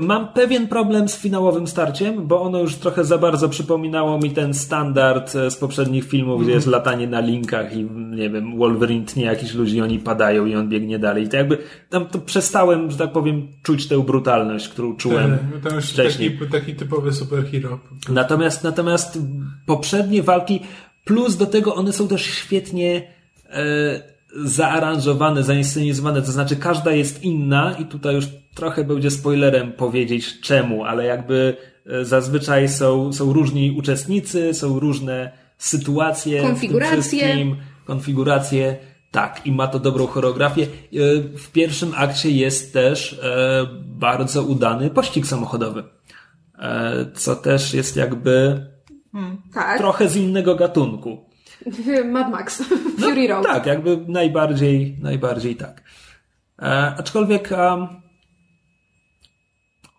Mam 0.00 0.32
pewien 0.32 0.68
problem 0.68 1.08
z 1.08 1.16
finałowym 1.16 1.66
starciem, 1.66 2.26
bo 2.26 2.42
ono 2.42 2.58
już 2.58 2.74
trochę 2.74 3.04
za 3.04 3.18
bardzo 3.18 3.48
przypominało 3.48 4.18
mi 4.18 4.30
ten 4.30 4.54
standard 4.54 5.36
e, 5.36 5.50
z 5.50 5.56
poprzednich 5.56 6.04
filmów, 6.04 6.34
mm. 6.34 6.44
gdzie 6.44 6.54
jest 6.54 6.66
latanie 6.66 7.06
na 7.06 7.20
linkach 7.20 7.76
i 7.76 7.84
nie 8.10 8.30
wiem, 8.30 8.58
Wolverine 8.58 9.04
tnie 9.04 9.24
jakichś 9.24 9.54
ludzi, 9.54 9.80
oni 9.80 9.98
padają 9.98 10.46
i 10.46 10.54
on 10.54 10.68
biegnie 10.68 10.98
dalej. 10.98 11.24
I 11.24 11.28
to 11.28 11.36
jakby 11.36 11.58
tam 11.90 12.06
to 12.06 12.18
przestałem, 12.18 12.90
że 12.90 12.98
tak 12.98 13.12
powiem, 13.12 13.48
czuć 13.62 13.88
tę 13.88 14.04
brutalność, 14.04 14.68
którą 14.68 14.96
czułem 14.96 15.30
tak, 15.30 15.40
no 15.64 15.70
tam 15.70 15.80
wcześniej. 15.80 16.38
Taki, 16.38 16.52
taki 16.52 16.74
typowy 16.74 17.12
superhero. 17.12 17.78
Natomiast, 18.08 18.64
natomiast 18.64 19.18
poprzednie 19.66 20.22
walki, 20.22 20.60
plus 21.04 21.36
do 21.36 21.46
tego 21.46 21.74
one 21.74 21.92
są 21.92 22.08
też 22.08 22.26
świetnie 22.26 23.12
e, 23.50 24.17
zaaranżowane, 24.36 25.42
zainscenizowane, 25.42 26.22
to 26.22 26.32
znaczy 26.32 26.56
każda 26.56 26.92
jest 26.92 27.22
inna 27.22 27.76
i 27.78 27.84
tutaj 27.84 28.14
już 28.14 28.26
trochę 28.54 28.84
będzie 28.84 29.10
spoilerem 29.10 29.72
powiedzieć 29.72 30.40
czemu, 30.40 30.84
ale 30.84 31.04
jakby 31.04 31.56
e, 31.86 32.04
zazwyczaj 32.04 32.68
są, 32.68 33.12
są 33.12 33.32
różni 33.32 33.70
uczestnicy, 33.78 34.54
są 34.54 34.78
różne 34.78 35.32
sytuacje. 35.58 36.42
Konfiguracje. 36.42 37.56
Konfiguracje. 37.84 38.76
Tak, 39.10 39.46
i 39.46 39.52
ma 39.52 39.66
to 39.66 39.78
dobrą 39.78 40.06
choreografię. 40.06 40.62
E, 40.62 40.66
w 41.38 41.50
pierwszym 41.52 41.92
akcie 41.96 42.30
jest 42.30 42.72
też 42.72 43.20
e, 43.22 43.66
bardzo 43.84 44.42
udany 44.42 44.90
pościg 44.90 45.26
samochodowy. 45.26 45.84
Co 47.14 47.36
też 47.36 47.74
jest 47.74 47.96
jakby 47.96 48.66
hmm, 49.12 49.42
tak. 49.54 49.78
trochę 49.78 50.08
z 50.08 50.16
innego 50.16 50.54
gatunku. 50.54 51.27
Mad 52.12 52.30
Max, 52.30 52.62
Fury 53.00 53.28
no, 53.28 53.34
Road. 53.34 53.46
Tak, 53.46 53.66
jakby 53.66 54.04
najbardziej, 54.08 54.96
najbardziej 55.02 55.56
tak. 55.56 55.82
E, 56.62 56.94
aczkolwiek 56.98 57.50
um, 57.50 57.88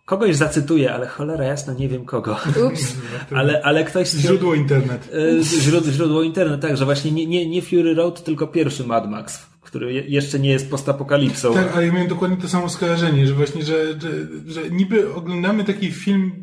kogoś 0.04 0.36
zacytuję, 0.36 0.94
ale 0.94 1.06
cholera 1.06 1.44
jasna, 1.44 1.72
nie 1.72 1.88
wiem 1.88 2.04
kogo. 2.04 2.36
Ups. 2.66 2.96
ale, 3.38 3.62
ale 3.62 3.84
ktoś... 3.84 4.10
Źródło 4.10 4.54
internet. 4.54 5.10
E, 5.38 5.42
źródło, 5.42 5.92
źródło 5.92 6.22
internet, 6.22 6.60
tak, 6.60 6.76
że 6.76 6.84
właśnie 6.84 7.12
nie, 7.12 7.26
nie, 7.26 7.46
nie 7.46 7.62
Fury 7.62 7.94
Road, 7.94 8.24
tylko 8.24 8.46
pierwszy 8.46 8.84
Mad 8.86 9.10
Max, 9.10 9.46
który 9.60 9.92
jeszcze 9.92 10.38
nie 10.38 10.50
jest 10.50 10.70
postapokalipsą. 10.70 11.54
Tak, 11.54 11.72
ale 11.74 11.86
ja 11.86 11.92
miałem 11.92 12.08
dokładnie 12.08 12.36
to 12.36 12.48
samo 12.48 12.68
skojarzenie, 12.68 13.26
że 13.26 13.34
właśnie, 13.34 13.62
że, 13.62 14.00
że, 14.00 14.10
że 14.46 14.70
niby 14.70 15.14
oglądamy 15.14 15.64
taki 15.64 15.92
film 15.92 16.42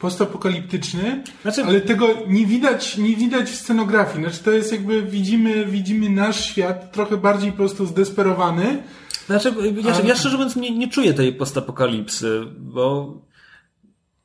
postapokaliptyczny, 0.00 1.22
znaczy... 1.42 1.64
ale 1.64 1.80
tego 1.80 2.08
nie 2.26 2.46
widać, 2.46 2.96
nie 2.98 3.16
widać 3.16 3.50
w 3.50 3.54
scenografii. 3.54 4.24
Znaczy 4.24 4.44
to 4.44 4.50
jest 4.50 4.72
jakby 4.72 5.02
widzimy, 5.02 5.66
widzimy 5.66 6.10
nasz 6.10 6.44
świat 6.44 6.92
trochę 6.92 7.16
bardziej 7.16 7.50
po 7.50 7.56
prostu 7.56 7.86
zdesperowany. 7.86 8.82
Znaczy, 9.26 9.52
ja, 9.84 9.94
ale... 9.94 10.08
ja 10.08 10.16
szczerze 10.16 10.36
mówiąc 10.36 10.56
nie, 10.56 10.78
nie 10.78 10.88
czuję 10.88 11.14
tej 11.14 11.32
postapokalipsy, 11.32 12.42
bo 12.58 13.14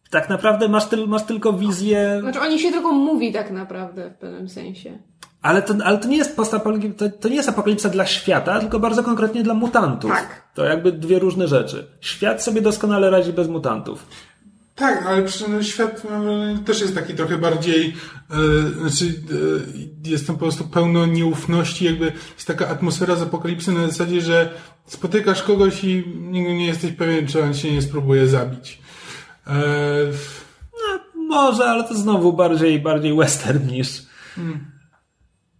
tak 0.09 0.29
naprawdę 0.29 0.67
masz, 0.67 0.85
tyl, 0.85 1.07
masz 1.07 1.23
tylko 1.23 1.53
wizję. 1.53 2.17
Znaczy 2.21 2.39
oni 2.39 2.59
się 2.59 2.71
tylko 2.71 2.91
mówi 2.91 3.33
tak 3.33 3.51
naprawdę 3.51 4.09
w 4.09 4.13
pewnym 4.13 4.49
sensie. 4.49 4.99
Ale 5.41 5.61
to, 5.61 5.73
ale 5.83 5.97
to 5.97 6.07
nie 6.07 6.17
jest 6.17 6.35
postapokalipsa, 6.35 7.09
to, 7.09 7.17
to 7.17 7.29
nie 7.29 7.35
jest 7.35 7.49
apokalipsa 7.49 7.89
dla 7.89 8.05
świata, 8.05 8.59
tylko 8.59 8.79
bardzo 8.79 9.03
konkretnie 9.03 9.43
dla 9.43 9.53
mutantów. 9.53 10.11
Tak. 10.11 10.41
To 10.53 10.65
jakby 10.65 10.91
dwie 10.91 11.19
różne 11.19 11.47
rzeczy. 11.47 11.87
Świat 12.01 12.43
sobie 12.43 12.61
doskonale 12.61 13.09
radzi 13.09 13.33
bez 13.33 13.47
mutantów. 13.47 14.05
Tak, 14.75 15.05
ale 15.05 15.23
świat 15.63 16.03
też 16.65 16.81
jest 16.81 16.95
taki 16.95 17.13
trochę 17.13 17.37
bardziej, 17.37 17.95
e, 18.31 18.89
znaczy 18.89 19.05
e, 20.05 20.09
jest 20.09 20.27
tam 20.27 20.35
po 20.35 20.41
prostu 20.41 20.63
pełno 20.63 21.05
nieufności, 21.05 21.85
jakby 21.85 22.05
jest 22.05 22.47
taka 22.47 22.67
atmosfera 22.67 23.15
z 23.15 23.21
apokalipsy 23.21 23.71
na 23.71 23.87
zasadzie, 23.87 24.21
że 24.21 24.49
spotykasz 24.85 25.43
kogoś 25.43 25.83
i 25.83 26.03
nigdy 26.17 26.53
nie 26.53 26.65
jesteś 26.65 26.91
pewien, 26.91 27.27
czy 27.27 27.43
on 27.43 27.53
się 27.53 27.71
nie 27.71 27.81
spróbuje 27.81 28.27
zabić. 28.27 28.81
E, 29.47 29.53
no, 30.73 30.99
może, 31.27 31.65
ale 31.65 31.83
to 31.83 31.95
znowu 31.95 32.33
bardziej, 32.33 32.79
bardziej 32.79 33.15
western 33.15 33.67
niż... 33.67 34.05
Hmm. 34.35 34.71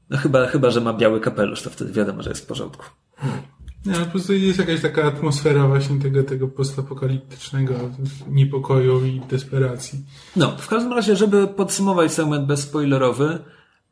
No 0.10 0.18
chyba, 0.18 0.48
chyba, 0.48 0.72
że 0.72 0.82
ma 0.82 0.94
biały 0.94 1.22
kapelusz, 1.22 1.62
to 1.62 1.70
wtedy 1.70 1.94
wiadomo, 1.94 2.24
że 2.24 2.30
jest 2.30 2.44
w 2.44 2.48
porządku. 2.48 2.86
Hmm. 3.16 3.42
Nie, 3.86 3.94
po 3.94 4.06
prostu 4.06 4.34
jest 4.34 4.60
jakaś 4.60 4.82
taka 4.82 5.03
atmosfera 5.03 5.68
właśnie 5.68 5.99
tego, 5.99 6.24
tego 6.24 6.48
postapokaliptycznego 6.48 7.74
niepokoju 8.28 9.06
i 9.06 9.22
desperacji. 9.30 9.99
No, 10.36 10.57
w 10.57 10.68
każdym 10.68 10.94
razie, 10.94 11.16
żeby 11.16 11.48
podsumować 11.48 12.12
segment 12.12 12.45
bezspoilerowy, 12.45 13.40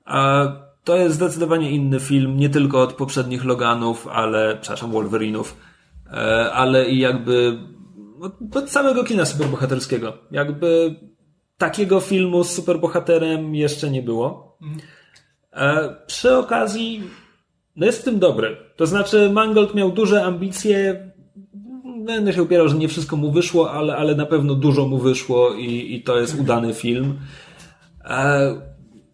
a 0.06 0.46
to 0.84 0.96
jest 0.96 1.16
zdecydowanie 1.16 1.72
inny 1.72 2.00
film, 2.00 2.38
nie 2.38 2.50
tylko 2.50 2.82
od 2.82 2.94
poprzednich 2.94 3.46
Loganów, 3.46 4.08
ale, 4.08 4.58
przepraszam, 4.62 4.92
Wolverinów, 4.92 5.58
e, 6.08 6.52
ale 6.54 6.90
i 6.90 7.00
jakby 7.00 7.60
od 8.56 8.70
całego 8.70 9.04
kina 9.04 9.26
superbohaterskiego. 9.26 10.18
Jakby 10.32 10.96
takiego 11.58 12.00
filmu 12.00 12.44
z 12.44 12.52
superbohaterem 12.52 13.56
jeszcze 13.56 13.92
nie 13.92 14.02
było. 14.02 14.58
Mhm. 14.62 14.82
E, 15.54 15.96
przy 16.08 16.38
okazji 16.38 17.04
no 17.76 17.86
jest 17.86 18.02
w 18.02 18.04
tym 18.04 18.20
dobry. 18.20 18.58
To 18.76 18.88
znaczy, 18.88 19.30
Mangold 19.30 19.76
miał 19.76 19.92
duże 19.92 20.24
ambicje. 20.24 21.10
Będę 22.06 22.34
się 22.34 22.44
upierał, 22.44 22.70
że 22.70 22.76
nie 22.76 22.88
wszystko 22.88 23.16
mu 23.16 23.32
wyszło, 23.32 23.72
ale, 23.72 23.96
ale 23.96 24.16
na 24.16 24.26
pewno 24.26 24.56
dużo 24.56 24.88
mu 24.88 24.98
wyszło 24.98 25.54
i, 25.54 25.96
i 25.96 26.04
to 26.04 26.20
jest 26.20 26.40
udany 26.40 26.74
film. 26.74 27.20
E, 28.06 28.56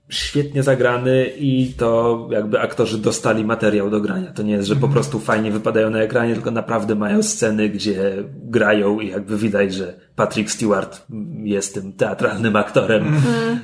świetnie 0.09 0.63
zagrany 0.63 1.25
i 1.39 1.73
to 1.77 2.27
jakby 2.31 2.59
aktorzy 2.59 2.97
dostali 2.97 3.45
materiał 3.45 3.89
do 3.89 4.01
grania. 4.01 4.31
To 4.31 4.43
nie 4.43 4.53
jest, 4.53 4.67
że 4.67 4.75
po 4.75 4.87
mhm. 4.87 4.93
prostu 4.93 5.19
fajnie 5.19 5.51
wypadają 5.51 5.89
na 5.89 5.99
ekranie, 5.99 6.33
tylko 6.33 6.51
naprawdę 6.51 6.95
mają 6.95 7.23
sceny, 7.23 7.69
gdzie 7.69 8.23
grają 8.29 8.99
i 8.99 9.09
jakby 9.09 9.37
widać, 9.37 9.73
że 9.73 9.93
Patrick 10.15 10.51
Stewart 10.51 11.05
jest 11.43 11.73
tym 11.73 11.93
teatralnym 11.93 12.55
aktorem 12.55 13.07
mm. 13.07 13.59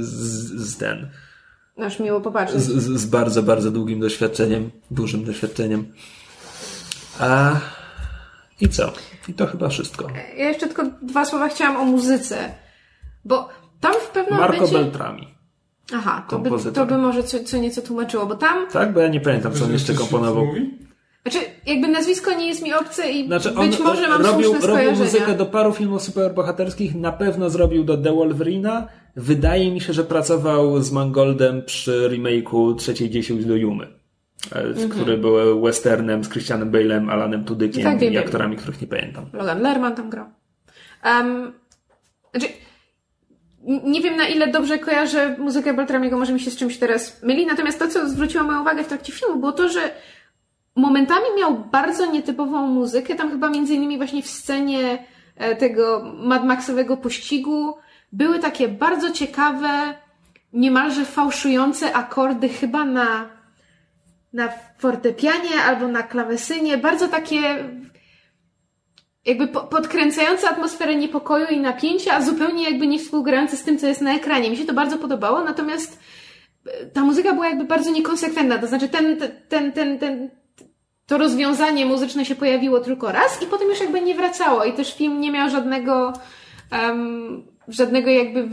z, 0.00 0.70
z 0.70 0.76
ten 0.76 1.10
Aż 1.78 2.00
miło 2.00 2.20
popatrzeć. 2.20 2.60
Z, 2.60 2.70
z, 2.70 3.00
z, 3.00 3.06
bardzo, 3.06 3.42
bardzo 3.42 3.70
długim 3.70 4.00
doświadczeniem, 4.00 4.70
dużym 4.90 5.24
doświadczeniem. 5.24 5.92
A 7.20 7.56
i 8.60 8.68
co? 8.68 8.92
I 9.28 9.34
to 9.34 9.46
chyba 9.46 9.68
wszystko. 9.68 10.08
Ja 10.36 10.48
jeszcze 10.48 10.66
tylko 10.66 10.84
dwa 11.02 11.24
słowa 11.24 11.48
chciałam 11.48 11.76
o 11.76 11.84
muzyce. 11.84 12.54
Bo 13.24 13.48
tam 13.80 13.92
w 13.94 14.08
pewnym 14.08 14.38
Marco 14.38 14.54
momencie... 14.56 14.78
Beltrami. 14.78 15.34
Aha, 15.94 16.26
to 16.30 16.38
by, 16.38 16.72
to 16.72 16.86
by 16.86 16.98
może 16.98 17.24
co, 17.24 17.44
co 17.44 17.56
nieco 17.56 17.82
tłumaczyło, 17.82 18.26
bo 18.26 18.34
tam... 18.34 18.66
Tak, 18.70 18.92
bo 18.92 19.00
ja 19.00 19.08
nie 19.08 19.20
pamiętam, 19.20 19.52
co 19.52 19.64
on 19.64 19.72
jeszcze 19.72 19.94
komponował. 19.94 20.46
Znaczy, 21.26 21.46
jakby 21.66 21.88
nazwisko 21.88 22.34
nie 22.34 22.48
jest 22.48 22.62
mi 22.62 22.74
obce 22.74 23.10
i 23.10 23.26
znaczy 23.26 23.50
być 23.50 23.78
może 23.78 24.08
mam 24.08 24.22
robił, 24.22 24.50
słuszne 24.50 24.68
robił 24.68 24.92
muzykę 24.92 25.34
do 25.34 25.46
paru 25.46 25.72
filmów 25.72 26.02
superbohaterskich, 26.02 26.94
na 26.94 27.12
pewno 27.12 27.50
zrobił 27.50 27.84
do 27.84 27.96
The 27.96 28.12
Wolverina. 28.12 28.88
Wydaje 29.16 29.70
mi 29.70 29.80
się, 29.80 29.92
że 29.92 30.04
pracował 30.04 30.82
z 30.82 30.92
Mangoldem 30.92 31.62
przy 31.62 32.08
remake'u 32.08 32.76
trzeciej 32.76 33.10
dziesięć 33.10 33.44
do 33.44 33.56
Jumy. 33.56 33.86
Mm-hmm. 34.50 34.88
Który 34.88 35.18
był 35.18 35.62
westernem 35.62 36.24
z 36.24 36.28
Christianem 36.28 36.70
Bale'em, 36.70 37.10
Alanem 37.10 37.44
Tudykiem 37.44 37.84
tak, 37.84 38.02
i 38.02 38.18
aktorami, 38.18 38.56
których 38.56 38.80
nie 38.80 38.86
pamiętam. 38.86 39.24
Logan 39.32 39.62
Lerman 39.62 39.94
tam 39.94 40.10
grał. 40.10 40.26
Um, 41.04 41.52
znaczy, 42.30 42.46
nie 43.84 44.00
wiem 44.00 44.16
na 44.16 44.26
ile 44.26 44.48
dobrze 44.48 44.78
kojarzę 44.78 45.36
muzykę 45.38 45.74
Beltramiego, 45.74 46.18
może 46.18 46.32
mi 46.32 46.40
się 46.40 46.50
z 46.50 46.56
czymś 46.56 46.78
teraz 46.78 47.22
myli, 47.22 47.46
natomiast 47.46 47.78
to, 47.78 47.88
co 47.88 48.08
zwróciło 48.08 48.44
moją 48.44 48.60
uwagę 48.60 48.84
w 48.84 48.88
trakcie 48.88 49.12
filmu, 49.12 49.36
było 49.36 49.52
to, 49.52 49.68
że 49.68 49.80
momentami 50.74 51.26
miał 51.38 51.54
bardzo 51.54 52.06
nietypową 52.06 52.66
muzykę. 52.66 53.14
Tam 53.14 53.30
chyba 53.30 53.50
między 53.50 53.74
innymi 53.74 53.96
właśnie 53.96 54.22
w 54.22 54.26
scenie 54.26 55.04
e, 55.36 55.56
tego 55.56 56.12
Mad 56.16 56.44
Maxowego 56.44 56.96
pościgu 56.96 57.76
były 58.12 58.38
takie 58.38 58.68
bardzo 58.68 59.10
ciekawe, 59.10 59.94
niemalże 60.52 61.04
fałszujące 61.04 61.92
akordy 61.92 62.48
chyba 62.48 62.84
na, 62.84 63.28
na 64.32 64.48
fortepianie 64.78 65.62
albo 65.66 65.88
na 65.88 66.02
klawesynie. 66.02 66.78
Bardzo 66.78 67.08
takie 67.08 67.64
jakby 69.24 69.48
podkręcające 69.48 70.48
atmosferę 70.48 70.94
niepokoju 70.94 71.46
i 71.46 71.60
napięcia, 71.60 72.14
a 72.14 72.22
zupełnie 72.22 72.64
jakby 72.70 72.86
nie 72.86 72.98
współgrające 72.98 73.56
z 73.56 73.62
tym, 73.62 73.78
co 73.78 73.86
jest 73.86 74.00
na 74.00 74.14
ekranie. 74.14 74.50
Mi 74.50 74.56
się 74.56 74.64
to 74.64 74.74
bardzo 74.74 74.98
podobało, 74.98 75.44
natomiast 75.44 75.98
e, 76.66 76.86
ta 76.86 77.00
muzyka 77.00 77.32
była 77.32 77.48
jakby 77.48 77.64
bardzo 77.64 77.90
niekonsekwentna. 77.90 78.58
To 78.58 78.66
znaczy 78.66 78.88
ten, 78.88 79.16
ten, 79.48 79.72
ten, 79.72 79.98
ten, 79.98 80.30
to 81.06 81.18
rozwiązanie 81.18 81.86
muzyczne 81.86 82.24
się 82.24 82.34
pojawiło 82.34 82.80
tylko 82.80 83.12
raz 83.12 83.42
i 83.42 83.46
potem 83.46 83.68
już 83.68 83.80
jakby 83.80 84.00
nie 84.00 84.14
wracało 84.14 84.64
i 84.64 84.72
też 84.72 84.94
film 84.94 85.20
nie 85.20 85.30
miał 85.30 85.50
żadnego 85.50 86.12
um, 86.72 87.42
żadnego 87.68 88.10
jakby 88.10 88.48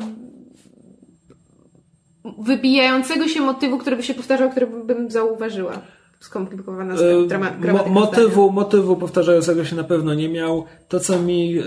wybijającego 2.39 3.27
się 3.27 3.41
motywu, 3.41 3.77
który 3.77 3.95
by 3.95 4.03
się 4.03 4.13
powtarzał, 4.13 4.49
który 4.49 4.67
bym 4.67 5.11
zauważyła. 5.11 5.73
Skomplikowana 6.19 6.93
E, 6.93 7.27
drama, 7.27 7.51
Mo- 7.73 7.89
motywu, 7.89 8.51
motywu 8.51 8.95
powtarzającego 8.95 9.65
się 9.65 9.75
na 9.75 9.83
pewno 9.83 10.13
nie 10.13 10.29
miał. 10.29 10.65
To, 10.87 10.99
co 10.99 11.19
mi, 11.19 11.59
e, 11.59 11.63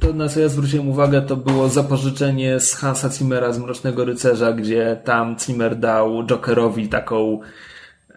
to 0.00 0.12
na 0.12 0.28
co 0.28 0.40
ja 0.40 0.48
zwróciłem 0.48 0.88
uwagę, 0.88 1.22
to 1.22 1.36
było 1.36 1.68
zapożyczenie 1.68 2.60
z 2.60 2.74
Hansa 2.74 3.10
Zimmera 3.10 3.52
z 3.52 3.58
Mrocznego 3.58 4.04
Rycerza, 4.04 4.52
gdzie 4.52 5.00
tam 5.04 5.36
Zimmer 5.38 5.76
dał 5.76 6.26
Jokerowi 6.26 6.88
taką 6.88 7.40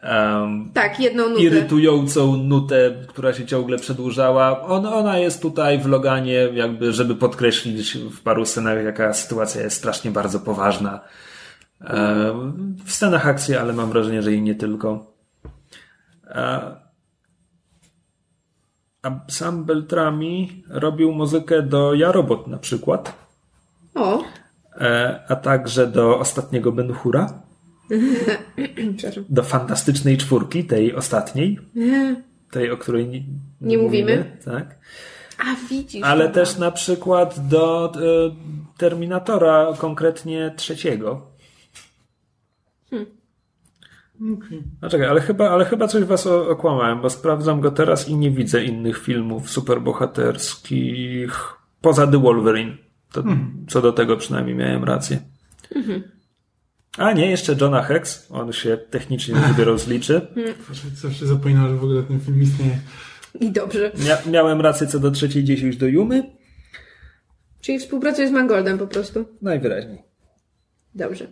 em, 0.06 0.72
Tak, 0.74 1.00
jedną 1.00 1.30
nutę. 1.30 1.42
irytującą 1.42 2.38
nutę, 2.38 2.92
która 3.08 3.34
się 3.34 3.46
ciągle 3.46 3.78
przedłużała. 3.78 4.62
Ona, 4.62 4.96
ona 4.96 5.18
jest 5.18 5.42
tutaj 5.42 5.80
w 5.80 5.86
Loganie, 5.86 6.34
jakby, 6.54 6.94
żeby 6.94 7.16
podkreślić 7.16 7.98
w 7.98 8.22
paru 8.22 8.46
scenach, 8.46 8.84
jaka 8.84 9.14
sytuacja 9.14 9.62
jest 9.62 9.78
strasznie 9.78 10.12
bardzo 10.12 10.40
poważna. 10.40 11.00
E, 11.82 12.16
w 12.86 12.92
scenach 12.92 13.28
akcji, 13.28 13.56
ale 13.56 13.74
mam 13.74 13.90
wrażenie, 13.90 14.22
że 14.22 14.34
i 14.34 14.42
nie 14.42 14.56
tylko. 14.56 15.16
A 19.04 19.12
sam 19.28 19.66
Beltrami 19.66 20.64
robił 20.70 21.12
muzykę 21.12 21.62
do 21.62 21.94
Ja 21.94 22.12
Robot 22.12 22.48
na 22.48 22.58
przykład, 22.58 23.14
O, 23.96 24.24
e, 24.82 25.20
a 25.30 25.36
także 25.36 25.88
do 25.88 26.20
ostatniego 26.20 26.72
Ben 26.72 26.94
Hura. 26.94 27.34
do 29.30 29.44
Fantastycznej 29.44 30.18
Czwórki, 30.18 30.66
tej 30.66 30.96
ostatniej, 30.96 31.60
tej, 32.52 32.72
o 32.72 32.78
której 32.78 33.08
nie, 33.08 33.24
Nie 33.62 33.78
mówimy. 33.78 34.38
Tak. 34.46 34.76
A 35.38 35.70
widzisz. 35.70 36.04
Ale 36.04 36.30
też 36.30 36.58
na 36.58 36.72
przykład 36.72 37.48
do 37.48 37.94
e, 37.96 38.00
Terminatora, 38.78 39.74
konkretnie 39.78 40.54
trzeciego. 40.58 41.36
No 44.82 44.90
czekaj, 44.90 45.08
ale 45.08 45.22
chyba, 45.22 45.50
ale 45.50 45.66
chyba 45.66 45.88
coś 45.88 46.04
was 46.04 46.28
okłamałem, 46.28 47.02
bo 47.02 47.10
sprawdzam 47.10 47.62
go 47.62 47.72
teraz 47.72 48.10
i 48.10 48.16
nie 48.16 48.32
widzę 48.32 48.64
innych 48.64 48.98
filmów 48.98 49.50
superbohaterskich 49.50 51.54
poza 51.82 52.08
The 52.08 52.22
Wolverine. 52.22 52.78
To, 53.12 53.24
Co 53.68 53.82
do 53.82 53.94
tego 53.94 54.18
przynajmniej 54.18 54.56
miałem 54.56 54.84
rację. 54.84 55.20
A 56.98 57.12
nie, 57.12 57.30
jeszcze 57.30 57.56
Johna 57.62 57.82
Hex. 57.82 58.28
On 58.32 58.54
się 58.54 58.78
technicznie 58.78 59.36
dopiero 59.50 59.72
rozliczy. 59.72 60.28
Zawsze 60.96 61.28
zapominam, 61.28 61.70
że 61.70 61.76
w 61.76 61.84
ogóle 61.84 62.04
ten 62.04 62.20
film 62.20 62.42
istnieje. 62.44 62.80
I 63.40 63.52
dobrze. 63.52 63.92
Mia- 63.96 64.30
miałem 64.32 64.62
rację 64.62 64.88
co 64.88 65.00
do 65.00 65.12
trzeciej 65.12 65.44
10 65.44 65.78
do 65.78 65.88
Jumy. 65.88 66.24
Czyli 67.62 67.80
współpracuje 67.80 68.28
z 68.28 68.32
Mangoldem 68.32 68.78
po 68.78 68.88
prostu. 68.88 69.26
Najwyraźniej. 69.42 70.02
Dobrze. 70.96 71.28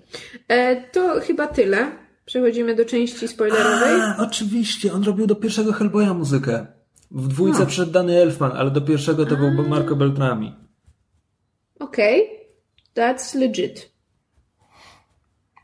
E, 0.48 0.76
to 0.90 1.20
chyba 1.22 1.48
tyle. 1.48 1.92
Przechodzimy 2.26 2.76
do 2.76 2.86
części 2.86 3.28
spoilerowej. 3.28 4.02
A, 4.02 4.18
oczywiście, 4.20 4.94
on 4.94 5.04
robił 5.04 5.28
do 5.28 5.36
pierwszego 5.36 5.72
Hellboya 5.74 6.14
muzykę. 6.14 6.68
W 7.12 7.28
dwójce 7.28 7.66
przyszedł 7.66 7.92
Danny 7.92 8.22
Elfman, 8.22 8.52
ale 8.52 8.72
do 8.72 8.82
pierwszego 8.82 9.26
to 9.26 9.36
był 9.38 9.52
Marco 9.68 9.96
Beltrami. 9.96 10.56
Okej. 11.80 12.30
That's 12.96 13.40
legit. 13.40 13.93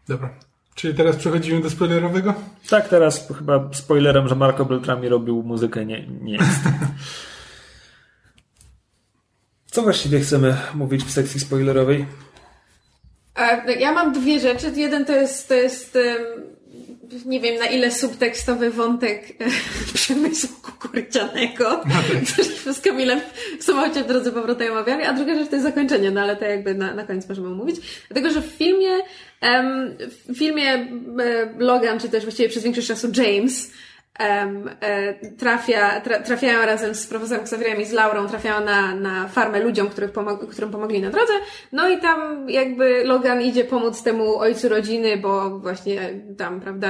Dobra. 0.09 0.29
Czyli 0.75 0.93
teraz 0.93 1.15
przechodzimy 1.15 1.61
do 1.61 1.69
spoilerowego? 1.69 2.33
Tak, 2.69 2.87
teraz 2.87 3.27
chyba 3.37 3.69
spoilerem, 3.73 4.27
że 4.27 4.35
Marco 4.35 4.65
Beltrami 4.65 5.09
robił 5.09 5.43
muzykę, 5.43 5.85
nie, 5.85 6.07
nie 6.07 6.33
jest. 6.33 6.49
Co 9.71 9.81
właściwie 9.81 10.19
chcemy 10.19 10.57
mówić 10.73 11.03
w 11.03 11.11
sekcji 11.11 11.39
spoilerowej? 11.39 12.05
E, 13.35 13.79
ja 13.79 13.91
mam 13.91 14.13
dwie 14.13 14.39
rzeczy. 14.39 14.71
Jeden 14.75 15.05
to 15.05 15.13
jest, 15.13 15.47
to 15.47 15.53
jest 15.53 15.97
nie 17.25 17.39
wiem 17.39 17.59
na 17.59 17.65
ile 17.65 17.91
subtekstowy 17.91 18.69
wątek 18.69 19.23
e, 19.29 19.45
przemysłu 19.93 20.49
kukurydzianego, 20.61 21.83
cośmy 22.37 22.73
z 22.73 22.81
Kamilem 22.81 23.21
w 23.59 23.63
samochodzie 23.63 24.03
w 24.03 24.07
drodze 24.07 24.31
powrotnej 24.31 24.69
omawiali, 24.69 25.03
a 25.03 25.13
druga 25.13 25.35
rzecz 25.35 25.49
to 25.49 25.55
jest 25.55 25.67
zakończenie, 25.67 26.11
no 26.11 26.21
ale 26.21 26.35
to 26.35 26.45
jakby 26.45 26.75
na, 26.75 26.93
na 26.93 27.03
koniec 27.03 27.29
możemy 27.29 27.47
omówić. 27.47 27.75
Dlatego, 28.09 28.33
że 28.33 28.41
w 28.41 28.45
filmie, 28.45 28.89
em, 29.41 29.97
w 30.29 30.37
filmie 30.37 30.73
e, 30.73 30.87
Logan, 31.57 31.99
czy 31.99 32.09
też 32.09 32.23
właściwie 32.23 32.49
przez 32.49 32.63
większość 32.63 32.87
czasu 32.87 33.07
James, 33.15 33.71
em, 34.19 34.69
e, 34.81 35.13
trafia, 35.37 36.01
tra, 36.01 36.19
trafiają 36.19 36.65
razem 36.65 36.95
z 36.95 37.07
profesorem 37.07 37.43
Xavierem 37.43 37.81
i 37.81 37.85
z 37.85 37.91
Laurą, 37.91 38.27
trafiają 38.27 38.65
na, 38.65 38.95
na 38.95 39.27
farmę 39.27 39.59
ludziom, 39.59 39.89
których 39.89 40.11
pomog, 40.11 40.51
którym 40.51 40.71
pomogli 40.71 41.01
na 41.01 41.09
drodze. 41.09 41.33
No 41.71 41.89
i 41.89 41.97
tam 41.97 42.49
jakby 42.49 43.03
Logan 43.03 43.41
idzie 43.41 43.63
pomóc 43.63 44.03
temu 44.03 44.37
ojcu 44.37 44.69
rodziny, 44.69 45.17
bo 45.17 45.59
właśnie 45.59 46.09
tam, 46.37 46.61
prawda, 46.61 46.89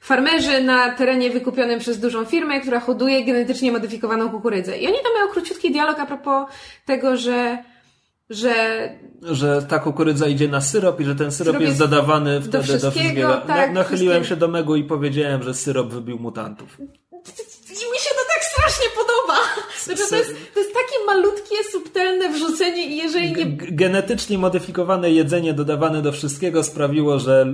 farmerzy 0.00 0.62
na 0.62 0.90
terenie 0.90 1.30
wykupionym 1.30 1.78
przez 1.78 2.00
dużą 2.00 2.24
firmę, 2.24 2.60
która 2.60 2.80
hoduje 2.80 3.24
genetycznie 3.24 3.72
modyfikowaną 3.72 4.30
kukurydzę. 4.30 4.78
I 4.78 4.86
oni 4.86 4.96
tam 5.02 5.12
mają 5.14 5.28
króciutki 5.28 5.70
dialog 5.72 6.00
a 6.00 6.06
propos 6.06 6.48
tego, 6.86 7.16
że 7.16 7.58
że 8.30 8.88
Że 9.22 9.62
ta 9.62 9.78
kukurydza 9.78 10.26
idzie 10.26 10.48
na 10.48 10.60
syrop 10.60 11.00
i 11.00 11.04
że 11.04 11.14
ten 11.14 11.32
syrop, 11.32 11.46
Syrop 11.54 11.60
jest, 11.62 11.80
jest 11.80 11.90
dodawany 11.90 12.40
do 12.40 12.40
wtedy 12.40 12.58
do 12.58 12.62
wszystkiego, 12.62 12.90
wszystkiego. 12.90 13.28
Na, 13.28 13.36
tak, 13.40 13.72
nachyliłem 13.72 14.22
wszystkie- 14.22 14.34
się 14.34 14.40
do 14.40 14.48
Megu 14.48 14.76
i 14.76 14.84
powiedziałem, 14.84 15.42
że 15.42 15.54
syrop 15.54 15.88
wybił 15.88 16.18
mutantów. 16.18 16.76
I 17.68 17.92
mi 17.92 17.98
się 17.98 18.10
to 18.10 18.22
tak 18.25 18.25
strasznie 18.68 18.86
podoba. 18.96 19.38
Znaczy, 19.84 20.02
to, 20.10 20.16
jest, 20.16 20.54
to 20.54 20.60
jest 20.60 20.72
takie 20.74 21.04
malutkie, 21.06 21.56
subtelne 21.72 22.28
wrzucenie 22.28 22.86
i 22.86 22.96
jeżeli 22.96 23.32
nie... 23.32 23.46
Genetycznie 23.56 24.38
modyfikowane 24.38 25.10
jedzenie 25.10 25.54
dodawane 25.54 26.02
do 26.02 26.12
wszystkiego 26.12 26.64
sprawiło, 26.64 27.18
że 27.18 27.46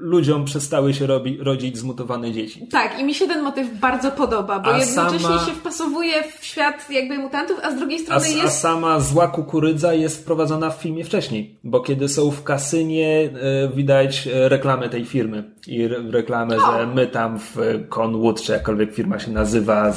ludziom 0.00 0.44
przestały 0.44 0.94
się 0.94 1.06
robi, 1.06 1.38
rodzić 1.40 1.78
zmutowane 1.78 2.32
dzieci. 2.32 2.66
Tak, 2.70 2.98
i 3.00 3.04
mi 3.04 3.14
się 3.14 3.26
ten 3.28 3.42
motyw 3.42 3.78
bardzo 3.80 4.10
podoba, 4.10 4.58
bo 4.58 4.72
A 4.74 4.78
jednocześnie 4.78 5.18
sama- 5.28 5.46
się 5.46 5.52
wpasowuje 5.52 6.14
w 6.38 6.44
świat 6.44 6.90
jakby 6.90 7.18
mutantów, 7.18 7.56
a 7.62 7.70
z 7.70 7.76
drugiej 7.76 7.98
A, 7.98 8.02
strony 8.02 8.40
a 8.40 8.44
jest... 8.44 8.60
sama 8.60 9.00
zła 9.00 9.28
kukurydza 9.28 9.94
jest 9.94 10.22
wprowadzona 10.22 10.70
w 10.70 10.82
filmie 10.82 11.04
wcześniej, 11.04 11.58
bo 11.64 11.80
kiedy 11.80 12.08
są 12.08 12.30
w 12.30 12.42
kasynie, 12.42 13.30
e, 13.64 13.68
widać 13.76 14.28
e, 14.28 14.48
reklamę 14.48 14.88
tej 14.88 15.04
firmy 15.04 15.44
i 15.66 15.82
re- 15.82 16.10
reklamę, 16.10 16.56
O! 16.56 16.60
że 16.60 16.86
my 16.86 17.06
tam 17.06 17.38
w 17.38 17.56
Conwood, 17.88 18.42
czy 18.42 18.52
jakkolwiek 18.52 18.94
firma 18.94 19.18
się 19.18 19.30
nazywa, 19.30 19.92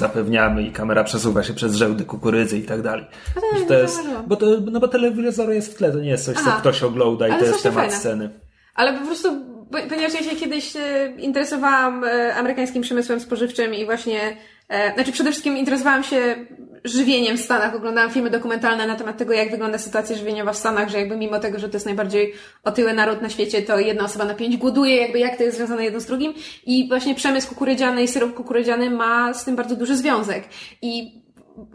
i 0.59 0.71
kamera 0.71 1.03
przesuwa 1.03 1.43
się 1.43 1.53
przez 1.53 1.75
żełdy 1.75 2.05
kukurydzy 2.05 2.57
i 2.57 2.63
tak 2.63 2.81
dalej. 2.81 3.05
tak, 3.35 3.67
to 3.67 3.73
jest, 3.73 3.99
bo, 4.27 4.35
to, 4.35 4.45
no 4.71 4.79
bo 4.79 4.87
telewizor 4.87 5.49
jest 5.51 5.73
w 5.73 5.77
tle, 5.77 5.91
to 5.91 5.99
nie 5.99 6.09
jest 6.09 6.25
coś, 6.25 6.35
co 6.35 6.41
Aha. 6.47 6.57
ktoś 6.59 6.83
ogląda 6.83 7.27
i 7.27 7.31
Ale 7.31 7.39
to 7.39 7.45
jest 7.45 7.63
temat 7.63 7.77
fajne. 7.79 7.93
sceny. 7.95 8.29
Ale 8.75 8.93
po 8.99 9.05
prostu, 9.05 9.29
ponieważ 9.71 10.13
ja 10.13 10.23
się 10.23 10.35
kiedyś 10.35 10.75
e, 10.75 11.13
interesowałam 11.17 12.03
e, 12.03 12.35
amerykańskim 12.35 12.81
przemysłem 12.81 13.19
spożywczym 13.19 13.73
i 13.73 13.85
właśnie, 13.85 14.37
znaczy 14.95 15.11
przede 15.11 15.31
wszystkim 15.31 15.57
interesowałam 15.57 16.03
się 16.03 16.35
żywieniem 16.83 17.37
w 17.37 17.41
Stanach. 17.41 17.75
Oglądałam 17.75 18.11
filmy 18.11 18.29
dokumentalne 18.29 18.87
na 18.87 18.95
temat 18.95 19.17
tego, 19.17 19.33
jak 19.33 19.51
wygląda 19.51 19.77
sytuacja 19.77 20.15
żywieniowa 20.15 20.53
w 20.53 20.57
Stanach, 20.57 20.89
że 20.89 20.99
jakby 20.99 21.17
mimo 21.17 21.39
tego, 21.39 21.59
że 21.59 21.69
to 21.69 21.75
jest 21.75 21.85
najbardziej 21.85 22.33
otyły 22.63 22.93
naród 22.93 23.21
na 23.21 23.29
świecie, 23.29 23.61
to 23.61 23.79
jedna 23.79 24.05
osoba 24.05 24.25
na 24.25 24.33
pięć 24.33 24.57
głoduje, 24.57 24.95
jakby 24.95 25.19
jak 25.19 25.37
to 25.37 25.43
jest 25.43 25.57
związane 25.57 25.83
jedno 25.83 25.99
z 25.99 26.05
drugim. 26.05 26.33
I 26.65 26.87
właśnie 26.87 27.15
przemysł 27.15 27.49
kukurydziany 27.49 28.03
i 28.03 28.07
syrop 28.07 28.33
kukurydziany 28.33 28.89
ma 28.89 29.33
z 29.33 29.45
tym 29.45 29.55
bardzo 29.55 29.75
duży 29.75 29.95
związek. 29.95 30.43
I 30.81 31.21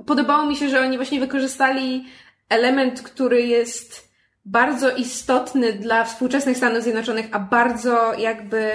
podobało 0.07 0.47
mi 0.47 0.57
się, 0.57 0.69
że 0.69 0.81
oni 0.81 0.97
właśnie 0.97 1.21
wykorzystali 1.21 2.05
element, 2.49 3.03
który 3.03 3.43
jest 3.43 4.13
bardzo 4.45 4.91
istotny 4.91 5.73
dla 5.73 6.05
współczesnych 6.05 6.57
Stanów 6.57 6.83
Zjednoczonych, 6.83 7.27
a 7.33 7.39
bardzo 7.39 8.15
jakby 8.15 8.73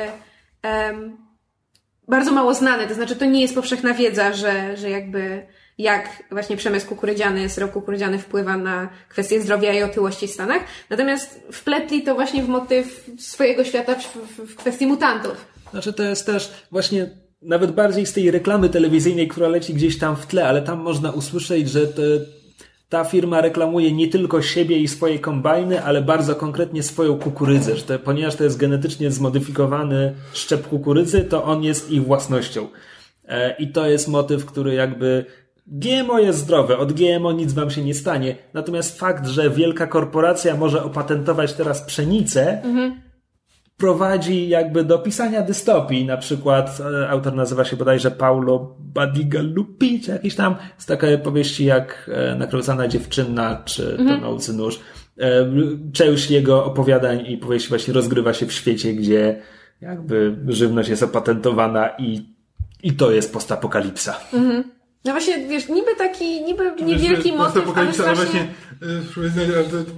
em, 0.61 1.27
bardzo 2.08 2.32
mało 2.32 2.54
znany. 2.54 2.88
To 2.88 2.94
znaczy, 2.94 3.16
to 3.16 3.26
nie 3.26 3.42
jest 3.42 3.56
powszechna 3.56 3.94
wiedza, 3.94 4.34
że, 4.34 4.78
że 4.78 4.90
jakby 4.90 5.48
jak 5.78 6.24
właśnie 6.32 6.58
przemysł 6.58 6.88
kukurydziany, 6.88 7.50
syrop 7.50 7.72
kukurydziany 7.72 8.20
wpływa 8.20 8.58
na 8.58 8.90
kwestie 9.10 9.42
zdrowia 9.42 9.74
i 9.74 9.84
otyłości 9.84 10.28
w 10.28 10.32
Stanach. 10.32 10.62
Natomiast 10.90 11.40
wpletli 11.52 12.04
to 12.04 12.16
właśnie 12.16 12.44
w 12.44 12.48
motyw 12.48 13.10
swojego 13.20 13.64
świata 13.64 13.96
w, 13.96 14.16
w, 14.16 14.52
w 14.52 14.56
kwestii 14.56 14.88
mutantów. 14.88 15.46
Znaczy 15.72 15.94
to 15.94 16.04
jest 16.04 16.26
też 16.26 16.54
właśnie 16.72 17.10
nawet 17.42 17.72
bardziej 17.72 18.06
z 18.06 18.14
tej 18.14 18.32
reklamy 18.32 18.70
telewizyjnej, 18.70 19.28
która 19.28 19.48
leci 19.48 19.74
gdzieś 19.74 20.00
tam 20.00 20.16
w 20.16 20.26
tle, 20.28 20.48
ale 20.48 20.62
tam 20.62 20.80
można 20.80 21.12
usłyszeć, 21.12 21.70
że 21.70 21.88
te, 21.88 22.02
ta 22.90 23.04
firma 23.04 23.42
reklamuje 23.42 23.92
nie 23.92 24.08
tylko 24.08 24.42
siebie 24.42 24.78
i 24.78 24.88
swoje 24.88 25.20
kombajny, 25.20 25.84
ale 25.84 26.02
bardzo 26.02 26.36
konkretnie 26.36 26.84
swoją 26.84 27.20
kukurydzę, 27.20 27.76
to, 27.76 28.00
ponieważ 28.00 28.36
to 28.36 28.44
jest 28.44 28.58
genetycznie 28.58 29.12
zmodyfikowany 29.12 30.14
szczep 30.34 30.68
kukurydzy, 30.68 31.24
to 31.24 31.44
on 31.44 31.64
jest 31.64 31.92
ich 31.92 32.06
własnością. 32.06 32.68
E, 33.28 33.56
I 33.60 33.68
to 33.68 33.88
jest 33.88 34.08
motyw, 34.08 34.46
który 34.46 34.74
jakby 34.74 35.26
GMO 35.68 36.20
jest 36.20 36.40
zdrowe, 36.40 36.78
od 36.78 36.94
GMO 36.94 37.32
nic 37.32 37.54
wam 37.54 37.72
się 37.72 37.84
nie 37.84 37.94
stanie. 37.94 38.36
Natomiast 38.54 39.00
fakt, 39.00 39.28
że 39.28 39.50
wielka 39.50 39.88
korporacja 39.88 40.56
może 40.56 40.84
opatentować 40.84 41.54
teraz 41.54 41.82
pszenicę, 41.82 42.62
prowadzi 43.78 44.49
jakby 44.49 44.84
do 44.84 44.99
pisania 44.99 45.41
dystopii. 45.41 46.06
Na 46.06 46.18
przykład 46.18 46.82
e, 47.02 47.10
autor 47.10 47.36
nazywa 47.36 47.66
się 47.66 47.76
bodajże 47.76 48.12
Paulo 48.12 48.76
Badigalupi, 48.80 50.02
czy 50.02 50.12
jakiś 50.12 50.36
tam, 50.36 50.56
z 50.78 50.86
takiej 50.86 51.20
powieści 51.20 51.66
jak 51.66 52.10
e, 52.14 52.36
Nakręcana 52.36 52.88
dziewczyna, 52.88 53.62
czy 53.66 53.91
mhm. 53.91 54.22
Tonący 54.22 54.54
nóż. 54.54 54.80
E, 55.20 55.52
część 55.94 56.32
jego 56.32 56.66
opowiadań 56.66 57.24
i 57.28 57.38
powieści 57.38 57.70
właśnie 57.70 57.94
rozgrywa 57.94 58.34
się 58.34 58.45
w 58.45 58.54
świecie, 58.54 58.94
gdzie 58.94 59.41
jakby 59.82 60.36
żywność 60.48 60.90
jest 60.90 61.04
opatentowana 61.04 61.90
i, 61.98 62.36
i 62.84 62.94
to 62.94 63.12
jest 63.12 63.34
postapokalipsa. 63.34 64.20
Mhm. 64.34 64.77
No 65.08 65.14
właśnie, 65.14 65.48
wiesz, 65.48 65.70
niby 65.70 65.96
taki, 65.98 66.42
niby 66.44 66.76
niewielki 66.82 67.30
wiesz, 67.30 67.38
motyw, 67.38 67.78
ale 67.78 67.94
strasznie... 67.94 68.26
właśnie, 68.26 68.48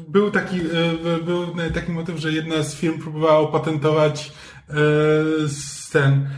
był 0.07 0.31
taki, 0.31 0.59
był 1.25 1.55
taki 1.73 1.91
motyw, 1.91 2.17
że 2.17 2.31
jedna 2.31 2.63
z 2.63 2.75
firm 2.75 2.99
próbowała 2.99 3.39
opatentować 3.39 4.31
ten 5.91 6.29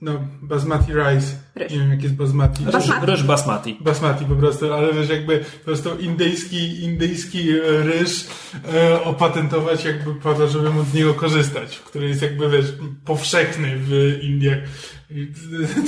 no, 0.00 0.20
basmati 0.42 0.92
rice. 0.92 1.26
Ryż. 1.58 1.72
Nie 1.72 1.78
wiem, 1.78 1.90
jak 1.90 2.02
jest 2.02 2.14
basmati. 2.14 2.64
basmati. 2.64 3.06
Ryż 3.06 3.22
basmati. 3.22 3.76
Basmati 3.80 4.24
po 4.24 4.34
prostu, 4.34 4.74
ale 4.74 4.92
wiesz, 4.92 5.08
jakby 5.08 5.38
po 5.38 5.64
prostu 5.64 5.98
indyjski, 5.98 6.84
indyjski 6.84 7.50
e, 7.50 7.82
ryż 7.82 8.26
e, 8.74 9.02
opatentować 9.02 9.84
jakby 9.84 10.14
po 10.14 10.34
to, 10.34 10.48
żeby 10.48 10.70
móc 10.70 10.86
z 10.86 10.94
niego 10.94 11.14
korzystać, 11.14 11.78
który 11.78 12.08
jest 12.08 12.22
jakby, 12.22 12.50
wiesz, 12.50 12.72
powszechny 13.04 13.68
w 13.76 14.18
Indiach. 14.22 14.58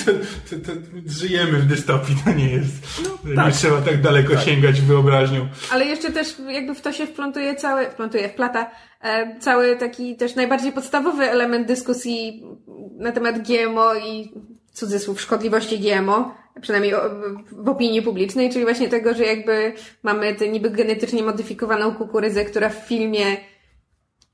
To, 0.06 0.12
to, 0.56 0.56
to, 0.66 0.72
żyjemy 1.06 1.58
w 1.58 1.66
dystopii, 1.66 2.16
to 2.24 2.32
nie 2.32 2.50
jest. 2.50 3.02
No, 3.04 3.34
tak. 3.36 3.46
Nie 3.46 3.52
trzeba 3.52 3.80
tak 3.80 4.00
daleko 4.00 4.34
tak. 4.34 4.44
sięgać 4.44 4.80
wyobraźnią. 4.80 5.48
Ale 5.70 5.84
jeszcze 5.84 6.12
też 6.12 6.36
jakby 6.48 6.74
w 6.74 6.80
to 6.80 6.92
się 6.92 7.06
wplątuje 7.06 7.54
cały, 7.54 7.90
wplątuje, 7.90 8.28
wplata 8.28 8.70
e, 9.02 9.40
cały 9.40 9.76
taki 9.76 10.16
też 10.16 10.34
najbardziej 10.34 10.72
podstawowy 10.72 11.30
element 11.30 11.68
dyskusji 11.68 12.42
na 12.98 13.12
temat 13.12 13.48
GMO 13.48 13.94
i 13.94 14.32
cudzysłów 14.80 15.20
szkodliwości 15.20 15.78
GMO, 15.78 16.34
przynajmniej 16.60 16.94
w 17.52 17.68
opinii 17.68 18.02
publicznej, 18.02 18.50
czyli 18.50 18.64
właśnie 18.64 18.88
tego, 18.88 19.14
że 19.14 19.24
jakby 19.24 19.72
mamy 20.02 20.34
tę 20.34 20.48
niby 20.48 20.70
genetycznie 20.70 21.22
modyfikowaną 21.22 21.94
kukurydzę, 21.94 22.44
która 22.44 22.68
w 22.68 22.86
filmie 22.86 23.36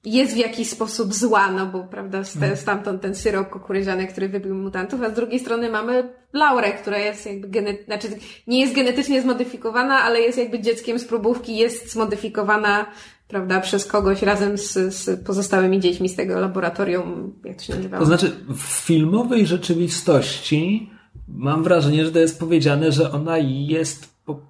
jest 0.06 0.34
w 0.34 0.36
jakiś 0.36 0.70
sposób 0.70 1.14
zła, 1.14 1.50
no 1.50 1.66
bo 1.66 1.84
prawda, 1.84 2.18
mhm. 2.18 2.56
stamtąd 2.56 3.02
ten 3.02 3.14
syrop 3.14 3.50
kukurydziany, 3.50 4.06
który 4.06 4.28
wybił 4.28 4.54
mutantów, 4.54 5.02
a 5.02 5.10
z 5.10 5.14
drugiej 5.14 5.40
strony 5.40 5.70
mamy 5.70 6.08
Laurę, 6.32 6.72
która 6.72 6.98
jest 6.98 7.26
jakby 7.26 7.48
gene... 7.48 7.74
znaczy 7.84 8.08
nie 8.46 8.60
jest 8.60 8.74
genetycznie 8.74 9.22
zmodyfikowana, 9.22 10.02
ale 10.02 10.20
jest 10.20 10.38
jakby 10.38 10.60
dzieckiem 10.60 10.98
z 10.98 11.04
próbówki, 11.04 11.56
jest 11.56 11.92
zmodyfikowana 11.92 12.86
prawda, 13.28 13.60
przez 13.60 13.86
kogoś 13.86 14.22
razem 14.22 14.58
z, 14.58 14.94
z 14.94 15.24
pozostałymi 15.26 15.80
dziećmi 15.80 16.08
z 16.08 16.16
tego 16.16 16.40
laboratorium, 16.40 17.32
jak 17.44 17.56
to 17.56 17.62
się 17.62 17.74
nazywało? 17.74 18.00
To 18.00 18.06
znaczy, 18.06 18.32
w 18.48 18.62
filmowej 18.62 19.46
rzeczywistości 19.46 20.90
mam 21.28 21.62
wrażenie, 21.62 22.04
że 22.04 22.12
to 22.12 22.18
jest 22.18 22.40
powiedziane, 22.40 22.92
że 22.92 23.12
ona 23.12 23.38
jest. 23.38 24.08
Po... 24.24 24.40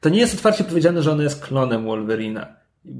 To 0.00 0.08
nie 0.08 0.18
jest 0.18 0.34
otwarcie 0.34 0.64
powiedziane, 0.64 1.02
że 1.02 1.12
ona 1.12 1.22
jest 1.22 1.44
klonem 1.44 1.84
Wolverina. 1.84 2.46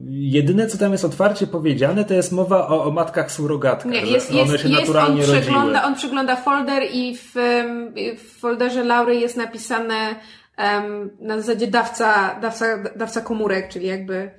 Jedyne, 0.08 0.66
co 0.66 0.78
tam 0.78 0.92
jest 0.92 1.04
otwarcie 1.04 1.46
powiedziane, 1.46 2.04
to 2.04 2.14
jest 2.14 2.32
mowa 2.32 2.68
o, 2.68 2.84
o 2.84 2.90
matkach 2.90 3.32
surogatkach. 3.32 3.92
Nie, 3.92 4.00
jest, 4.00 4.30
one 4.30 4.38
jest, 4.40 4.62
się 4.62 4.68
jest, 4.68 4.80
naturalnie 4.80 5.24
on 5.24 5.30
przegląda, 5.30 5.84
on 5.84 5.94
przegląda 5.94 6.36
folder 6.36 6.82
i 6.92 7.16
w, 7.16 7.34
w 8.18 8.40
folderze 8.40 8.84
Laury 8.84 9.16
jest 9.16 9.36
napisane 9.36 10.14
na 11.20 11.40
zasadzie 11.40 11.66
dawca, 11.66 12.40
dawca, 12.40 12.78
dawca 12.96 13.20
komórek, 13.20 13.68
czyli 13.68 13.86
jakby, 13.86 14.30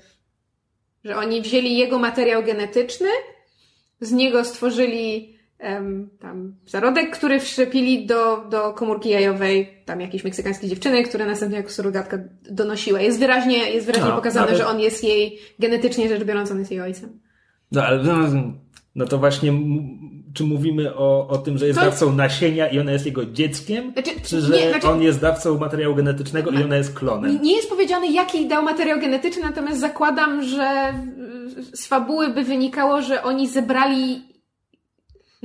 że 1.03 1.17
oni 1.17 1.41
wzięli 1.41 1.77
jego 1.77 1.99
materiał 1.99 2.43
genetyczny, 2.43 3.09
z 4.01 4.11
niego 4.11 4.45
stworzyli 4.45 5.37
um, 5.59 6.09
tam 6.19 6.55
zarodek, 6.65 7.17
który 7.17 7.39
wszczepili 7.39 8.05
do, 8.05 8.45
do 8.49 8.73
komórki 8.73 9.09
jajowej 9.09 9.83
tam 9.85 10.01
jakiejś 10.01 10.23
meksykańskiej 10.23 10.69
dziewczyny, 10.69 11.03
która 11.03 11.25
następnie 11.25 11.57
jako 11.57 11.69
surogatka 11.69 12.17
donosiła. 12.49 13.01
Jest 13.01 13.19
wyraźnie, 13.19 13.57
jest 13.57 13.85
wyraźnie 13.85 14.09
no, 14.09 14.15
pokazane, 14.15 14.47
ale... 14.47 14.57
że 14.57 14.67
on 14.67 14.79
jest 14.79 15.03
jej, 15.03 15.39
genetycznie 15.59 16.09
rzecz 16.09 16.23
biorąc, 16.23 16.51
on 16.51 16.59
jest 16.59 16.71
jej 16.71 16.81
ojcem. 16.81 17.19
No, 17.71 17.83
ale 17.83 18.03
no 18.95 19.05
to 19.05 19.17
właśnie 19.17 19.53
czy 20.35 20.43
mówimy 20.43 20.95
o, 20.95 21.27
o 21.27 21.37
tym, 21.37 21.57
że 21.57 21.67
jest 21.67 21.79
to... 21.79 21.85
dawcą 21.85 22.11
nasienia 22.15 22.67
i 22.67 22.79
ona 22.79 22.91
jest 22.91 23.05
jego 23.05 23.25
dzieckiem, 23.25 23.91
znaczy, 23.93 24.11
czy 24.23 24.41
że 24.41 24.53
nie, 24.53 24.69
znaczy... 24.69 24.87
on 24.87 25.01
jest 25.01 25.19
dawcą 25.21 25.57
materiału 25.57 25.95
genetycznego 25.95 26.51
i 26.51 26.63
ona 26.63 26.75
jest 26.75 26.93
klonem? 26.93 27.41
Nie 27.41 27.55
jest 27.55 27.69
powiedziane, 27.69 28.07
jaki 28.07 28.47
dał 28.47 28.63
materiał 28.63 28.99
genetyczny, 28.99 29.43
natomiast 29.43 29.79
zakładam, 29.79 30.43
że 30.43 30.93
z 31.73 31.87
fabuły 31.87 32.29
by 32.29 32.43
wynikało, 32.43 33.01
że 33.01 33.23
oni 33.23 33.47
zebrali 33.47 34.34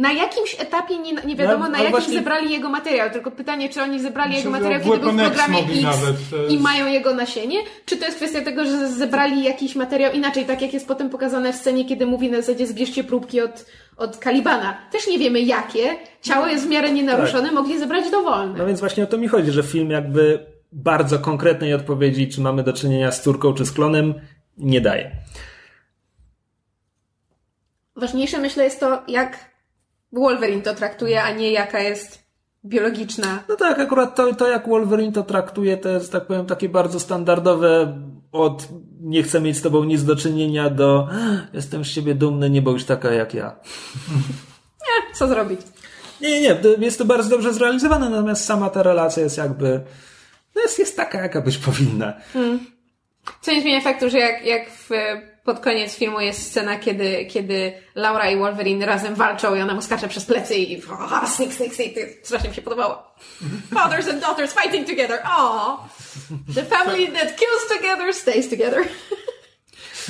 na 0.00 0.12
jakimś 0.12 0.56
etapie 0.60 0.98
nie, 0.98 1.12
nie 1.12 1.36
wiadomo, 1.36 1.64
no, 1.64 1.70
na 1.70 1.78
jakim 1.78 1.90
właśnie... 1.90 2.14
zebrali 2.14 2.52
jego 2.52 2.68
materiał, 2.68 3.10
tylko 3.10 3.30
pytanie, 3.30 3.68
czy 3.68 3.82
oni 3.82 4.00
zebrali 4.00 4.30
Myślę, 4.30 4.38
jego 4.38 4.50
materiał, 4.50 4.80
kiedy 4.80 4.98
był 4.98 5.12
w 5.12 5.16
programie 5.16 5.58
X 5.58 5.82
nawet, 5.82 6.50
i 6.50 6.58
mają 6.58 6.86
jego 6.86 7.14
nasienie, 7.14 7.58
czy 7.84 7.96
to 7.96 8.04
jest 8.04 8.16
kwestia 8.16 8.40
tego, 8.40 8.64
że 8.64 8.88
zebrali 8.88 9.44
jakiś 9.44 9.76
materiał 9.76 10.12
inaczej, 10.12 10.44
tak 10.44 10.62
jak 10.62 10.74
jest 10.74 10.88
potem 10.88 11.10
pokazane 11.10 11.52
w 11.52 11.56
scenie, 11.56 11.84
kiedy 11.84 12.06
mówi 12.06 12.30
na 12.30 12.36
zasadzie 12.36 12.66
zbierzcie 12.66 13.04
próbki 13.04 13.40
od, 13.40 13.66
od 13.96 14.16
Kalibana. 14.16 14.78
Też 14.92 15.06
nie 15.06 15.18
wiemy 15.18 15.40
jakie, 15.40 15.96
ciało 16.22 16.46
jest 16.46 16.64
w 16.64 16.68
miarę 16.68 16.92
nienaruszone, 16.92 17.44
tak. 17.44 17.52
mogli 17.52 17.78
zebrać 17.78 18.10
dowolne. 18.10 18.58
No 18.58 18.66
więc 18.66 18.80
właśnie 18.80 19.04
o 19.04 19.06
to 19.06 19.18
mi 19.18 19.28
chodzi, 19.28 19.50
że 19.50 19.62
film 19.62 19.90
jakby 19.90 20.46
bardzo 20.72 21.18
konkretnej 21.18 21.74
odpowiedzi, 21.74 22.28
czy 22.28 22.40
mamy 22.40 22.62
do 22.62 22.72
czynienia 22.72 23.12
z 23.12 23.22
córką, 23.22 23.54
czy 23.54 23.66
z 23.66 23.72
klonem, 23.72 24.14
nie 24.58 24.80
daje. 24.80 25.10
Ważniejsze 27.96 28.38
myślę 28.38 28.64
jest 28.64 28.80
to, 28.80 29.02
jak 29.08 29.49
Wolverine 30.12 30.62
to 30.62 30.74
traktuje, 30.74 31.22
a 31.22 31.32
nie 31.32 31.52
jaka 31.52 31.80
jest 31.80 32.24
biologiczna. 32.64 33.42
No 33.48 33.56
tak, 33.56 33.78
akurat 33.78 34.14
to, 34.14 34.34
to 34.34 34.48
jak 34.48 34.68
Wolverine 34.68 35.12
to 35.12 35.22
traktuje, 35.22 35.76
to 35.76 35.88
jest, 35.88 36.12
tak 36.12 36.26
powiem, 36.26 36.46
takie 36.46 36.68
bardzo 36.68 37.00
standardowe 37.00 37.98
od 38.32 38.68
nie 39.00 39.22
chcę 39.22 39.40
mieć 39.40 39.56
z 39.56 39.62
tobą 39.62 39.84
nic 39.84 40.04
do 40.04 40.16
czynienia 40.16 40.70
do 40.70 41.08
jestem 41.52 41.84
z 41.84 41.94
ciebie 41.94 42.14
dumny, 42.14 42.50
nie 42.50 42.62
bądź 42.62 42.84
taka 42.84 43.12
jak 43.12 43.34
ja. 43.34 43.56
Nie, 44.86 45.14
co 45.14 45.28
zrobić? 45.28 45.60
Nie, 46.20 46.40
nie, 46.40 46.56
jest 46.78 46.98
to 46.98 47.04
bardzo 47.04 47.30
dobrze 47.30 47.54
zrealizowane, 47.54 48.10
natomiast 48.10 48.44
sama 48.44 48.70
ta 48.70 48.82
relacja 48.82 49.22
jest 49.22 49.38
jakby 49.38 49.80
no 50.54 50.62
jest, 50.62 50.78
jest 50.78 50.96
taka, 50.96 51.20
jaka 51.20 51.40
być 51.40 51.58
powinna. 51.58 52.12
Hmm. 52.32 52.66
Co 53.40 53.52
nie 53.52 53.60
zmienia 53.60 53.80
faktu, 53.80 54.10
że 54.10 54.18
jak, 54.18 54.44
jak 54.44 54.70
w 54.70 54.90
pod 55.44 55.60
koniec 55.60 55.94
filmu 55.94 56.20
jest 56.20 56.42
scena, 56.42 56.78
kiedy, 56.78 57.26
kiedy 57.26 57.72
Laura 57.94 58.30
i 58.30 58.38
Wolverine 58.38 58.86
razem 58.86 59.14
walczą 59.14 59.54
i 59.54 59.60
ona 59.60 59.74
mu 59.74 59.82
skacze 59.82 60.08
przez 60.08 60.24
plecy 60.24 60.54
i 60.54 60.82
oh, 60.84 61.26
sneak, 61.26 61.52
sneak, 61.52 61.74
sneak. 61.74 61.92
Strasznie 62.22 62.48
mi 62.48 62.54
się 62.54 62.62
podobało. 62.62 63.02
Fathers 63.74 64.08
and 64.08 64.20
daughters 64.20 64.52
fighting 64.52 64.88
together. 64.88 65.18
Aww. 65.24 65.78
The 66.54 66.62
family 66.62 67.06
that 67.06 67.36
kills 67.36 67.68
together 67.78 68.14
stays 68.14 68.48
together. 68.48 68.84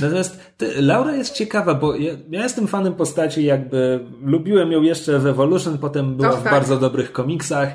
Natomiast 0.01 0.41
ty, 0.57 0.83
Laura 0.83 1.17
jest 1.17 1.35
ciekawa, 1.35 1.75
bo 1.75 1.95
ja, 1.95 2.13
ja, 2.31 2.43
jestem 2.43 2.67
fanem 2.67 2.95
postaci, 2.95 3.45
jakby 3.45 4.01
lubiłem 4.23 4.73
ją 4.73 4.83
jeszcze 4.83 5.19
w 5.19 5.27
Evolution, 5.27 5.79
potem 5.79 6.17
była 6.17 6.33
w 6.33 6.45
bardzo 6.45 6.77
dobrych 6.77 7.13
komiksach, 7.13 7.69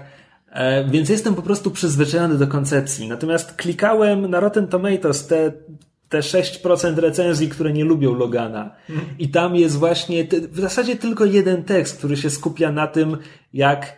e, 0.49 0.89
więc 0.89 1.09
jestem 1.09 1.35
po 1.35 1.41
prostu 1.41 1.71
przyzwyczajony 1.71 2.37
do 2.37 2.47
koncepcji. 2.47 3.07
Natomiast 3.07 3.55
klikałem 3.55 4.29
na 4.29 4.39
Rotten 4.39 4.67
Tomatoes 4.67 5.27
te 5.27 5.51
te 6.15 6.21
6% 6.21 6.97
recenzji, 6.97 7.49
które 7.49 7.73
nie 7.73 7.83
lubią 7.83 8.13
Logana. 8.13 8.75
I 9.19 9.29
tam 9.29 9.55
jest 9.55 9.77
właśnie 9.77 10.27
w 10.51 10.59
zasadzie 10.59 10.95
tylko 10.95 11.25
jeden 11.25 11.63
tekst, 11.63 11.97
który 11.97 12.17
się 12.17 12.29
skupia 12.29 12.71
na 12.71 12.87
tym, 12.87 13.17
jak 13.53 13.97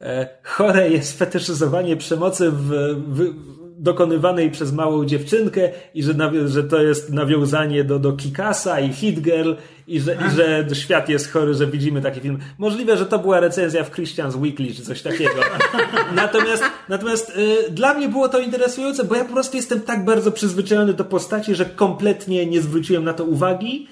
e, 0.00 0.28
chore 0.42 0.90
jest 0.90 1.18
fetyszyzowanie 1.18 1.96
przemocy 1.96 2.50
w, 2.50 2.70
w, 3.08 3.34
dokonywanej 3.78 4.50
przez 4.50 4.72
małą 4.72 5.04
dziewczynkę 5.04 5.70
i 5.94 6.02
że, 6.02 6.14
że 6.46 6.64
to 6.64 6.82
jest 6.82 7.12
nawiązanie 7.12 7.84
do, 7.84 7.98
do 7.98 8.12
Kikasa 8.12 8.80
i 8.80 8.92
Hit 8.92 9.20
Girl 9.20 9.52
i 9.88 10.00
że, 10.00 10.14
i 10.14 10.36
że 10.36 10.66
świat 10.74 11.08
jest 11.08 11.32
chory, 11.32 11.54
że 11.54 11.66
widzimy 11.66 12.00
taki 12.02 12.20
film. 12.20 12.38
Możliwe, 12.58 12.96
że 12.96 13.06
to 13.06 13.18
była 13.18 13.40
recenzja 13.40 13.84
w 13.84 13.90
Christian's 13.90 14.40
Weekly 14.40 14.74
czy 14.74 14.82
coś 14.82 15.02
takiego. 15.02 15.34
natomiast 16.14 16.62
natomiast 16.88 17.36
y, 17.36 17.70
dla 17.70 17.94
mnie 17.94 18.08
było 18.08 18.28
to 18.28 18.38
interesujące, 18.38 19.04
bo 19.04 19.14
ja 19.14 19.24
po 19.24 19.32
prostu 19.32 19.56
jestem 19.56 19.80
tak 19.80 20.04
bardzo 20.04 20.32
przyzwyczajony 20.32 20.92
do 20.92 21.04
postaci, 21.04 21.54
że 21.54 21.64
kompletnie 21.64 22.46
nie 22.46 22.60
zwróciłem 22.60 23.04
na 23.04 23.12
to 23.12 23.24
uwagi. 23.24 23.88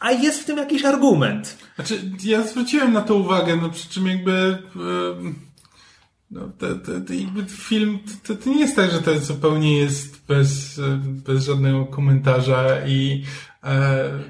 A 0.00 0.12
jest 0.12 0.40
w 0.40 0.44
tym 0.44 0.56
jakiś 0.56 0.84
argument. 0.84 1.58
Znaczy, 1.74 2.00
ja 2.24 2.42
zwróciłem 2.42 2.92
na 2.92 3.00
to 3.00 3.14
uwagę, 3.14 3.56
no 3.56 3.70
przy 3.70 3.88
czym 3.88 4.06
jakby. 4.06 4.58
Yy 4.76 5.34
no, 6.30 6.40
to, 6.58 6.74
to, 6.74 7.00
to 7.06 7.12
jakby 7.12 7.44
film, 7.44 7.98
to, 8.26 8.34
to 8.34 8.50
nie 8.50 8.60
jest 8.60 8.76
tak, 8.76 8.90
że 8.90 9.02
to 9.02 9.18
zupełnie 9.18 9.78
jest 9.78 10.26
bez, 10.26 10.80
bez 11.26 11.44
żadnego 11.44 11.86
komentarza 11.86 12.86
i. 12.86 13.24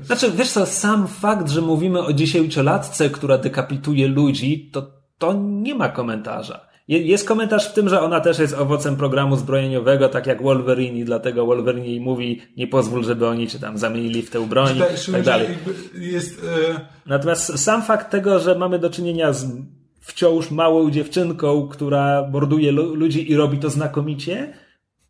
Znaczy, 0.03 0.31
wiesz 0.37 0.51
co, 0.51 0.67
sam 0.67 1.09
fakt, 1.09 1.51
że 1.51 1.61
mówimy 1.61 2.03
o 2.03 2.13
dziesięciolatce, 2.13 3.11
która 3.11 3.39
dekapituje 3.39 4.09
ludzi, 4.09 4.71
to, 4.73 4.91
to 5.19 5.33
nie 5.33 5.75
ma 5.75 5.89
komentarza. 5.89 6.61
Jest 6.89 7.29
komentarz 7.29 7.69
w 7.69 7.73
tym, 7.73 7.89
że 7.89 8.01
ona 8.01 8.21
też 8.21 8.39
jest 8.39 8.55
owocem 8.55 8.97
programu 8.97 9.37
zbrojeniowego, 9.37 10.09
tak 10.09 10.27
jak 10.27 10.43
Wolverine 10.43 10.97
i 10.99 11.05
dlatego 11.05 11.47
Wolverine 11.47 11.87
jej 11.87 12.01
mówi 12.01 12.41
nie 12.57 12.67
pozwól, 12.67 13.05
żeby 13.05 13.27
oni 13.27 13.49
cię 13.49 13.59
tam 13.59 13.79
zamienili 13.79 14.23
w 14.23 14.31
tę 14.31 14.49
broń 14.49 14.79
Tak, 14.79 14.89
tak 15.13 15.23
dalej. 15.23 15.47
Jest, 15.99 16.43
e, 16.71 16.81
Natomiast 17.07 17.59
sam 17.59 17.83
fakt 17.83 18.11
tego, 18.11 18.39
że 18.39 18.55
mamy 18.59 18.79
do 18.79 18.91
czynienia 18.91 19.33
z 19.33 19.47
wciąż 20.01 20.51
małą 20.51 20.91
dziewczynką, 20.91 21.69
która 21.69 22.29
morduje 22.33 22.73
lu- 22.73 22.95
ludzi 22.95 23.31
i 23.33 23.37
robi 23.37 23.59
to 23.59 23.71
znakomicie, 23.71 24.53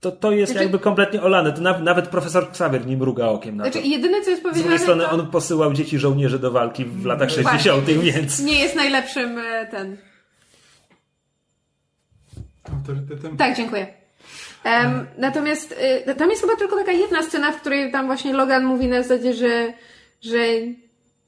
to 0.04 0.12
to 0.12 0.32
jest 0.32 0.52
Znaczy- 0.52 0.64
jakby 0.64 0.78
kompletnie 0.78 1.22
olane. 1.22 1.52
To 1.52 1.60
naw- 1.62 1.82
nawet 1.82 2.08
profesor 2.08 2.44
Xavier 2.50 2.86
nie 2.86 2.96
mruga 2.96 3.26
okiem 3.26 3.56
na 3.56 3.64
to. 3.64 3.72
Znaczy, 3.72 3.88
jedyne 3.88 4.20
co 4.22 4.30
jest 4.30 4.42
Z 4.42 4.44
powiedziane, 4.44 4.62
drugiej 4.62 4.78
strony 4.78 5.04
to 5.04 5.10
on 5.10 5.30
posyłał 5.30 5.72
dzieci 5.72 5.98
żołnierzy 5.98 6.38
do 6.38 6.50
walki 6.50 6.84
w 6.84 7.04
latach 7.04 7.28
Właśnie, 7.28 7.58
60., 7.72 7.86
więc... 7.86 8.40
nie 8.40 8.58
jest 8.58 8.76
najlepszym 8.76 9.38
e, 9.38 9.66
ten. 9.66 9.96
autorytetem. 12.78 13.36
Tak, 13.36 13.56
dziękuję. 13.56 13.86
Em, 14.64 15.06
natomiast 15.18 15.74
y, 16.08 16.14
tam 16.14 16.30
jest 16.30 16.42
chyba 16.42 16.56
tylko 16.56 16.76
taka 16.76 16.92
jedna 16.92 17.22
scena, 17.22 17.52
w 17.52 17.60
której 17.60 17.92
tam 17.92 18.06
właśnie 18.06 18.32
Logan 18.32 18.64
mówi 18.64 18.86
na 18.88 19.02
zasadzie, 19.02 19.34
że, 19.34 19.72
że 20.20 20.38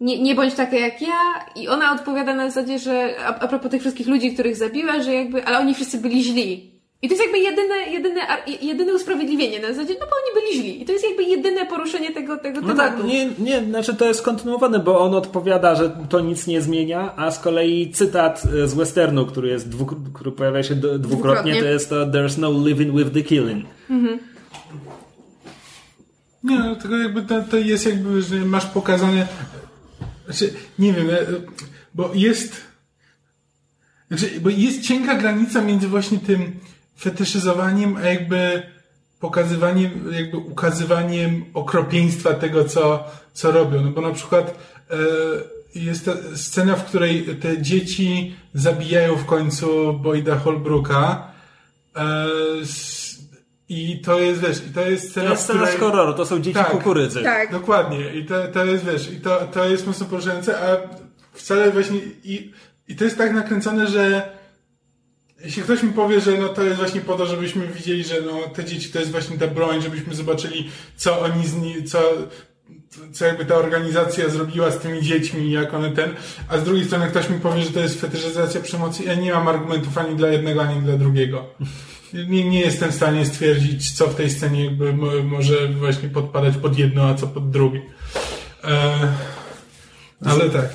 nie, 0.01 0.23
nie 0.23 0.35
bądź 0.35 0.55
taka 0.55 0.77
jak 0.77 1.03
ja 1.03 1.45
i 1.57 1.69
ona 1.69 1.93
odpowiada 1.93 2.35
na 2.35 2.51
zasadzie, 2.51 2.79
że 2.79 3.15
a, 3.27 3.39
a 3.39 3.49
propos 3.49 3.71
tych 3.71 3.81
wszystkich 3.81 4.07
ludzi, 4.07 4.35
których 4.35 4.57
zabiła, 4.57 5.01
że 5.03 5.15
jakby, 5.15 5.45
ale 5.45 5.59
oni 5.59 5.75
wszyscy 5.75 5.99
byli 5.99 6.25
źli. 6.25 6.76
I 7.07 7.09
to 7.09 7.15
jest 7.15 7.23
jakby 7.23 7.39
jedyne, 7.39 7.75
jedyne, 7.91 8.21
jedyne 8.63 8.95
usprawiedliwienie 8.95 9.61
na 9.61 9.69
zasadzie, 9.69 9.95
no 10.01 10.07
bo 10.07 10.13
oni 10.13 10.35
byli 10.47 10.63
źli. 10.63 10.83
I 10.83 10.85
to 10.85 10.93
jest 10.93 11.05
jakby 11.05 11.23
jedyne 11.23 11.67
poruszenie 11.67 12.13
tego, 12.13 12.37
tego 12.39 12.61
No 12.61 12.69
tematu. 12.69 12.97
tak, 12.99 13.07
nie, 13.07 13.31
nie, 13.39 13.65
znaczy 13.65 13.95
to 13.95 14.07
jest 14.09 14.23
kontynuowane, 14.23 14.79
bo 14.79 15.01
on 15.01 15.15
odpowiada, 15.15 15.75
że 15.75 15.97
to 16.09 16.21
nic 16.21 16.47
nie 16.47 16.61
zmienia, 16.61 17.13
a 17.17 17.31
z 17.31 17.39
kolei 17.39 17.91
cytat 17.91 18.43
e, 18.65 18.69
z 18.69 18.75
westernu, 18.75 19.27
który 19.27 19.49
jest 19.49 19.69
dwuk- 19.71 20.13
który 20.15 20.33
pojawia 20.33 20.63
się 20.63 20.75
dwukrotnie, 20.75 20.99
Dwukrotnie. 20.99 21.61
to 21.61 21.65
jest 21.69 21.89
to 21.89 22.07
There's 22.07 22.39
no 22.39 22.67
living 22.69 22.97
with 22.97 23.13
the 23.15 23.23
killing. 23.23 23.67
Nie, 26.45 26.59
no, 26.59 26.77
tylko 26.77 26.97
jakby 26.97 27.23
to, 27.23 27.43
to 27.43 27.57
jest 27.57 27.87
jakby, 27.87 28.23
że 28.23 28.37
masz 28.37 28.67
pokazane. 28.67 29.27
Znaczy, 30.25 30.55
nie 30.79 30.93
wiem, 30.93 31.11
e, 31.11 31.17
bo 31.95 32.11
jest. 32.15 32.57
Znaczy, 34.09 34.41
bo 34.41 34.51
jest 34.51 34.83
cienka 34.83 35.15
granica 35.15 35.63
między 35.63 35.89
właśnie 35.89 36.19
tym 36.19 36.53
fetyszyzowaniem, 36.99 37.97
a 37.97 38.01
jakby 38.01 38.63
pokazywaniem, 39.21 39.91
jakby 40.13 40.37
ukazywaniem 40.37 41.45
okropieństwa 41.55 42.35
tego, 42.35 42.65
co, 42.65 43.05
co 43.33 43.51
robią. 43.51 43.81
No 43.85 43.91
bo 43.91 44.01
na 44.01 44.13
przykład 44.13 44.59
e, 44.91 44.97
jest 45.75 46.05
ta 46.05 46.13
scena, 46.35 46.77
w 46.77 46.85
której 46.85 47.25
te 47.25 47.63
dzieci 47.63 48.37
zabijają 48.55 49.17
w 49.17 49.27
końcu 49.27 49.93
Boyda 49.93 50.37
Holbrooka. 50.39 51.33
E, 51.97 52.27
I 53.69 54.01
to 54.01 54.19
jest, 54.19 54.41
wiesz, 54.41 54.67
i 54.71 54.75
to 54.75 54.81
jest 54.81 55.11
scena, 55.11 55.27
To 55.27 55.33
jest 55.33 55.45
scena 55.45 55.59
której... 55.59 55.77
z 55.77 55.81
horroru, 55.81 56.15
to 56.15 56.27
są 56.27 56.41
dzieci 56.41 56.55
Tak. 56.55 56.71
kukurydzy. 56.71 57.23
Tak. 57.23 57.53
Dokładnie. 57.53 58.15
I 58.15 58.25
to, 58.25 58.49
to 58.49 58.65
jest, 58.65 58.85
wiesz, 58.85 59.13
i 59.13 59.21
to, 59.21 59.49
to 59.53 59.69
jest 59.69 59.87
mocno 59.87 60.07
poruszające, 60.07 60.59
a 60.61 60.77
wcale 61.33 61.71
właśnie, 61.71 61.99
i, 62.25 62.53
i 62.89 62.97
to 62.97 63.05
jest 63.05 63.19
tak 63.19 63.33
nakręcone, 63.33 63.87
że 63.87 64.36
jeśli 65.47 65.63
ktoś 65.63 65.83
mi 65.83 65.93
powie, 65.93 66.21
że 66.21 66.39
no 66.39 66.49
to 66.49 66.63
jest 66.63 66.77
właśnie 66.77 67.01
po 67.01 67.15
to, 67.15 67.27
żebyśmy 67.27 67.67
widzieli, 67.67 68.05
że 68.05 68.15
no 68.21 68.49
te 68.55 68.65
dzieci 68.65 68.89
to 68.89 68.99
jest 68.99 69.11
właśnie 69.11 69.39
ta 69.39 69.47
broń, 69.47 69.83
żebyśmy 69.83 70.15
zobaczyli, 70.15 70.71
co 70.97 71.21
oni 71.21 71.47
z 71.47 71.55
ni, 71.55 71.85
co, 71.85 71.99
co 73.13 73.25
jakby 73.25 73.45
ta 73.45 73.55
organizacja 73.55 74.29
zrobiła 74.29 74.71
z 74.71 74.79
tymi 74.79 75.03
dziećmi, 75.03 75.51
jak 75.51 75.75
one 75.75 75.91
ten, 75.91 76.11
a 76.49 76.59
z 76.59 76.65
drugiej 76.65 76.85
strony 76.85 77.07
ktoś 77.07 77.31
mi 77.31 77.41
powie, 77.41 77.63
że 77.63 77.71
to 77.71 77.81
jest 77.81 78.01
fetyszyzacja 78.01 78.61
przemocy, 78.61 79.05
ja 79.05 79.15
nie 79.15 79.33
mam 79.33 79.49
argumentów 79.49 79.99
ani 79.99 80.17
dla 80.17 80.29
jednego, 80.29 80.63
ani 80.63 80.83
dla 80.83 80.97
drugiego. 80.97 81.45
Nie, 82.13 82.45
nie 82.45 82.61
jestem 82.61 82.91
w 82.91 82.95
stanie 82.95 83.27
stwierdzić, 83.27 83.93
co 83.93 84.07
w 84.07 84.15
tej 84.15 84.31
scenie 84.31 84.65
jakby 84.65 84.93
mo, 84.93 85.07
może 85.25 85.69
właśnie 85.69 86.09
podpadać 86.09 86.57
pod 86.57 86.79
jedno, 86.79 87.09
a 87.09 87.15
co 87.15 87.27
pod 87.27 87.51
drugie. 87.51 87.83
E, 88.65 89.09
ale 90.25 90.51
tak, 90.51 90.75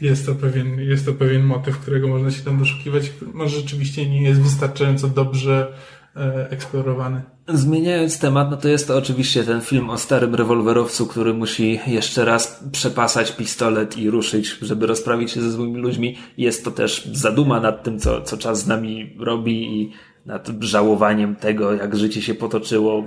jest 0.00 0.26
to, 0.26 0.34
pewien, 0.34 0.80
jest 0.80 1.06
to 1.06 1.12
pewien 1.12 1.42
motyw, 1.42 1.78
którego 1.78 2.08
można 2.08 2.30
się 2.30 2.44
tam 2.44 2.58
doszukiwać, 2.58 3.12
może 3.34 3.56
rzeczywiście 3.56 4.10
nie 4.10 4.22
jest 4.22 4.40
wystarczająco 4.40 5.08
dobrze 5.08 5.72
e, 6.16 6.50
eksplorowany. 6.50 7.22
Zmieniając 7.48 8.18
temat, 8.18 8.50
no 8.50 8.56
to 8.56 8.68
jest 8.68 8.88
to 8.88 8.96
oczywiście 8.96 9.44
ten 9.44 9.60
film 9.60 9.90
o 9.90 9.98
starym 9.98 10.34
rewolwerowcu, 10.34 11.06
który 11.06 11.34
musi 11.34 11.80
jeszcze 11.86 12.24
raz 12.24 12.64
przepasać 12.72 13.32
pistolet 13.32 13.98
i 13.98 14.10
ruszyć, 14.10 14.58
żeby 14.62 14.86
rozprawić 14.86 15.30
się 15.30 15.42
ze 15.42 15.50
złymi 15.50 15.76
ludźmi. 15.76 16.16
Jest 16.36 16.64
to 16.64 16.70
też 16.70 17.08
zaduma 17.12 17.60
nad 17.60 17.82
tym, 17.82 17.98
co, 17.98 18.22
co 18.22 18.36
czas 18.36 18.58
z 18.62 18.66
nami 18.66 19.16
robi 19.18 19.80
i 19.80 19.92
nad 20.26 20.48
żałowaniem 20.60 21.36
tego, 21.36 21.74
jak 21.74 21.96
życie 21.96 22.22
się 22.22 22.34
potoczyło. 22.34 23.04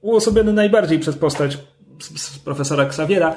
Uosobiony 0.00 0.52
najbardziej 0.52 0.98
przez 0.98 1.16
postać 1.16 1.58
profesora 2.44 2.82
Xaviera. 2.82 3.34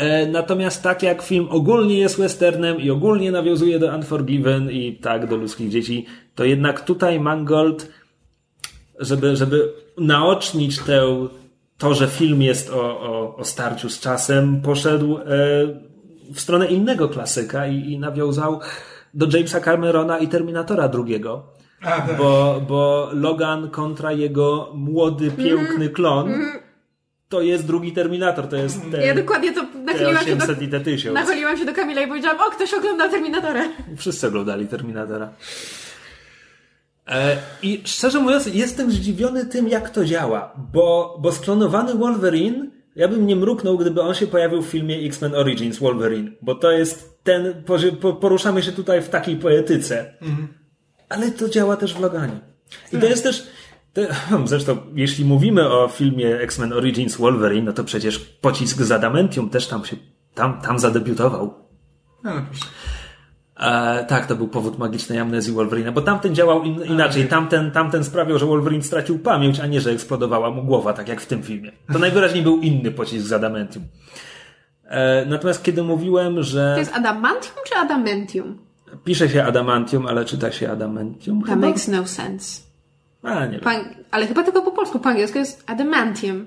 E, 0.00 0.26
Natomiast 0.26 0.82
tak 0.82 1.02
jak 1.02 1.22
film 1.22 1.46
ogólnie 1.50 1.98
jest 1.98 2.18
westernem 2.18 2.80
i 2.80 2.90
ogólnie 2.90 3.32
nawiązuje 3.32 3.78
do 3.78 3.94
Unforgiven 3.96 4.70
i 4.70 4.92
tak 4.92 5.26
do 5.26 5.36
ludzkich 5.36 5.70
dzieci, 5.70 6.06
to 6.34 6.44
jednak 6.44 6.80
tutaj 6.80 7.20
Mangold 7.20 7.88
żeby, 9.00 9.36
żeby 9.36 9.72
naocznić 9.98 10.78
tę, 10.78 11.28
to, 11.78 11.94
że 11.94 12.08
film 12.08 12.42
jest 12.42 12.70
o, 12.70 13.00
o, 13.00 13.36
o 13.36 13.44
starciu 13.44 13.88
z 13.88 14.00
czasem, 14.00 14.60
poszedł 14.62 15.18
e, 15.18 15.22
w 16.34 16.40
stronę 16.40 16.66
innego 16.66 17.08
klasyka 17.08 17.66
i, 17.66 17.92
i 17.92 17.98
nawiązał 17.98 18.60
do 19.14 19.26
Jamesa 19.32 19.60
Camerona 19.60 20.18
i 20.18 20.28
Terminatora 20.28 20.88
drugiego. 20.88 21.42
Tak. 21.82 22.16
Bo, 22.18 22.62
bo 22.68 23.10
Logan 23.12 23.70
kontra 23.70 24.12
jego 24.12 24.72
młody, 24.74 25.30
piękny 25.30 25.88
klon 25.88 26.32
to 27.30 27.40
jest 27.42 27.66
drugi 27.66 27.92
Terminator, 27.92 28.48
to 28.48 28.56
jest 28.56 28.90
ten 28.90 29.00
Ja 29.00 29.14
dokładnie 29.14 29.52
to 29.52 29.66
nachyliłam 29.84 30.24
się 30.24 30.36
do, 30.36 30.44
T800 30.44 30.62
i 30.62 30.68
T1000. 30.68 31.12
nachyliłam 31.12 31.56
się 31.56 31.64
do 31.64 31.74
Kamila 31.74 32.00
i 32.00 32.08
powiedziałam, 32.08 32.38
o, 32.40 32.50
ktoś 32.50 32.74
ogląda 32.74 33.08
Terminatora. 33.08 33.64
Wszyscy 33.96 34.26
oglądali 34.26 34.66
Terminatora. 34.66 35.32
E, 37.08 37.36
I 37.62 37.82
szczerze 37.84 38.20
mówiąc, 38.20 38.46
jestem 38.46 38.90
zdziwiony 38.90 39.46
tym, 39.46 39.68
jak 39.68 39.90
to 39.90 40.04
działa, 40.04 40.54
bo, 40.72 41.18
bo 41.22 41.32
sklonowany 41.32 41.94
Wolverine, 41.94 42.70
ja 42.96 43.08
bym 43.08 43.26
nie 43.26 43.36
mruknął, 43.36 43.78
gdyby 43.78 44.02
on 44.02 44.14
się 44.14 44.26
pojawił 44.26 44.62
w 44.62 44.66
filmie 44.66 44.96
X-Men 44.96 45.34
Origins 45.34 45.78
Wolverine, 45.78 46.30
bo 46.42 46.54
to 46.54 46.70
jest 46.70 47.24
ten, 47.24 47.64
poruszamy 48.20 48.62
się 48.62 48.72
tutaj 48.72 49.02
w 49.02 49.08
takiej 49.08 49.36
poetyce. 49.36 50.14
Ale 51.08 51.30
to 51.30 51.48
działa 51.48 51.76
też 51.76 51.94
w 51.94 52.00
Loganie. 52.00 52.40
I 52.92 52.98
to 52.98 53.06
jest 53.06 53.22
też, 53.22 53.46
zresztą, 54.44 54.76
jeśli 54.94 55.24
mówimy 55.24 55.68
o 55.72 55.88
filmie 55.88 56.38
X-Men 56.40 56.72
Origins 56.72 57.16
Wolverine, 57.16 57.66
no 57.66 57.72
to 57.72 57.84
przecież 57.84 58.18
pocisk 58.18 58.82
z 58.82 58.92
Adamentium 58.92 59.50
też 59.50 59.66
tam 59.66 59.84
się, 59.84 59.96
tam, 60.34 60.60
tam 60.60 60.78
zadebiutował. 60.78 61.54
No, 62.24 62.30
proszę. 62.50 62.66
E, 63.60 64.04
tak, 64.04 64.26
to 64.26 64.36
był 64.36 64.48
powód 64.48 64.78
magicznej 64.78 65.18
amnezji 65.18 65.52
Wolverina, 65.52 65.92
bo 65.92 66.00
tamten 66.00 66.34
działał 66.34 66.62
in, 66.62 66.82
inaczej. 66.84 67.28
Tamten, 67.28 67.70
tamten 67.70 68.04
sprawiał, 68.04 68.38
że 68.38 68.46
Wolverine 68.46 68.82
stracił 68.82 69.18
pamięć, 69.18 69.60
a 69.60 69.66
nie, 69.66 69.80
że 69.80 69.90
eksplodowała 69.90 70.50
mu 70.50 70.62
głowa, 70.62 70.92
tak 70.92 71.08
jak 71.08 71.20
w 71.20 71.26
tym 71.26 71.42
filmie. 71.42 71.72
To 71.92 71.98
najwyraźniej 71.98 72.42
był 72.42 72.60
inny 72.60 72.90
pocisk 72.90 73.26
z 73.26 73.32
Adamentium. 73.32 73.84
E, 74.84 75.26
natomiast 75.26 75.62
kiedy 75.62 75.82
mówiłem, 75.82 76.42
że 76.42 76.70
To 76.74 76.78
jest 76.80 76.94
adamantium 76.94 77.54
czy 77.66 77.74
adamentium? 77.74 78.58
pisze 79.04 79.28
się 79.28 79.44
Adamantium, 79.44 80.06
ale 80.06 80.24
czyta 80.24 80.52
się 80.52 80.70
Adamentium, 80.70 81.40
That 81.40 81.50
chyba? 81.50 81.66
makes 81.66 81.88
no 81.88 82.06
sense. 82.06 82.62
A, 83.22 83.46
nie. 83.46 83.58
Po, 83.58 83.70
ale 84.10 84.26
chyba 84.26 84.42
tylko 84.42 84.62
po 84.62 84.72
polsku, 84.72 84.98
po 84.98 85.08
angielsku 85.08 85.38
jest 85.38 85.64
adamantium. 85.66 86.46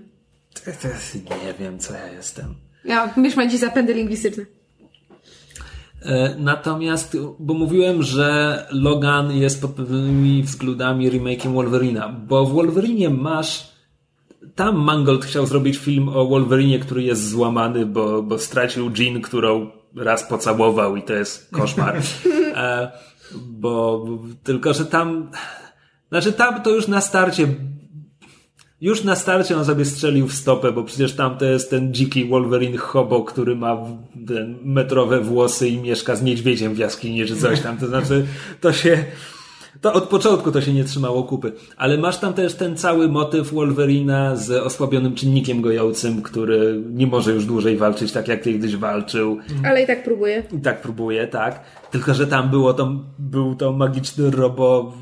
Nie 1.46 1.54
wiem, 1.60 1.80
co 1.80 1.94
ja 1.94 2.08
jestem. 2.08 2.56
Ja, 2.86 3.14
mysz 3.16 3.36
ma 3.36 3.48
dziś 3.48 3.60
zapędy 3.60 3.94
lingwistyczne. 3.94 4.46
E, 6.02 6.36
Natomiast, 6.38 7.18
bo 7.40 7.54
mówiłem, 7.54 8.04
że 8.04 8.58
Logan 8.72 9.32
jest 9.32 9.62
pod 9.62 9.72
pewnymi 9.72 10.44
względami 10.44 11.12
remake'iem 11.12 11.54
Wolverina, 11.54 12.10
bo 12.10 12.46
w 12.46 12.54
Wolverinie 12.54 13.10
masz. 13.10 13.74
Tam 14.56 14.76
Mangold 14.76 15.26
chciał 15.26 15.46
zrobić 15.46 15.78
film 15.78 16.10
o 16.10 16.26
Wolverinie, 16.26 16.80
który 16.80 17.04
jest 17.04 17.30
złamany, 17.30 17.86
bo, 17.86 18.24
bo 18.24 18.40
stracił 18.40 18.92
Jean, 18.98 19.22
którą 19.22 19.72
raz 19.96 20.24
pocałował 20.24 20.96
i 20.96 21.02
to 21.04 21.14
jest 21.14 21.52
koszmar. 21.52 22.02
E, 22.56 22.92
bo 23.36 24.06
tylko, 24.44 24.74
że 24.74 24.86
tam. 24.86 25.32
Znaczy, 26.14 26.34
tam 26.34 26.62
to 26.62 26.70
już 26.70 26.88
na 26.88 27.02
starcie 27.02 27.48
już 28.82 29.04
na 29.04 29.16
starcie 29.16 29.58
on 29.58 29.66
sobie 29.66 29.86
strzelił 29.86 30.28
w 30.28 30.34
stopę, 30.34 30.72
bo 30.72 30.84
przecież 30.84 31.14
tam 31.16 31.38
to 31.38 31.46
jest 31.46 31.70
ten 31.70 31.94
dziki 31.94 32.26
Wolverine 32.26 32.78
Hobo, 32.78 33.24
który 33.24 33.56
ma 33.56 33.78
metrowe 34.64 35.20
włosy 35.20 35.70
i 35.70 35.82
mieszka 35.82 36.16
z 36.16 36.24
niedźwiedziem 36.24 36.74
w 36.74 36.78
jaskini 36.78 37.26
czy 37.26 37.36
coś 37.36 37.62
tam. 37.62 37.78
To 37.78 37.88
znaczy, 37.88 38.26
to 38.62 38.74
się, 38.74 39.04
To 39.82 39.94
od 39.94 40.04
początku 40.04 40.52
to 40.52 40.62
się 40.62 40.74
nie 40.74 40.84
trzymało 40.84 41.24
kupy. 41.24 41.52
Ale 41.78 41.98
masz 41.98 42.18
tam 42.18 42.34
też 42.34 42.54
ten 42.54 42.78
cały 42.78 43.10
motyw 43.10 43.54
Wolverina 43.54 44.36
z 44.36 44.52
osłabionym 44.52 45.16
czynnikiem 45.16 45.62
gojącym, 45.62 46.22
który 46.22 46.84
nie 46.90 47.08
może 47.08 47.32
już 47.32 47.46
dłużej 47.46 47.78
walczyć 47.78 48.12
tak, 48.12 48.28
jak 48.28 48.44
kiedyś 48.44 48.76
walczył. 48.76 49.38
Ale 49.66 49.84
i 49.84 49.88
tak 49.88 50.04
próbuję. 50.04 50.44
I 50.58 50.62
tak 50.62 50.82
próbuje, 50.82 51.28
tak. 51.28 51.64
Tylko, 51.92 52.14
że 52.14 52.28
tam 52.28 52.50
było 52.50 52.74
to, 52.74 52.96
był 53.20 53.56
to 53.56 53.74
magiczny 53.74 54.32
robo 54.32 54.94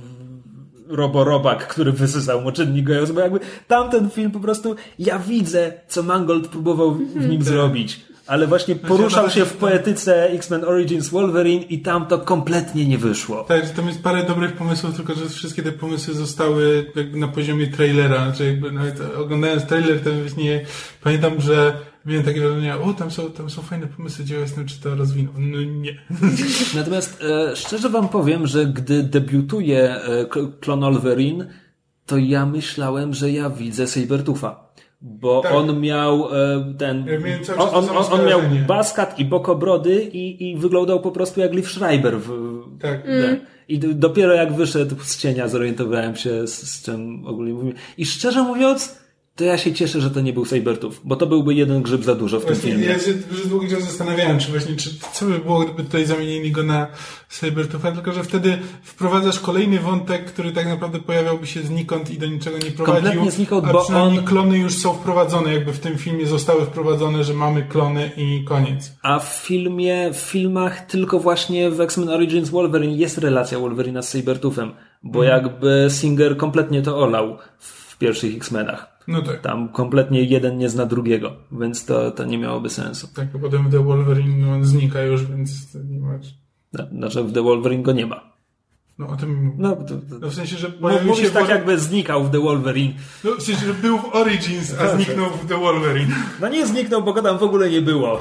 roborobak, 0.92 1.68
który 1.68 1.92
wysysał 1.92 2.42
mu 2.42 2.52
czynnik 2.52 2.86
gojący, 2.86 3.14
bo 3.14 3.20
jakby 3.20 3.40
tamten 3.68 4.10
film 4.10 4.32
po 4.32 4.40
prostu, 4.40 4.76
ja 5.00 5.20
widzę, 5.20 5.74
co 5.88 6.04
Mangold 6.04 6.48
próbował 6.48 6.92
w 6.94 7.30
nim 7.30 7.44
zrobić 7.44 8.11
ale 8.28 8.48
właśnie 8.48 8.76
poruszał 8.76 9.30
się 9.30 9.46
w 9.46 9.54
poetyce 9.54 10.30
X-Men 10.30 10.66
Origins 10.66 11.10
Wolverine 11.10 11.64
i 11.64 11.80
tam 11.80 12.06
to 12.06 12.20
kompletnie 12.20 12.86
nie 12.86 12.98
wyszło. 12.98 13.44
Tak, 13.44 13.66
że 13.66 13.70
tam 13.70 13.88
jest 13.88 14.04
parę 14.04 14.24
dobrych 14.24 14.54
pomysłów, 14.54 14.96
tylko 14.96 15.14
że 15.14 15.30
wszystkie 15.30 15.64
te 15.64 15.72
pomysły 15.72 16.14
zostały 16.14 16.92
jakby 16.96 17.20
na 17.20 17.28
poziomie 17.28 17.68
trailera, 17.68 18.26
znaczy 18.26 18.46
jakby 18.46 18.72
nawet 18.72 19.02
oglądając 19.18 19.66
trailer, 19.66 20.00
to 20.04 20.10
nie 20.38 20.66
pamiętam, 21.04 21.42
że 21.42 21.74
miałem 22.06 22.24
takie 22.26 22.42
wrażenie, 22.42 22.78
o, 22.78 22.94
tam 22.94 23.12
są, 23.12 23.32
tam 23.32 23.50
są 23.50 23.62
fajne 23.62 23.88
pomysły, 23.88 24.26
gdzie 24.26 24.36
jestem, 24.36 24.66
czy 24.66 24.82
to 24.82 24.96
rozwinął. 24.96 25.34
No 25.38 25.62
nie. 25.62 25.98
Natomiast 26.76 27.24
e, 27.24 27.56
szczerze 27.56 27.90
wam 27.90 28.10
powiem, 28.10 28.48
że 28.48 28.66
gdy 28.66 29.04
debiutuje 29.04 29.96
e, 29.96 30.26
Klon 30.60 30.80
Wolverine, 30.80 31.48
to 32.06 32.18
ja 32.18 32.46
myślałem, 32.46 33.14
że 33.14 33.32
ja 33.32 33.50
widzę 33.50 33.88
Sabertufa 33.88 34.71
bo 35.02 35.42
tak. 35.42 35.54
on 35.54 35.80
miał 35.80 36.30
e, 36.36 36.74
ten. 36.78 37.06
Ja 37.08 37.56
on, 37.58 37.90
on, 37.90 37.98
on, 38.12 38.26
miał 38.26 38.42
baskat 38.68 39.20
i 39.20 39.26
bokobrody 39.26 40.04
i, 40.04 40.50
i 40.50 40.58
wyglądał 40.58 41.00
po 41.00 41.12
prostu 41.12 41.40
jak 41.40 41.54
Liv 41.54 41.70
Schreiber. 41.70 42.20
W, 42.20 42.30
tak. 42.80 43.06
Mm. 43.06 43.40
I 43.68 43.80
dopiero 43.80 44.34
jak 44.34 44.54
wyszedł 44.54 44.96
z 45.00 45.18
cienia, 45.18 45.48
zorientowałem 45.48 46.16
się, 46.16 46.48
z, 46.48 46.70
z 46.70 46.84
czym 46.84 47.28
ogólnie 47.28 47.54
mówimy. 47.54 47.74
I 47.98 48.06
szczerze 48.06 48.44
mówiąc, 48.44 49.01
to 49.36 49.44
ja 49.44 49.58
się 49.58 49.74
cieszę, 49.74 50.02
że 50.02 50.12
to 50.12 50.22
nie 50.22 50.34
był 50.34 50.46
Sabertooth, 50.46 50.94
bo 51.04 51.16
to 51.16 51.28
byłby 51.28 51.54
jeden 51.54 51.82
grzyb 51.82 52.04
za 52.04 52.16
dużo 52.16 52.40
w 52.40 52.42
właśnie 52.44 52.62
tym 52.62 52.72
filmie. 52.72 52.86
Ja 52.86 53.00
się 53.00 53.14
przez 53.32 53.48
długi 53.48 53.70
czas 53.70 53.84
zastanawiałem, 53.84 54.40
czy 54.40 54.52
właśnie, 54.52 54.76
czy 54.76 54.90
co 55.14 55.26
by 55.26 55.40
było, 55.40 55.60
gdyby 55.60 55.84
tutaj 55.84 56.06
zamienili 56.06 56.52
go 56.52 56.64
na 56.64 56.88
Sabertootha, 57.30 57.92
tylko 57.92 58.12
że 58.12 58.24
wtedy 58.24 58.58
wprowadzasz 58.84 59.40
kolejny 59.40 59.80
wątek, 59.80 60.26
który 60.26 60.52
tak 60.52 60.68
naprawdę 60.68 61.00
pojawiałby 61.00 61.48
się 61.48 61.62
znikąd 61.62 62.12
i 62.12 62.18
do 62.18 62.26
niczego 62.26 62.58
nie 62.58 62.72
prowadził. 62.72 63.04
Kompletnie 63.04 63.32
znikąd, 63.32 63.66
a 63.66 63.74
bo 63.74 63.84
przynajmniej 63.84 64.20
on... 64.20 64.26
klony 64.26 64.58
już 64.58 64.78
są 64.78 64.94
wprowadzone, 64.94 65.54
jakby 65.54 65.74
w 65.74 65.80
tym 65.80 65.98
filmie 65.98 66.28
zostały 66.28 66.66
wprowadzone, 66.66 67.24
że 67.24 67.34
mamy 67.34 67.64
klony 67.64 68.12
i 68.18 68.44
koniec. 68.44 68.92
A 69.02 69.20
w 69.20 69.28
filmie, 69.28 70.14
w 70.14 70.18
filmach 70.18 70.86
tylko 70.86 71.20
właśnie 71.20 71.70
w 71.70 71.82
X-Men 71.82 72.10
Origins 72.10 72.50
Wolverine 72.50 72.96
jest 72.96 73.18
relacja 73.18 73.60
Wolverina 73.60 74.02
z 74.02 74.10
Sabertoothem, 74.10 74.72
bo 75.04 75.26
mhm. 75.26 75.44
jakby 75.44 75.88
Singer 75.90 76.38
kompletnie 76.38 76.82
to 76.82 76.98
olał 76.98 77.38
w 77.60 77.98
pierwszych 77.98 78.36
X-Menach. 78.36 78.91
No 79.08 79.22
tak. 79.22 79.42
Tam 79.42 79.70
kompletnie 79.70 80.24
jeden 80.24 80.58
nie 80.58 80.70
zna 80.70 80.86
drugiego, 80.86 81.36
więc 81.52 81.86
to, 81.86 82.12
to 82.12 82.26
nie 82.26 82.38
miałoby 82.38 82.70
sensu. 82.70 83.08
Tak, 83.16 83.28
a 83.36 83.40
potem 83.40 83.72
The 83.72 83.84
Wolverine 83.84 84.46
no, 84.46 84.54
on 84.54 84.66
znika 84.66 85.02
już, 85.02 85.26
więc 85.26 85.76
nie 85.90 86.00
ma. 86.00 86.20
Znaczy 86.92 87.24
w 87.24 87.34
The 87.34 87.42
Wolverine 87.42 87.84
go 87.84 87.92
nie 87.92 88.06
ma. 88.06 88.32
No 89.00 89.08
o 89.08 89.16
tym. 89.16 89.52
No, 89.58 89.76
to, 89.76 89.84
to, 89.84 90.20
no 90.22 90.30
w 90.30 90.34
sensie, 90.34 90.58
że 90.58 90.70
pojawił 90.70 91.16
się. 91.16 91.30
tak, 91.30 91.50
jakby 91.50 91.80
znikał 91.80 92.24
w 92.24 92.32
The 92.32 92.40
Wolverine. 92.40 92.94
No 93.24 93.32
w 93.36 93.44
sensie, 93.44 93.66
że 93.66 93.74
był 93.74 93.98
w 93.98 94.16
Origins, 94.16 94.80
a 94.80 94.96
zniknął 94.96 95.30
w 95.30 95.48
The 95.48 95.58
Wolverine. 95.58 96.16
No 96.42 96.50
nie 96.50 96.68
zniknął, 96.68 97.04
bo 97.04 97.14
go 97.14 97.22
tam 97.22 97.38
w 97.38 97.44
ogóle 97.44 97.70
nie 97.70 97.82
było. 97.82 98.20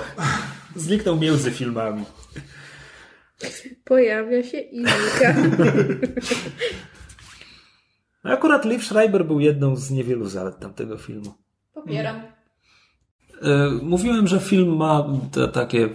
Zniknął 0.77 1.17
między 1.17 1.51
filmami. 1.51 2.05
Pojawia 3.85 4.43
się 4.43 4.59
i 4.61 4.79
znika. 4.79 5.35
No 8.25 8.31
akurat 8.31 8.65
Liv 8.65 8.85
Schreiber 8.85 9.27
był 9.27 9.41
jedną 9.41 9.77
z 9.77 9.91
niewielu 9.91 10.29
zalet 10.29 10.59
tamtego 10.59 10.99
filmu. 10.99 11.35
Popieram. 11.75 12.17
E, 13.43 13.71
mówiłem, 13.83 14.29
że 14.29 14.41
film 14.41 14.77
ma 14.77 15.07
te 15.33 15.49
takie 15.49 15.89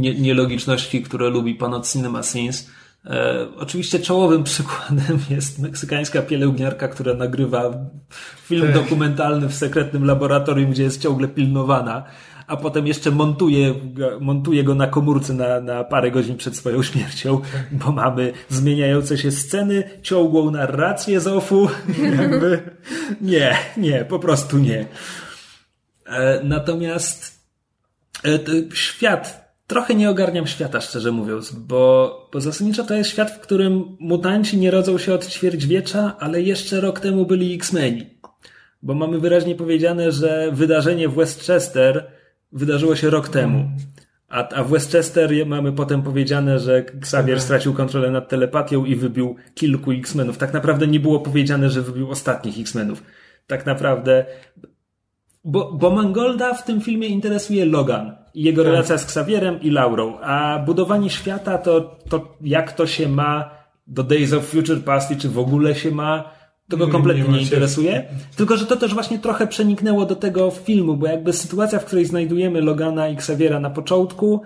nielogiczności, 0.00 1.02
które 1.02 1.30
lubi 1.30 1.54
pan 1.54 1.74
od 1.74 1.88
Cinema 1.88 2.22
Sins. 2.22 2.70
E, 3.06 3.46
oczywiście 3.56 3.98
czołowym 3.98 4.44
przykładem 4.52 5.18
jest 5.30 5.58
meksykańska 5.58 6.22
pielęgniarka, 6.22 6.88
która 6.88 7.14
nagrywa 7.14 7.72
film 8.44 8.66
tak. 8.66 8.74
dokumentalny 8.74 9.48
w 9.48 9.54
sekretnym 9.54 10.04
laboratorium, 10.04 10.70
gdzie 10.70 10.82
jest 10.82 11.02
ciągle 11.02 11.28
pilnowana 11.28 12.04
a 12.48 12.56
potem 12.56 12.86
jeszcze 12.86 13.10
montuje, 13.10 13.74
montuje 14.20 14.64
go 14.64 14.74
na 14.74 14.86
komórce 14.86 15.34
na, 15.34 15.60
na 15.60 15.84
parę 15.84 16.10
godzin 16.10 16.36
przed 16.36 16.56
swoją 16.56 16.82
śmiercią, 16.82 17.40
bo 17.72 17.92
mamy 17.92 18.32
zmieniające 18.48 19.18
się 19.18 19.30
sceny, 19.30 19.90
ciągłą 20.02 20.50
narrację 20.50 21.20
z 21.20 21.26
OFU. 21.26 21.68
Jakby 22.20 22.60
nie, 23.20 23.56
nie, 23.76 24.04
po 24.04 24.18
prostu 24.18 24.58
nie. 24.58 24.86
E, 26.06 26.40
natomiast 26.44 27.40
e, 28.24 28.38
świat 28.74 29.48
trochę 29.66 29.94
nie 29.94 30.10
ogarniam 30.10 30.46
świata, 30.46 30.80
szczerze 30.80 31.12
mówiąc, 31.12 31.52
bo, 31.52 32.28
bo 32.32 32.40
zasadniczo 32.40 32.84
to 32.84 32.94
jest 32.94 33.10
świat, 33.10 33.30
w 33.30 33.40
którym 33.40 33.96
mutanci 34.00 34.58
nie 34.58 34.70
rodzą 34.70 34.98
się 34.98 35.14
od 35.14 35.26
ćwierćwiecza, 35.26 36.16
ale 36.18 36.42
jeszcze 36.42 36.80
rok 36.80 37.00
temu 37.00 37.26
byli 37.26 37.54
X-Meni. 37.54 38.06
Bo 38.82 38.94
mamy 38.94 39.18
wyraźnie 39.18 39.54
powiedziane, 39.54 40.12
że 40.12 40.50
wydarzenie 40.52 41.08
w 41.08 41.14
Westchester 41.14 42.17
wydarzyło 42.52 42.96
się 42.96 43.10
rok 43.10 43.28
temu. 43.28 43.70
A, 44.28 44.48
a 44.48 44.64
w 44.64 44.70
Westchester 44.70 45.46
mamy 45.46 45.72
potem 45.72 46.02
powiedziane, 46.02 46.58
że 46.58 46.76
Xavier 46.78 47.40
stracił 47.40 47.74
kontrolę 47.74 48.10
nad 48.10 48.28
telepatią 48.28 48.84
i 48.84 48.96
wybił 48.96 49.36
kilku 49.54 49.92
X-Menów. 49.92 50.38
Tak 50.38 50.52
naprawdę 50.52 50.86
nie 50.86 51.00
było 51.00 51.20
powiedziane, 51.20 51.70
że 51.70 51.82
wybił 51.82 52.10
ostatnich 52.10 52.60
X-Menów. 52.60 53.02
Tak 53.46 53.66
naprawdę. 53.66 54.24
Bo, 55.44 55.72
bo 55.72 55.90
Mangolda 55.90 56.54
w 56.54 56.64
tym 56.64 56.80
filmie 56.80 57.08
interesuje 57.08 57.64
Logan 57.64 58.16
i 58.34 58.42
jego 58.42 58.62
tak. 58.62 58.72
relacja 58.72 58.98
z 58.98 59.04
Xavierem 59.04 59.60
i 59.60 59.70
Laurą, 59.70 60.18
a 60.18 60.58
budowanie 60.58 61.10
świata 61.10 61.58
to, 61.58 61.98
to 62.08 62.36
jak 62.40 62.72
to 62.72 62.86
się 62.86 63.08
ma 63.08 63.50
do 63.86 64.02
Days 64.02 64.32
of 64.32 64.44
Future 64.44 64.84
Past 64.84 65.10
i 65.10 65.16
czy 65.16 65.28
w 65.28 65.38
ogóle 65.38 65.74
się 65.74 65.90
ma, 65.90 66.30
to 66.68 66.76
go 66.76 66.88
kompletnie 66.88 67.22
nie, 67.22 67.28
nie 67.28 67.42
interesuje. 67.42 68.04
Tylko, 68.36 68.56
że 68.56 68.66
to 68.66 68.76
też 68.76 68.94
właśnie 68.94 69.18
trochę 69.18 69.46
przeniknęło 69.46 70.06
do 70.06 70.16
tego 70.16 70.50
filmu, 70.50 70.96
bo 70.96 71.06
jakby 71.06 71.32
sytuacja, 71.32 71.78
w 71.78 71.84
której 71.84 72.04
znajdujemy 72.04 72.60
Logana 72.60 73.08
i 73.08 73.14
Xaviera 73.14 73.60
na 73.60 73.70
początku, 73.70 74.42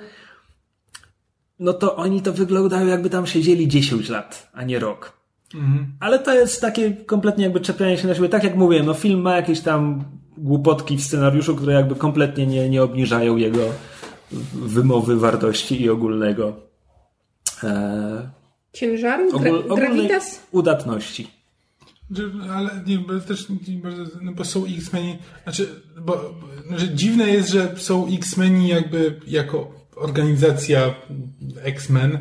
no 1.58 1.72
to 1.72 1.96
oni 1.96 2.22
to 2.22 2.32
wyglądają 2.32 2.86
jakby 2.86 3.10
tam 3.10 3.26
siedzieli 3.26 3.68
10 3.68 4.08
lat, 4.08 4.50
a 4.52 4.64
nie 4.64 4.78
rok. 4.78 5.22
Mhm. 5.54 5.92
Ale 6.00 6.18
to 6.18 6.34
jest 6.34 6.60
takie 6.60 6.92
kompletnie 6.92 7.44
jakby 7.44 7.60
czepianie 7.60 7.98
się 7.98 8.08
na 8.08 8.14
siebie. 8.14 8.28
Tak 8.28 8.44
jak 8.44 8.56
mówiłem, 8.56 8.86
no 8.86 8.94
film 8.94 9.20
ma 9.20 9.36
jakieś 9.36 9.60
tam 9.60 10.04
głupotki 10.38 10.96
w 10.96 11.02
scenariuszu, 11.02 11.56
które 11.56 11.72
jakby 11.72 11.94
kompletnie 11.94 12.46
nie, 12.46 12.68
nie 12.68 12.82
obniżają 12.82 13.36
jego 13.36 13.60
wymowy, 14.52 15.16
wartości 15.16 15.82
i 15.82 15.90
ogólnego 15.90 16.52
e... 17.64 18.30
ciężaru, 18.72 19.36
ogól, 19.36 19.64
gravitas? 19.76 20.42
udatności. 20.52 21.41
Ale 22.52 22.70
nie, 22.86 22.98
bo 22.98 23.20
też 23.20 23.46
no 24.22 24.32
bo 24.32 24.44
są 24.44 24.64
X-Meni, 24.66 25.18
znaczy, 25.42 25.68
bo 26.00 26.34
znaczy 26.66 26.88
dziwne 26.94 27.28
jest, 27.28 27.48
że 27.48 27.74
są 27.76 28.08
X-Meni 28.08 28.68
jakby 28.68 29.20
jako 29.26 29.82
organizacja 29.96 30.94
X-Men. 31.62 32.18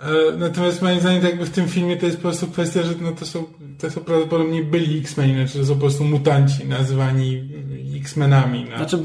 E, 0.00 0.36
natomiast 0.38 0.82
moim 0.82 1.00
zdaniem 1.00 1.24
jakby 1.24 1.46
w 1.46 1.50
tym 1.50 1.68
filmie 1.68 1.96
to 1.96 2.06
jest 2.06 2.18
po 2.18 2.22
prostu 2.22 2.46
kwestia, 2.46 2.82
że 2.82 2.94
no 3.00 3.12
to 3.12 3.26
są, 3.26 3.44
to 3.78 3.90
są 3.90 4.00
prawdopodobnie 4.00 4.62
byli 4.62 4.98
X-Meni, 4.98 5.34
znaczy 5.34 5.58
to 5.58 5.64
są 5.64 5.74
po 5.74 5.80
prostu 5.80 6.04
mutanci 6.04 6.66
nazywani 6.66 7.48
X-Menami. 7.96 8.66
No. 8.70 8.76
Znaczy 8.76 8.98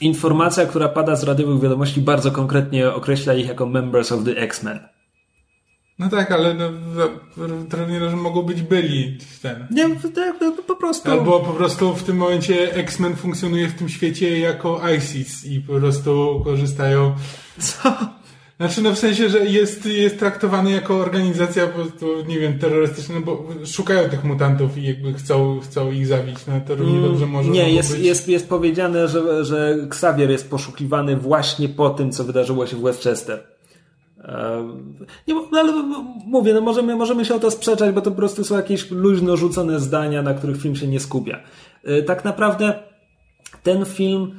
informacja, 0.00 0.66
która 0.66 0.88
pada 0.88 1.16
z 1.16 1.24
radiowych 1.24 1.62
wiadomości 1.62 2.00
bardzo 2.00 2.30
konkretnie 2.30 2.92
określa 2.92 3.34
ich 3.34 3.48
jako 3.48 3.66
members 3.66 4.12
of 4.12 4.24
the 4.24 4.36
X-Men. 4.36 4.80
No 6.00 6.08
tak, 6.08 6.32
ale 6.32 6.54
no, 6.54 6.64
trenerzy 7.70 8.16
mogą 8.16 8.42
być 8.42 8.62
byli 8.62 9.18
ten. 9.42 9.66
Nie, 9.70 9.96
tak, 10.14 10.36
no, 10.40 10.52
po 10.66 10.76
prostu. 10.76 11.10
Albo 11.10 11.40
po 11.40 11.52
prostu 11.52 11.94
w 11.94 12.02
tym 12.02 12.16
momencie 12.16 12.74
X-Men 12.74 13.16
funkcjonuje 13.16 13.68
w 13.68 13.74
tym 13.74 13.88
świecie 13.88 14.38
jako 14.38 14.80
ISIS 14.96 15.44
i 15.44 15.60
po 15.60 15.72
prostu 15.72 16.40
korzystają. 16.44 17.14
Co? 17.58 17.96
Znaczy, 18.56 18.82
no 18.82 18.94
w 18.94 18.98
sensie, 18.98 19.28
że 19.28 19.44
jest, 19.44 19.86
jest 19.86 20.18
traktowany 20.18 20.70
jako 20.70 20.96
organizacja 20.96 21.66
po 21.66 21.72
prostu, 21.78 22.06
nie 22.28 22.38
wiem, 22.38 22.58
terrorystyczna, 22.58 23.14
no 23.14 23.20
bo 23.20 23.46
szukają 23.66 24.08
tych 24.08 24.24
mutantów 24.24 24.78
i 24.78 24.82
jakby 24.82 25.14
chcą, 25.14 25.60
chcą 25.60 25.90
ich 25.90 26.06
zabić. 26.06 26.38
No 26.46 26.60
to 26.66 26.74
równie 26.74 27.00
dobrze 27.00 27.26
może 27.26 27.50
Nie, 27.50 27.72
jest, 27.72 27.92
być. 27.92 28.04
jest, 28.06 28.28
jest 28.28 28.48
powiedziane, 28.48 29.08
że, 29.08 29.44
że 29.44 29.76
Xavier 29.86 30.30
jest 30.30 30.50
poszukiwany 30.50 31.16
właśnie 31.16 31.68
po 31.68 31.90
tym, 31.90 32.12
co 32.12 32.24
wydarzyło 32.24 32.66
się 32.66 32.76
w 32.76 32.80
Westchester. 32.80 33.42
Nie, 35.28 35.34
no, 35.34 35.58
ale 35.60 35.72
mówię, 36.26 36.54
no 36.54 36.60
możemy, 36.60 36.96
możemy 36.96 37.24
się 37.24 37.34
o 37.34 37.38
to 37.38 37.50
sprzeczać, 37.50 37.94
bo 37.94 38.00
to 38.00 38.10
po 38.10 38.16
prostu 38.16 38.44
są 38.44 38.56
jakieś 38.56 38.90
luźno 38.90 39.36
rzucone 39.36 39.80
zdania, 39.80 40.22
na 40.22 40.34
których 40.34 40.62
film 40.62 40.76
się 40.76 40.86
nie 40.86 41.00
skupia. 41.00 41.40
E, 41.84 42.02
tak 42.02 42.24
naprawdę 42.24 42.74
ten 43.62 43.84
film 43.84 44.34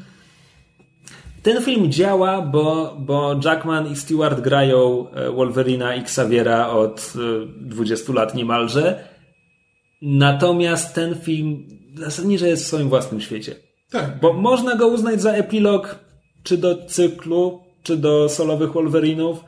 Ten 1.43 1.61
film 1.61 1.91
działa, 1.91 2.41
bo, 2.41 2.95
bo 2.99 3.35
Jackman 3.45 3.91
i 3.91 3.95
Stewart 3.95 4.41
grają 4.41 5.07
e, 5.11 5.31
Wolverina 5.31 5.95
i 5.95 5.99
Xaviera 5.99 6.69
od 6.69 7.13
20 7.61 8.13
lat 8.13 8.35
niemalże. 8.35 9.03
Natomiast 10.01 10.95
ten 10.95 11.15
film 11.15 11.67
zasadniczo 11.95 12.45
jest 12.45 12.63
w 12.63 12.67
swoim 12.67 12.89
własnym 12.89 13.21
świecie. 13.21 13.55
Tak. 13.91 14.19
Bo 14.19 14.33
można 14.33 14.75
go 14.75 14.87
uznać 14.87 15.21
za 15.21 15.31
epilog 15.31 15.99
czy 16.43 16.57
do 16.57 16.85
cyklu, 16.85 17.59
czy 17.83 17.97
do 17.97 18.29
solowych 18.29 18.71
Wolverinów, 18.71 19.43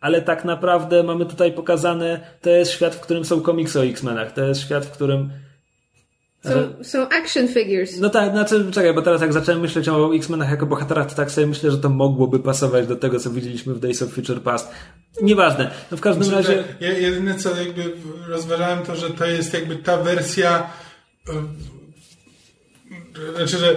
ale 0.00 0.22
tak 0.22 0.44
naprawdę 0.44 1.02
mamy 1.02 1.26
tutaj 1.26 1.52
pokazane, 1.52 2.20
to 2.42 2.50
jest 2.50 2.70
świat, 2.70 2.94
w 2.94 3.00
którym 3.00 3.24
są 3.24 3.40
komiksy 3.40 3.80
o 3.80 3.84
X-Menach, 3.84 4.32
to 4.32 4.44
jest 4.44 4.60
świat, 4.60 4.86
w 4.86 4.90
którym 4.90 5.30
Są, 6.44 6.84
są 6.84 7.08
action 7.08 7.48
figures. 7.48 8.00
no 8.00 8.10
tak, 8.10 8.30
znaczy, 8.32 8.70
czekaj, 8.72 8.94
bo 8.94 9.02
teraz 9.02 9.20
jak 9.20 9.32
zacząłem 9.32 9.60
myśleć 9.60 9.88
o 9.88 10.14
X-Menach 10.14 10.50
jako 10.50 10.66
bohaterach, 10.66 11.08
to 11.10 11.14
tak 11.14 11.30
sobie 11.30 11.46
myślę, 11.46 11.70
że 11.70 11.78
to 11.78 11.88
mogłoby 11.88 12.38
pasować 12.40 12.86
do 12.86 12.96
tego, 12.96 13.20
co 13.20 13.30
widzieliśmy 13.30 13.74
w 13.74 13.80
Days 13.80 14.02
of 14.02 14.10
Future 14.12 14.42
Past. 14.42 14.70
Nieważne. 15.22 15.70
No 15.90 15.96
w 15.96 16.00
każdym 16.00 16.24
Znaczy, 16.24 16.48
razie... 16.56 16.64
ja- 16.80 16.98
jedyne 16.98 17.34
co 17.34 17.56
jakby 17.56 17.82
rozważałem 18.28 18.82
to, 18.86 18.96
że 18.96 19.10
to 19.10 19.26
jest 19.26 19.54
jakby 19.54 19.76
ta 19.76 19.96
wersja 19.96 20.70
e, 21.28 21.32
znaczy, 23.36 23.58
że 23.58 23.76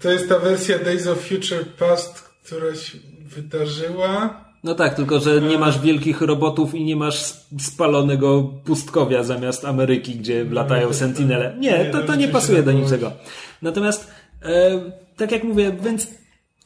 to 0.00 0.10
jest 0.10 0.28
ta 0.28 0.38
wersja 0.38 0.78
Days 0.78 1.06
of 1.06 1.18
Future 1.20 1.64
Past, 1.78 2.20
która 2.44 2.74
się 2.74 2.98
wydarzyła. 3.22 4.47
No 4.64 4.74
tak, 4.74 4.94
tylko 4.94 5.20
że 5.20 5.40
nie 5.40 5.58
masz 5.58 5.80
wielkich 5.80 6.20
robotów 6.20 6.74
i 6.74 6.84
nie 6.84 6.96
masz 6.96 7.34
spalonego 7.60 8.42
pustkowia 8.64 9.22
zamiast 9.22 9.64
Ameryki, 9.64 10.14
gdzie 10.14 10.44
latają 10.44 10.92
sentinele. 10.92 11.56
Nie, 11.58 11.84
to, 11.84 12.02
to 12.02 12.14
nie 12.14 12.28
pasuje 12.28 12.62
do 12.62 12.72
niczego. 12.72 13.12
Natomiast, 13.62 14.10
e, 14.42 14.80
tak 15.16 15.32
jak 15.32 15.44
mówię, 15.44 15.76
więc 15.82 16.06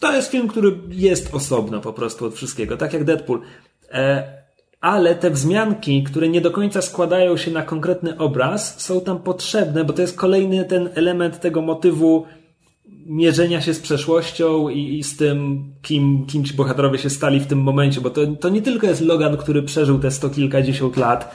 to 0.01 0.12
jest 0.12 0.31
film, 0.31 0.48
który 0.48 0.78
jest 0.89 1.35
osobno 1.35 1.81
po 1.81 1.93
prostu 1.93 2.27
od 2.27 2.35
wszystkiego, 2.35 2.77
tak 2.77 2.93
jak 2.93 3.05
Deadpool. 3.05 3.40
E, 3.93 4.43
ale 4.81 5.14
te 5.14 5.31
wzmianki, 5.31 6.02
które 6.02 6.28
nie 6.28 6.40
do 6.40 6.51
końca 6.51 6.82
składają 6.82 7.36
się 7.36 7.51
na 7.51 7.62
konkretny 7.62 8.19
obraz, 8.19 8.81
są 8.81 9.01
tam 9.01 9.19
potrzebne, 9.19 9.85
bo 9.85 9.93
to 9.93 10.02
jest 10.02 10.16
kolejny 10.16 10.64
ten 10.64 10.89
element 10.94 11.40
tego 11.40 11.62
motywu 11.62 12.27
mierzenia 13.07 13.61
się 13.61 13.74
z 13.74 13.81
przeszłością 13.81 14.69
i, 14.69 14.99
i 14.99 15.03
z 15.03 15.16
tym, 15.16 15.65
kim, 15.83 16.27
kim 16.27 16.45
ci 16.45 16.55
bohaterowie 16.55 16.99
się 16.99 17.11
stali 17.11 17.41
w 17.41 17.47
tym 17.47 17.59
momencie, 17.59 18.01
bo 18.01 18.11
to, 18.11 18.27
to 18.27 18.49
nie 18.49 18.62
tylko 18.62 18.87
jest 18.87 19.01
Logan, 19.01 19.37
który 19.37 19.62
przeżył 19.62 19.99
te 19.99 20.11
sto 20.11 20.31
kilkadziesiąt 20.31 20.97
lat 20.97 21.35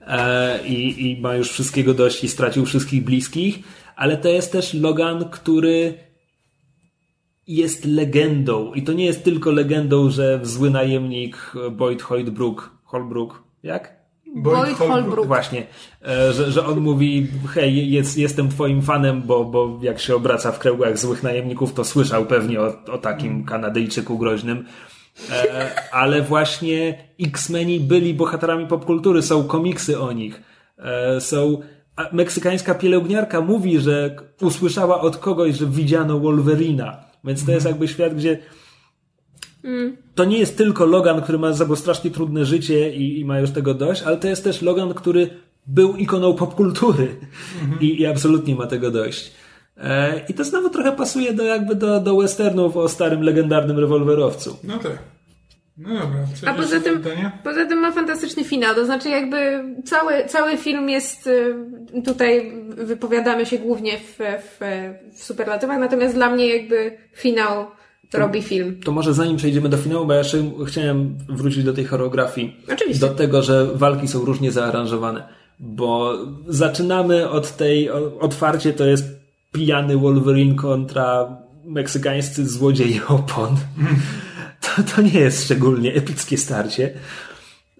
e, 0.00 0.66
i, 0.66 1.10
i 1.10 1.20
ma 1.20 1.34
już 1.34 1.50
wszystkiego 1.50 1.94
dość 1.94 2.24
i 2.24 2.28
stracił 2.28 2.66
wszystkich 2.66 3.04
bliskich, 3.04 3.58
ale 3.96 4.16
to 4.16 4.28
jest 4.28 4.52
też 4.52 4.74
Logan, 4.74 5.24
który 5.30 5.94
jest 7.46 7.84
legendą 7.84 8.74
i 8.74 8.82
to 8.82 8.92
nie 8.92 9.04
jest 9.04 9.24
tylko 9.24 9.50
legendą, 9.50 10.10
że 10.10 10.40
zły 10.42 10.70
najemnik 10.70 11.52
Boyd 11.72 12.02
Holbrook, 12.02 12.70
Holbrook, 12.84 13.42
jak? 13.62 13.99
Boyd 14.34 14.76
Holbrook. 14.76 15.26
Właśnie, 15.26 15.66
e, 16.06 16.32
że, 16.32 16.52
że 16.52 16.66
on 16.66 16.80
mówi, 16.80 17.28
hej, 17.54 17.90
jest, 17.90 18.18
jestem 18.18 18.48
twoim 18.48 18.82
fanem, 18.82 19.22
bo, 19.22 19.44
bo 19.44 19.78
jak 19.82 20.00
się 20.00 20.14
obraca 20.14 20.52
w 20.52 20.58
kręgach 20.58 20.98
złych 20.98 21.22
najemników, 21.22 21.74
to 21.74 21.84
słyszał 21.84 22.26
pewnie 22.26 22.60
o, 22.60 22.84
o 22.92 22.98
takim 22.98 23.44
Kanadyjczyku 23.44 24.18
groźnym. 24.18 24.64
E, 25.30 25.70
ale 25.92 26.22
właśnie 26.22 27.04
X-Meni 27.20 27.80
byli 27.80 28.14
bohaterami 28.14 28.66
popkultury, 28.66 29.22
są 29.22 29.44
komiksy 29.44 30.00
o 30.00 30.12
nich. 30.12 30.42
E, 30.78 31.20
są 31.20 31.60
a 31.96 32.08
meksykańska 32.12 32.74
pielęgniarka 32.74 33.40
mówi, 33.40 33.80
że 33.80 34.16
usłyszała 34.40 35.00
od 35.00 35.16
kogoś, 35.16 35.56
że 35.56 35.66
widziano 35.66 36.18
Wolverina. 36.18 37.04
Więc 37.24 37.46
to 37.46 37.52
jest 37.52 37.66
jakby 37.66 37.88
świat, 37.88 38.14
gdzie 38.14 38.38
to 40.14 40.24
nie 40.24 40.38
jest 40.38 40.58
tylko 40.58 40.86
Logan, 40.86 41.22
który 41.22 41.38
ma 41.38 41.52
za 41.52 41.76
strasznie 41.76 42.10
trudne 42.10 42.44
życie 42.44 42.94
i, 42.94 43.20
i 43.20 43.24
ma 43.24 43.40
już 43.40 43.50
tego 43.50 43.74
dość, 43.74 44.02
ale 44.02 44.16
to 44.16 44.28
jest 44.28 44.44
też 44.44 44.62
Logan, 44.62 44.94
który 44.94 45.30
był 45.66 45.96
ikoną 45.96 46.34
popkultury 46.34 47.16
I, 47.80 48.00
i 48.00 48.06
absolutnie 48.06 48.54
ma 48.54 48.66
tego 48.66 48.90
dość. 48.90 49.32
E, 49.76 50.20
I 50.28 50.34
to 50.34 50.44
znowu 50.44 50.70
trochę 50.70 50.92
pasuje 50.92 51.32
do 51.32 51.44
jakby 51.44 51.74
do, 51.74 52.00
do 52.00 52.16
westernów 52.16 52.76
o 52.76 52.88
starym, 52.88 53.22
legendarnym 53.22 53.78
rewolwerowcu. 53.78 54.56
No 54.64 54.78
tak. 54.78 54.98
No 55.76 55.88
dobra. 55.88 56.20
A 56.46 56.54
poza 56.54 56.80
tym, 56.80 57.02
poza 57.44 57.66
tym 57.66 57.78
ma 57.78 57.92
fantastyczny 57.92 58.44
finał, 58.44 58.74
to 58.74 58.84
znaczy 58.84 59.08
jakby 59.08 59.64
cały, 59.84 60.24
cały 60.26 60.56
film 60.56 60.88
jest, 60.88 61.26
y, 61.26 61.54
tutaj 62.04 62.52
wypowiadamy 62.68 63.46
się 63.46 63.58
głównie 63.58 63.98
w, 63.98 64.18
w, 64.18 64.60
w 65.14 65.24
superlatywach, 65.24 65.78
natomiast 65.78 66.14
dla 66.14 66.30
mnie 66.30 66.56
jakby 66.56 66.98
finał 67.14 67.66
robi 68.18 68.42
film. 68.42 68.80
To 68.84 68.92
może 68.92 69.14
zanim 69.14 69.36
przejdziemy 69.36 69.68
do 69.68 69.76
finału, 69.76 70.06
bo 70.06 70.12
ja 70.12 70.18
jeszcze 70.18 70.38
chciałem 70.66 71.18
wrócić 71.28 71.64
do 71.64 71.72
tej 71.72 71.84
choreografii. 71.84 72.56
Oczywiście. 72.72 73.06
Do 73.06 73.14
tego, 73.14 73.42
że 73.42 73.66
walki 73.74 74.08
są 74.08 74.24
różnie 74.24 74.52
zaaranżowane. 74.52 75.28
Bo 75.60 76.18
zaczynamy 76.48 77.30
od 77.30 77.56
tej, 77.56 77.90
otwarcie 78.20 78.72
to 78.72 78.84
jest 78.84 79.20
pijany 79.52 79.96
Wolverine 79.96 80.54
kontra 80.54 81.36
meksykańscy 81.64 82.48
złodzieje 82.48 83.06
opon. 83.06 83.56
To, 84.60 84.82
to 84.82 85.02
nie 85.02 85.20
jest 85.20 85.44
szczególnie 85.44 85.94
epickie 85.94 86.38
starcie. 86.38 86.94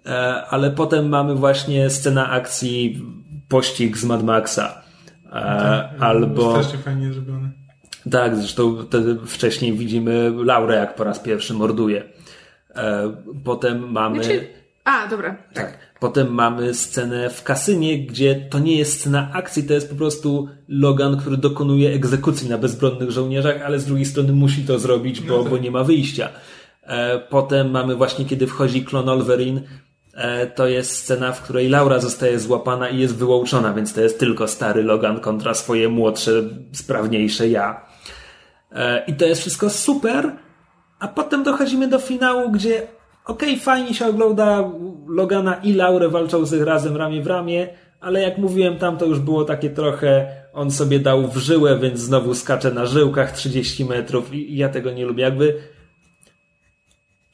E, 0.06 0.10
Ale 0.46 0.70
potem 0.70 1.08
mamy 1.08 1.34
właśnie 1.34 1.90
scena 1.90 2.30
akcji 2.30 3.04
pościg 3.48 3.98
z 3.98 4.04
Mad 4.04 4.22
Maxa. 4.22 4.82
E, 5.32 5.36
Albo... 6.00 6.50
Strasznie 6.50 6.78
fajnie 6.78 7.12
zrobione. 7.12 7.50
Tak, 8.10 8.36
zresztą 8.36 8.76
wcześniej 9.26 9.72
widzimy 9.72 10.32
Laurę, 10.44 10.76
jak 10.76 10.94
po 10.94 11.04
raz 11.04 11.18
pierwszy 11.18 11.54
morduje. 11.54 12.04
E, 12.74 13.12
Potem 13.44 13.92
mamy. 13.92 14.24
Znaczy, 14.24 14.46
a, 14.84 15.08
dobra. 15.08 15.36
Tak. 15.54 15.78
Potem 16.00 16.34
mamy 16.34 16.74
scenę 16.74 17.30
w 17.30 17.42
kasynie, 17.42 17.98
gdzie 17.98 18.34
to 18.50 18.58
nie 18.58 18.76
jest 18.78 19.00
scena 19.00 19.30
akcji, 19.32 19.62
to 19.62 19.74
jest 19.74 19.90
po 19.90 19.96
prostu 19.96 20.48
Logan, 20.68 21.16
który 21.16 21.36
dokonuje 21.36 21.90
egzekucji 21.94 22.48
na 22.48 22.58
bezbronnych 22.58 23.10
żołnierzach, 23.10 23.62
ale 23.62 23.78
z 23.80 23.84
drugiej 23.84 24.04
strony 24.06 24.32
musi 24.32 24.62
to 24.64 24.78
zrobić, 24.78 25.20
bo, 25.20 25.44
bo 25.44 25.58
nie 25.58 25.70
ma 25.70 25.84
wyjścia. 25.84 26.28
E, 26.82 27.18
Potem 27.18 27.70
mamy 27.70 27.96
właśnie, 27.96 28.24
kiedy 28.24 28.46
wchodzi 28.46 28.84
klon 28.84 29.06
Wolverine, 29.06 29.60
e, 30.14 30.46
to 30.46 30.68
jest 30.68 30.96
scena, 30.96 31.32
w 31.32 31.42
której 31.42 31.68
Laura 31.68 31.98
zostaje 31.98 32.38
złapana 32.38 32.88
i 32.88 32.98
jest 32.98 33.16
wyłączona, 33.16 33.74
więc 33.74 33.92
to 33.94 34.00
jest 34.00 34.18
tylko 34.20 34.48
stary 34.48 34.82
Logan 34.82 35.20
kontra 35.20 35.54
swoje 35.54 35.88
młodsze, 35.88 36.32
sprawniejsze 36.72 37.48
ja. 37.48 37.89
E, 38.72 39.04
I 39.06 39.14
to 39.14 39.24
jest 39.24 39.40
wszystko 39.40 39.70
super, 39.70 40.32
a 40.98 41.08
potem 41.08 41.42
dochodzimy 41.42 41.88
do 41.88 41.98
finału, 41.98 42.50
gdzie 42.50 42.86
okej, 43.26 43.58
fajnie 43.58 43.94
się 43.94 44.06
ogląda 44.06 44.70
Logana 45.08 45.54
i 45.54 45.72
Laurę 45.72 46.08
walczących 46.08 46.62
razem 46.62 46.96
ramię 46.96 47.22
w 47.22 47.26
ramię, 47.26 47.68
ale 48.00 48.22
jak 48.22 48.38
mówiłem, 48.38 48.78
tam 48.78 48.98
to 48.98 49.06
już 49.06 49.18
było 49.18 49.44
takie 49.44 49.70
trochę 49.70 50.40
on 50.52 50.70
sobie 50.70 50.98
dał 50.98 51.28
w 51.28 51.36
żyłę, 51.36 51.78
więc 51.78 52.00
znowu 52.00 52.34
skacze 52.34 52.70
na 52.70 52.86
żyłkach 52.86 53.32
30 53.32 53.84
metrów 53.84 54.34
i 54.34 54.56
ja 54.56 54.68
tego 54.68 54.90
nie 54.90 55.06
lubię. 55.06 55.22
Jakby 55.22 55.62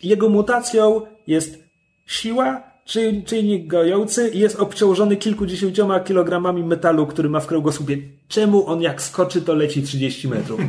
jego 0.03 0.29
mutacją 0.29 1.01
jest 1.27 1.65
siła, 2.07 2.63
czy 2.87 3.23
czynnik 3.27 3.67
gojący 3.67 4.29
i 4.29 4.39
jest 4.39 4.61
obciążony 4.61 5.17
kilkudziesięcioma 5.17 6.01
kilogramami 6.01 6.65
metalu, 6.65 7.07
który 7.07 7.29
ma 7.29 7.41
w 7.41 7.47
kręgosłupie. 7.47 7.99
Czemu 8.29 8.67
on 8.67 8.83
jak 8.83 9.03
skoczy, 9.03 9.43
to 9.43 9.55
leci 9.55 9.83
30 9.83 10.29
metrów? 10.29 10.61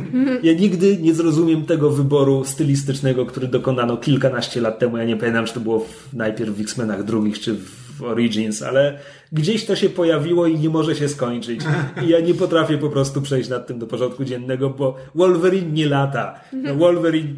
Ja 0.42 0.52
nigdy 0.52 0.96
nie 0.96 1.14
zrozumiem 1.14 1.66
tego 1.66 1.90
wyboru 1.90 2.44
stylistycznego, 2.44 3.26
który 3.26 3.48
dokonano 3.48 3.96
kilkanaście 3.96 4.60
lat 4.60 4.78
temu. 4.78 4.96
Ja 4.96 5.04
nie 5.04 5.16
pamiętam, 5.16 5.46
czy 5.46 5.54
to 5.54 5.60
było 5.60 5.80
w, 5.80 6.14
najpierw 6.14 6.50
w 6.50 6.60
X-Menach 6.60 7.04
drugich, 7.04 7.40
czy 7.40 7.54
w 7.54 8.02
Origins, 8.02 8.62
ale 8.62 8.98
gdzieś 9.32 9.64
to 9.64 9.76
się 9.76 9.88
pojawiło 9.88 10.46
i 10.46 10.58
nie 10.58 10.68
może 10.68 10.96
się 10.96 11.08
skończyć. 11.08 11.60
I 12.04 12.08
ja 12.08 12.20
nie 12.20 12.34
potrafię 12.34 12.78
po 12.78 12.90
prostu 12.90 13.22
przejść 13.22 13.48
nad 13.48 13.66
tym 13.66 13.78
do 13.78 13.86
porządku 13.86 14.24
dziennego, 14.24 14.70
bo 14.70 14.96
Wolverine 15.14 15.72
nie 15.72 15.86
lata. 15.86 16.40
No, 16.52 16.74
Wolverine 16.74 17.34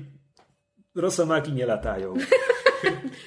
Rosamaki 0.95 1.53
nie 1.53 1.67
latają. 1.67 2.15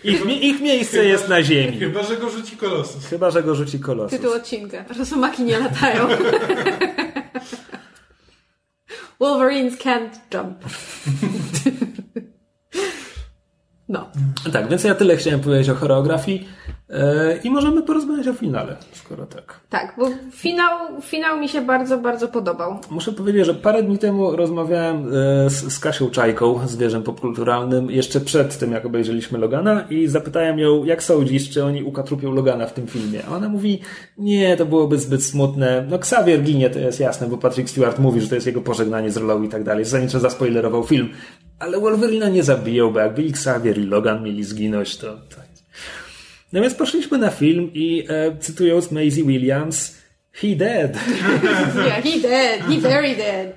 Ich, 0.03 0.25
mi- 0.25 0.45
ich 0.45 0.61
miejsce 0.61 1.05
jest 1.05 1.29
na 1.29 1.43
ziemi. 1.43 1.79
Chyba, 1.79 2.03
że 2.03 2.17
go 2.17 2.29
rzuci 2.29 2.57
kolosus. 2.57 3.05
Chyba, 3.05 3.31
że 3.31 3.43
go 3.43 3.55
rzuci 3.55 3.79
kolosus. 3.79 4.19
Tytuł 4.19 4.33
odcinka. 4.35 4.85
Rosomaki 4.99 5.43
nie 5.43 5.59
latają. 5.59 6.07
Wolverines 9.19 9.77
can't 9.77 10.09
jump. 10.33 10.57
No. 13.89 14.09
Tak, 14.53 14.69
więc 14.69 14.83
ja 14.83 14.95
tyle 14.95 15.17
chciałem 15.17 15.39
powiedzieć 15.39 15.69
o 15.69 15.75
choreografii. 15.75 16.47
E, 16.93 17.37
I 17.43 17.49
możemy 17.49 17.81
porozmawiać 17.81 18.27
o 18.27 18.33
finale, 18.33 18.75
skoro 18.91 19.25
tak. 19.25 19.59
Tak, 19.69 19.95
bo 19.97 20.09
finał, 20.31 21.01
finał 21.01 21.39
mi 21.39 21.49
się 21.49 21.61
bardzo, 21.61 21.97
bardzo 21.97 22.27
podobał. 22.27 22.79
Muszę 22.89 23.11
powiedzieć, 23.11 23.45
że 23.45 23.53
parę 23.53 23.83
dni 23.83 23.97
temu 23.97 24.35
rozmawiałem 24.35 25.07
e, 25.07 25.49
z, 25.49 25.73
z 25.73 25.79
Kasią 25.79 26.09
Czajką, 26.09 26.67
zwierzem 26.67 27.03
popkulturalnym, 27.03 27.91
jeszcze 27.91 28.21
przed 28.21 28.57
tym, 28.57 28.71
jak 28.71 28.85
obejrzeliśmy 28.85 29.39
Logana 29.39 29.87
i 29.89 30.07
zapytałem 30.07 30.59
ją, 30.59 30.83
jak 30.83 31.03
sądzisz, 31.03 31.49
czy 31.49 31.63
oni 31.63 31.83
ukatrupią 31.83 32.31
Logana 32.31 32.65
w 32.65 32.73
tym 32.73 32.87
filmie. 32.87 33.25
A 33.25 33.35
ona 33.35 33.49
mówi, 33.49 33.81
nie, 34.17 34.57
to 34.57 34.65
byłoby 34.65 34.97
zbyt 34.97 35.23
smutne. 35.23 35.85
No 35.89 35.95
Xavier 35.95 36.41
ginie, 36.41 36.69
to 36.69 36.79
jest 36.79 36.99
jasne, 36.99 37.27
bo 37.27 37.37
Patrick 37.37 37.69
Stewart 37.69 37.99
mówi, 37.99 38.21
że 38.21 38.27
to 38.27 38.35
jest 38.35 38.47
jego 38.47 38.61
pożegnanie 38.61 39.11
z 39.11 39.17
rolą 39.17 39.43
i 39.43 39.49
tak 39.49 39.63
dalej. 39.63 39.85
Zasadniczo 39.85 40.19
zaspoilerował 40.19 40.83
film. 40.83 41.09
Ale 41.59 41.79
Wolverina 41.79 42.29
nie 42.29 42.43
zabiją, 42.43 42.91
bo 42.91 42.99
jakby 42.99 43.21
Xavier 43.21 43.77
i 43.77 43.83
Logan 43.83 44.23
mieli 44.23 44.43
zginąć, 44.43 44.97
to... 44.97 45.07
to 45.07 45.52
no 46.53 46.61
więc 46.61 46.73
poszliśmy 46.73 47.17
na 47.17 47.29
film 47.29 47.71
i 47.73 48.05
e, 48.09 48.37
cytując 48.39 48.91
Maisie 48.91 49.23
Williams, 49.23 49.97
he 50.31 50.47
dead. 50.55 50.97
yeah, 51.75 52.03
he 52.05 52.19
dead, 52.19 52.61
he 52.61 52.77
very 52.79 53.15
dead. 53.15 53.47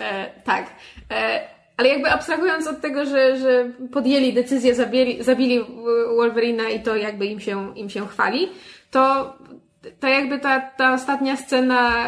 E, 0.00 0.30
tak. 0.44 0.66
E, 1.10 1.40
ale 1.76 1.88
jakby 1.88 2.10
abstrahując 2.10 2.66
od 2.66 2.80
tego, 2.80 3.04
że, 3.04 3.38
że 3.38 3.70
podjęli 3.92 4.32
decyzję, 4.32 4.74
zabili, 4.74 5.22
zabili 5.22 5.64
Wolverina 6.16 6.68
i 6.68 6.82
to 6.82 6.96
jakby 6.96 7.26
im 7.26 7.40
się, 7.40 7.76
im 7.76 7.90
się 7.90 8.08
chwali, 8.08 8.48
to, 8.90 9.34
to 10.00 10.08
jakby 10.08 10.38
ta, 10.38 10.60
ta 10.60 10.94
ostatnia 10.94 11.36
scena 11.36 12.06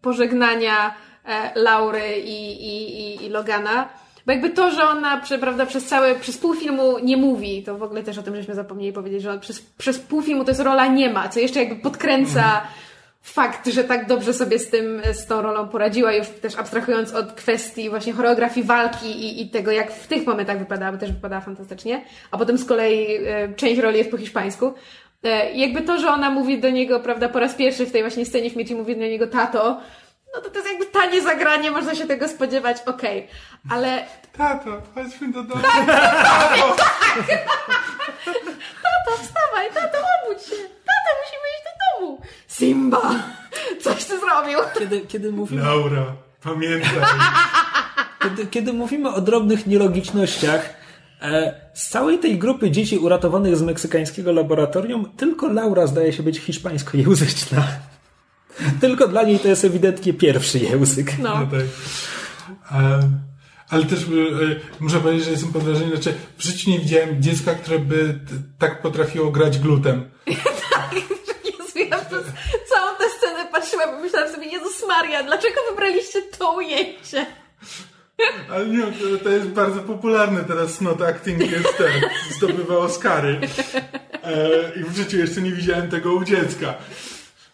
pożegnania 0.00 0.94
e, 1.24 1.60
Laury 1.60 2.18
i, 2.18 2.52
i, 2.52 3.00
i, 3.00 3.26
i 3.26 3.28
Logana 3.28 3.88
bo 4.26 4.32
jakby 4.32 4.50
to, 4.50 4.70
że 4.70 4.84
ona 4.84 5.22
prawda, 5.40 5.66
przez 5.66 5.84
całe, 5.84 6.14
przez 6.14 6.38
pół 6.38 6.54
filmu 6.54 6.98
nie 6.98 7.16
mówi, 7.16 7.62
to 7.62 7.78
w 7.78 7.82
ogóle 7.82 8.02
też 8.02 8.18
o 8.18 8.22
tym 8.22 8.36
żeśmy 8.36 8.54
zapomnieli 8.54 8.92
powiedzieć, 8.92 9.22
że 9.22 9.38
przez, 9.38 9.60
przez 9.60 9.98
pół 9.98 10.22
filmu 10.22 10.44
to 10.44 10.50
jest 10.50 10.60
rola 10.60 10.86
nie 10.86 11.10
ma, 11.10 11.28
co 11.28 11.40
jeszcze 11.40 11.60
jakby 11.60 11.76
podkręca 11.76 12.62
fakt, 13.22 13.68
że 13.68 13.84
tak 13.84 14.06
dobrze 14.06 14.32
sobie 14.32 14.58
z 14.58 14.70
tym, 14.70 15.02
z 15.12 15.26
tą 15.26 15.42
rolą 15.42 15.68
poradziła, 15.68 16.12
już 16.12 16.28
też 16.28 16.56
abstrahując 16.56 17.12
od 17.12 17.32
kwestii 17.32 17.90
właśnie 17.90 18.12
choreografii 18.12 18.66
walki 18.66 19.06
i, 19.06 19.42
i 19.42 19.50
tego, 19.50 19.70
jak 19.70 19.92
w 19.92 20.06
tych 20.06 20.26
momentach 20.26 20.58
wypadała, 20.58 20.92
bo 20.92 20.98
też 20.98 21.12
wypadała 21.12 21.40
fantastycznie, 21.40 22.04
a 22.30 22.38
potem 22.38 22.58
z 22.58 22.64
kolei 22.64 23.16
e, 23.26 23.54
część 23.54 23.80
roli 23.80 23.98
jest 23.98 24.10
po 24.10 24.16
hiszpańsku. 24.16 24.72
E, 25.22 25.52
jakby 25.52 25.82
to, 25.82 25.98
że 25.98 26.10
ona 26.10 26.30
mówi 26.30 26.60
do 26.60 26.70
niego, 26.70 27.00
prawda, 27.00 27.28
po 27.28 27.38
raz 27.38 27.54
pierwszy 27.54 27.86
w 27.86 27.92
tej 27.92 28.02
właśnie 28.02 28.26
scenie 28.26 28.50
śmierci 28.50 28.74
mówi 28.74 28.96
do 28.96 29.02
niego 29.02 29.26
tato, 29.26 29.80
no 30.34 30.40
to 30.40 30.50
to 30.50 30.58
jest 30.58 30.70
jakby 30.70 30.86
tanie 30.86 31.22
zagranie, 31.22 31.70
można 31.70 31.94
się 31.94 32.06
tego 32.06 32.28
spodziewać, 32.28 32.76
okej. 32.86 33.18
Okay. 33.24 33.76
Ale... 33.78 34.06
Tato, 34.32 34.82
chodźmy 34.94 35.32
do 35.32 35.42
domu. 35.42 35.62
Tak, 35.62 35.86
tato, 35.86 36.76
tak. 36.76 37.26
tato, 38.82 39.22
wstawaj, 39.22 39.70
tato, 39.74 39.98
obudź 39.98 40.42
się. 40.42 40.56
Tato, 40.84 41.10
musimy 41.22 41.46
iść 41.54 41.64
do 41.64 42.00
domu. 42.00 42.20
Simba, 42.48 43.02
coś 43.82 44.04
ty 44.04 44.20
zrobił. 44.20 44.58
Kiedy, 44.78 45.00
kiedy 45.00 45.32
mówimy... 45.32 45.62
Laura, 45.62 46.04
pamiętaj. 46.42 46.90
Kiedy, 48.22 48.46
kiedy 48.46 48.72
mówimy 48.72 49.14
o 49.14 49.20
drobnych 49.20 49.66
nielogicznościach, 49.66 50.74
e, 51.22 51.54
z 51.74 51.88
całej 51.88 52.18
tej 52.18 52.38
grupy 52.38 52.70
dzieci 52.70 52.98
uratowanych 52.98 53.56
z 53.56 53.62
meksykańskiego 53.62 54.32
laboratorium, 54.32 55.12
tylko 55.16 55.48
Laura 55.48 55.86
zdaje 55.86 56.12
się 56.12 56.22
być 56.22 56.38
hiszpańskojęzyczna. 56.38 57.62
Tylko 58.80 59.08
dla 59.08 59.22
niej 59.22 59.38
to 59.38 59.48
jest 59.48 59.64
ewidentnie 59.64 60.12
pierwszy 60.12 60.58
język. 60.58 61.18
No. 61.18 61.40
no 61.40 61.46
tak. 61.46 61.66
Ale 63.68 63.84
też 63.84 64.00
e, 64.00 64.04
muszę 64.80 65.00
powiedzieć, 65.00 65.24
że 65.24 65.30
jestem 65.30 65.52
pod 65.52 65.62
wrażeniem, 65.62 65.90
znaczy 65.90 66.14
w 66.38 66.42
życiu 66.42 66.70
nie 66.70 66.78
widziałem 66.78 67.22
dziecka, 67.22 67.54
które 67.54 67.78
by 67.78 68.18
tak 68.58 68.82
potrafiło 68.82 69.30
grać 69.30 69.58
glutem. 69.58 70.10
tak, 70.72 70.94
Jezu, 71.44 71.78
ja 71.90 71.98
przez 71.98 72.24
całą 72.68 72.96
tę 72.98 73.04
scenę 73.18 73.46
patrzyłam 73.52 73.98
i 73.98 74.02
myślałam 74.02 74.34
sobie, 74.34 74.46
Jezus 74.46 74.84
Maria, 74.88 75.22
dlaczego 75.22 75.60
wybraliście 75.70 76.22
to 76.22 76.52
ujęcie? 76.56 77.26
Ale 78.50 78.66
nie, 78.66 78.82
to 79.24 79.28
jest 79.28 79.46
bardzo 79.46 79.80
popularne 79.80 80.44
teraz 80.44 80.74
snot 80.74 81.02
acting 81.02 81.50
jest 81.50 81.78
ten, 81.78 82.02
zdobywa 82.36 82.76
Oscary. 82.76 83.40
E, 84.22 84.48
I 84.80 84.84
w 84.84 84.96
życiu 84.96 85.18
jeszcze 85.18 85.42
nie 85.42 85.52
widziałem 85.52 85.90
tego 85.90 86.12
u 86.12 86.24
dziecka. 86.24 86.74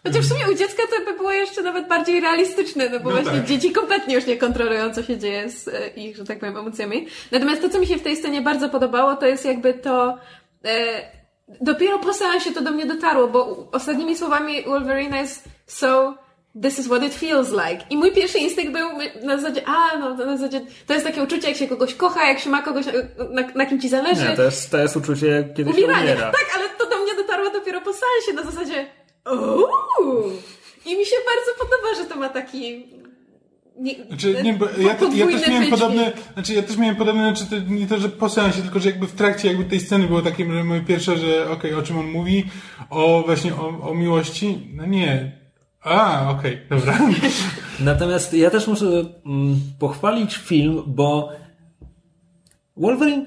Chociaż 0.09 0.25
w 0.25 0.29
sumie 0.29 0.51
u 0.51 0.53
dziecka 0.53 0.83
to 0.89 1.05
by 1.11 1.17
było 1.17 1.31
jeszcze 1.31 1.61
nawet 1.61 1.87
bardziej 1.87 2.19
realistyczne, 2.19 2.89
no 2.89 2.99
bo 2.99 3.09
no 3.09 3.15
właśnie 3.15 3.39
tak. 3.39 3.45
dzieci 3.45 3.71
kompletnie 3.71 4.15
już 4.15 4.25
nie 4.25 4.37
kontrolują, 4.37 4.93
co 4.93 5.03
się 5.03 5.17
dzieje 5.17 5.49
z 5.49 5.67
e, 5.67 5.87
ich, 5.87 6.17
że 6.17 6.25
tak 6.25 6.39
powiem, 6.39 6.57
emocjami. 6.57 7.07
Natomiast 7.31 7.61
to, 7.61 7.69
co 7.69 7.79
mi 7.79 7.87
się 7.87 7.97
w 7.97 8.01
tej 8.01 8.15
scenie 8.15 8.41
bardzo 8.41 8.69
podobało, 8.69 9.15
to 9.15 9.25
jest 9.25 9.45
jakby 9.45 9.73
to... 9.73 10.17
E, 10.65 11.01
dopiero 11.61 11.99
po 11.99 12.13
seansie 12.13 12.51
to 12.51 12.61
do 12.61 12.71
mnie 12.71 12.85
dotarło, 12.85 13.27
bo 13.27 13.69
ostatnimi 13.71 14.17
słowami 14.17 14.63
Wolverine 14.63 15.17
jest 15.17 15.43
so 15.67 16.13
this 16.61 16.79
is 16.79 16.87
what 16.87 17.03
it 17.03 17.13
feels 17.13 17.51
like. 17.51 17.85
I 17.89 17.97
mój 17.97 18.11
pierwszy 18.11 18.37
instynkt 18.37 18.73
był 18.73 18.89
na 19.23 19.37
zasadzie, 19.37 19.61
a 19.65 19.97
no 19.97 20.15
na 20.15 20.37
zasadzie, 20.37 20.61
to 20.87 20.93
jest 20.93 21.05
takie 21.05 21.23
uczucie, 21.23 21.47
jak 21.47 21.57
się 21.57 21.67
kogoś 21.67 21.95
kocha, 21.95 22.27
jak 22.27 22.39
się 22.39 22.49
ma 22.49 22.61
kogoś, 22.61 22.85
na, 23.31 23.41
na 23.55 23.65
kim 23.65 23.81
ci 23.81 23.89
zależy. 23.89 24.29
Nie, 24.29 24.35
to 24.35 24.43
jest, 24.43 24.71
to 24.71 24.77
jest 24.77 24.97
uczucie, 24.97 25.49
kiedy 25.57 25.69
Umieranie. 25.71 26.07
się 26.07 26.13
umiera. 26.13 26.31
Tak, 26.31 26.47
ale 26.57 26.69
to 26.69 26.89
do 26.89 27.03
mnie 27.03 27.15
dotarło 27.15 27.49
dopiero 27.49 27.81
po 27.81 27.91
seansie, 27.93 28.33
na 28.33 28.51
zasadzie, 28.51 28.85
Uuu. 29.25 30.31
I 30.85 30.97
mi 30.97 31.05
się 31.05 31.15
bardzo 31.25 31.51
podoba, 31.59 32.03
że 32.03 32.05
to 32.09 32.15
ma 32.15 32.29
taki 32.29 32.85
nie, 33.79 33.95
znaczy, 34.07 34.43
nie, 34.43 34.53
bo 34.53 34.65
ja, 34.65 34.87
ja, 35.13 35.27
też 35.27 35.47
miałem 35.47 35.69
podobne, 35.69 36.11
znaczy 36.33 36.53
ja 36.53 36.63
też 36.63 36.77
miałem 36.77 36.95
podobne, 36.95 37.35
znaczy 37.35 37.49
to 37.49 37.73
nie 37.73 37.87
to, 37.87 37.97
że 37.97 38.09
po 38.09 38.29
seansie, 38.29 38.61
tylko 38.61 38.79
że 38.79 38.89
jakby 38.89 39.07
w 39.07 39.15
trakcie 39.15 39.47
jakby 39.47 39.65
tej 39.65 39.79
sceny 39.79 40.07
było 40.07 40.21
takie, 40.21 40.53
że 40.53 40.63
moje 40.63 40.81
pierwsze, 40.81 41.17
że 41.17 41.43
okej, 41.43 41.71
okay, 41.71 41.77
o 41.77 41.81
czym 41.81 41.97
on 41.97 42.11
mówi, 42.11 42.45
o 42.89 43.23
właśnie 43.25 43.55
o, 43.55 43.89
o 43.89 43.93
miłości, 43.93 44.67
no 44.73 44.85
nie. 44.85 45.39
A, 45.81 46.29
okej, 46.29 46.53
okay, 46.53 46.77
dobra. 46.77 46.99
Natomiast 47.79 48.33
ja 48.33 48.49
też 48.49 48.67
muszę 48.67 48.85
mm, 49.25 49.59
pochwalić 49.79 50.35
film, 50.35 50.83
bo 50.87 51.31
Wolverine 52.77 53.25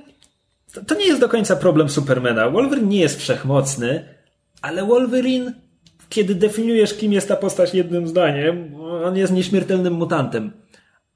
to, 0.73 0.85
to 0.85 0.95
nie 0.95 1.07
jest 1.07 1.21
do 1.21 1.29
końca 1.29 1.57
problem 1.57 1.89
Supermana. 1.89 2.51
Wolverine 2.51 2.89
nie 2.89 3.01
jest 3.01 3.21
wszechmocny, 3.21 4.05
ale 4.63 4.87
Wolverine, 4.87 5.53
kiedy 6.13 6.35
definiujesz, 6.35 6.95
kim 6.95 7.13
jest 7.13 7.29
ta 7.29 7.37
postać 7.37 7.75
jednym 7.75 8.09
zdaniem, 8.09 8.75
on 9.05 9.17
jest 9.17 9.33
nieśmiertelnym 9.33 9.95
mutantem. 9.95 10.53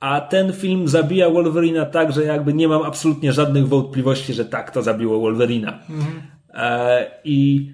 A 0.01 0.21
ten 0.21 0.53
film 0.53 0.89
zabija 0.89 1.31
Wolverina 1.31 1.87
tak, 1.87 2.13
że 2.13 2.25
jakby 2.25 2.55
nie 2.55 2.69
mam 2.69 2.83
absolutnie 2.83 3.33
żadnych 3.33 3.69
wątpliwości, 3.69 4.35
że 4.35 4.45
tak 4.45 4.71
to 4.71 4.83
zabiło 4.83 5.21
Wolverina. 5.21 5.79
Mhm. 5.91 6.23
E, 6.55 7.07
I 7.25 7.71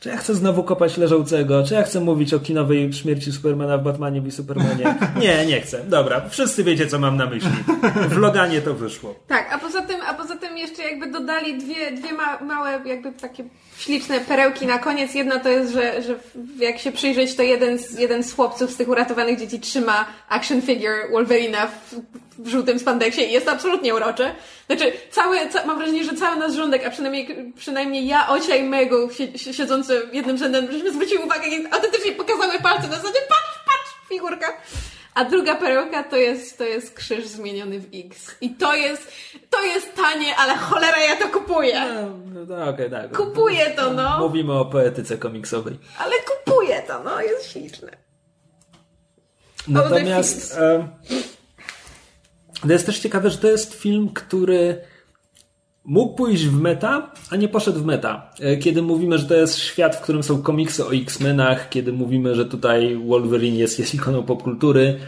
czy 0.00 0.08
ja 0.08 0.16
chcę 0.16 0.34
znowu 0.34 0.62
kopać 0.62 0.96
leżącego? 0.96 1.64
Czy 1.66 1.74
ja 1.74 1.82
chcę 1.82 2.00
mówić 2.00 2.34
o 2.34 2.40
kinowej 2.40 2.92
śmierci 2.92 3.32
Supermana 3.32 3.78
w 3.78 3.82
Batmanie 3.82 4.20
v 4.20 4.30
Supermanie? 4.32 4.94
Nie, 5.22 5.46
nie 5.46 5.60
chcę. 5.60 5.84
Dobra, 5.84 6.28
wszyscy 6.28 6.64
wiecie, 6.64 6.86
co 6.86 6.98
mam 6.98 7.16
na 7.16 7.26
myśli. 7.26 7.50
W 8.08 8.16
Loganie 8.16 8.60
to 8.60 8.74
wyszło. 8.74 9.14
Tak, 9.28 9.52
a 9.52 9.58
poza 9.58 9.82
tym, 9.82 10.00
a 10.06 10.14
poza 10.14 10.36
tym 10.36 10.58
jeszcze 10.58 10.82
jakby 10.82 11.10
dodali 11.10 11.58
dwie, 11.58 11.92
dwie 11.92 12.12
ma, 12.12 12.38
małe, 12.38 12.80
jakby 12.84 13.12
takie 13.12 13.44
śliczne 13.78 14.20
perełki 14.20 14.66
na 14.66 14.78
koniec. 14.78 15.14
Jedna 15.14 15.38
to 15.38 15.48
jest, 15.48 15.72
że, 15.72 16.02
że 16.02 16.14
jak 16.58 16.78
się 16.78 16.92
przyjrzeć, 16.92 17.36
to 17.36 17.42
jeden 17.42 17.78
z, 17.78 17.98
jeden 17.98 18.22
z 18.22 18.34
chłopców 18.34 18.70
z 18.70 18.76
tych 18.76 18.88
uratowanych 18.88 19.38
dzieci 19.38 19.60
trzyma 19.60 20.06
action 20.28 20.62
figure 20.62 21.10
Wolverina 21.12 21.66
w, 21.66 21.94
w 22.40 22.48
żółtym 22.48 22.78
spandeksie 22.78 23.20
i 23.20 23.32
jest 23.32 23.48
absolutnie 23.48 23.94
urocze. 23.94 24.34
Znaczy, 24.66 24.92
cały, 25.10 25.48
ca 25.48 25.66
mam 25.66 25.78
wrażenie, 25.78 26.04
że 26.04 26.14
cały 26.14 26.36
nasz 26.36 26.52
rządek, 26.52 26.86
a 26.86 26.90
przynajmniej, 26.90 27.52
przynajmniej 27.56 28.06
ja, 28.06 28.28
Ocia 28.28 28.56
i 28.56 28.62
Megu 28.62 29.08
siedzący 29.36 30.02
jednym 30.12 30.38
rzędem, 30.38 30.72
żeśmy 30.72 30.92
zwrócili 30.92 31.18
uwagę 31.18 31.46
i 31.48 31.66
autentycznie 31.70 32.12
pokazały 32.12 32.60
palce 32.62 32.88
na 32.88 32.96
zasadzie 32.96 33.18
patrz, 33.28 33.64
patrz, 33.66 34.08
figurka. 34.08 34.46
A 35.14 35.24
druga 35.24 35.54
perełka 35.54 36.04
to 36.04 36.16
jest, 36.16 36.58
to 36.58 36.64
jest 36.64 36.94
krzyż 36.94 37.26
zmieniony 37.26 37.80
w 37.80 37.86
X. 37.94 38.36
I 38.40 38.50
to 38.50 38.74
jest, 38.74 39.12
to 39.50 39.62
jest 39.62 39.94
tanie, 39.94 40.36
ale 40.36 40.56
cholera 40.56 40.98
ja 40.98 41.16
to 41.16 41.28
kupuję. 41.28 41.80
No, 42.34 42.56
no, 42.56 42.68
okay, 42.68 42.90
tak. 42.90 43.16
Kupuję 43.16 43.70
to, 43.70 43.92
no. 43.92 44.18
Mówimy 44.18 44.52
o 44.52 44.64
poetyce 44.64 45.16
komiksowej. 45.18 45.78
Ale 45.98 46.12
kupuję 46.16 46.82
to, 46.86 47.02
no. 47.04 47.20
Jest 47.20 47.52
śliczne. 47.52 47.90
Natomiast 49.68 50.58
e, 50.58 50.88
to 52.60 52.72
jest 52.72 52.86
też 52.86 52.98
ciekawe, 52.98 53.30
że 53.30 53.38
to 53.38 53.48
jest 53.48 53.74
film, 53.74 54.08
który 54.08 54.80
mógł 55.84 56.14
pójść 56.14 56.46
w 56.46 56.60
meta, 56.60 57.12
a 57.30 57.36
nie 57.36 57.48
poszedł 57.48 57.80
w 57.80 57.84
meta. 57.84 58.30
E, 58.40 58.56
kiedy 58.56 58.82
mówimy, 58.82 59.18
że 59.18 59.26
to 59.26 59.34
jest 59.34 59.58
świat, 59.58 59.96
w 59.96 60.00
którym 60.00 60.22
są 60.22 60.42
komiksy 60.42 60.86
o 60.86 60.94
X-Menach, 60.94 61.68
kiedy 61.68 61.92
mówimy, 61.92 62.34
że 62.34 62.46
tutaj 62.46 62.96
Wolverine 62.96 63.58
jest, 63.58 63.78
jest 63.78 63.94
ikoną 63.94 64.22
popkultury, 64.22 65.00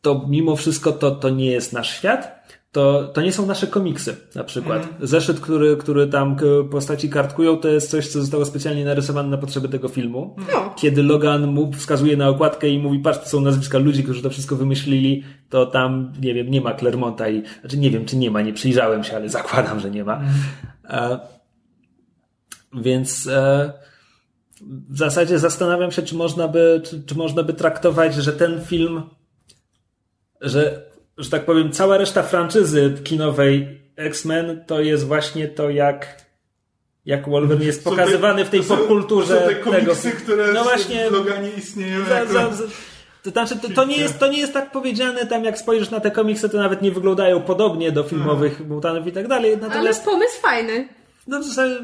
to 0.00 0.26
mimo 0.28 0.56
wszystko 0.56 0.92
to, 0.92 1.10
to 1.10 1.30
nie 1.30 1.46
jest 1.46 1.72
nasz 1.72 1.96
świat 1.96 2.44
to, 2.74 3.10
to 3.14 3.22
nie 3.22 3.32
są 3.32 3.46
nasze 3.46 3.66
komiksy, 3.66 4.16
na 4.34 4.44
przykład. 4.44 4.82
Mm. 4.82 5.06
Zeszyt, 5.06 5.40
który, 5.40 5.76
który 5.76 6.06
tam 6.06 6.36
postaci 6.70 7.10
kartkują, 7.10 7.56
to 7.56 7.68
jest 7.68 7.90
coś, 7.90 8.08
co 8.08 8.20
zostało 8.20 8.44
specjalnie 8.44 8.84
narysowane 8.84 9.28
na 9.28 9.38
potrzeby 9.38 9.68
tego 9.68 9.88
filmu. 9.88 10.36
No. 10.52 10.74
Kiedy 10.76 11.02
Logan 11.02 11.46
mu 11.46 11.72
wskazuje 11.72 12.16
na 12.16 12.28
okładkę 12.28 12.68
i 12.68 12.78
mówi, 12.78 12.98
patrz, 12.98 13.18
to 13.18 13.26
są 13.28 13.40
nazwiska 13.40 13.78
ludzi, 13.78 14.04
którzy 14.04 14.22
to 14.22 14.30
wszystko 14.30 14.56
wymyślili, 14.56 15.24
to 15.50 15.66
tam, 15.66 16.12
nie 16.20 16.34
wiem, 16.34 16.50
nie 16.50 16.60
ma 16.60 16.74
Clermonta 16.74 17.28
i, 17.28 17.42
znaczy 17.60 17.78
nie 17.78 17.90
wiem, 17.90 18.04
czy 18.04 18.16
nie 18.16 18.30
ma, 18.30 18.42
nie 18.42 18.52
przyjrzałem 18.52 19.04
się, 19.04 19.16
ale 19.16 19.28
zakładam, 19.28 19.80
że 19.80 19.90
nie 19.90 20.04
ma. 20.04 20.20
Mm. 20.88 21.18
Więc 22.74 23.26
e, 23.26 23.72
w 24.90 24.98
zasadzie 24.98 25.38
zastanawiam 25.38 25.90
się, 25.90 26.02
czy 26.02 26.14
można 26.14 26.48
by, 26.48 26.80
czy, 26.84 27.02
czy 27.02 27.14
można 27.14 27.42
by 27.42 27.52
traktować, 27.52 28.14
że 28.14 28.32
ten 28.32 28.64
film, 28.64 29.02
że, 30.40 30.93
że 31.18 31.30
tak 31.30 31.44
powiem, 31.44 31.72
cała 31.72 31.98
reszta 31.98 32.22
franczyzy 32.22 32.94
kinowej 33.04 33.80
X-Men 33.96 34.64
to 34.66 34.80
jest 34.80 35.06
właśnie 35.06 35.48
to, 35.48 35.70
jak 35.70 36.24
jak 37.04 37.28
Wolverine 37.28 37.66
jest 37.66 37.84
pokazywany 37.84 38.44
w 38.44 38.50
tej 38.50 38.62
popkulturze 38.62 39.40
są 39.40 39.48
te 39.48 39.54
komiksy, 39.54 40.10
tego. 40.10 40.20
które 40.22 40.52
no 40.52 40.62
właśnie, 40.64 41.08
w 41.10 41.12
Loganie 41.12 41.50
istnieją. 41.58 42.04
za, 42.04 42.14
jako... 42.18 42.32
za, 42.32 42.52
za, 42.52 42.64
to 43.22 43.30
znaczy, 43.30 43.56
to, 43.56 43.68
to, 43.68 43.84
nie 43.84 43.96
jest, 43.96 44.18
to 44.18 44.28
nie 44.28 44.38
jest 44.38 44.52
tak 44.52 44.72
powiedziane, 44.72 45.26
tam 45.26 45.44
jak 45.44 45.58
spojrzysz 45.58 45.90
na 45.90 46.00
te 46.00 46.10
komiksy, 46.10 46.48
to 46.48 46.58
nawet 46.58 46.82
nie 46.82 46.90
wyglądają 46.90 47.42
podobnie 47.42 47.92
do 47.92 48.02
filmowych 48.02 48.60
No. 48.60 48.74
mutantów 48.74 49.06
i 49.06 49.12
tak 49.12 49.28
dalej. 49.28 49.58
Natomiast, 49.60 50.02
Ale 50.02 50.12
pomysł 50.12 50.40
fajny. 50.40 50.88
no, 51.26 51.42
że, 51.42 51.80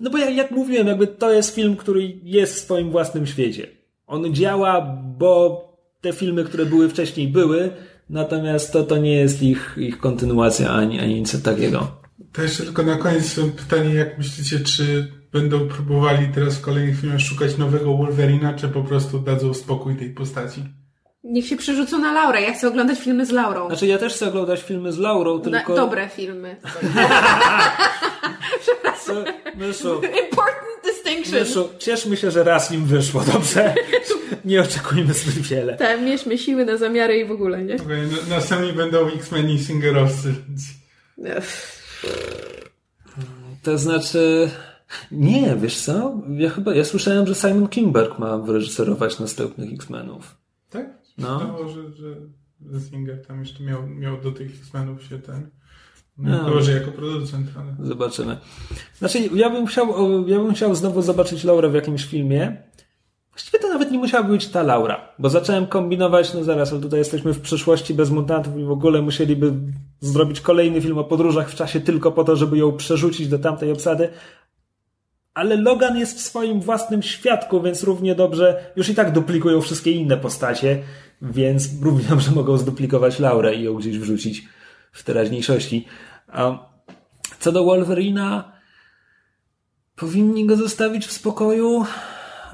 no 0.00 0.10
bo 0.10 0.18
jak, 0.18 0.34
jak 0.34 0.50
mówiłem, 0.50 0.86
jakby 0.86 1.06
to 1.06 1.32
jest 1.32 1.54
film, 1.54 1.76
który 1.76 2.12
jest 2.22 2.54
w 2.54 2.58
swoim 2.58 2.90
własnym 2.90 3.26
świecie. 3.26 3.66
On 4.06 4.34
działa, 4.34 4.80
bo 5.18 5.64
te 6.00 6.12
filmy, 6.12 6.44
które 6.44 6.66
były 6.66 6.88
wcześniej, 6.88 7.28
były, 7.28 7.70
natomiast 8.10 8.72
to, 8.72 8.84
to 8.84 8.96
nie 8.96 9.14
jest 9.14 9.42
ich, 9.42 9.74
ich 9.76 9.98
kontynuacja 9.98 10.70
ani, 10.70 11.00
ani 11.00 11.14
nic 11.14 11.42
takiego. 11.42 12.00
To 12.32 12.42
jeszcze 12.42 12.62
tylko 12.62 12.82
na 12.82 12.96
koniec 12.96 13.40
pytanie, 13.56 13.94
jak 13.94 14.18
myślicie, 14.18 14.60
czy 14.60 15.12
będą 15.32 15.68
próbowali 15.68 16.28
teraz 16.34 16.56
w 16.56 16.60
kolejnych 16.60 17.00
filmach 17.00 17.20
szukać 17.20 17.58
nowego 17.58 17.96
Wolverina, 17.96 18.54
czy 18.54 18.68
po 18.68 18.82
prostu 18.82 19.18
dadzą 19.18 19.54
spokój 19.54 19.96
tej 19.96 20.10
postaci? 20.10 20.64
Niech 21.24 21.46
się 21.46 21.56
przerzucą 21.56 21.98
na 21.98 22.12
Laurę. 22.12 22.42
Ja 22.42 22.52
chcę 22.52 22.68
oglądać 22.68 22.98
filmy 22.98 23.26
z 23.26 23.30
Laurą. 23.30 23.66
Znaczy 23.66 23.86
ja 23.86 23.98
też 23.98 24.14
chcę 24.14 24.28
oglądać 24.28 24.62
filmy 24.62 24.92
z 24.92 24.98
Laurą, 24.98 25.38
Na, 25.38 25.58
tylko... 25.58 25.74
dobre 25.76 26.08
filmy. 26.08 26.56
Co? 29.06 29.12
Myszu, 29.56 29.94
Important 29.94 30.79
distinction. 31.16 31.40
Myszu, 31.40 31.68
cieszmy 31.78 32.16
się, 32.16 32.30
że 32.30 32.44
raz 32.44 32.72
im 32.72 32.84
wyszło, 32.84 33.24
dobrze? 33.32 33.74
Nie 34.44 34.60
oczekujmy 34.60 35.14
zbyt 35.14 35.34
wiele. 35.46 35.76
Tak, 35.76 36.00
mierzmy 36.00 36.38
siły 36.38 36.64
na 36.64 36.76
zamiary 36.76 37.18
i 37.18 37.24
w 37.24 37.30
ogóle, 37.30 37.64
nie? 37.64 37.74
Okej, 37.74 38.08
no- 38.12 38.36
Następni 38.36 38.72
będą 38.72 39.08
X-Men 39.08 39.50
i 39.50 39.58
Ech. 41.24 41.80
To 43.62 43.78
znaczy... 43.78 44.50
Nie, 45.10 45.56
wiesz 45.56 45.78
co? 45.78 46.22
Ja 46.38 46.50
chyba, 46.50 46.74
ja 46.74 46.84
słyszałem, 46.84 47.26
że 47.26 47.34
Simon 47.34 47.68
Kimberg 47.68 48.18
ma 48.18 48.38
wyreżyserować 48.38 49.18
następnych 49.18 49.72
X-Menów. 49.72 50.36
Tak? 50.70 50.86
No. 51.18 51.40
Czytało, 51.40 51.68
że, 51.68 51.90
że, 51.92 52.14
że 52.72 52.80
Singer 52.80 53.26
tam 53.26 53.40
jeszcze 53.40 53.62
miał, 53.62 53.86
miał 53.86 54.20
do 54.20 54.32
tych 54.32 54.50
X-Menów 54.50 55.04
się 55.04 55.18
ten... 55.18 55.50
No. 56.20 56.60
Że 56.60 56.72
jako 56.72 56.92
producent, 56.92 57.46
ale... 57.56 57.88
Zobaczymy. 57.88 58.36
Znaczy, 58.98 59.18
ja 59.34 59.50
bym 59.50 59.66
chciał, 59.66 59.88
ja 60.28 60.38
bym 60.38 60.54
chciał 60.54 60.74
znowu 60.74 61.02
zobaczyć 61.02 61.44
Laurę 61.44 61.68
w 61.68 61.74
jakimś 61.74 62.04
filmie. 62.04 62.56
Właściwie 63.30 63.58
to 63.58 63.68
nawet 63.68 63.90
nie 63.90 63.98
musiałaby 63.98 64.32
być 64.32 64.48
ta 64.48 64.62
Laura, 64.62 65.08
bo 65.18 65.30
zacząłem 65.30 65.66
kombinować, 65.66 66.34
no 66.34 66.44
zaraz, 66.44 66.72
ale 66.72 66.80
tutaj 66.80 66.98
jesteśmy 66.98 67.32
w 67.32 67.40
przyszłości 67.40 67.94
bez 67.94 68.10
mutantów 68.10 68.58
i 68.58 68.64
w 68.64 68.70
ogóle 68.70 69.02
musieliby 69.02 69.52
zrobić 70.00 70.40
kolejny 70.40 70.80
film 70.80 70.98
o 70.98 71.04
podróżach 71.04 71.50
w 71.50 71.54
czasie 71.54 71.80
tylko 71.80 72.12
po 72.12 72.24
to, 72.24 72.36
żeby 72.36 72.58
ją 72.58 72.76
przerzucić 72.76 73.28
do 73.28 73.38
tamtej 73.38 73.72
obsady. 73.72 74.08
Ale 75.34 75.56
Logan 75.56 75.98
jest 75.98 76.18
w 76.18 76.20
swoim 76.20 76.60
własnym 76.60 77.02
świadku, 77.02 77.62
więc 77.62 77.82
równie 77.82 78.14
dobrze 78.14 78.72
już 78.76 78.88
i 78.88 78.94
tak 78.94 79.12
duplikują 79.12 79.60
wszystkie 79.60 79.90
inne 79.90 80.16
postacie, 80.16 80.82
więc 81.22 81.68
równie 81.82 82.04
dobrze 82.08 82.30
mogą 82.30 82.58
zduplikować 82.58 83.18
Laurę 83.18 83.54
i 83.54 83.62
ją 83.62 83.74
gdzieś 83.74 83.98
wrzucić 83.98 84.48
w 84.92 85.04
teraźniejszości. 85.04 85.86
A 86.32 86.70
co 87.38 87.52
do 87.52 87.64
Wolverina, 87.64 88.52
powinni 89.96 90.46
go 90.46 90.56
zostawić 90.56 91.06
w 91.06 91.12
spokoju, 91.12 91.84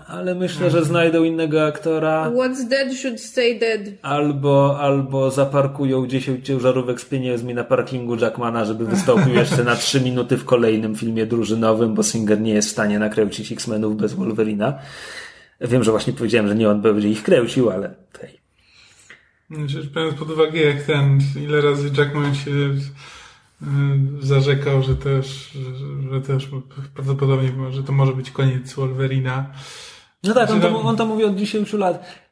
ale 0.06 0.34
myślę, 0.34 0.70
że 0.70 0.84
znajdą 0.84 1.24
innego 1.24 1.66
aktora. 1.66 2.30
What's 2.30 2.68
dead 2.68 2.94
should 2.94 3.20
stay 3.20 3.58
dead. 3.58 3.80
Albo, 4.02 4.80
albo 4.80 5.30
zaparkują 5.30 6.06
10 6.06 6.46
ciężarówek 6.46 7.00
z 7.00 7.04
pieniędzmi 7.04 7.54
na 7.54 7.64
parkingu 7.64 8.16
Jackmana, 8.16 8.64
żeby 8.64 8.86
wystąpił 8.86 9.34
jeszcze 9.42 9.64
na 9.64 9.76
3 9.76 10.00
minuty 10.00 10.36
w 10.36 10.44
kolejnym 10.44 10.96
filmie 10.96 11.26
drużynowym, 11.26 11.94
bo 11.94 12.02
Singer 12.02 12.40
nie 12.40 12.52
jest 12.54 12.68
w 12.68 12.72
stanie 12.72 12.98
nakręcić 12.98 13.52
X-Menów 13.52 13.96
bez 13.96 14.14
Wolverina. 14.14 14.78
Wiem, 15.60 15.84
że 15.84 15.90
właśnie 15.90 16.12
powiedziałem, 16.12 16.48
że 16.48 16.54
nie 16.54 16.70
on 16.70 16.80
będzie 16.80 17.08
ich 17.08 17.22
kręcił, 17.22 17.70
ale 17.70 17.94
hej. 18.20 18.40
Przecież 19.66 19.88
biorąc 19.88 20.18
pod 20.18 20.30
uwagę, 20.30 20.60
jak 20.60 20.82
ten, 20.82 21.20
ile 21.44 21.60
razy 21.60 21.90
Jackman 21.98 22.34
się 22.34 22.50
zarzekał, 24.20 24.82
że 24.82 24.96
też, 24.96 25.56
że, 26.10 26.20
też 26.20 26.48
prawdopodobnie, 26.94 27.52
że 27.70 27.82
to 27.82 27.92
może 27.92 28.12
być 28.12 28.30
koniec 28.30 28.74
Wolverina. 28.74 29.46
No 30.22 30.34
tak, 30.34 30.50
on 30.50 30.60
to, 30.60 30.68
Znaczy, 30.70 30.84
on 30.84 30.96
to 30.96 31.06
mówi 31.06 31.24
od 31.24 31.36
10 31.36 31.72
lat. 31.72 32.26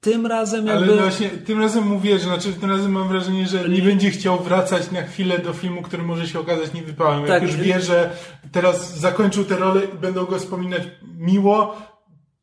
Tym 0.00 0.26
razem 0.26 0.68
Ale 0.68 0.86
jakby... 0.86 1.02
właśnie 1.02 1.28
tym 1.28 1.60
razem 1.60 1.84
mówię, 1.84 2.18
że 2.18 2.24
znaczy 2.24 2.52
tym 2.52 2.70
razem 2.70 2.92
mam 2.92 3.08
wrażenie, 3.08 3.46
że 3.46 3.68
nie 3.68 3.82
będzie 3.82 4.10
chciał 4.10 4.38
wracać 4.38 4.90
na 4.90 5.02
chwilę 5.02 5.38
do 5.38 5.52
filmu, 5.52 5.82
który 5.82 6.02
może 6.02 6.26
się 6.28 6.40
okazać 6.40 6.72
niewypałem. 6.72 7.20
Jak 7.20 7.28
Tak. 7.28 7.42
już 7.42 7.56
wie, 7.56 7.80
że 7.80 8.10
teraz 8.52 8.98
zakończył 8.98 9.44
tę 9.44 9.56
rolę 9.56 9.80
i 9.84 9.98
będą 9.98 10.24
go 10.24 10.38
wspominać 10.38 10.82
miło, 11.18 11.76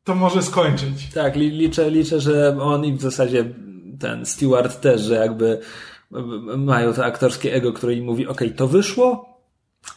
to 0.04 0.14
może 0.14 0.42
skończyć. 0.42 1.12
Tak, 1.14 1.36
li, 1.36 1.50
liczę, 1.50 1.90
liczę, 1.90 2.20
że 2.20 2.58
on 2.60 2.84
i 2.84 2.92
w 2.92 3.02
zasadzie 3.02 3.44
ten 4.00 4.26
Stewart 4.26 4.80
też, 4.80 5.00
że 5.00 5.14
jakby 5.14 5.60
mają 6.56 6.92
to 6.92 7.04
aktorskie 7.04 7.54
ego, 7.54 7.72
które 7.72 7.94
im 7.94 8.04
mówi, 8.04 8.26
okej, 8.26 8.50
to 8.50 8.68
wyszło, 8.68 9.38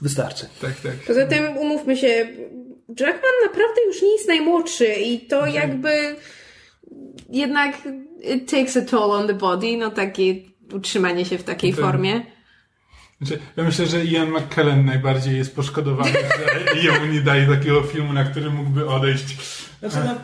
wystarczy. 0.01 0.45
Tak, 0.61 0.75
tak. 0.75 0.93
Poza 1.07 1.25
tym, 1.25 1.57
umówmy 1.57 1.97
się, 1.97 2.07
Jackman 2.99 3.31
naprawdę 3.45 3.81
już 3.87 4.01
nie 4.01 4.11
jest 4.11 4.27
najmłodszy 4.27 4.85
i 4.85 5.19
to 5.19 5.45
jakby 5.45 6.15
jednak 7.29 7.77
it 8.23 8.51
takes 8.51 8.77
a 8.77 8.81
toll 8.81 9.11
on 9.11 9.27
the 9.27 9.33
body, 9.33 9.77
no 9.77 9.89
takie 9.91 10.35
utrzymanie 10.73 11.25
się 11.25 11.37
w 11.37 11.43
takiej 11.43 11.73
Tak. 11.73 11.81
formie. 11.81 12.21
Znaczy, 13.21 13.39
ja 13.57 13.63
myślę, 13.63 13.85
że 13.85 14.05
Ian 14.05 14.29
McKellen 14.29 14.85
najbardziej 14.85 15.37
jest 15.37 15.55
poszkodowany, 15.55 16.11
że 16.11 16.81
jemu 16.83 17.05
nie 17.05 17.21
daje 17.21 17.47
takiego 17.47 17.83
filmu, 17.83 18.13
na 18.13 18.23
który 18.23 18.49
mógłby 18.49 18.89
odejść. 18.89 19.37
Znaczy, 19.79 19.95
Na 19.95 20.15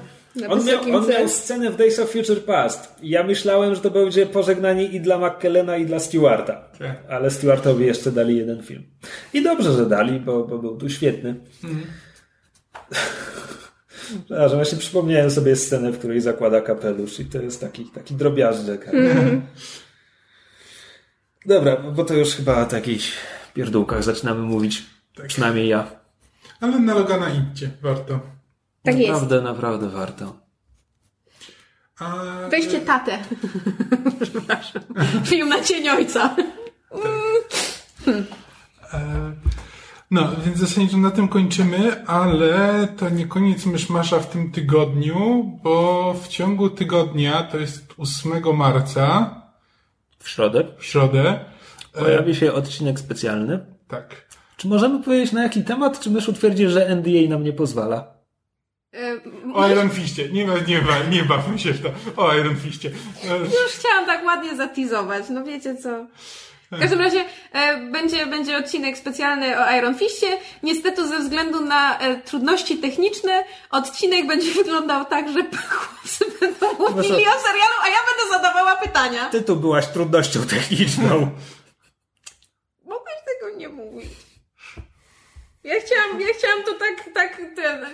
on, 0.49 0.66
miał, 0.66 0.82
on 0.95 1.07
miał 1.10 1.30
scenę 1.30 1.72
w 1.72 1.76
Days 1.78 1.99
of 1.99 2.10
Future 2.12 2.44
Past. 2.45 2.95
Ja 3.03 3.24
myślałem, 3.24 3.76
że 3.76 3.82
to 3.82 3.91
będzie 3.91 4.26
pożegnanie 4.26 4.84
i 4.86 5.02
dla 5.02 5.18
McKellena, 5.30 5.78
i 5.78 5.86
dla 5.86 5.99
Stewarta. 5.99 6.53
Tak. 6.80 7.03
Ale 7.10 7.32
Stewartowi 7.32 7.86
jeszcze 7.86 8.12
dali 8.12 8.38
jeden 8.38 8.64
film. 8.64 8.84
I 9.34 9.44
dobrze, 9.44 9.74
że 9.74 9.86
dali, 9.86 10.20
bo, 10.20 10.44
bo 10.48 10.57
był 10.57 10.78
tu 10.78 10.90
świetny. 10.90 11.36
A, 14.40 14.48
że 14.48 14.56
właśnie 14.56 14.78
przypomniałem 14.78 15.32
sobie 15.32 15.56
scenę, 15.56 15.91
w 15.91 15.99
której 15.99 16.22
zakłada 16.22 16.62
kapelusz 16.62 17.20
i 17.20 17.26
to 17.26 17.41
jest 17.41 17.62
taki, 17.62 17.86
taki 17.86 18.14
drobiażdżek. 18.16 18.88
ale- 18.88 19.16
Dobra, 21.45 21.78
bo 21.78 22.03
to 22.06 22.14
już 22.14 22.30
chyba 22.36 22.68
o 22.68 22.76
jakichś 22.76 23.12
pierdółkach 23.53 24.03
zaczynamy 24.03 24.41
mówić. 24.41 24.84
Przynajmniej 25.28 25.68
ja. 25.68 25.88
Ale 26.62 26.80
na 26.80 26.94
Logana 26.94 27.30
idźcie, 27.30 27.70
warto. 27.82 28.20
Tak 28.86 28.99
jest. 28.99 29.12
Naprawdę, 29.12 29.41
naprawdę 29.41 29.90
warto. 29.90 30.36
A, 31.99 32.14
Weźcie 32.52 32.82
tatę. 32.82 33.18
Przepraszam. 34.22 34.82
Film 35.26 35.49
na 35.49 35.64
cień 35.64 35.90
ojca. 35.90 36.36
e, 38.94 39.34
no, 40.12 40.30
więc 40.45 40.57
zasadniczo 40.57 40.98
na 40.98 41.12
tym 41.12 41.28
kończymy, 41.28 42.06
ale 42.07 42.88
to 42.98 43.10
nie 43.10 43.28
koniec 43.28 43.66
myszmasza 43.66 44.20
w 44.20 44.30
tym 44.30 44.52
tygodniu, 44.52 45.44
bo 45.64 46.14
w 46.24 46.28
ciągu 46.28 46.70
tygodnia, 46.70 47.44
to 47.44 47.57
jest 47.57 47.94
8 47.98 48.56
marca, 48.57 49.36
W 50.20 50.30
środę 50.30 50.64
w 50.80 50.86
środę, 50.86 51.40
e, 51.94 51.99
pojawi 52.02 52.36
się 52.36 52.53
odcinek 52.53 52.99
specjalny. 52.99 53.66
tak, 53.88 54.28
Czy 54.57 54.68
możemy 54.68 55.03
powiedzieć 55.03 55.32
na 55.32 55.44
jaki 55.44 55.64
temat, 55.64 55.99
czy 55.99 56.10
mysz 56.10 56.30
utwierdzi, 56.30 56.68
że 56.68 56.88
NDA 56.95 57.30
nam 57.30 57.44
nie 57.44 57.53
pozwala? 57.53 58.14
E, 58.95 59.53
o 59.53 59.69
Iron 59.69 59.89
Fistie, 59.89 60.30
nie, 60.30 60.45
nie, 60.45 60.84
nie 61.09 61.23
bawmy 61.23 61.59
się 61.59 61.73
w 61.73 61.81
to, 61.81 61.89
o 62.17 62.35
Iron 62.35 62.55
Fistie. 62.57 62.91
E, 63.23 63.38
Już 63.38 63.72
chciałam 63.80 64.05
tak 64.05 64.26
ładnie 64.26 64.55
zatizować, 64.55 65.26
no 65.30 65.43
wiecie 65.43 65.76
co. 65.76 66.05
W 66.72 66.80
każdym 66.80 66.99
razie 66.99 67.26
e, 67.51 67.77
będzie, 67.77 68.26
będzie 68.26 68.57
odcinek 68.57 68.97
specjalny 68.97 69.59
o 69.59 69.72
Iron 69.77 69.95
Fistie. 69.97 70.27
Niestety 70.63 71.07
ze 71.07 71.19
względu 71.19 71.65
na 71.65 71.99
e, 71.99 72.15
trudności 72.22 72.77
techniczne 72.77 73.43
odcinek 73.72 74.27
będzie 74.27 74.51
wyglądał 74.63 75.05
tak, 75.05 75.30
że 75.30 75.43
chłopcy 75.67 76.26
będą 76.39 76.67
mówili 76.73 77.27
o 77.27 77.39
serialu, 77.39 77.76
a 77.84 77.88
ja 77.88 77.97
będę 78.07 78.31
zadawała 78.31 78.76
pytania. 78.76 79.30
Ty 79.30 79.41
tu 79.41 79.55
byłaś 79.55 79.88
trudnością 79.88 80.47
techniczną. 80.47 81.09
Mogłeś 82.85 83.15
tego 83.26 83.57
nie 83.57 83.69
mówić. 83.69 84.09
Ja 85.63 85.76
chciałam, 85.85 86.22
ja 86.22 86.27
chciałam 86.38 86.63
to 86.63 86.73
tak, 86.73 87.09
tak, 87.13 87.38
ten, 87.55 87.85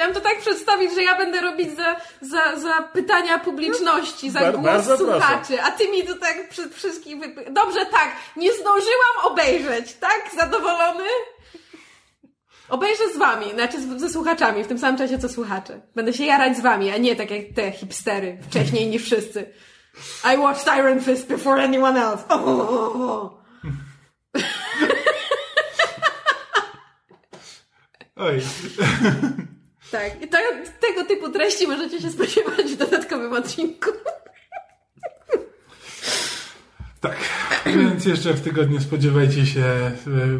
chciałam 0.00 0.14
to 0.14 0.20
tak 0.20 0.38
przedstawić, 0.38 0.94
że 0.94 1.02
ja 1.02 1.16
będę 1.18 1.40
robić 1.40 1.76
za, 1.76 1.96
za, 2.20 2.56
za 2.56 2.82
pytania 2.82 3.38
publiczności, 3.38 4.30
za 4.30 4.40
Bar- 4.40 4.52
głos 4.52 4.64
bardzo 4.64 4.98
proszę. 4.98 5.12
słuchaczy, 5.12 5.62
a 5.62 5.70
ty 5.70 5.88
mi 5.88 6.02
to 6.02 6.14
tak 6.14 6.48
przed 6.48 6.74
wszystkich 6.74 7.18
wypy... 7.18 7.50
Dobrze, 7.50 7.86
tak, 7.86 8.12
nie 8.36 8.52
zdążyłam 8.52 9.16
obejrzeć, 9.24 9.92
tak? 9.92 10.30
Zadowolony? 10.36 11.04
Obejrzę 12.68 13.04
z 13.14 13.18
wami, 13.18 13.50
znaczy 13.54 13.80
z, 13.80 14.00
ze 14.00 14.10
słuchaczami, 14.10 14.64
w 14.64 14.66
tym 14.66 14.78
samym 14.78 14.98
czasie 14.98 15.18
co 15.18 15.28
słuchacze. 15.28 15.80
Będę 15.94 16.12
się 16.12 16.24
jarać 16.24 16.56
z 16.56 16.60
wami, 16.60 16.90
a 16.90 16.96
nie 16.96 17.16
tak 17.16 17.30
jak 17.30 17.42
te 17.54 17.72
hipstery, 17.72 18.38
wcześniej 18.50 18.86
niż 18.86 19.02
wszyscy. 19.04 19.52
I 20.34 20.36
watched 20.36 20.76
Iron 20.78 21.00
Fist 21.00 21.28
before 21.28 21.62
anyone 21.62 22.02
else. 22.02 22.24
Oh, 22.28 22.44
oh, 22.46 22.94
oh. 22.94 23.40
Oj. 28.16 28.40
Tak, 29.90 30.22
i 30.22 30.28
to, 30.28 30.38
tego 30.80 31.04
typu 31.04 31.28
treści 31.28 31.66
możecie 31.66 32.00
się 32.00 32.10
spodziewać 32.10 32.66
w 32.66 32.76
dodatkowym 32.76 33.32
odcinku. 33.32 33.90
Tak, 37.00 37.16
więc 37.66 38.04
jeszcze 38.04 38.34
w 38.34 38.40
tygodniu 38.40 38.80
spodziewajcie 38.80 39.46
się 39.46 39.62
e, 39.62 39.92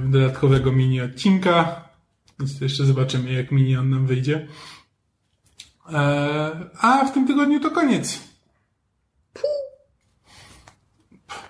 dodatkowego 0.04 0.72
mini 0.72 1.00
odcinka. 1.00 1.84
Więc 2.38 2.58
to 2.58 2.64
jeszcze 2.64 2.84
zobaczymy, 2.84 3.32
jak 3.32 3.50
mini 3.50 3.76
on 3.76 3.90
nam 3.90 4.06
wyjdzie. 4.06 4.48
E, 5.92 6.70
a 6.80 7.04
w 7.04 7.12
tym 7.12 7.26
tygodniu 7.26 7.60
to 7.60 7.70
koniec. 7.70 8.20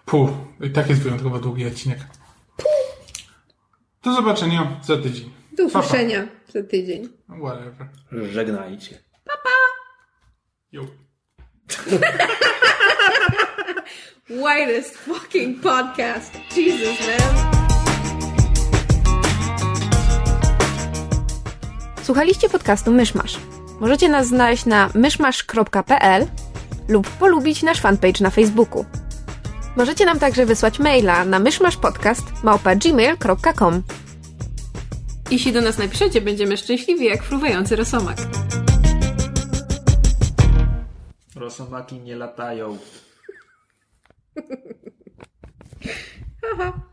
Puh. 0.04 0.30
I 0.60 0.70
tak 0.70 0.88
jest 0.88 1.02
wyjątkowo 1.02 1.38
długi 1.38 1.66
odcinek. 1.66 1.98
Do 4.02 4.14
zobaczenia 4.14 4.80
za 4.82 4.96
tydzień. 4.96 5.39
Do 5.60 5.66
Pa, 5.66 5.72
pa. 5.72 5.78
usłyszenia 5.80 6.26
za 6.48 6.62
tydzień. 6.62 7.08
Whatever. 7.28 7.86
Żegnajcie. 8.32 8.98
Jo. 10.72 10.80
Whitest 14.30 14.98
fucking 14.98 15.60
podcast. 15.62 16.32
Jesus, 16.56 16.98
man. 17.06 17.20
Słuchaliście 22.02 22.48
podcastu 22.48 22.92
Myszmasz. 22.92 23.38
Możecie 23.80 24.08
nas 24.08 24.26
znaleźć 24.26 24.66
na 24.66 24.90
myszmasz.pl 24.94 26.26
lub 26.88 27.10
polubić 27.10 27.62
nasz 27.62 27.80
fanpage 27.80 28.20
na 28.20 28.30
Facebooku. 28.30 28.84
Możecie 29.76 30.06
nam 30.06 30.18
także 30.18 30.46
wysłać 30.46 30.78
maila 30.78 31.24
na 31.24 31.38
myszmaszpodcast.gmail.com 31.38 33.82
Jeśli 35.30 35.52
do 35.52 35.60
nas 35.60 35.78
napiszecie, 35.78 36.20
będziemy 36.20 36.56
szczęśliwi 36.56 37.04
jak 37.04 37.22
fruwający 37.22 37.76
rosomak. 37.76 38.16
Rosomaki 41.36 41.98
nie 41.98 42.16
latają. 42.16 42.78
Haha. 46.42 46.89